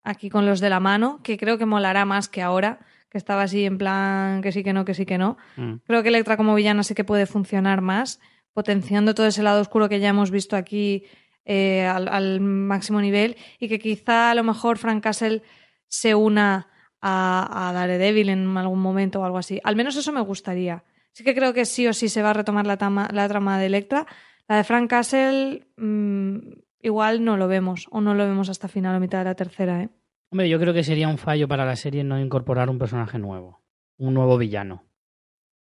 aquí 0.04 0.30
con 0.30 0.46
los 0.46 0.60
de 0.60 0.70
la 0.70 0.80
mano, 0.80 1.20
que 1.22 1.36
creo 1.38 1.58
que 1.58 1.66
molará 1.66 2.04
más 2.04 2.28
que 2.28 2.42
ahora, 2.42 2.80
que 3.10 3.18
estaba 3.18 3.42
así 3.42 3.64
en 3.64 3.78
plan 3.78 4.42
que 4.42 4.52
sí, 4.52 4.62
que 4.62 4.72
no, 4.72 4.84
que 4.84 4.94
sí, 4.94 5.06
que 5.06 5.18
no. 5.18 5.36
Mm. 5.56 5.74
Creo 5.86 6.02
que 6.02 6.08
Electra 6.10 6.36
como 6.36 6.54
villana 6.54 6.82
sí 6.82 6.94
que 6.94 7.04
puede 7.04 7.26
funcionar 7.26 7.80
más, 7.80 8.20
potenciando 8.52 9.14
todo 9.14 9.26
ese 9.26 9.42
lado 9.42 9.60
oscuro 9.60 9.88
que 9.88 10.00
ya 10.00 10.08
hemos 10.08 10.30
visto 10.30 10.56
aquí 10.56 11.04
eh, 11.44 11.84
al, 11.86 12.08
al 12.08 12.40
máximo 12.40 13.00
nivel 13.00 13.36
y 13.58 13.68
que 13.68 13.78
quizá 13.78 14.30
a 14.30 14.34
lo 14.34 14.42
mejor 14.44 14.78
Frank 14.78 15.02
Castle 15.02 15.42
se 15.88 16.14
una 16.14 16.68
a, 17.00 17.68
a 17.68 17.72
Daredevil 17.72 18.28
en 18.30 18.56
algún 18.56 18.80
momento 18.80 19.20
o 19.20 19.24
algo 19.24 19.38
así. 19.38 19.60
Al 19.62 19.76
menos 19.76 19.96
eso 19.96 20.10
me 20.12 20.20
gustaría. 20.20 20.84
Sí 21.12 21.22
que 21.24 21.34
creo 21.34 21.52
que 21.54 21.64
sí 21.64 21.86
o 21.86 21.92
sí 21.92 22.08
se 22.08 22.22
va 22.22 22.30
a 22.30 22.32
retomar 22.34 22.66
la, 22.66 22.76
tama- 22.76 23.08
la 23.12 23.28
trama 23.28 23.58
de 23.58 23.66
Electra. 23.66 24.06
La 24.48 24.56
de 24.58 24.64
Frank 24.64 24.88
Castle 24.90 25.66
mm, 25.76 26.36
igual 26.82 27.24
no 27.24 27.36
lo 27.36 27.48
vemos 27.48 27.86
o 27.90 28.00
no 28.00 28.14
lo 28.14 28.24
vemos 28.26 28.48
hasta 28.48 28.68
final 28.68 28.96
o 28.96 29.00
mitad 29.00 29.18
de 29.18 29.24
la 29.24 29.34
tercera. 29.34 29.82
¿eh? 29.82 29.88
Hombre, 30.30 30.48
yo 30.48 30.58
creo 30.60 30.72
que 30.74 30.84
sería 30.84 31.08
un 31.08 31.18
fallo 31.18 31.48
para 31.48 31.64
la 31.64 31.76
serie 31.76 32.04
no 32.04 32.18
incorporar 32.20 32.70
un 32.70 32.78
personaje 32.78 33.18
nuevo, 33.18 33.62
un 33.98 34.14
nuevo 34.14 34.38
villano. 34.38 34.84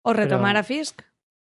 ¿O 0.02 0.12
retomar 0.12 0.52
Pero- 0.52 0.60
a 0.60 0.62
Fisk? 0.62 1.02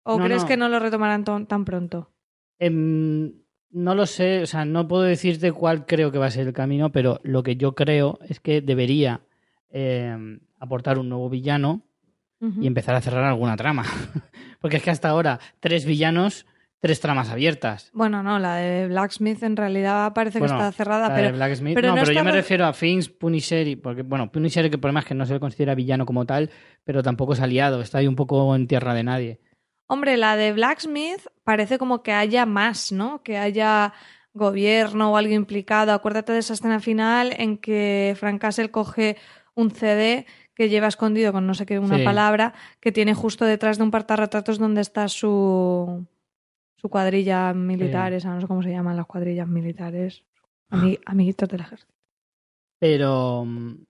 ¿O 0.05 0.18
No, 0.18 0.24
crees 0.26 0.43
no. 0.43 0.49
que 0.49 0.57
no 0.57 0.68
lo 0.68 0.78
retomarán 0.78 1.24
tan 1.24 1.64
pronto? 1.64 2.11
Em, 2.59 3.32
no 3.70 3.95
lo 3.95 4.07
sé, 4.07 4.43
o 4.43 4.47
sea, 4.47 4.64
no 4.64 4.87
puedo 4.87 5.03
decirte 5.03 5.51
cuál 5.51 5.87
creo 5.87 6.12
que 6.12 6.18
va 6.18 6.26
a 6.26 6.30
ser 6.30 6.47
el 6.47 6.53
camino, 6.53 6.93
pero 6.93 7.20
lo 7.24 7.43
que 7.43 7.57
yo 7.57 7.74
creo 7.74 8.18
es 8.28 8.39
que 8.39 8.61
debería 8.61 9.22
em, 9.70 10.41
aportar 10.61 10.99
un 10.99 11.09
nuevo 11.09 11.28
villano 11.30 11.82
y 12.61 12.66
empezar 12.66 12.95
a 12.95 13.01
cerrar 13.01 13.24
alguna 13.24 13.57
trama. 13.57 13.85
Porque 14.61 14.76
es 14.76 14.82
que 14.82 14.91
hasta 14.91 15.09
ahora, 15.09 15.41
tres 15.61 15.87
villanos, 15.87 16.47
tres 16.87 17.01
tramas 17.01 17.30
abiertas. 17.30 17.91
Bueno, 17.95 18.22
no, 18.22 18.39
la 18.39 18.57
de 18.57 18.89
Blacksmith 18.89 19.43
en 19.43 19.57
realidad 19.57 20.12
parece 20.12 20.39
Bueno, 20.39 20.55
que 20.59 20.62
está 20.64 20.72
cerrada, 20.72 21.09
La 21.09 21.14
pero 21.14 21.26
de 21.28 21.32
Blacksmith. 21.32 21.74
pero 21.74 21.89
no, 21.89 21.95
no 21.97 22.03
pero 22.03 22.12
yo 22.12 22.24
me 22.24 22.30
re- 22.30 22.37
refiero 22.39 22.66
a 22.66 22.72
Fins, 22.72 23.09
Punisher 23.09 23.66
y 23.66 23.76
porque 23.76 24.03
bueno, 24.03 24.30
Punisher 24.30 24.68
que 24.68 24.76
el 24.76 24.80
problema 24.80 25.01
es 25.01 25.07
que 25.07 25.14
no 25.14 25.24
se 25.26 25.32
le 25.35 25.41
considera 25.41 25.74
villano 25.74 26.05
como 26.07 26.26
tal, 26.26 26.51
pero 26.85 27.03
tampoco 27.03 27.32
es 27.32 27.41
aliado, 27.41 27.80
está 27.80 27.99
ahí 27.99 28.07
un 28.07 28.16
poco 28.16 28.55
en 28.55 28.66
tierra 28.66 28.93
de 28.95 29.03
nadie. 29.03 29.41
Hombre, 29.87 30.16
la 30.16 30.37
de 30.37 30.53
Blacksmith 30.53 31.20
parece 31.43 31.78
como 31.78 32.03
que 32.03 32.12
haya 32.12 32.47
más, 32.47 32.93
¿no? 32.93 33.22
Que 33.22 33.37
haya 33.39 33.93
gobierno 34.32 35.12
o 35.12 35.16
algo 35.16 35.32
implicado. 35.32 35.93
Acuérdate 35.93 36.32
de 36.32 36.39
esa 36.41 36.55
escena 36.55 36.80
final 36.80 37.35
en 37.39 37.57
que 37.59 38.14
Frank 38.18 38.41
Castle 38.41 38.70
coge 38.70 39.16
un 39.55 39.70
CD 39.70 40.26
que 40.55 40.68
lleva 40.68 40.87
escondido 40.89 41.32
con 41.32 41.47
no 41.47 41.55
sé 41.55 41.66
qué, 41.66 41.78
una 41.78 41.99
Sí. 41.99 42.05
palabra, 42.05 42.55
que 42.80 42.93
tiene 42.93 43.14
justo 43.14 43.45
detrás 43.45 43.76
de 43.78 43.85
un 43.85 43.91
partarretratos 43.91 44.59
donde 44.59 44.80
está 44.82 45.09
su, 45.09 46.07
su 46.85 46.91
cuadrilla 46.91 47.55
militar, 47.55 48.12
Sí. 48.12 48.16
esa, 48.18 48.35
no 48.35 48.43
sé 48.43 48.47
cómo 48.47 48.62
se 48.62 48.68
llaman 48.70 48.95
las 48.95 49.07
cuadrillas 49.07 49.49
militares. 49.49 50.22
Ami- 50.70 50.99
amiguitos 51.07 51.49
del 51.49 51.62
ejército. 51.62 51.91
Pero 52.78 53.47
mm, 53.47 53.87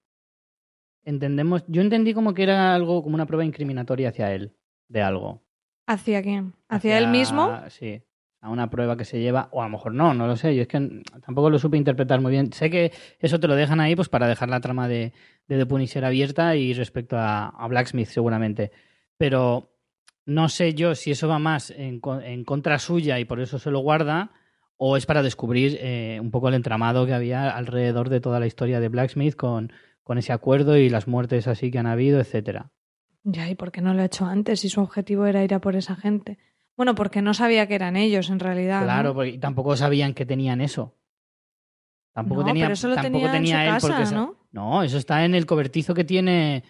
entendemos, 1.04 1.64
yo 1.66 1.82
entendí 1.82 2.14
como 2.14 2.34
que 2.34 2.44
era 2.44 2.72
algo 2.72 3.02
como 3.02 3.16
una 3.16 3.26
prueba 3.26 3.44
incriminatoria 3.44 4.10
hacia 4.10 4.32
él 4.32 4.52
de 4.88 5.02
algo. 5.02 5.42
¿Hacia 5.88 6.22
quién? 6.22 6.54
¿Hacia, 6.68 6.98
él 6.98 7.08
mismo? 7.08 7.50
Sí, 7.68 8.00
a 8.40 8.48
una 8.48 8.70
prueba 8.70 8.96
que 8.96 9.04
se 9.04 9.18
lleva, 9.18 9.48
o 9.50 9.60
a 9.60 9.64
lo 9.64 9.70
mejor 9.70 9.92
no, 9.92 10.14
no 10.14 10.28
lo 10.28 10.36
sé. 10.36 10.54
Yo 10.54 10.62
es 10.62 10.68
que 10.68 11.02
tampoco 11.26 11.50
lo 11.50 11.58
supe 11.58 11.76
interpretar 11.76 12.20
muy 12.20 12.30
bien. 12.30 12.52
Sé 12.52 12.70
que 12.70 12.92
eso 13.18 13.40
te 13.40 13.48
lo 13.48 13.56
dejan 13.56 13.80
ahí 13.80 13.96
pues 13.96 14.08
para 14.08 14.28
dejar 14.28 14.50
la 14.50 14.60
trama 14.60 14.86
de, 14.86 15.12
de 15.48 15.58
The 15.58 15.66
Punisher 15.66 16.04
abierta 16.04 16.54
y 16.54 16.74
respecto 16.74 17.16
a, 17.18 17.48
a 17.48 17.66
Blacksmith 17.66 18.06
seguramente. 18.06 18.70
Pero 19.18 19.73
no 20.26 20.48
sé 20.48 20.74
yo 20.74 20.94
si 20.94 21.10
eso 21.10 21.28
va 21.28 21.38
más 21.38 21.70
en, 21.70 22.00
co- 22.00 22.20
en 22.20 22.44
contra 22.44 22.78
suya 22.78 23.18
y 23.18 23.24
por 23.24 23.40
eso 23.40 23.58
se 23.58 23.70
lo 23.70 23.80
guarda 23.80 24.30
o 24.76 24.96
es 24.96 25.06
para 25.06 25.22
descubrir 25.22 25.78
eh, 25.80 26.18
un 26.20 26.30
poco 26.30 26.48
el 26.48 26.54
entramado 26.54 27.06
que 27.06 27.14
había 27.14 27.50
alrededor 27.50 28.08
de 28.08 28.20
toda 28.20 28.40
la 28.40 28.46
historia 28.46 28.80
de 28.80 28.88
Blacksmith 28.88 29.36
con, 29.36 29.72
con 30.02 30.18
ese 30.18 30.32
acuerdo 30.32 30.76
y 30.76 30.88
las 30.88 31.06
muertes 31.06 31.46
así 31.46 31.70
que 31.70 31.78
han 31.78 31.86
habido, 31.86 32.20
etcétera. 32.20 32.70
Ya, 33.22 33.48
¿y 33.48 33.54
por 33.54 33.70
qué 33.72 33.80
no 33.80 33.94
lo 33.94 34.02
ha 34.02 34.06
hecho 34.06 34.26
antes 34.26 34.60
si 34.60 34.68
su 34.68 34.80
objetivo 34.80 35.26
era 35.26 35.42
ir 35.44 35.54
a 35.54 35.60
por 35.60 35.76
esa 35.76 35.94
gente? 35.96 36.38
Bueno, 36.76 36.94
porque 36.94 37.22
no 37.22 37.32
sabía 37.34 37.66
que 37.68 37.74
eran 37.76 37.96
ellos 37.96 38.28
en 38.30 38.40
realidad. 38.40 38.80
¿no? 38.80 38.86
Claro, 38.86 39.14
porque 39.14 39.38
tampoco 39.38 39.76
sabían 39.76 40.12
que 40.12 40.26
tenían 40.26 40.60
eso. 40.60 40.96
Tampoco 42.12 42.40
No, 42.42 42.46
tenía, 42.48 42.64
pero 42.64 42.74
eso 42.74 42.88
lo 42.88 42.94
tampoco 42.94 43.30
tenía 43.30 43.56
en 43.56 43.60
su 43.62 43.68
él 43.68 43.74
casa, 43.74 43.98
porque 44.04 44.14
¿no? 44.14 44.36
No, 44.52 44.82
eso 44.82 44.98
está 44.98 45.24
en 45.24 45.34
el 45.34 45.46
cobertizo 45.46 45.94
que 45.94 46.04
tiene 46.04 46.62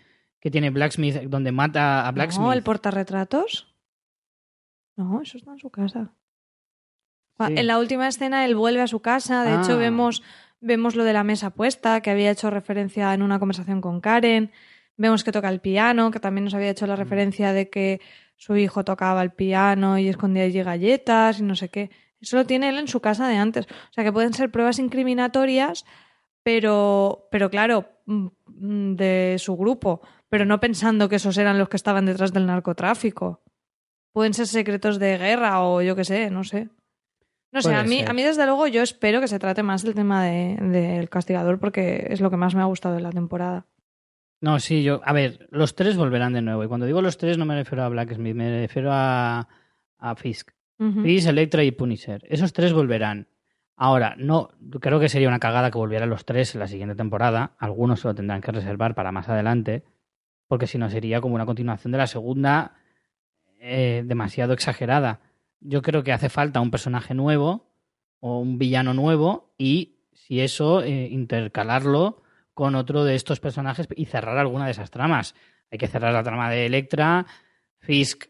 que 0.45 0.51
tiene 0.51 0.68
Blacksmith, 0.70 1.16
donde 1.22 1.51
mata 1.53 2.07
a 2.07 2.12
Blacksmith. 2.12 2.47
No, 2.47 2.53
el 2.53 2.62
portarretratos. 2.62 3.74
No, 4.97 5.22
eso 5.22 5.38
está 5.38 5.53
en 5.53 5.59
su 5.59 5.70
casa. 5.70 6.12
Sí. 7.38 7.55
En 7.57 7.66
la 7.66 7.78
última 7.78 8.07
escena 8.07 8.45
él 8.45 8.55
vuelve 8.55 8.82
a 8.82 8.86
su 8.86 9.01
casa. 9.01 9.42
De 9.42 9.53
Ah. 9.53 9.62
hecho, 9.62 9.78
vemos, 9.78 10.22
vemos 10.61 10.95
lo 10.97 11.05
de 11.05 11.14
la 11.14 11.24
mesa 11.24 11.49
puesta, 11.51 12.01
que 12.03 12.11
había 12.11 12.30
hecho 12.30 12.51
referencia 12.51 13.12
en 13.14 13.22
una 13.22 13.38
conversación 13.38 13.80
con 13.80 14.01
Karen. 14.03 14.53
Vemos 14.99 15.24
que 15.24 15.32
toca 15.32 15.49
el 15.49 15.61
piano, 15.61 16.11
que 16.11 16.20
también 16.20 16.45
nos 16.45 16.55
había 16.55 16.68
hecho 16.70 16.84
Mm. 16.84 16.88
la 16.90 16.97
referencia 16.97 17.53
de 17.55 17.70
que 17.70 18.01
su 18.36 18.55
hijo 18.57 18.84
tocaba 18.84 19.22
el 19.22 19.32
piano 19.32 19.99
y 19.99 20.09
escondía 20.09 20.45
allí 20.45 20.62
galletas 20.62 21.40
y 21.40 21.42
no 21.42 21.57
sé 21.57 21.70
qué. 21.70 21.90
Eso 22.20 22.36
lo 22.36 22.45
tiene 22.45 22.68
él 22.68 22.78
en 22.78 22.88
su 22.88 23.01
casa 23.01 23.26
de 23.28 23.36
antes. 23.36 23.66
O 23.66 23.92
sea 23.92 24.05
que 24.05 24.12
pueden 24.12 24.34
ser 24.34 24.51
pruebas 24.51 24.78
incriminatorias, 24.78 25.84
pero, 26.42 27.28
pero 27.30 27.51
claro, 27.51 27.88
mm, 28.07 28.26
mm, 28.47 28.97
de 28.97 29.36
su 29.38 29.57
grupo, 29.57 30.03
pero 30.35 30.47
no 30.47 30.59
pensando 30.59 31.09
que 31.09 31.14
esos 31.14 31.39
eran 31.39 31.59
los 31.61 31.68
que 31.68 31.76
estaban 31.76 32.07
detrás 32.07 32.32
del 32.32 32.45
narcotráfico. 32.47 33.41
Pueden 34.12 34.35
ser 34.35 34.49
secretos 34.49 34.99
de 34.99 35.16
guerra 35.16 35.61
o 35.62 35.80
yo 35.80 35.95
qué 35.95 36.03
sé, 36.05 36.28
no 36.28 36.43
sé. 36.43 36.70
No 37.53 37.62
sé, 37.62 37.68
Puede 37.68 37.76
a 37.80 37.85
mí, 37.85 37.99
ser. 38.01 38.11
a 38.11 38.12
mí 38.14 38.22
desde 38.24 38.45
luego 38.45 38.66
yo 38.66 38.82
espero 38.82 39.20
que 39.20 39.28
se 39.28 39.39
trate 39.39 39.62
más 39.62 39.85
del 39.85 39.95
tema 39.95 40.24
de- 40.24 40.57
del 40.61 41.09
castigador 41.09 41.61
porque 41.61 42.09
es 42.11 42.20
lo 42.20 42.30
que 42.30 42.37
más 42.37 42.57
me 42.57 42.62
ha 42.62 42.64
gustado 42.64 42.97
de 42.97 43.01
la 43.03 43.12
temporada. 43.12 43.66
No, 44.41 44.59
sí, 44.59 44.82
yo. 44.82 45.01
A 45.05 45.12
ver, 45.12 45.47
los 45.53 45.76
tres 45.76 45.97
volverán 45.97 46.32
de 46.32 46.43
nuevo. 46.43 46.64
Y 46.64 46.66
cuando 46.66 46.87
digo 46.87 47.01
los 47.01 47.16
tres, 47.16 47.39
no 47.39 47.47
me 47.47 47.55
refiero 47.55 47.85
a 47.85 47.89
Blacksmith, 47.89 48.35
me 48.35 48.51
refiero 48.62 48.91
a, 48.93 49.47
a 49.99 50.14
Fisk. 50.16 50.51
Fisk, 51.05 51.28
Electra 51.28 51.62
y 51.62 51.70
Punisher. 51.70 52.22
Esos 52.28 52.53
tres 52.53 52.72
volverán. 52.72 53.28
Ahora, 53.76 54.16
no, 54.18 54.49
creo 54.80 54.99
que 54.99 55.09
sería 55.09 55.28
una 55.28 55.39
cagada 55.39 55.70
que 55.70 55.78
volvieran 55.78 56.11
los 56.11 56.24
tres 56.24 56.55
en 56.55 56.61
la 56.61 56.66
siguiente 56.66 56.97
temporada. 56.97 57.53
Algunos 57.59 58.01
se 58.01 58.09
lo 58.09 58.16
tendrán 58.16 58.41
que 58.41 58.51
reservar 58.51 58.97
para 58.97 59.12
más 59.12 59.28
adelante. 59.28 59.85
Porque 60.49 60.66
si 60.66 60.78
no 60.78 60.88
sería 60.90 61.20
como 61.20 61.34
una 61.34 61.47
continuación 61.47 61.92
de 61.92 61.99
la 61.99 62.07
segunda 62.07 62.74
eh, 63.59 64.03
demasiado 64.07 64.53
exagerada. 64.53 65.20
Yo 65.61 65.80
creo 65.82 66.03
que 66.03 66.12
hace 66.12 66.28
falta 66.28 66.61
un 66.61 66.70
personaje 66.70 67.14
nuevo 67.14 67.70
o 68.20 68.38
un 68.38 68.59
villano 68.59 68.92
nuevo 68.95 69.55
y 69.59 69.97
si 70.12 70.40
eso, 70.40 70.82
eh, 70.82 71.09
intercalarlo 71.11 72.22
con 72.53 72.74
otro 72.74 73.05
de 73.05 73.14
estos 73.14 73.40
personajes 73.40 73.88
y 73.97 74.05
cerrar 74.07 74.38
alguna 74.38 74.66
de 74.66 74.70
esas 74.72 74.90
tramas. 74.90 75.34
Hay 75.70 75.78
que 75.78 75.88
cerrar 75.88 76.12
la 76.12 76.22
trama 76.22 76.51
de 76.51 76.66
Electra, 76.66 77.26
Fisk. 77.78 78.26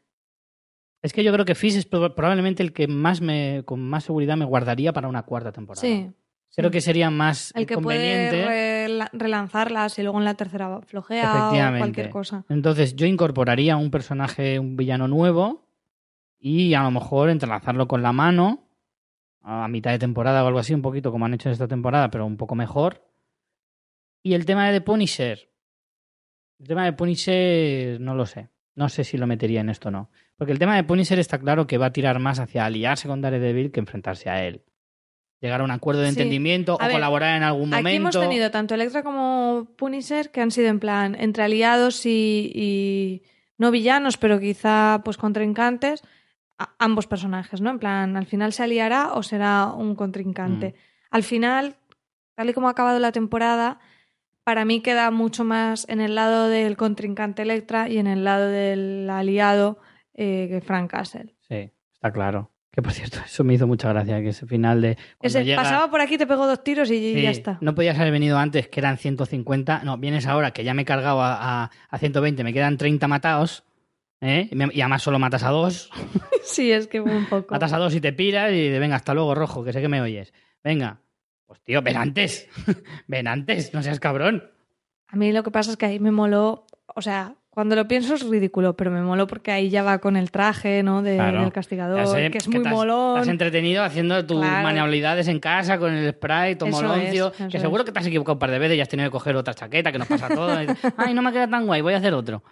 Es 1.03 1.13
que 1.13 1.23
yo 1.23 1.33
creo 1.33 1.45
que 1.45 1.55
Fisk 1.55 1.77
es 1.79 1.91
prob- 1.91 2.15
probablemente 2.15 2.63
el 2.63 2.73
que 2.73 2.87
más 2.89 3.21
me, 3.21 3.63
con 3.67 3.81
más 3.83 4.05
seguridad 4.05 4.37
me 4.37 4.47
guardaría 4.47 4.93
para 4.93 5.09
una 5.09 5.25
cuarta 5.25 5.53
temporada. 5.53 5.83
Sí. 5.87 6.11
Creo 6.57 6.71
que 6.71 6.81
sería 6.81 7.11
más 7.11 7.53
El 7.57 7.67
que 7.67 7.77
puede 7.79 8.29
conveniente. 8.31 8.89
rela- 8.89 9.11
relanzarlas 9.13 9.99
y 9.99 10.03
luego 10.03 10.19
en 10.19 10.25
la 10.25 10.35
tercera 10.35 10.81
flojea 10.83 11.51
o 11.75 11.79
cualquier 11.79 12.11
cosa. 12.11 12.45
Entonces 12.49 12.95
yo 12.97 13.07
incorporaría 13.07 13.77
un 13.77 13.91
personaje, 13.91 14.59
un 14.59 14.77
villano 14.77 15.09
nuevo 15.09 15.67
y 16.39 16.75
a 16.75 16.83
lo 16.83 16.91
mejor 16.91 17.31
entrelazarlo 17.31 17.89
con 17.89 18.03
la 18.03 18.13
mano 18.13 18.69
a 19.43 19.69
mitad 19.69 19.91
de 19.91 19.99
temporada 19.99 20.43
o 20.45 20.47
algo 20.47 20.59
así, 20.59 20.73
un 20.75 20.83
poquito 20.83 21.11
como 21.11 21.27
han 21.27 21.35
hecho 21.35 21.49
en 21.49 21.53
esta 21.55 21.69
temporada, 21.69 22.11
pero 22.11 22.25
un 22.25 22.37
poco 22.37 22.55
mejor. 22.55 23.03
Y 24.23 24.35
el 24.35 24.47
tema 24.47 24.67
de 24.69 24.79
The 24.79 24.81
Punisher. 24.85 25.51
El 26.61 26.67
tema 26.69 26.85
de 26.85 26.93
Punisher 26.95 28.01
no 28.01 28.15
lo 28.15 28.25
sé. 28.27 28.49
No 28.77 28.89
sé 28.89 29.05
si 29.05 29.19
lo 29.19 29.27
metería 29.27 29.61
en 29.61 29.69
esto 29.71 29.89
o 29.89 29.93
no. 29.93 30.11
Porque 30.37 30.53
el 30.53 30.59
tema 30.59 30.77
de 30.77 30.85
Punisher 30.85 31.19
está 31.19 31.39
claro 31.39 31.67
que 31.67 31.79
va 31.79 31.87
a 31.87 31.93
tirar 31.93 32.19
más 32.21 32.39
hacia 32.41 32.65
aliarse 32.65 33.07
con 33.07 33.21
Daredevil 33.21 33.71
que 33.71 33.81
enfrentarse 33.81 34.31
a 34.31 34.45
él. 34.47 34.63
Llegar 35.45 35.61
a 35.61 35.65
un 35.65 35.71
acuerdo 35.73 36.01
de 36.01 36.07
Sí. 36.07 36.15
entendimiento 36.15 36.73
A 36.81 36.85
o 36.85 36.87
ver, 36.89 36.93
colaborar 36.93 37.37
en 37.37 37.43
algún 37.43 37.69
momento. 37.69 37.87
Aquí 37.89 37.97
hemos 37.97 38.19
tenido 38.19 38.51
tanto 38.51 38.75
Electra 38.75 39.03
como 39.03 39.67
Punisher 39.77 40.31
que 40.31 40.41
han 40.41 40.51
sido 40.51 40.69
en 40.69 40.81
plan 40.81 41.15
entre 41.21 41.43
aliados 41.43 42.07
y, 42.07 42.51
y 42.55 43.23
no 43.59 43.71
villanos, 43.71 44.17
pero 44.17 44.41
quizá 44.41 45.03
pues 45.05 45.19
contrincantes, 45.19 46.03
a- 46.59 46.71
ambos 46.79 47.07
personajes, 47.07 47.61
¿no? 47.61 47.69
En 47.69 47.79
plan, 47.79 48.17
al 48.17 48.25
final 48.25 48.55
se 48.55 48.63
aliará 48.63 49.13
o 49.13 49.23
será 49.23 49.67
un 49.67 49.95
contrincante. 49.97 50.69
Mm. 50.71 51.07
Al 51.11 51.23
final, 51.25 51.77
tal 52.37 52.49
y 52.49 52.55
como 52.55 52.69
ha 52.69 52.71
acabado 52.71 52.99
la 52.99 53.13
temporada, 53.13 53.81
para 54.45 54.65
mí 54.65 54.81
queda 54.81 55.11
mucho 55.11 55.45
más 55.45 55.87
en 55.91 56.01
el 56.01 56.15
lado 56.15 56.49
del 56.49 56.79
contrincante 56.79 57.43
Electra 57.43 57.91
y 57.91 57.99
en 57.99 58.07
el 58.07 58.25
lado 58.25 58.49
del 58.49 59.11
aliado 59.11 59.79
eh, 60.15 60.47
que 60.49 60.63
Frank 60.63 60.91
Castle. 60.91 61.35
Sí, 61.49 61.71
está 61.93 62.11
claro. 62.13 62.51
Que 62.75 62.83
por 62.83 62.93
cierto, 62.93 63.19
eso 63.25 63.45
me 63.45 63.55
hizo 63.55 63.67
mucha 63.69 63.89
gracia, 63.91 64.21
que 64.21 64.31
ese 64.31 64.47
final 64.47 64.81
de... 64.81 64.99
Ese 65.23 65.45
llega- 65.45 65.63
pasaba 65.63 65.89
por 65.91 66.01
aquí, 66.01 66.19
te 66.19 66.27
pegó 66.27 66.47
dos 66.47 66.65
tiros 66.65 66.91
y 66.91 67.15
Sí, 67.15 67.23
ya 67.23 67.31
está. 67.31 67.59
No 67.61 67.75
podías 67.75 67.97
haber 67.99 68.11
venido 68.13 68.37
antes, 68.37 68.67
que 68.67 68.81
eran 68.81 68.99
150. 68.99 69.83
No, 69.85 69.97
vienes 69.97 70.27
ahora, 70.27 70.51
que 70.51 70.65
ya 70.65 70.75
me 70.75 70.83
he 70.83 70.85
cargado 70.85 71.23
a, 71.23 71.35
a- 71.65 71.71
a 71.89 71.99
120, 71.99 72.43
me 72.43 72.53
quedan 72.53 72.77
30 72.77 73.07
matados. 73.07 73.63
¿eh? 74.21 74.49
Y 74.51 74.57
me- 74.57 74.71
Y 74.73 74.81
además 74.81 75.03
solo 75.03 75.19
matas 75.21 75.45
a 75.45 75.51
dos. 75.51 75.91
Sí, 76.43 76.71
es 76.73 76.89
que 76.89 77.01
un 77.01 77.25
poco. 77.25 77.55
Matas 77.55 77.73
a 77.73 77.79
dos 77.79 77.95
y 77.95 78.03
te 78.03 78.13
piras 78.13 78.53
y 78.53 78.69
de 78.69 78.79
venga, 78.79 78.97
hasta 78.97 79.15
luego, 79.15 79.35
rojo, 79.35 79.65
que 79.65 79.73
sé 79.73 79.81
que 79.81 79.89
me 79.89 80.03
oyes. 80.03 80.35
Venga. 80.63 81.01
Pues 81.47 81.61
tío, 81.63 81.81
ven 81.81 81.97
antes. 81.97 82.49
ven 83.07 83.29
antes, 83.29 83.73
no 83.73 83.83
seas 83.83 83.99
cabrón. 84.01 84.51
A 85.09 85.17
mí 85.17 85.33
lo 85.33 85.43
que 85.43 85.51
pasa 85.51 85.71
es 85.71 85.77
que 85.79 85.87
ahí 85.87 86.01
me 86.01 86.11
moló, 86.11 86.67
o 86.95 87.01
sea, 87.01 87.35
cuando 87.55 87.77
lo 87.77 87.87
pienso 87.87 88.15
es 88.15 88.29
ridículo, 88.29 88.77
pero 88.77 88.91
me 88.91 89.01
moló 89.01 89.27
porque 89.29 89.53
ahí 89.53 89.71
ya 89.71 89.83
va 89.85 89.99
con 90.01 90.17
el 90.17 90.31
traje, 90.33 90.83
¿no? 90.83 91.03
De- 91.03 91.15
Claro. 91.15 91.41
del 91.43 91.53
castigador, 91.53 91.99
que 92.31 92.39
es 92.39 92.49
muy 92.49 92.63
te 92.63 92.69
has- 92.69 92.75
molón. 92.75 93.15
Te 93.15 93.21
has 93.21 93.29
entretenido 93.29 93.85
haciendo 93.85 94.27
tus 94.27 94.41
Claro. 94.41 94.63
manualidades 94.65 95.29
en 95.29 95.39
casa 95.41 95.79
con 95.79 95.93
el 95.95 96.13
spray, 96.13 96.57
tu 96.57 96.67
moloncio. 96.67 97.33
es, 97.39 97.53
que 97.53 97.61
seguro 97.61 97.85
que 97.85 97.93
te 97.93 97.99
has 98.01 98.07
equivocado 98.07 98.35
un 98.35 98.39
par 98.41 98.51
de 98.51 98.59
veces 98.59 98.77
y 98.77 98.81
has 98.81 98.89
tenido 98.89 99.09
que 99.09 99.13
coger 99.13 99.37
otra 99.37 99.55
chaqueta, 99.55 99.93
que 99.93 99.99
nos 99.99 100.09
pasa 100.09 100.29
dices, 100.29 100.93
Ay, 100.97 101.15
no 101.15 101.23
me 101.23 101.33
queda 101.33 101.49
tan 101.49 101.65
guay, 101.67 101.81
voy 101.81 101.95
a 101.95 101.99
hacer 101.99 102.13
otro. 102.13 102.43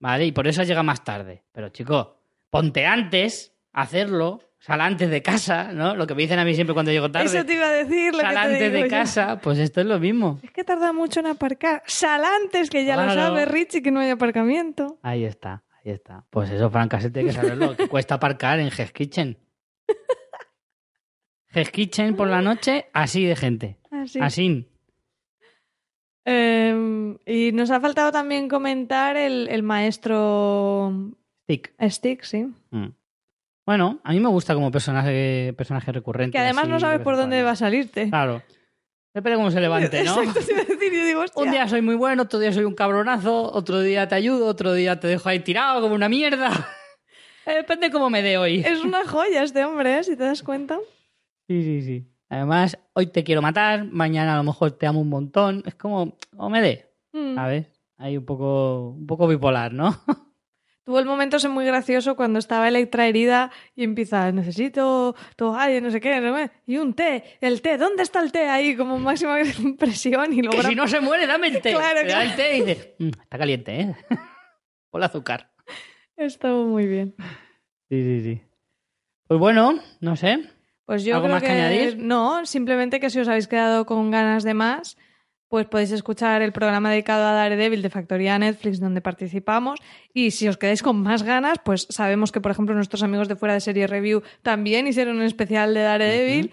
Vale, 0.00 0.24
y 0.26 0.32
por 0.32 0.46
eso 0.46 0.62
llega 0.62 0.82
más 0.82 1.04
tarde. 1.04 1.44
Pero 1.52 1.68
chico, 1.68 2.16
ponte 2.50 2.86
antes 2.86 3.54
a 3.72 3.82
hacerlo, 3.82 4.40
sal 4.66 4.80
antes 4.80 5.08
de 5.10 5.22
casa, 5.22 5.72
¿no? 5.72 5.94
Lo 5.94 6.06
que 6.08 6.14
me 6.16 6.22
dicen 6.22 6.40
a 6.40 6.44
mí 6.44 6.52
siempre 6.54 6.74
cuando 6.74 6.90
llego 6.90 7.08
tarde. 7.10 7.26
Eso 7.26 7.44
te 7.46 7.54
iba 7.54 7.66
a 7.66 7.70
decir, 7.70 8.12
lo 8.12 8.20
sal 8.20 8.30
que 8.30 8.34
te 8.34 8.40
antes 8.40 8.60
digo 8.60 8.72
de 8.72 8.82
yo. 8.82 8.88
casa, 8.88 9.40
pues 9.40 9.58
esto 9.58 9.80
es 9.80 9.86
lo 9.86 10.00
mismo. 10.00 10.40
Es 10.42 10.50
que 10.50 10.64
tarda 10.64 10.92
mucho 10.92 11.20
en 11.20 11.26
aparcar. 11.26 11.82
Sal 11.86 12.24
antes, 12.24 12.68
que 12.68 12.84
ya 12.84 12.96
lo 12.96 13.12
sabe 13.14 13.44
Richie, 13.44 13.80
que 13.82 13.92
no 13.92 14.00
hay 14.00 14.10
aparcamiento. 14.10 14.98
Ahí 15.02 15.24
está, 15.24 15.62
ahí 15.84 15.92
está. 15.92 16.26
Pues 16.30 16.50
eso, 16.50 16.68
Frank 16.68 16.90
Castle 16.90 17.10
tiene 17.10 17.28
que 17.28 17.34
saberlo, 17.34 17.76
que 17.76 17.86
cuesta 17.88 18.16
aparcar 18.16 18.58
en 18.58 18.66
Hell's 18.66 18.92
Kitchen. 18.92 19.38
Hell's 21.50 21.70
Kitchen 21.70 22.16
por 22.16 22.26
la 22.28 22.42
noche, 22.42 22.86
así 22.92 23.24
de 23.24 23.36
gente. 23.36 23.78
Así. 23.92 24.18
Así. 24.20 24.68
Eh, 26.24 27.16
y 27.24 27.52
nos 27.52 27.70
ha 27.70 27.80
faltado 27.80 28.10
también 28.10 28.48
comentar 28.48 29.16
el, 29.16 29.46
el 29.48 29.62
maestro 29.62 30.92
Stick. 31.44 31.72
Stick, 31.88 32.22
sí. 32.24 32.48
Mm. 32.70 32.86
Bueno, 33.66 33.98
a 34.04 34.12
mí 34.12 34.20
me 34.20 34.28
gusta 34.28 34.54
como 34.54 34.70
personaje, 34.70 35.52
personaje 35.56 35.90
recurrente. 35.92 36.32
Que 36.32 36.38
además 36.38 36.64
así, 36.64 36.70
no 36.72 36.80
sabes 36.80 37.00
por 37.00 37.16
dónde 37.16 37.42
va 37.42 37.50
a 37.50 37.56
salirte. 37.56 38.08
Claro. 38.08 38.42
Depende 39.12 39.30
de 39.30 39.36
cómo 39.38 39.50
se 39.50 39.60
levante, 39.60 40.04
¿no? 40.04 40.22
Exacto, 40.22 40.40
te 40.46 40.52
iba 40.52 40.62
a 40.62 40.64
decir, 40.66 40.92
yo 40.92 41.04
digo. 41.04 41.24
Un 41.36 41.50
día 41.50 41.66
soy 41.68 41.82
muy 41.82 41.94
bueno, 41.96 42.24
otro 42.24 42.38
día 42.38 42.52
soy 42.52 42.64
un 42.64 42.74
cabronazo, 42.74 43.50
otro 43.52 43.80
día 43.80 44.06
te 44.06 44.14
ayudo, 44.14 44.46
otro 44.46 44.72
día 44.74 45.00
te 45.00 45.08
dejo 45.08 45.28
ahí 45.28 45.40
tirado 45.40 45.80
como 45.80 45.94
una 45.94 46.08
mierda. 46.08 46.50
Eh, 47.48 47.54
Depende 47.58 47.92
cómo 47.92 48.10
me 48.10 48.22
dé 48.22 48.38
hoy. 48.38 48.58
Es 48.66 48.82
una 48.82 49.04
joya 49.06 49.44
este 49.44 49.64
hombre, 49.64 50.00
¿eh? 50.00 50.02
si 50.02 50.16
te 50.16 50.24
das 50.24 50.42
cuenta. 50.42 50.80
Sí, 51.46 51.62
sí, 51.62 51.82
sí. 51.82 52.12
Además, 52.28 52.76
hoy 52.92 53.06
te 53.06 53.22
quiero 53.22 53.40
matar, 53.40 53.84
mañana 53.84 54.34
a 54.34 54.36
lo 54.38 54.42
mejor 54.42 54.72
te 54.72 54.84
amo 54.88 55.00
un 55.00 55.08
montón. 55.08 55.62
Es 55.64 55.76
como, 55.76 56.16
como 56.36 56.50
me 56.50 56.60
dé, 56.60 56.90
Mm. 57.12 57.36
¿sabes? 57.36 57.66
Ahí 57.98 58.16
un 58.16 58.24
poco, 58.24 58.88
un 58.98 59.06
poco 59.06 59.28
bipolar, 59.28 59.72
¿no? 59.72 59.96
Tuvo 60.86 61.00
el 61.00 61.04
momento 61.04 61.38
ese 61.38 61.48
muy 61.48 61.64
gracioso 61.66 62.14
cuando 62.14 62.38
estaba 62.38 62.68
Electra 62.68 63.08
herida 63.08 63.50
y 63.74 63.82
empieza, 63.82 64.30
necesito 64.30 65.16
toalla, 65.34 65.80
no 65.80 65.90
sé 65.90 66.00
qué, 66.00 66.20
no 66.20 66.32
sé 66.38 66.48
qué, 66.48 66.72
y 66.72 66.76
un 66.78 66.94
té, 66.94 67.24
el 67.40 67.60
té, 67.60 67.76
¿dónde 67.76 68.04
está 68.04 68.20
el 68.20 68.30
té? 68.30 68.48
Ahí 68.48 68.76
como 68.76 68.96
máxima 69.00 69.36
presión 69.78 70.32
y 70.32 70.36
Que 70.36 70.42
logra... 70.44 70.68
si 70.68 70.76
no 70.76 70.86
se 70.86 71.00
muere, 71.00 71.26
dame 71.26 71.48
el 71.48 71.60
té. 71.60 71.72
Claro, 71.74 72.00
da 72.02 72.06
claro. 72.06 72.30
el 72.30 72.36
té 72.36 72.56
y 72.56 72.60
dices, 72.62 72.88
"Mm, 73.00 73.08
está 73.20 73.36
caliente, 73.36 73.80
¿eh? 73.80 73.96
Ponle 74.90 75.06
azúcar. 75.06 75.50
Estuvo 76.16 76.64
muy 76.66 76.86
bien. 76.86 77.16
Sí, 77.90 78.02
sí, 78.04 78.20
sí. 78.22 78.42
Pues 79.26 79.40
bueno, 79.40 79.80
no 80.00 80.14
sé. 80.14 80.38
Pues 80.84 81.02
yo 81.04 81.16
¿Algo 81.16 81.24
creo 81.26 81.34
más 81.34 81.42
que 81.42 81.48
que 81.48 81.52
añadir? 81.54 81.98
no, 81.98 82.46
simplemente 82.46 83.00
que 83.00 83.10
si 83.10 83.18
os 83.18 83.26
habéis 83.26 83.48
quedado 83.48 83.86
con 83.86 84.12
ganas 84.12 84.44
de 84.44 84.54
más, 84.54 84.96
pues 85.56 85.68
podéis 85.68 85.92
escuchar 85.92 86.42
el 86.42 86.52
programa 86.52 86.90
dedicado 86.90 87.24
a 87.24 87.32
Daredevil 87.32 87.80
de 87.80 87.88
Factoría 87.88 88.38
Netflix 88.38 88.78
donde 88.78 89.00
participamos 89.00 89.80
y 90.12 90.32
si 90.32 90.48
os 90.48 90.58
quedáis 90.58 90.82
con 90.82 91.00
más 91.00 91.22
ganas, 91.22 91.60
pues 91.64 91.86
sabemos 91.88 92.30
que 92.30 92.42
por 92.42 92.50
ejemplo 92.50 92.74
nuestros 92.74 93.02
amigos 93.02 93.26
de 93.26 93.36
fuera 93.36 93.54
de 93.54 93.60
serie 93.62 93.86
review 93.86 94.22
también 94.42 94.86
hicieron 94.86 95.16
un 95.16 95.22
especial 95.22 95.72
de 95.72 95.80
Daredevil. 95.80 96.52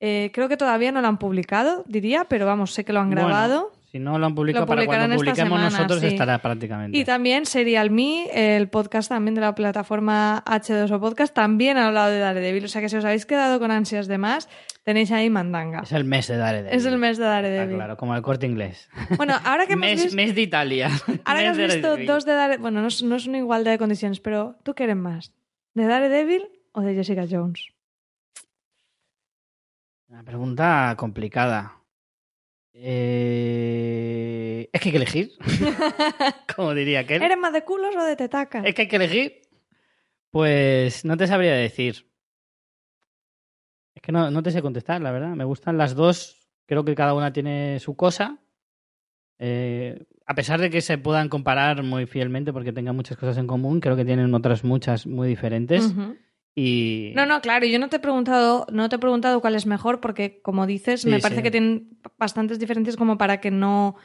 Eh, 0.00 0.30
creo 0.32 0.48
que 0.48 0.56
todavía 0.56 0.92
no 0.92 1.02
lo 1.02 1.08
han 1.08 1.18
publicado, 1.18 1.84
diría, 1.86 2.24
pero 2.24 2.46
vamos, 2.46 2.72
sé 2.72 2.86
que 2.86 2.94
lo 2.94 3.00
han 3.00 3.10
Bueno, 3.10 3.26
grabado. 3.26 3.72
Si 3.90 3.98
no 3.98 4.18
lo 4.18 4.26
han 4.26 4.34
publicado 4.34 4.66
Lo 4.66 4.68
para 4.68 4.84
cuando 4.84 5.16
publiquemos 5.16 5.48
semana, 5.48 5.70
nosotros 5.70 6.00
sí. 6.00 6.06
estará 6.08 6.38
prácticamente. 6.42 6.98
Y 6.98 7.04
también 7.06 7.46
Serial 7.46 7.90
Me, 7.90 8.56
el 8.56 8.68
podcast 8.68 9.08
también 9.08 9.34
de 9.34 9.40
la 9.40 9.54
plataforma 9.54 10.44
H2O 10.44 11.00
Podcast, 11.00 11.34
también 11.34 11.78
ha 11.78 11.86
hablado 11.86 12.10
de 12.10 12.18
Daredevil. 12.18 12.66
O 12.66 12.68
sea 12.68 12.82
que 12.82 12.90
si 12.90 12.96
os 12.96 13.04
habéis 13.06 13.24
quedado 13.24 13.58
con 13.58 13.70
ansias 13.70 14.06
de 14.06 14.18
más, 14.18 14.50
tenéis 14.84 15.10
ahí 15.10 15.30
mandanga. 15.30 15.80
Es 15.80 15.92
el 15.92 16.04
mes 16.04 16.28
de 16.28 16.36
Daredevil. 16.36 16.78
Es 16.78 16.84
el 16.84 16.98
mes 16.98 17.16
de 17.16 17.24
Está 17.24 17.30
Daredevil. 17.30 17.76
claro, 17.76 17.96
como 17.96 18.14
el 18.14 18.20
corte 18.20 18.44
inglés. 18.46 18.90
Bueno, 19.16 19.34
ahora 19.42 19.66
que 19.66 19.72
hemos 19.74 19.86
mes, 19.86 20.02
visto, 20.02 20.16
mes 20.16 20.34
de 20.34 20.42
Italia. 20.42 20.90
ahora 21.24 21.40
que 21.40 21.46
has 21.46 21.56
visto 21.56 21.96
dos 21.96 22.26
de 22.26 22.32
Daredevil, 22.34 22.60
bueno, 22.60 22.82
no, 22.82 22.88
no 23.04 23.16
es 23.16 23.26
una 23.26 23.38
igualdad 23.38 23.70
de 23.70 23.78
condiciones, 23.78 24.20
pero 24.20 24.56
¿tú 24.64 24.74
qué 24.74 24.84
eres 24.84 24.96
más? 24.96 25.32
¿De 25.72 25.86
Daredevil 25.86 26.46
o 26.72 26.82
de 26.82 26.94
Jessica 26.94 27.24
Jones? 27.30 27.68
Una 30.08 30.22
pregunta 30.24 30.94
complicada. 30.98 31.77
Eh, 32.80 34.68
Es 34.72 34.80
que 34.80 34.88
hay 34.88 34.92
que 34.92 34.96
elegir. 34.98 35.30
como 36.56 36.74
diría 36.74 37.00
aquel. 37.00 37.22
¿Eres 37.22 37.38
más 37.38 37.52
de 37.52 37.64
culos 37.64 37.94
o 37.96 38.04
de 38.04 38.16
tetacas? 38.16 38.64
Es 38.64 38.74
que 38.74 38.82
hay 38.82 38.88
que 38.88 38.96
elegir. 38.96 39.42
Pues 40.30 41.04
no 41.04 41.16
te 41.16 41.26
sabría 41.26 41.54
decir. 41.54 42.06
Es 43.94 44.02
que 44.02 44.12
no, 44.12 44.30
no 44.30 44.42
te 44.42 44.50
sé 44.50 44.62
contestar, 44.62 45.00
la 45.00 45.10
verdad. 45.10 45.34
Me 45.34 45.44
gustan 45.44 45.76
las 45.78 45.94
dos. 45.94 46.48
Creo 46.66 46.84
que 46.84 46.94
cada 46.94 47.14
una 47.14 47.32
tiene 47.32 47.80
su 47.80 47.96
cosa. 47.96 48.38
Eh, 49.40 50.04
a 50.26 50.34
pesar 50.34 50.60
de 50.60 50.70
que 50.70 50.80
se 50.80 50.98
puedan 50.98 51.28
comparar 51.28 51.82
muy 51.82 52.06
fielmente 52.06 52.52
porque 52.52 52.72
tengan 52.72 52.94
muchas 52.96 53.16
cosas 53.16 53.38
en 53.38 53.46
común, 53.46 53.80
creo 53.80 53.96
que 53.96 54.04
tienen 54.04 54.34
otras 54.34 54.62
muchas 54.64 55.06
muy 55.06 55.28
diferentes. 55.28 55.94
Y 56.54 57.12
No, 57.14 57.24
no, 57.26 57.40
claro, 57.40 57.66
yo 57.66 57.78
no 57.78 57.88
te 57.88 57.96
he 57.96 58.00
preguntado, 58.00 58.66
no 58.72 58.88
te 58.88 58.96
he 58.96 58.98
preguntado 58.98 59.40
cuál 59.40 59.54
es 59.54 59.66
mejor, 59.66 60.00
porque 60.00 60.40
como 60.42 60.66
dices, 60.66 61.02
Sí, 61.02 61.08
me 61.08 61.20
parece 61.20 61.40
sí. 61.40 61.42
que 61.44 61.50
tienen 61.50 61.98
bastantes 62.18 62.58
diferencias 62.58 62.96
como 62.96 63.16
para 63.18 63.40
que 63.40 63.50
no. 63.50 63.96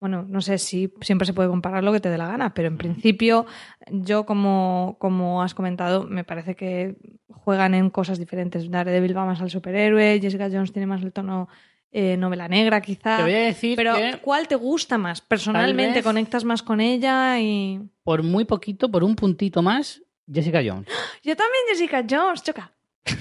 Bueno, 0.00 0.24
no 0.26 0.40
sé 0.40 0.56
si 0.56 0.90
siempre 1.02 1.26
se 1.26 1.34
puede 1.34 1.50
comparar 1.50 1.84
lo 1.84 1.92
que 1.92 2.00
te 2.00 2.08
dé 2.08 2.16
la 2.16 2.26
gana, 2.26 2.54
pero 2.54 2.68
en 2.68 2.78
principio, 2.78 3.44
yo, 3.90 4.24
como, 4.24 4.96
como 4.98 5.42
has 5.42 5.52
comentado, 5.52 6.04
me 6.04 6.24
parece 6.24 6.56
que 6.56 6.96
juegan 7.28 7.74
en 7.74 7.90
cosas 7.90 8.18
diferentes. 8.18 8.70
Daredevil 8.70 9.14
va 9.14 9.26
más 9.26 9.42
al 9.42 9.50
superhéroe, 9.50 10.18
Jessica 10.18 10.48
Jones 10.50 10.72
tiene 10.72 10.86
más 10.86 11.02
el 11.02 11.12
tono 11.12 11.48
eh, 11.92 12.16
novela 12.16 12.48
negra 12.48 12.80
quizá. 12.80 13.18
Te 13.18 13.22
voy 13.24 13.34
a 13.34 13.40
decir 13.40 13.76
Pero 13.76 13.94
que 13.94 14.18
¿cuál 14.22 14.48
te 14.48 14.54
gusta 14.54 14.96
más? 14.96 15.20
Personalmente 15.20 16.02
conectas 16.02 16.44
más 16.44 16.62
con 16.62 16.80
ella 16.80 17.38
y... 17.38 17.80
por 18.02 18.22
muy 18.22 18.44
poquito, 18.46 18.90
por 18.90 19.04
un 19.04 19.16
puntito 19.16 19.60
más, 19.60 20.00
Jessica 20.32 20.60
Jones. 20.64 20.86
Yo 21.22 21.36
también 21.36 21.62
Jessica 21.68 22.04
Jones, 22.08 22.42
choca. 22.42 22.72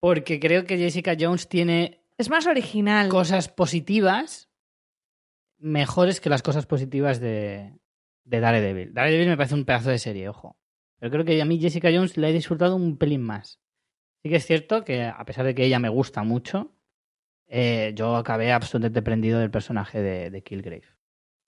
Porque 0.00 0.38
creo 0.40 0.64
que 0.64 0.76
Jessica 0.76 1.16
Jones 1.18 1.48
tiene 1.48 2.02
Es 2.18 2.28
más 2.30 2.46
original. 2.46 3.08
cosas 3.08 3.48
positivas 3.48 4.50
mejores 5.58 6.20
que 6.20 6.28
las 6.28 6.42
cosas 6.42 6.66
positivas 6.66 7.20
de, 7.20 7.72
de 8.24 8.40
Daredevil. 8.40 8.92
Daredevil 8.92 9.28
me 9.28 9.36
parece 9.36 9.54
un 9.54 9.64
pedazo 9.64 9.90
de 9.90 9.98
serie, 9.98 10.28
ojo. 10.28 10.58
Pero 10.98 11.10
creo 11.10 11.24
que 11.24 11.40
a 11.40 11.44
mí 11.46 11.58
Jessica 11.58 11.88
Jones 11.92 12.16
la 12.18 12.28
he 12.28 12.32
disfrutado 12.32 12.76
un 12.76 12.98
pelín 12.98 13.22
más. 13.22 13.60
Sí 14.22 14.28
que 14.30 14.36
es 14.36 14.46
cierto 14.46 14.84
que 14.84 15.04
a 15.04 15.24
pesar 15.24 15.46
de 15.46 15.54
que 15.54 15.64
ella 15.64 15.78
me 15.78 15.88
gusta 15.88 16.22
mucho, 16.22 16.74
eh, 17.46 17.92
yo 17.94 18.16
acabé 18.16 18.52
absolutamente 18.52 19.00
prendido 19.02 19.38
del 19.38 19.50
personaje 19.50 20.02
de, 20.02 20.30
de 20.30 20.42
Killgrave. 20.42 20.84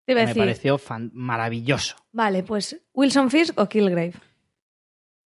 Te 0.06 0.12
iba 0.12 0.20
a 0.22 0.24
Me 0.24 0.28
decir, 0.28 0.40
pareció 0.42 0.78
fan- 0.78 1.10
maravilloso. 1.12 1.96
vale, 2.12 2.42
pues 2.44 2.80
Wilson 2.94 3.28
Fisk 3.30 3.58
o 3.60 3.68
Killgrave. 3.68 4.14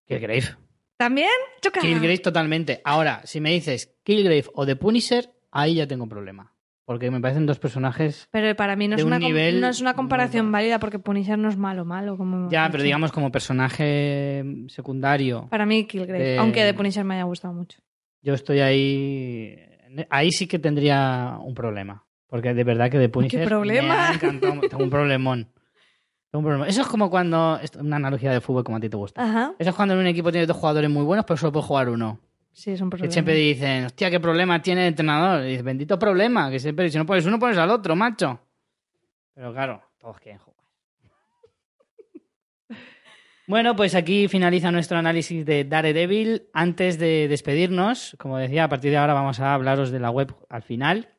Killgrave. 0.07 0.55
¿También? 0.97 1.29
Choca. 1.61 1.79
Killgrave 1.81 2.17
totalmente. 2.19 2.81
Ahora, 2.83 3.21
si 3.25 3.39
me 3.39 3.51
dices 3.51 3.95
Killgrave 4.03 4.45
o 4.53 4.65
The 4.65 4.75
Punisher, 4.75 5.29
ahí 5.51 5.75
ya 5.75 5.87
tengo 5.87 6.03
un 6.03 6.09
problema. 6.09 6.53
Porque 6.85 7.11
me 7.11 7.21
parecen 7.21 7.45
dos 7.45 7.59
personajes 7.59 8.27
Pero 8.31 8.55
para 8.55 8.75
mí 8.75 8.87
no 8.87 8.95
es, 8.95 9.03
un 9.03 9.09
una, 9.09 9.19
nivel 9.19 9.61
no 9.61 9.67
es 9.67 9.79
una 9.79 9.93
comparación 9.93 10.51
válida 10.51 10.79
porque 10.79 10.97
Punisher 10.97 11.37
no 11.37 11.47
es 11.47 11.55
malo, 11.55 11.85
malo. 11.85 12.17
Como 12.17 12.49
Ya, 12.49 12.67
pero 12.71 12.81
digamos 12.81 13.11
como 13.11 13.31
personaje 13.31 14.43
secundario. 14.69 15.47
Para 15.51 15.67
mí 15.67 15.85
Killgrave, 15.85 16.23
de- 16.23 16.37
aunque 16.39 16.63
de 16.63 16.73
Punisher 16.73 17.03
me 17.05 17.13
haya 17.13 17.25
gustado 17.25 17.53
mucho. 17.53 17.77
Yo 18.23 18.33
estoy 18.33 18.59
ahí. 18.61 19.55
Ahí 20.09 20.31
sí 20.31 20.47
que 20.47 20.57
tendría 20.57 21.37
un 21.41 21.53
problema. 21.53 22.05
Porque 22.29 22.53
de 22.53 22.63
verdad 22.63 22.89
que 22.91 22.97
de 22.99 23.09
Punisher. 23.09 23.47
problema? 23.47 23.87
Me 23.95 23.99
ha 24.01 24.13
encantado. 24.13 24.61
Tengo 24.61 24.83
un 24.83 24.89
problemón. 24.89 25.47
Tengo 26.31 26.39
un 26.39 26.43
problemón. 26.45 26.67
Eso 26.67 26.81
es 26.81 26.87
como 26.87 27.09
cuando. 27.09 27.59
Una 27.79 27.95
analogía 27.95 28.31
de 28.31 28.39
fútbol 28.41 28.63
como 28.63 28.77
a 28.77 28.79
ti 28.79 28.87
te 28.89 28.97
gusta. 28.97 29.21
Ajá. 29.23 29.53
Eso 29.57 29.69
es 29.71 29.75
cuando 29.75 29.95
en 29.95 30.01
un 30.01 30.07
equipo 30.07 30.31
tienes 30.31 30.47
dos 30.47 30.57
jugadores 30.57 30.89
muy 30.89 31.03
buenos, 31.03 31.25
pero 31.25 31.37
solo 31.37 31.51
puede 31.51 31.65
jugar 31.65 31.89
uno. 31.89 32.19
Sí, 32.51 32.71
es 32.71 32.81
un 32.81 32.89
Que 32.89 32.97
problema. 32.97 33.13
siempre 33.13 33.33
dicen, 33.35 33.85
hostia, 33.85 34.11
qué 34.11 34.19
problema 34.19 34.61
tiene 34.61 34.81
el 34.81 34.87
entrenador. 34.89 35.43
Y 35.43 35.49
dices, 35.49 35.63
bendito 35.63 35.97
problema. 35.97 36.51
Que 36.51 36.59
siempre, 36.59 36.89
si 36.89 36.97
no 36.97 37.05
pones 37.05 37.25
uno, 37.25 37.39
pones 37.39 37.57
al 37.57 37.69
otro, 37.71 37.95
macho. 37.95 38.39
Pero 39.33 39.51
claro, 39.53 39.81
todos 39.97 40.19
quieren 40.19 40.39
jugar. 40.39 40.59
Bueno, 43.47 43.75
pues 43.75 43.95
aquí 43.95 44.27
finaliza 44.27 44.71
nuestro 44.71 44.99
análisis 44.99 45.43
de 45.43 45.63
Daredevil. 45.63 46.43
Antes 46.53 46.99
de 46.99 47.27
despedirnos, 47.27 48.15
como 48.19 48.37
decía, 48.37 48.65
a 48.65 48.69
partir 48.69 48.91
de 48.91 48.97
ahora 48.97 49.15
vamos 49.15 49.39
a 49.39 49.55
hablaros 49.55 49.89
de 49.89 49.99
la 49.99 50.11
web 50.11 50.35
al 50.49 50.61
final. 50.61 51.09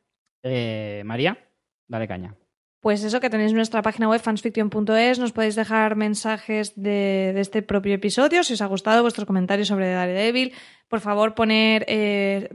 Eh, 0.43 1.03
María, 1.05 1.37
dale 1.87 2.07
caña. 2.07 2.35
Pues 2.81 3.03
eso, 3.03 3.19
que 3.19 3.29
tenéis 3.29 3.53
nuestra 3.53 3.83
página 3.83 4.09
web 4.09 4.21
fansfiction.es, 4.21 5.19
nos 5.19 5.33
podéis 5.33 5.55
dejar 5.55 5.95
mensajes 5.95 6.73
de, 6.75 7.31
de 7.33 7.39
este 7.39 7.61
propio 7.61 7.93
episodio, 7.93 8.43
si 8.43 8.53
os 8.53 8.61
ha 8.61 8.65
gustado, 8.65 9.03
vuestros 9.03 9.27
comentarios 9.27 9.67
sobre 9.67 9.91
Daredevil. 9.91 10.53
Por 10.87 10.99
favor, 10.99 11.35
poner, 11.35 11.85
eh, 11.87 12.49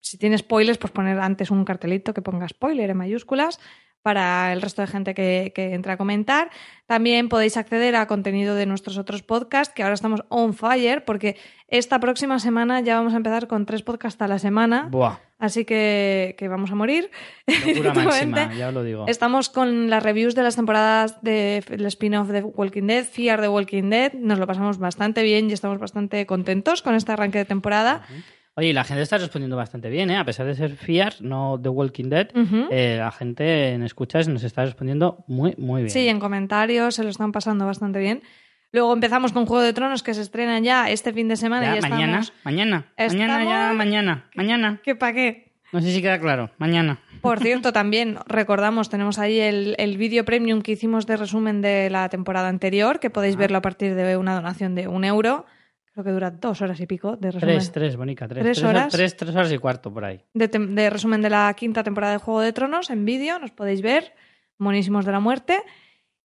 si 0.00 0.18
tiene 0.18 0.36
spoilers, 0.36 0.76
pues 0.76 0.92
poner 0.92 1.18
antes 1.18 1.50
un 1.50 1.64
cartelito 1.64 2.12
que 2.12 2.20
ponga 2.20 2.46
spoiler 2.46 2.90
en 2.90 2.98
mayúsculas 2.98 3.58
para 4.02 4.52
el 4.52 4.60
resto 4.60 4.82
de 4.82 4.88
gente 4.88 5.14
que, 5.14 5.52
que 5.54 5.72
entre 5.72 5.92
a 5.92 5.96
comentar. 5.96 6.50
También 6.86 7.30
podéis 7.30 7.56
acceder 7.56 7.96
a 7.96 8.06
contenido 8.06 8.54
de 8.54 8.66
nuestros 8.66 8.98
otros 8.98 9.22
podcasts, 9.22 9.72
que 9.74 9.82
ahora 9.82 9.94
estamos 9.94 10.24
on 10.28 10.52
fire, 10.52 11.06
porque 11.06 11.36
esta 11.68 12.00
próxima 12.00 12.38
semana 12.38 12.80
ya 12.80 12.96
vamos 12.96 13.14
a 13.14 13.16
empezar 13.16 13.46
con 13.46 13.64
tres 13.64 13.82
podcasts 13.82 14.20
a 14.20 14.28
la 14.28 14.38
semana, 14.38 14.88
Buah, 14.90 15.20
así 15.40 15.64
que, 15.64 16.36
que 16.38 16.46
vamos 16.48 16.70
a 16.70 16.74
morir. 16.76 17.10
locura 17.66 17.94
máxima, 18.04 18.54
ya 18.54 18.68
os 18.68 18.74
lo 18.74 18.84
digo. 18.84 19.06
Estamos 19.08 19.48
con 19.48 19.90
las 19.90 20.02
reviews 20.02 20.34
de 20.34 20.42
las 20.42 20.54
temporadas 20.56 21.20
del 21.22 21.86
spin-off 21.86 22.28
de 22.28 22.42
Walking 22.42 22.86
Dead, 22.86 23.04
Fear 23.04 23.40
the 23.40 23.48
Walking 23.48 23.90
Dead. 23.90 24.12
Nos 24.14 24.38
lo 24.38 24.46
pasamos 24.46 24.78
bastante 24.78 25.22
bien 25.22 25.50
y 25.50 25.52
estamos 25.54 25.78
bastante 25.78 26.24
contentos 26.26 26.82
con 26.82 26.94
este 26.94 27.10
arranque 27.12 27.38
de 27.38 27.44
temporada. 27.46 28.02
Oye, 28.56 28.68
y 28.68 28.72
la 28.72 28.84
gente 28.84 29.02
está 29.02 29.16
respondiendo 29.16 29.56
bastante 29.56 29.88
bien, 29.88 30.10
¿eh? 30.10 30.16
A 30.18 30.24
pesar 30.24 30.44
de 30.46 30.54
ser 30.54 30.76
Fear, 30.76 31.14
no 31.20 31.58
The 31.62 31.68
Walking 31.70 32.10
Dead, 32.10 32.28
Ujú. 32.36 32.66
eh, 32.70 32.96
la 32.98 33.10
gente 33.12 33.70
en 33.72 33.82
escuchas 33.82 34.28
nos 34.28 34.42
está 34.44 34.64
respondiendo 34.64 35.24
muy, 35.28 35.54
muy 35.56 35.82
bien. 35.82 35.90
Sí, 35.90 36.08
en 36.08 36.18
comentarios 36.20 36.96
se 36.96 37.04
lo 37.04 37.10
están 37.10 37.32
pasando 37.32 37.64
bastante 37.64 38.00
bien. 38.00 38.22
Luego 38.72 38.92
empezamos 38.92 39.32
con 39.32 39.46
Juego 39.46 39.62
de 39.62 39.72
Tronos 39.72 40.02
que 40.02 40.14
se 40.14 40.22
estrena 40.22 40.58
ya 40.60 40.90
este 40.90 41.12
fin 41.12 41.28
de 41.28 41.36
semana. 41.36 41.66
Ya, 41.66 41.78
y 41.78 41.80
ya 41.82 41.88
mañana, 41.88 42.18
estamos... 42.20 42.44
mañana, 42.44 42.86
mañana, 42.96 43.44
ya, 43.44 43.72
mañana, 43.74 44.30
mañana. 44.34 44.80
¿Qué 44.84 44.94
pa' 44.94 45.12
qué? 45.12 45.50
No 45.72 45.80
sé 45.80 45.92
si 45.92 46.02
queda 46.02 46.18
claro, 46.20 46.50
mañana. 46.58 46.98
Por 47.20 47.38
cierto, 47.42 47.72
también 47.72 48.18
recordamos, 48.26 48.88
tenemos 48.88 49.18
ahí 49.18 49.38
el, 49.40 49.74
el 49.78 49.96
vídeo 49.98 50.24
premium 50.24 50.62
que 50.62 50.72
hicimos 50.72 51.06
de 51.06 51.16
resumen 51.16 51.60
de 51.62 51.90
la 51.90 52.08
temporada 52.08 52.48
anterior, 52.48 53.00
que 53.00 53.10
podéis 53.10 53.36
verlo 53.36 53.58
a 53.58 53.62
partir 53.62 53.94
de 53.94 54.16
una 54.16 54.34
donación 54.34 54.74
de 54.74 54.86
un 54.88 55.04
euro. 55.04 55.46
Creo 55.92 56.04
que 56.04 56.10
dura 56.12 56.30
dos 56.30 56.62
horas 56.62 56.78
y 56.80 56.86
pico 56.86 57.16
de 57.16 57.32
resumen. 57.32 57.56
Tres, 57.56 57.72
tres, 57.72 57.96
Bonica, 57.96 58.28
tres. 58.28 58.44
¿Tres 58.44 58.62
hor- 58.62 58.68
horas? 58.70 58.92
Tres, 58.92 59.16
tres 59.16 59.34
horas 59.34 59.50
y 59.52 59.58
cuarto 59.58 59.92
por 59.92 60.04
ahí. 60.04 60.20
de, 60.34 60.46
de 60.46 60.90
resumen 60.90 61.20
de 61.22 61.30
la 61.30 61.52
quinta 61.54 61.82
temporada 61.82 62.12
de 62.12 62.18
Juego 62.20 62.40
de 62.40 62.52
Tronos 62.52 62.90
en 62.90 63.04
vídeo, 63.04 63.40
nos 63.40 63.50
podéis 63.50 63.82
ver, 63.82 64.12
monísimos 64.58 65.04
de 65.04 65.10
la 65.12 65.18
muerte. 65.20 65.60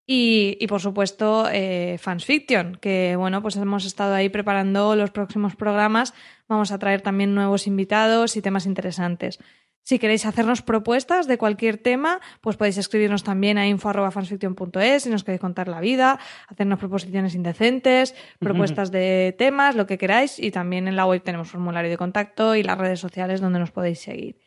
Y, 0.07 0.57
y, 0.59 0.67
por 0.67 0.81
supuesto, 0.81 1.47
eh, 1.51 1.97
Fans 1.99 2.25
Fiction, 2.25 2.77
que 2.79 3.15
bueno, 3.17 3.41
pues 3.41 3.55
hemos 3.55 3.85
estado 3.85 4.13
ahí 4.13 4.29
preparando 4.29 4.95
los 4.95 5.09
próximos 5.09 5.55
programas. 5.55 6.13
Vamos 6.47 6.71
a 6.71 6.77
traer 6.77 7.01
también 7.01 7.33
nuevos 7.33 7.65
invitados 7.65 8.37
y 8.37 8.41
temas 8.41 8.67
interesantes. 8.67 9.39
Si 9.85 9.99
queréis 9.99 10.25
hacernos 10.25 10.63
propuestas 10.63 11.27
de 11.27 11.37
cualquier 11.37 11.77
tema, 11.77 12.19
pues 12.41 12.57
podéis 12.57 12.79
escribirnos 12.79 13.23
también 13.23 13.59
a 13.59 13.67
info.fansfiction.es 13.67 15.03
si 15.03 15.09
nos 15.11 15.23
queréis 15.23 15.41
contar 15.41 15.67
la 15.67 15.79
vida, 15.79 16.19
hacernos 16.47 16.79
proposiciones 16.79 17.35
indecentes, 17.35 18.15
propuestas 18.39 18.89
de 18.89 19.35
temas, 19.37 19.75
lo 19.75 19.85
que 19.85 19.99
queráis. 19.99 20.39
Y 20.39 20.49
también 20.49 20.87
en 20.87 20.95
la 20.95 21.05
web 21.05 21.21
tenemos 21.21 21.49
formulario 21.49 21.91
de 21.91 21.97
contacto 21.97 22.55
y 22.55 22.63
las 22.63 22.79
redes 22.79 22.99
sociales 22.99 23.41
donde 23.41 23.59
nos 23.59 23.69
podéis 23.69 23.99
seguir. 23.99 24.37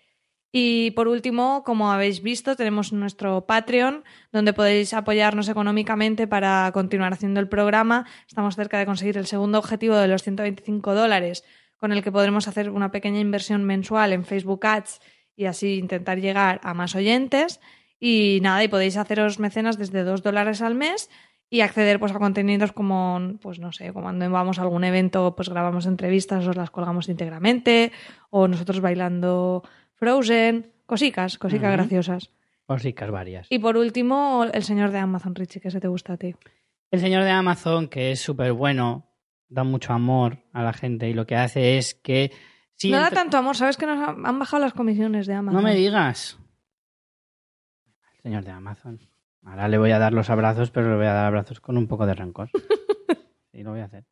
Y 0.51 0.93
por 0.93 1.09
último, 1.09 1.63
como 1.63 1.93
habéis 1.93 2.23
visto, 2.23 2.57
tenemos 2.57 2.93
nuestro 2.93 3.45
Patreon, 3.45 4.03
donde 4.33 4.55
podéis 4.55 4.95
apoyarnos 4.95 5.49
económicamente 5.49 6.27
para 6.27 6.71
continuar 6.73 7.13
haciendo 7.13 7.41
el 7.41 7.49
programa. 7.49 8.07
Estamos 8.27 8.57
cerca 8.57 8.79
de 8.79 8.87
conseguir 8.87 9.19
el 9.19 9.27
segundo 9.27 9.59
objetivo 9.59 9.97
de 9.97 10.09
los 10.09 10.23
125 10.23 10.95
dólares, 10.95 11.45
con 11.77 11.93
el 11.93 12.03
que 12.03 12.11
podremos 12.11 12.49
hacer 12.49 12.71
una 12.71 12.91
pequeña 12.91 13.21
inversión 13.21 13.65
mensual 13.65 14.13
en 14.13 14.25
Facebook 14.25 14.67
Ads 14.67 15.01
y 15.37 15.45
así 15.45 15.75
intentar 15.77 16.19
llegar 16.19 16.61
a 16.65 16.73
más 16.73 16.95
oyentes. 16.95 17.61
Y 18.01 18.39
nada, 18.43 18.65
y 18.65 18.69
podéis 18.69 18.97
haceros 18.97 19.39
mecenas 19.39 19.77
desde 19.77 20.03
2 20.03 20.23
dólares 20.23 20.63
al 20.63 20.75
mes 20.75 21.11
y 21.51 21.61
acceder 21.61 21.99
pues 21.99 22.13
a 22.13 22.19
contenidos 22.19 22.73
como, 22.73 23.39
pues 23.41 23.59
no 23.59 23.73
sé, 23.73 23.93
cuando 23.93 24.31
vamos 24.31 24.59
a 24.59 24.63
algún 24.63 24.85
evento, 24.85 25.35
pues 25.35 25.49
grabamos 25.49 25.87
entrevistas, 25.87 26.47
os 26.47 26.57
las 26.57 26.71
colgamos 26.71 27.09
íntegramente, 27.09 27.91
o 28.31 28.49
nosotros 28.49 28.81
bailando 28.81 29.63
Frozen, 29.99 30.73
cosicas, 30.87 31.39
cosicas 31.39 31.73
graciosas. 31.73 32.31
Cosicas 32.67 33.11
varias. 33.11 33.47
Y 33.51 33.59
por 33.59 33.77
último, 33.77 34.45
el 34.45 34.63
señor 34.63 34.91
de 34.93 34.99
Amazon, 34.99 35.35
Richie, 35.35 35.61
que 35.61 35.71
se 35.71 35.81
te 35.81 35.89
gusta 35.89 36.13
a 36.13 36.17
ti. 36.17 36.35
El 36.91 37.01
señor 37.01 37.25
de 37.25 37.31
Amazon, 37.31 37.89
que 37.89 38.13
es 38.13 38.21
súper 38.21 38.53
bueno, 38.53 39.11
da 39.49 39.65
mucho 39.65 39.93
amor 39.93 40.39
a 40.53 40.63
la 40.63 40.73
gente 40.73 41.09
y 41.09 41.15
lo 41.15 41.27
que 41.27 41.35
hace 41.37 41.79
es 41.79 41.95
que... 41.95 42.31
si 42.77 42.91
no 42.91 42.99
da 42.99 43.11
tanto 43.11 43.37
amor, 43.37 43.57
¿sabes 43.57 43.77
que 43.77 43.87
nos 43.87 43.99
han 44.07 44.25
han 44.25 44.39
bajado 44.39 44.63
las 44.63 44.73
comisiones 44.73 45.27
de 45.27 45.35
Amazon? 45.35 45.63
No 45.63 45.69
me 45.69 45.75
digas. 45.75 46.39
El 48.15 48.21
señor 48.23 48.45
de 48.45 48.53
Amazon. 48.53 49.01
Ahora 49.45 49.67
le 49.67 49.79
voy 49.79 49.91
a 49.91 49.99
dar 49.99 50.13
los 50.13 50.31
abrazos, 50.31 50.71
pero 50.71 50.91
le 50.91 50.97
voy 50.97 51.07
a 51.07 51.13
dar 51.13 51.27
abrazos 51.27 51.61
con 51.61 51.77
un 51.77 51.89
poco 51.89 52.07
de 52.07 52.15
rencor. 52.15 52.51
Sí, 53.51 53.65
lo 53.65 53.73
voy 53.73 53.81
a 53.81 53.87
hacer. 53.87 54.05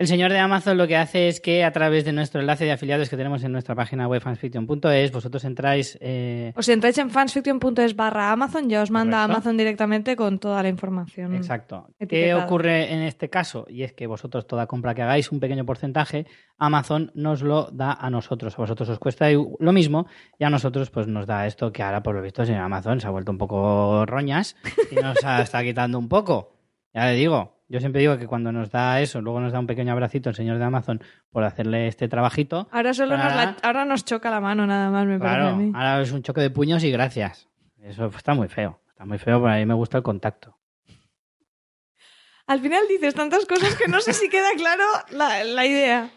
El 0.00 0.06
señor 0.06 0.30
de 0.30 0.38
Amazon 0.38 0.78
lo 0.78 0.86
que 0.86 0.96
hace 0.96 1.26
es 1.26 1.40
que 1.40 1.64
a 1.64 1.72
través 1.72 2.04
de 2.04 2.12
nuestro 2.12 2.40
enlace 2.40 2.64
de 2.64 2.70
afiliados 2.70 3.08
que 3.10 3.16
tenemos 3.16 3.42
en 3.42 3.50
nuestra 3.50 3.74
página 3.74 4.06
web 4.06 4.22
fansfiction.es, 4.22 5.10
vosotros 5.10 5.42
entráis... 5.44 5.98
eh, 6.00 6.52
O 6.54 6.62
si 6.62 6.70
entráis 6.70 6.98
en 6.98 7.10
fansfiction.es 7.10 7.96
barra 7.96 8.30
Amazon, 8.30 8.68
ya 8.70 8.80
os 8.82 8.92
manda 8.92 9.16
Correcto. 9.16 9.32
Amazon 9.32 9.56
directamente 9.56 10.14
con 10.14 10.38
toda 10.38 10.62
la 10.62 10.68
información. 10.68 11.34
Exacto. 11.34 11.88
¿Qué 12.08 12.32
ocurre 12.32 12.92
en 12.92 13.00
este 13.00 13.28
caso? 13.28 13.66
Y 13.68 13.82
es 13.82 13.92
que 13.92 14.06
vosotros, 14.06 14.46
toda 14.46 14.68
compra 14.68 14.94
que 14.94 15.02
hagáis, 15.02 15.32
un 15.32 15.40
pequeño 15.40 15.66
porcentaje, 15.66 16.26
Amazon 16.58 17.10
nos 17.16 17.42
lo 17.42 17.68
da 17.72 17.92
a 17.92 18.08
nosotros. 18.08 18.54
A 18.54 18.58
vosotros 18.58 18.88
os 18.90 19.00
cuesta 19.00 19.26
lo 19.32 19.72
mismo 19.72 20.06
y 20.38 20.44
a 20.44 20.50
nosotros 20.50 20.90
pues 20.90 21.08
nos 21.08 21.26
da 21.26 21.44
esto 21.48 21.72
que 21.72 21.82
ahora, 21.82 22.04
por 22.04 22.14
lo 22.14 22.22
visto, 22.22 22.42
el 22.42 22.46
señor 22.46 22.62
Amazon 22.62 23.00
se 23.00 23.08
ha 23.08 23.10
vuelto 23.10 23.32
un 23.32 23.38
poco 23.38 24.06
roñas 24.06 24.54
y 24.92 24.94
nos 24.94 25.16
está 25.40 25.64
quitando 25.64 25.98
un 25.98 26.08
poco. 26.08 26.52
Ya 26.94 27.06
le 27.06 27.14
digo, 27.14 27.57
yo 27.68 27.80
siempre 27.80 28.00
digo 28.00 28.16
que 28.18 28.26
cuando 28.26 28.50
nos 28.52 28.70
da 28.70 29.00
eso, 29.00 29.20
luego 29.20 29.40
nos 29.40 29.52
da 29.52 29.60
un 29.60 29.66
pequeño 29.66 29.92
abracito 29.92 30.30
el 30.30 30.34
señor 30.36 30.58
de 30.58 30.64
Amazon 30.64 31.02
por 31.30 31.44
hacerle 31.44 31.86
este 31.88 32.08
trabajito. 32.08 32.68
Ahora 32.72 32.94
solo 32.94 33.16
nos, 33.16 33.24
Ahora- 33.26 33.44
la- 33.44 33.56
ahora 33.62 33.84
nos 33.84 34.04
choca 34.04 34.30
la 34.30 34.40
mano 34.40 34.66
nada 34.66 34.90
más, 34.90 35.06
me 35.06 35.18
parece 35.18 35.36
a 35.36 35.40
Claro, 35.40 35.56
mí. 35.56 35.72
ahora 35.74 36.00
es 36.02 36.12
un 36.12 36.22
choque 36.22 36.40
de 36.40 36.50
puños 36.50 36.82
y 36.84 36.90
gracias. 36.90 37.48
Eso 37.82 38.06
está 38.06 38.34
muy 38.34 38.48
feo. 38.48 38.80
Está 38.88 39.04
muy 39.04 39.18
feo, 39.18 39.40
pero 39.40 39.52
a 39.52 39.56
mí 39.56 39.66
me 39.66 39.74
gusta 39.74 39.98
el 39.98 40.02
contacto. 40.02 40.56
Al 42.46 42.60
final 42.60 42.82
dices 42.88 43.14
tantas 43.14 43.44
cosas 43.46 43.74
que 43.76 43.88
no 43.88 44.00
sé 44.00 44.12
si 44.14 44.28
queda 44.30 44.48
claro 44.56 44.82
la, 45.10 45.44
la 45.44 45.66
idea. 45.66 46.10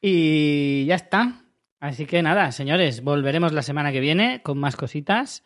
Y 0.00 0.84
ya 0.86 0.96
está. 0.96 1.42
Así 1.80 2.06
que 2.06 2.22
nada, 2.22 2.50
señores, 2.52 3.02
volveremos 3.02 3.52
la 3.52 3.62
semana 3.62 3.92
que 3.92 4.00
viene 4.00 4.42
con 4.42 4.58
más 4.58 4.76
cositas. 4.76 5.44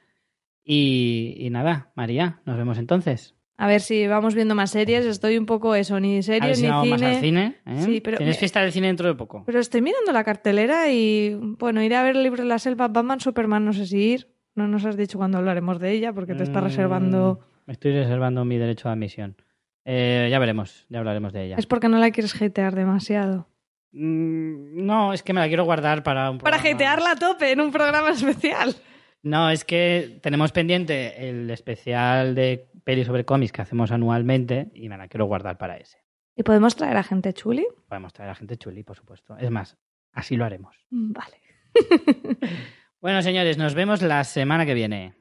Y, 0.65 1.35
y 1.39 1.51
nada, 1.51 1.93
María, 1.94 2.40
nos 2.44 2.57
vemos 2.57 2.78
entonces. 2.78 3.35
A 3.62 3.66
ver 3.66 3.81
si 3.82 4.07
vamos 4.07 4.35
viendo 4.35 4.55
más 4.55 4.70
series. 4.70 5.05
Estoy 5.05 5.37
un 5.37 5.45
poco 5.45 5.74
eso, 5.74 6.01
ni 6.01 6.12
A 6.12 6.15
ver 6.15 6.23
series 6.24 6.57
si 6.59 6.65
ni 6.65 6.70
vamos 6.70 6.85
cine. 6.87 6.97
más 7.07 7.16
al 7.16 7.20
cine. 7.23 7.57
¿eh? 7.66 7.82
Sí, 7.85 8.01
pero 8.01 8.16
Tienes 8.16 8.37
me- 8.37 8.39
fiesta 8.41 8.61
del 8.62 8.73
cine 8.73 8.87
dentro 8.87 9.07
de 9.07 9.15
poco. 9.15 9.43
Pero 9.45 9.61
estoy 9.61 9.82
mirando 9.82 10.12
la 10.12 10.24
cartelera 10.24 10.91
y 10.91 11.35
bueno, 11.59 11.82
iré 11.82 11.97
a 11.97 12.03
ver 12.03 12.16
el 12.16 12.23
libro 12.23 12.43
de 12.43 12.49
la 12.49 12.59
selva, 12.59 12.89
Batman, 12.89 13.20
Superman, 13.20 13.65
no 13.65 13.73
sé 13.73 13.85
si 13.87 13.99
ir. 13.99 14.28
No 14.55 14.66
nos 14.66 14.85
has 14.87 14.97
dicho 14.97 15.19
cuándo 15.19 15.39
hablaremos 15.39 15.78
de 15.78 15.93
ella 15.93 16.12
porque 16.12 16.35
te 16.35 16.43
está 16.43 16.61
Mm, 16.61 16.65
reservando. 16.65 17.41
Me 17.66 17.73
estoy 17.74 17.93
reservando 17.93 18.45
mi 18.45 18.57
derecho 18.59 18.89
de 18.89 18.93
admisión. 18.95 19.37
Eh, 19.85 20.28
ya 20.31 20.39
veremos, 20.39 20.87
ya 20.89 20.99
hablaremos 20.99 21.32
de 21.32 21.45
ella. 21.45 21.57
Es 21.59 21.66
porque 21.66 21.89
no 21.89 21.99
la 21.99 22.11
quieres 22.11 22.35
hatear 22.41 22.74
demasiado. 22.74 23.47
Mm, 23.93 24.85
no, 24.87 25.12
es 25.12 25.23
que 25.23 25.32
me 25.32 25.41
la 25.41 25.49
quiero 25.49 25.65
guardar 25.65 26.03
para 26.03 26.31
un 26.31 26.39
Para 26.39 26.57
programa. 26.59 26.74
hatearla 26.77 27.11
a 27.12 27.16
tope 27.16 27.53
en 27.53 27.61
un 27.61 27.70
programa 27.70 28.11
especial. 28.11 28.74
No, 29.22 29.51
es 29.51 29.64
que 29.64 30.18
tenemos 30.22 30.52
pendiente 30.52 31.28
el 31.28 31.51
especial 31.51 32.34
de 32.34 32.70
peli 32.84 33.05
sobre 33.05 33.24
cómics 33.24 33.52
que 33.52 33.62
hacemos 33.62 33.90
anualmente 33.90 34.70
y 34.74 34.88
me 34.88 34.97
la 34.97 35.09
quiero 35.09 35.26
guardar 35.26 35.59
para 35.59 35.76
ese. 35.76 35.98
¿Y 36.36 36.42
podemos 36.42 36.74
traer 36.74 36.97
a 36.97 37.02
gente 37.02 37.32
chuli? 37.34 37.66
Podemos 37.88 38.12
traer 38.12 38.30
a 38.30 38.34
gente 38.34 38.56
chuli, 38.56 38.82
por 38.82 38.97
supuesto. 38.97 39.36
Es 39.36 39.51
más, 39.51 39.76
así 40.12 40.36
lo 40.36 40.44
haremos. 40.44 40.76
Vale. 40.90 41.36
Bueno, 43.01 43.22
señores, 43.22 43.56
nos 43.56 43.72
vemos 43.72 44.02
la 44.02 44.22
semana 44.24 44.66
que 44.66 44.74
viene. 44.74 45.14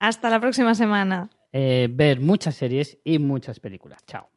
Hasta 0.00 0.28
la 0.28 0.40
próxima 0.40 0.74
semana. 0.74 1.30
Eh, 1.52 1.88
ver 1.88 2.20
muchas 2.20 2.56
series 2.56 2.98
y 3.04 3.20
muchas 3.20 3.60
películas. 3.60 4.04
Chao. 4.06 4.31